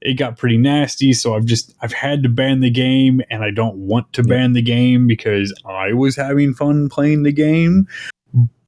it 0.00 0.14
got 0.14 0.38
pretty 0.38 0.56
nasty. 0.56 1.12
So 1.12 1.34
I've 1.34 1.44
just 1.44 1.74
I've 1.82 1.92
had 1.92 2.22
to 2.22 2.28
ban 2.28 2.60
the 2.60 2.70
game 2.70 3.20
and 3.30 3.42
I 3.42 3.50
don't 3.50 3.76
want 3.76 4.12
to 4.14 4.22
ban 4.22 4.54
the 4.54 4.62
game 4.62 5.06
because 5.06 5.52
I 5.66 5.92
was 5.92 6.16
having 6.16 6.54
fun 6.54 6.88
playing 6.88 7.22
the 7.22 7.32
game. 7.32 7.86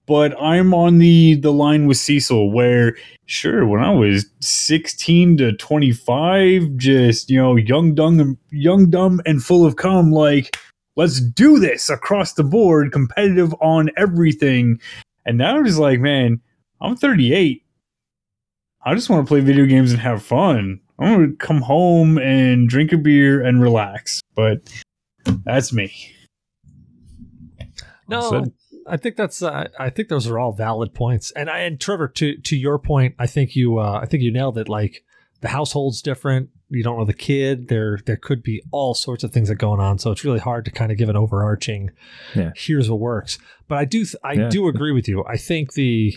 But 0.04 0.38
I'm 0.40 0.74
on 0.74 0.98
the 0.98 1.36
the 1.36 1.52
line 1.52 1.86
with 1.86 1.96
Cecil 1.96 2.50
where 2.50 2.96
sure 3.26 3.66
when 3.66 3.82
I 3.82 3.92
was 3.92 4.26
16 4.40 5.38
to 5.38 5.52
25 5.52 6.76
just 6.76 7.30
you 7.30 7.40
know 7.40 7.56
young 7.56 7.94
dumb 7.94 8.36
young 8.50 8.90
dumb 8.90 9.22
and 9.24 9.42
full 9.42 9.64
of 9.64 9.76
cum 9.76 10.10
like 10.10 10.58
let's 10.96 11.20
do 11.20 11.58
this 11.58 11.88
across 11.90 12.34
the 12.34 12.44
board, 12.44 12.92
competitive 12.92 13.54
on 13.60 13.90
everything. 13.96 14.80
And 15.24 15.38
now 15.38 15.56
I'm 15.56 15.64
just 15.64 15.78
like, 15.78 16.00
man, 16.00 16.40
I'm 16.80 16.96
38. 16.96 17.64
I 18.84 18.94
just 18.94 19.08
want 19.08 19.24
to 19.24 19.28
play 19.28 19.40
video 19.40 19.66
games 19.66 19.92
and 19.92 20.00
have 20.00 20.22
fun. 20.22 20.80
I 20.98 21.10
want 21.10 21.38
to 21.38 21.46
come 21.46 21.62
home 21.62 22.18
and 22.18 22.68
drink 22.68 22.92
a 22.92 22.96
beer 22.96 23.40
and 23.42 23.62
relax. 23.62 24.20
But 24.34 24.72
that's 25.44 25.72
me. 25.72 26.14
No, 28.08 28.46
I 28.86 28.96
think 28.96 29.16
that's. 29.16 29.42
Uh, 29.42 29.68
I 29.78 29.90
think 29.90 30.08
those 30.08 30.26
are 30.26 30.38
all 30.38 30.52
valid 30.52 30.94
points. 30.94 31.30
And 31.32 31.48
I 31.48 31.60
and 31.60 31.78
Trever, 31.78 32.12
to 32.14 32.36
to 32.36 32.56
your 32.56 32.78
point, 32.78 33.14
I 33.18 33.26
think 33.26 33.54
you. 33.54 33.78
Uh, 33.78 34.00
I 34.02 34.06
think 34.06 34.22
you 34.22 34.32
nailed 34.32 34.58
it. 34.58 34.68
Like 34.68 35.04
the 35.40 35.48
household's 35.48 36.02
different 36.02 36.50
you 36.72 36.82
don't 36.82 36.98
know 36.98 37.04
the 37.04 37.12
kid. 37.12 37.68
There 37.68 37.98
there 38.06 38.16
could 38.16 38.42
be 38.42 38.62
all 38.70 38.94
sorts 38.94 39.22
of 39.22 39.32
things 39.32 39.48
that 39.48 39.56
going 39.56 39.80
on. 39.80 39.98
So 39.98 40.10
it's 40.10 40.24
really 40.24 40.38
hard 40.38 40.64
to 40.64 40.70
kind 40.70 40.90
of 40.90 40.98
give 40.98 41.08
an 41.08 41.16
overarching. 41.16 41.90
Yeah. 42.34 42.52
Here's 42.56 42.90
what 42.90 42.98
works. 42.98 43.38
But 43.68 43.78
I 43.78 43.84
do 43.84 44.04
th- 44.04 44.16
I 44.24 44.32
yeah. 44.32 44.48
do 44.48 44.68
agree 44.68 44.92
with 44.92 45.06
you. 45.06 45.24
I 45.24 45.36
think 45.36 45.74
the 45.74 46.16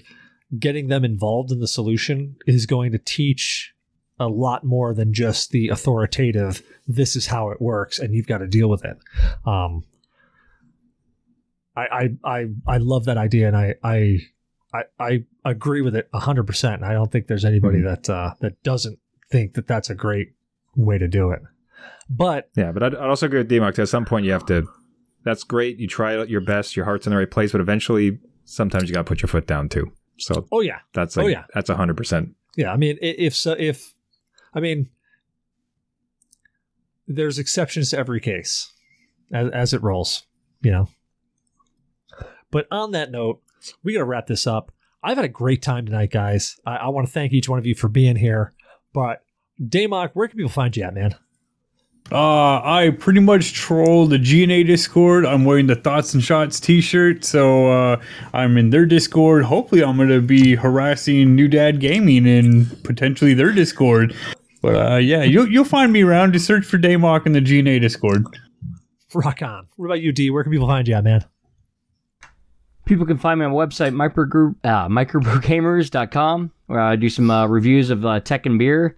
getting 0.57 0.87
them 0.87 1.03
involved 1.03 1.51
in 1.51 1.59
the 1.59 1.67
solution 1.67 2.37
is 2.47 2.65
going 2.65 2.91
to 2.93 2.97
teach 2.97 3.73
a 4.17 4.27
lot 4.27 4.63
more 4.63 4.93
than 4.93 5.13
just 5.13 5.51
the 5.51 5.67
authoritative. 5.67 6.63
This 6.87 7.15
is 7.15 7.27
how 7.27 7.49
it 7.49 7.61
works, 7.61 7.99
and 7.99 8.13
you've 8.13 8.27
got 8.27 8.37
to 8.37 8.47
deal 8.47 8.69
with 8.69 8.85
it. 8.85 8.97
Um, 9.45 9.83
I 11.75 11.81
I 11.91 12.09
I, 12.23 12.45
I 12.67 12.77
love 12.77 13.05
that 13.05 13.17
idea, 13.17 13.47
and 13.47 13.57
I 13.57 13.75
I. 13.83 14.19
I, 14.99 15.23
I 15.45 15.51
agree 15.51 15.79
with 15.79 15.95
it 15.95 16.11
100%. 16.11 16.83
I 16.83 16.91
don't 16.91 17.09
think 17.09 17.27
there's 17.27 17.45
anybody 17.45 17.77
mm-hmm. 17.77 17.87
that 17.87 18.09
uh, 18.09 18.33
that 18.41 18.61
doesn't 18.61 18.99
think 19.31 19.53
that 19.53 19.67
that's 19.67 19.89
a 19.89 19.95
great 19.95 20.34
way 20.75 20.97
to 20.97 21.07
do 21.07 21.31
it. 21.31 21.41
But 22.09 22.49
yeah, 22.55 22.71
but 22.71 22.83
I'd, 22.83 22.95
I'd 22.95 23.09
also 23.09 23.25
agree 23.25 23.39
with 23.39 23.49
Damok. 23.49 23.79
At 23.79 23.89
some 23.89 24.05
point, 24.05 24.25
you 24.25 24.31
have 24.31 24.45
to. 24.47 24.67
That's 25.23 25.43
great. 25.43 25.79
You 25.79 25.87
try 25.87 26.23
your 26.23 26.41
best. 26.41 26.75
Your 26.75 26.85
heart's 26.85 27.07
in 27.07 27.11
the 27.11 27.17
right 27.17 27.29
place, 27.29 27.51
but 27.51 27.61
eventually, 27.61 28.19
sometimes 28.43 28.87
you 28.87 28.93
got 28.93 29.01
to 29.01 29.09
put 29.09 29.21
your 29.21 29.29
foot 29.29 29.47
down 29.47 29.69
too. 29.69 29.91
So 30.17 30.47
oh 30.51 30.61
yeah, 30.61 30.79
that's 30.93 31.17
oh, 31.17 31.21
like, 31.21 31.25
oh 31.25 31.29
yeah, 31.29 31.43
that's 31.53 31.69
hundred 31.69 31.97
percent. 31.97 32.35
Yeah, 32.55 32.71
I 32.71 32.77
mean, 32.77 32.97
if 33.01 33.35
so, 33.35 33.53
if 33.57 33.93
I 34.53 34.59
mean, 34.59 34.89
there's 37.07 37.39
exceptions 37.39 37.89
to 37.89 37.97
every 37.97 38.19
case 38.19 38.71
as, 39.31 39.49
as 39.51 39.73
it 39.73 39.81
rolls, 39.81 40.23
you 40.61 40.71
know. 40.71 40.89
But 42.51 42.67
on 42.71 42.91
that 42.91 43.11
note, 43.11 43.41
we 43.83 43.93
got 43.93 43.99
to 43.99 44.05
wrap 44.05 44.27
this 44.27 44.47
up. 44.47 44.71
I've 45.03 45.17
had 45.17 45.25
a 45.25 45.29
great 45.29 45.61
time 45.61 45.85
tonight, 45.85 46.11
guys. 46.11 46.57
I, 46.65 46.77
I 46.77 46.87
want 46.89 47.07
to 47.07 47.13
thank 47.13 47.33
each 47.33 47.49
one 47.49 47.59
of 47.59 47.65
you 47.65 47.75
for 47.75 47.89
being 47.89 48.15
here. 48.15 48.53
But 48.93 49.24
Damok, 49.61 50.11
where 50.13 50.27
can 50.27 50.37
people 50.37 50.51
find 50.51 50.75
you 50.75 50.83
at, 50.83 50.93
man? 50.93 51.15
Uh, 52.11 52.61
I 52.61 52.95
pretty 52.99 53.19
much 53.19 53.53
troll 53.53 54.05
the 54.05 54.19
GNA 54.19 54.65
Discord. 54.67 55.25
I'm 55.25 55.43
wearing 55.43 55.65
the 55.65 55.75
Thoughts 55.75 56.13
and 56.13 56.23
Shots 56.23 56.59
T-shirt, 56.59 57.25
so 57.25 57.71
uh, 57.71 58.01
I'm 58.31 58.57
in 58.57 58.69
their 58.69 58.85
Discord. 58.85 59.43
Hopefully, 59.43 59.83
I'm 59.83 59.97
gonna 59.97 60.21
be 60.21 60.53
harassing 60.53 61.35
New 61.35 61.47
Dad 61.47 61.79
Gaming 61.79 62.27
and 62.27 62.83
potentially 62.83 63.33
their 63.33 63.51
Discord. 63.51 64.15
But 64.61 64.75
uh, 64.75 64.95
yeah, 64.97 65.23
you'll 65.23 65.47
you'll 65.47 65.65
find 65.65 65.91
me 65.91 66.03
around. 66.03 66.33
Just 66.33 66.45
search 66.45 66.63
for 66.65 66.77
Damok 66.77 67.25
in 67.25 67.31
the 67.31 67.41
GNA 67.41 67.79
Discord. 67.79 68.25
Rock 69.15 69.41
on. 69.41 69.67
What 69.77 69.87
about 69.87 70.01
you, 70.01 70.11
D? 70.11 70.29
Where 70.29 70.43
can 70.43 70.51
people 70.51 70.67
find 70.67 70.87
you 70.87 70.93
at, 70.93 71.03
man? 71.03 71.25
People 72.85 73.07
can 73.07 73.17
find 73.17 73.39
me 73.39 73.47
on 73.47 73.51
my 73.51 73.57
website, 73.57 73.95
microgroup, 73.95 74.57
uh, 74.63 74.87
microbrewgamerz.com, 74.89 76.51
where 76.67 76.79
I 76.79 76.95
do 76.95 77.09
some 77.09 77.31
uh, 77.31 77.47
reviews 77.47 77.89
of 77.89 78.05
uh, 78.05 78.19
tech 78.19 78.45
and 78.45 78.59
beer. 78.59 78.95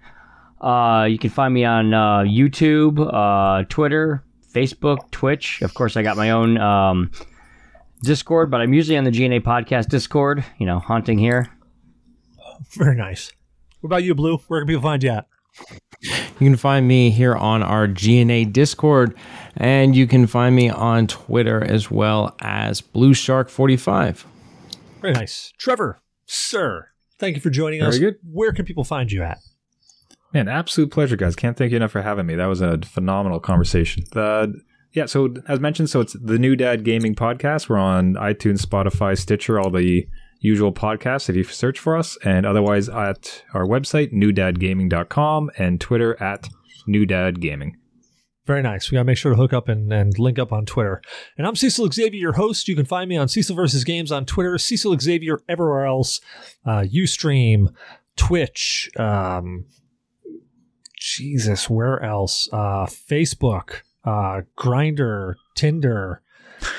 Uh, 0.62 1.06
you 1.10 1.18
can 1.20 1.30
find 1.30 1.54
me 1.54 1.66
on 1.66 1.94
uh, 1.94 2.20
YouTube, 2.20 3.00
uh, 3.14 3.64
Twitter, 3.70 4.24
Facebook, 4.54 5.12
Twitch. 5.12 5.62
Of 5.62 5.74
course, 5.74 5.96
I 5.96 6.02
got 6.02 6.18
my 6.18 6.32
own 6.32 6.58
um, 6.58 7.12
Discord, 8.04 8.50
but 8.50 8.62
I'm 8.62 8.74
usually 8.74 8.98
on 8.98 9.04
the 9.04 9.12
GNA 9.12 9.42
Podcast 9.42 9.90
Discord, 9.90 10.44
you 10.58 10.66
know, 10.66 10.80
haunting 10.80 11.18
here. 11.18 11.50
Very 12.76 12.96
nice. 12.96 13.32
What 13.82 13.90
about 13.90 14.04
you, 14.04 14.16
Blue? 14.16 14.38
Where 14.48 14.62
can 14.62 14.68
people 14.68 14.82
find 14.82 15.04
you 15.04 15.12
at? 15.12 15.28
You 16.02 16.12
can 16.40 16.56
find 16.56 16.88
me 16.88 17.10
here 17.10 17.36
on 17.36 17.64
our 17.64 17.88
GNA 17.88 18.46
Discord, 18.52 19.18
and 19.56 19.96
you 19.96 20.06
can 20.06 20.28
find 20.28 20.56
me 20.56 20.70
on 20.70 21.08
Twitter 21.08 21.64
as 21.64 21.90
well 21.90 22.36
as 22.40 22.82
Blueshark45. 22.82 24.24
Very 25.02 25.14
nice. 25.14 25.54
Trever, 25.60 25.96
sir, 26.26 26.90
thank 27.18 27.36
you 27.36 27.42
for 27.42 27.50
joining 27.50 27.80
Very 27.80 27.90
us. 27.90 27.98
good. 28.00 28.16
Where 28.32 28.52
can 28.52 28.66
people 28.66 28.84
find 28.84 29.12
you 29.12 29.24
at? 29.24 29.40
Man, 30.34 30.48
absolute 30.48 30.92
pleasure, 30.92 31.16
guys. 31.16 31.36
Can't 31.36 31.58
thank 31.58 31.72
you 31.72 31.78
enough 31.78 31.92
for 31.92 32.02
having 32.02 32.26
me. 32.26 32.36
That 32.36 32.48
was 32.48 32.62
a 32.62 32.80
phenomenal 32.80 33.40
conversation. 33.40 34.04
Yeah, 34.94 35.06
so 35.06 35.36
as 35.48 35.60
mentioned, 35.60 35.90
so 35.90 36.00
it's 36.00 36.14
the 36.14 36.40
New 36.40 36.56
Dad 36.56 36.84
Gaming 36.84 37.14
Podcast. 37.14 37.70
We're 37.70 37.78
on 37.78 38.16
iTunes, 38.16 38.66
Spotify, 38.66 39.18
Stitcher, 39.18 39.60
all 39.60 39.70
the 39.70 40.08
usual 40.40 40.74
podcasts 40.74 41.30
if 41.30 41.36
you 41.36 41.44
search 41.44 41.78
for 41.78 41.96
us, 41.96 42.18
and 42.24 42.46
otherwise 42.46 42.90
at 42.90 43.44
our 43.54 43.66
website, 43.66 44.12
newdadgaming.com, 44.14 45.52
and 45.58 45.80
Twitter 45.80 46.22
at 46.22 46.50
newdadgaming. 46.88 47.74
Very 48.46 48.62
nice. 48.62 48.90
We 48.90 48.96
got 48.96 49.02
to 49.02 49.06
make 49.06 49.18
sure 49.18 49.32
to 49.32 49.38
hook 49.38 49.52
up 49.52 49.68
and, 49.68 49.92
and 49.92 50.18
link 50.18 50.40
up 50.40 50.54
on 50.54 50.66
Twitter. 50.66 51.02
And 51.38 51.46
I'm 51.46 51.56
Cecil 51.56 51.92
Xavier, 51.92 52.20
your 52.20 52.34
host. 52.34 52.70
You 52.70 52.76
can 52.78 52.86
find 52.86 53.10
me 53.10 53.18
on 53.18 53.28
Cecil 53.28 53.56
versus 53.56 53.84
Games 53.84 54.12
on 54.12 54.26
Twitter, 54.26 54.58
Cecil 54.58 54.98
Xavier 54.98 55.42
everywhere 55.50 55.86
else, 55.86 56.22
uh, 56.66 56.86
Ustream, 56.92 57.74
Twitch, 58.16 58.90
um, 58.98 59.66
Jesus, 61.16 61.70
where 61.70 62.04
else? 62.04 62.50
Uh, 62.52 62.86
Facebook, 62.86 63.82
uh, 64.04 64.42
Grindr, 64.58 65.36
Tinder, 65.56 66.22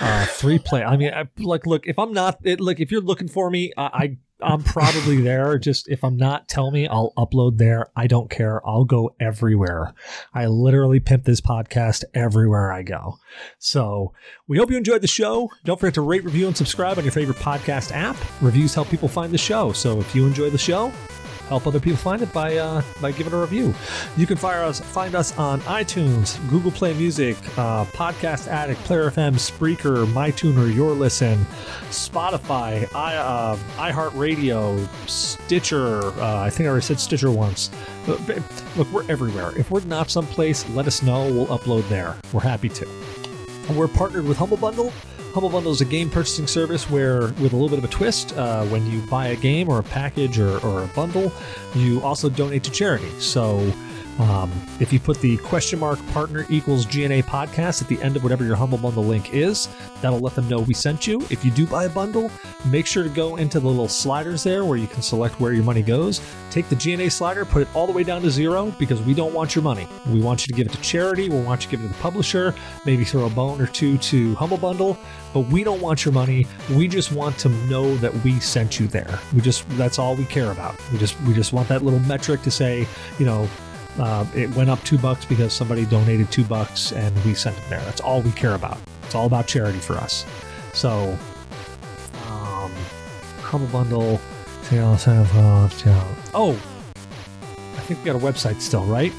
uh, 0.00 0.26
Three 0.26 0.58
Play. 0.58 0.82
I 0.82 0.96
mean, 0.96 1.12
I, 1.14 1.24
like, 1.38 1.66
look, 1.66 1.86
if 1.86 1.98
I'm 1.98 2.12
not, 2.12 2.38
it, 2.44 2.60
look, 2.60 2.78
if 2.78 2.90
you're 2.90 3.00
looking 3.00 3.28
for 3.28 3.50
me, 3.50 3.72
I, 3.76 3.82
I 3.82 4.18
I'm 4.40 4.62
probably 4.62 5.20
there. 5.20 5.58
Just 5.58 5.88
if 5.88 6.04
I'm 6.04 6.16
not, 6.16 6.46
tell 6.46 6.70
me. 6.70 6.86
I'll 6.86 7.12
upload 7.16 7.58
there. 7.58 7.86
I 7.96 8.06
don't 8.06 8.30
care. 8.30 8.64
I'll 8.66 8.84
go 8.84 9.14
everywhere. 9.18 9.94
I 10.32 10.46
literally 10.46 11.00
pimp 11.00 11.24
this 11.24 11.40
podcast 11.40 12.04
everywhere 12.14 12.70
I 12.70 12.82
go. 12.82 13.18
So 13.58 14.12
we 14.46 14.58
hope 14.58 14.70
you 14.70 14.76
enjoyed 14.76 15.00
the 15.00 15.08
show. 15.08 15.50
Don't 15.64 15.80
forget 15.80 15.94
to 15.94 16.02
rate, 16.02 16.24
review, 16.24 16.46
and 16.46 16.56
subscribe 16.56 16.98
on 16.98 17.04
your 17.04 17.12
favorite 17.12 17.38
podcast 17.38 17.92
app. 17.92 18.16
Reviews 18.40 18.74
help 18.74 18.90
people 18.90 19.08
find 19.08 19.32
the 19.32 19.38
show. 19.38 19.72
So 19.72 19.98
if 19.98 20.14
you 20.14 20.26
enjoy 20.26 20.50
the 20.50 20.58
show, 20.58 20.92
help 21.48 21.66
other 21.66 21.80
people 21.80 21.96
find 21.96 22.22
it 22.22 22.32
by 22.32 22.56
uh, 22.56 22.82
by 23.00 23.12
giving 23.12 23.32
a 23.32 23.40
review. 23.40 23.74
You 24.16 24.26
can 24.26 24.36
fire 24.36 24.62
us, 24.62 24.80
find 24.80 25.14
us 25.14 25.36
on 25.38 25.60
iTunes, 25.62 26.38
Google 26.50 26.70
Play 26.70 26.94
Music, 26.94 27.36
uh, 27.58 27.84
Podcast 27.86 28.46
Addict, 28.48 28.80
Player 28.84 29.10
FM, 29.10 29.34
Spreaker, 29.34 30.06
MyTuner, 30.06 30.72
YourListen, 30.72 31.42
Spotify, 31.90 32.88
i 32.94 33.16
uh, 33.16 33.56
iHeartRadio, 33.76 34.86
Stitcher. 35.08 36.02
Uh, 36.20 36.42
I 36.42 36.50
think 36.50 36.66
I 36.66 36.70
already 36.70 36.84
said 36.84 37.00
Stitcher 37.00 37.30
once. 37.30 37.70
Uh, 38.06 38.16
Look, 38.76 38.90
we're 38.92 39.10
everywhere. 39.10 39.52
If 39.58 39.70
we're 39.70 39.84
not 39.84 40.10
someplace, 40.10 40.68
let 40.70 40.86
us 40.86 41.02
know. 41.02 41.24
We'll 41.32 41.46
upload 41.46 41.88
there. 41.88 42.16
We're 42.32 42.40
happy 42.40 42.68
to. 42.70 42.88
We're 43.74 43.88
partnered 43.88 44.24
with 44.24 44.36
Humble 44.36 44.56
Bundle. 44.56 44.92
Humble 45.32 45.50
Bundle 45.50 45.72
is 45.72 45.80
a 45.80 45.84
game 45.84 46.10
purchasing 46.10 46.46
service 46.46 46.90
where, 46.90 47.20
with 47.20 47.52
a 47.52 47.56
little 47.56 47.68
bit 47.68 47.78
of 47.78 47.84
a 47.84 47.88
twist, 47.88 48.36
uh, 48.36 48.64
when 48.66 48.90
you 48.90 49.00
buy 49.02 49.28
a 49.28 49.36
game 49.36 49.68
or 49.68 49.78
a 49.78 49.82
package 49.82 50.38
or, 50.38 50.58
or 50.66 50.82
a 50.82 50.86
bundle, 50.88 51.30
you 51.74 52.02
also 52.02 52.28
donate 52.28 52.64
to 52.64 52.70
charity. 52.70 53.08
So 53.20 53.58
um, 54.18 54.50
if 54.80 54.92
you 54.92 54.98
put 54.98 55.20
the 55.20 55.36
question 55.38 55.78
mark 55.78 56.04
partner 56.08 56.44
equals 56.48 56.86
GNA 56.86 57.22
podcast 57.24 57.80
at 57.82 57.88
the 57.88 58.00
end 58.02 58.16
of 58.16 58.24
whatever 58.24 58.44
your 58.44 58.56
Humble 58.56 58.78
Bundle 58.78 59.04
link 59.04 59.32
is, 59.32 59.68
that'll 60.02 60.18
let 60.18 60.34
them 60.34 60.48
know 60.48 60.60
we 60.60 60.74
sent 60.74 61.06
you. 61.06 61.20
If 61.30 61.44
you 61.44 61.52
do 61.52 61.66
buy 61.66 61.84
a 61.84 61.88
bundle, 61.88 62.30
make 62.66 62.86
sure 62.86 63.04
to 63.04 63.08
go 63.08 63.36
into 63.36 63.60
the 63.60 63.68
little 63.68 63.88
sliders 63.88 64.42
there 64.42 64.64
where 64.64 64.76
you 64.76 64.88
can 64.88 65.02
select 65.02 65.38
where 65.40 65.52
your 65.52 65.62
money 65.62 65.82
goes. 65.82 66.20
Take 66.50 66.68
the 66.68 66.74
GNA 66.74 67.10
slider, 67.10 67.44
put 67.44 67.62
it 67.62 67.68
all 67.74 67.86
the 67.86 67.92
way 67.92 68.02
down 68.02 68.22
to 68.22 68.30
zero 68.30 68.72
because 68.78 69.00
we 69.02 69.14
don't 69.14 69.32
want 69.32 69.54
your 69.54 69.62
money. 69.62 69.86
We 70.08 70.20
want 70.20 70.42
you 70.42 70.46
to 70.48 70.54
give 70.54 70.66
it 70.66 70.72
to 70.72 70.82
charity. 70.82 71.28
We 71.28 71.40
want 71.40 71.62
you 71.64 71.70
to 71.70 71.76
give 71.76 71.84
it 71.84 71.88
to 71.88 71.94
the 71.94 72.00
publisher. 72.00 72.54
Maybe 72.84 73.04
throw 73.04 73.26
a 73.26 73.30
bone 73.30 73.60
or 73.60 73.66
two 73.66 73.98
to 73.98 74.34
Humble 74.34 74.58
Bundle, 74.58 74.98
but 75.32 75.40
we 75.42 75.62
don't 75.62 75.80
want 75.80 76.04
your 76.04 76.12
money. 76.12 76.46
We 76.74 76.88
just 76.88 77.12
want 77.12 77.38
to 77.38 77.48
know 77.68 77.96
that 77.98 78.12
we 78.24 78.40
sent 78.40 78.80
you 78.80 78.88
there. 78.88 79.20
We 79.32 79.40
just 79.42 79.68
that's 79.70 79.98
all 79.98 80.16
we 80.16 80.24
care 80.24 80.50
about. 80.50 80.76
We 80.92 80.98
just 80.98 81.20
we 81.22 81.34
just 81.34 81.52
want 81.52 81.68
that 81.68 81.82
little 81.82 82.00
metric 82.00 82.42
to 82.42 82.50
say, 82.50 82.86
you 83.18 83.26
know, 83.26 83.48
uh, 83.98 84.24
it 84.34 84.54
went 84.54 84.70
up 84.70 84.82
two 84.84 84.98
bucks 84.98 85.24
because 85.24 85.52
somebody 85.52 85.84
donated 85.86 86.30
two 86.30 86.44
bucks 86.44 86.92
and 86.92 87.16
we 87.24 87.34
sent 87.34 87.56
it 87.56 87.64
there. 87.68 87.80
That's 87.80 88.00
all 88.00 88.22
we 88.22 88.30
care 88.32 88.54
about. 88.54 88.78
It's 89.04 89.14
all 89.14 89.26
about 89.26 89.46
charity 89.46 89.78
for 89.78 89.96
us. 89.96 90.24
So, 90.72 91.18
um, 92.28 92.72
Humble 93.40 93.68
Bundle. 93.68 94.20
Oh, 96.34 96.52
I 96.52 97.80
think 97.80 98.00
we 98.00 98.04
got 98.06 98.16
a 98.16 98.18
website 98.18 98.60
still, 98.60 98.84
right? 98.84 99.12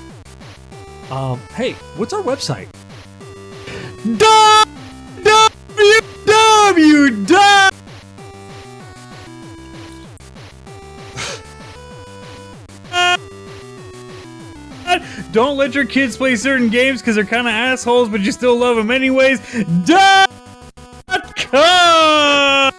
Um, 1.12 1.40
hey, 1.56 1.74
what's 1.96 2.14
our 2.14 2.22
website? 2.22 2.68
www. 6.70 7.69
Don't 15.32 15.58
let 15.58 15.76
your 15.76 15.86
kids 15.86 16.18
play 16.18 16.36
certain 16.36 16.70
games 16.70 17.02
because 17.02 17.16
they're 17.16 17.24
kind 17.24 17.48
of 17.48 17.54
assholes, 17.54 18.10
but 18.10 18.22
you 18.22 18.32
still 18.32 18.58
love 18.58 18.78
them 18.78 18.90
anyways. 18.90 19.40
Dot 19.86 20.30
com 21.36 22.74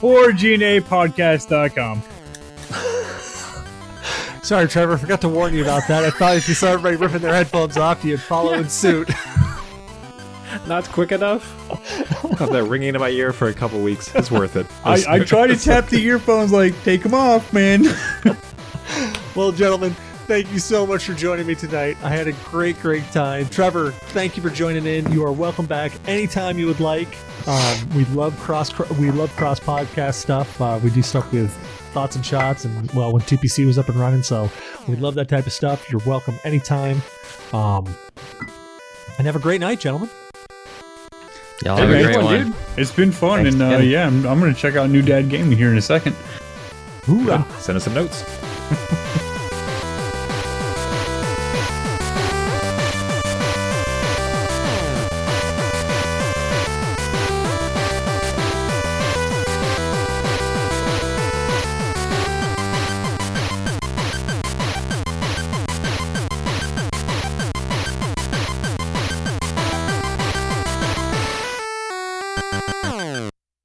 or 0.00 0.30
GNApodcast.com. 0.30 2.02
Sorry, 4.42 4.66
Trever, 4.66 4.94
I 4.94 4.96
forgot 4.96 5.20
to 5.22 5.28
warn 5.28 5.54
you 5.54 5.62
about 5.62 5.86
that. 5.88 6.04
I 6.04 6.10
thought 6.10 6.36
if 6.36 6.48
you 6.48 6.54
saw 6.54 6.68
everybody 6.68 6.96
ripping 6.96 7.20
their 7.20 7.34
headphones 7.34 7.76
off, 7.76 8.04
you'd 8.04 8.20
follow 8.20 8.54
in 8.54 8.68
suit. 8.68 9.10
Not 10.66 10.88
quick 10.88 11.12
enough. 11.12 11.44
Have 12.38 12.50
that 12.52 12.64
ringing 12.64 12.94
in 12.94 13.00
my 13.00 13.10
ear 13.10 13.32
for 13.32 13.48
a 13.48 13.54
couple 13.54 13.80
weeks. 13.82 14.14
It's 14.14 14.30
worth 14.30 14.56
it. 14.56 14.66
I, 14.84 15.04
I 15.08 15.18
try 15.20 15.46
to 15.46 15.56
tap 15.56 15.88
the 15.88 16.02
earphones 16.02 16.52
like, 16.52 16.80
take 16.84 17.02
them 17.02 17.14
off, 17.14 17.52
man. 17.52 17.84
Well, 19.34 19.52
gentlemen, 19.52 19.94
thank 20.28 20.52
you 20.52 20.58
so 20.58 20.86
much 20.86 21.04
for 21.06 21.14
joining 21.14 21.46
me 21.46 21.54
tonight. 21.54 21.96
I 22.02 22.10
had 22.10 22.28
a 22.28 22.32
great, 22.50 22.78
great 22.80 23.04
time. 23.12 23.46
Trever, 23.46 23.92
thank 23.92 24.36
you 24.36 24.42
for 24.42 24.50
joining 24.50 24.86
in. 24.86 25.10
You 25.10 25.24
are 25.24 25.32
welcome 25.32 25.66
back 25.66 25.92
anytime 26.06 26.58
you 26.58 26.66
would 26.66 26.80
like. 26.80 27.08
Um, 27.46 27.88
we 27.96 28.04
love 28.06 28.38
cross. 28.38 28.76
We 28.98 29.10
love 29.10 29.34
cross 29.36 29.58
podcast 29.58 30.14
stuff. 30.14 30.60
Uh, 30.60 30.78
we 30.82 30.90
do 30.90 31.02
stuff 31.02 31.32
with 31.32 31.50
thoughts 31.92 32.14
and 32.16 32.24
shots, 32.24 32.64
and 32.66 32.90
well, 32.92 33.12
when 33.12 33.22
TPC 33.22 33.64
was 33.66 33.78
up 33.78 33.88
and 33.88 33.98
running, 33.98 34.22
so 34.22 34.50
we 34.86 34.96
love 34.96 35.14
that 35.14 35.28
type 35.28 35.46
of 35.46 35.52
stuff. 35.52 35.90
You're 35.90 36.02
welcome 36.06 36.38
anytime. 36.44 37.00
Um, 37.52 37.86
and 39.16 39.26
have 39.26 39.34
a 39.36 39.40
great 39.40 39.60
night, 39.60 39.80
gentlemen. 39.80 40.10
Y'all 41.64 41.76
Hey, 41.76 41.86
have 41.86 41.90
a 41.90 42.02
great 42.04 42.14
fun, 42.14 42.24
one. 42.24 42.44
dude. 42.44 42.54
It's 42.76 42.92
been 42.92 43.10
fun, 43.10 43.42
Thanks 43.44 43.54
and 43.54 43.62
uh, 43.62 43.78
yeah, 43.78 44.06
I'm, 44.06 44.24
I'm 44.26 44.38
gonna 44.38 44.54
check 44.54 44.76
out 44.76 44.90
New 44.90 45.02
Dad 45.02 45.28
Gaming 45.28 45.56
here 45.56 45.70
in 45.72 45.78
a 45.78 45.82
second. 45.82 46.14
Hoorah. 47.04 47.44
Send 47.58 47.76
us 47.76 47.84
some 47.84 47.94
notes. 47.94 48.22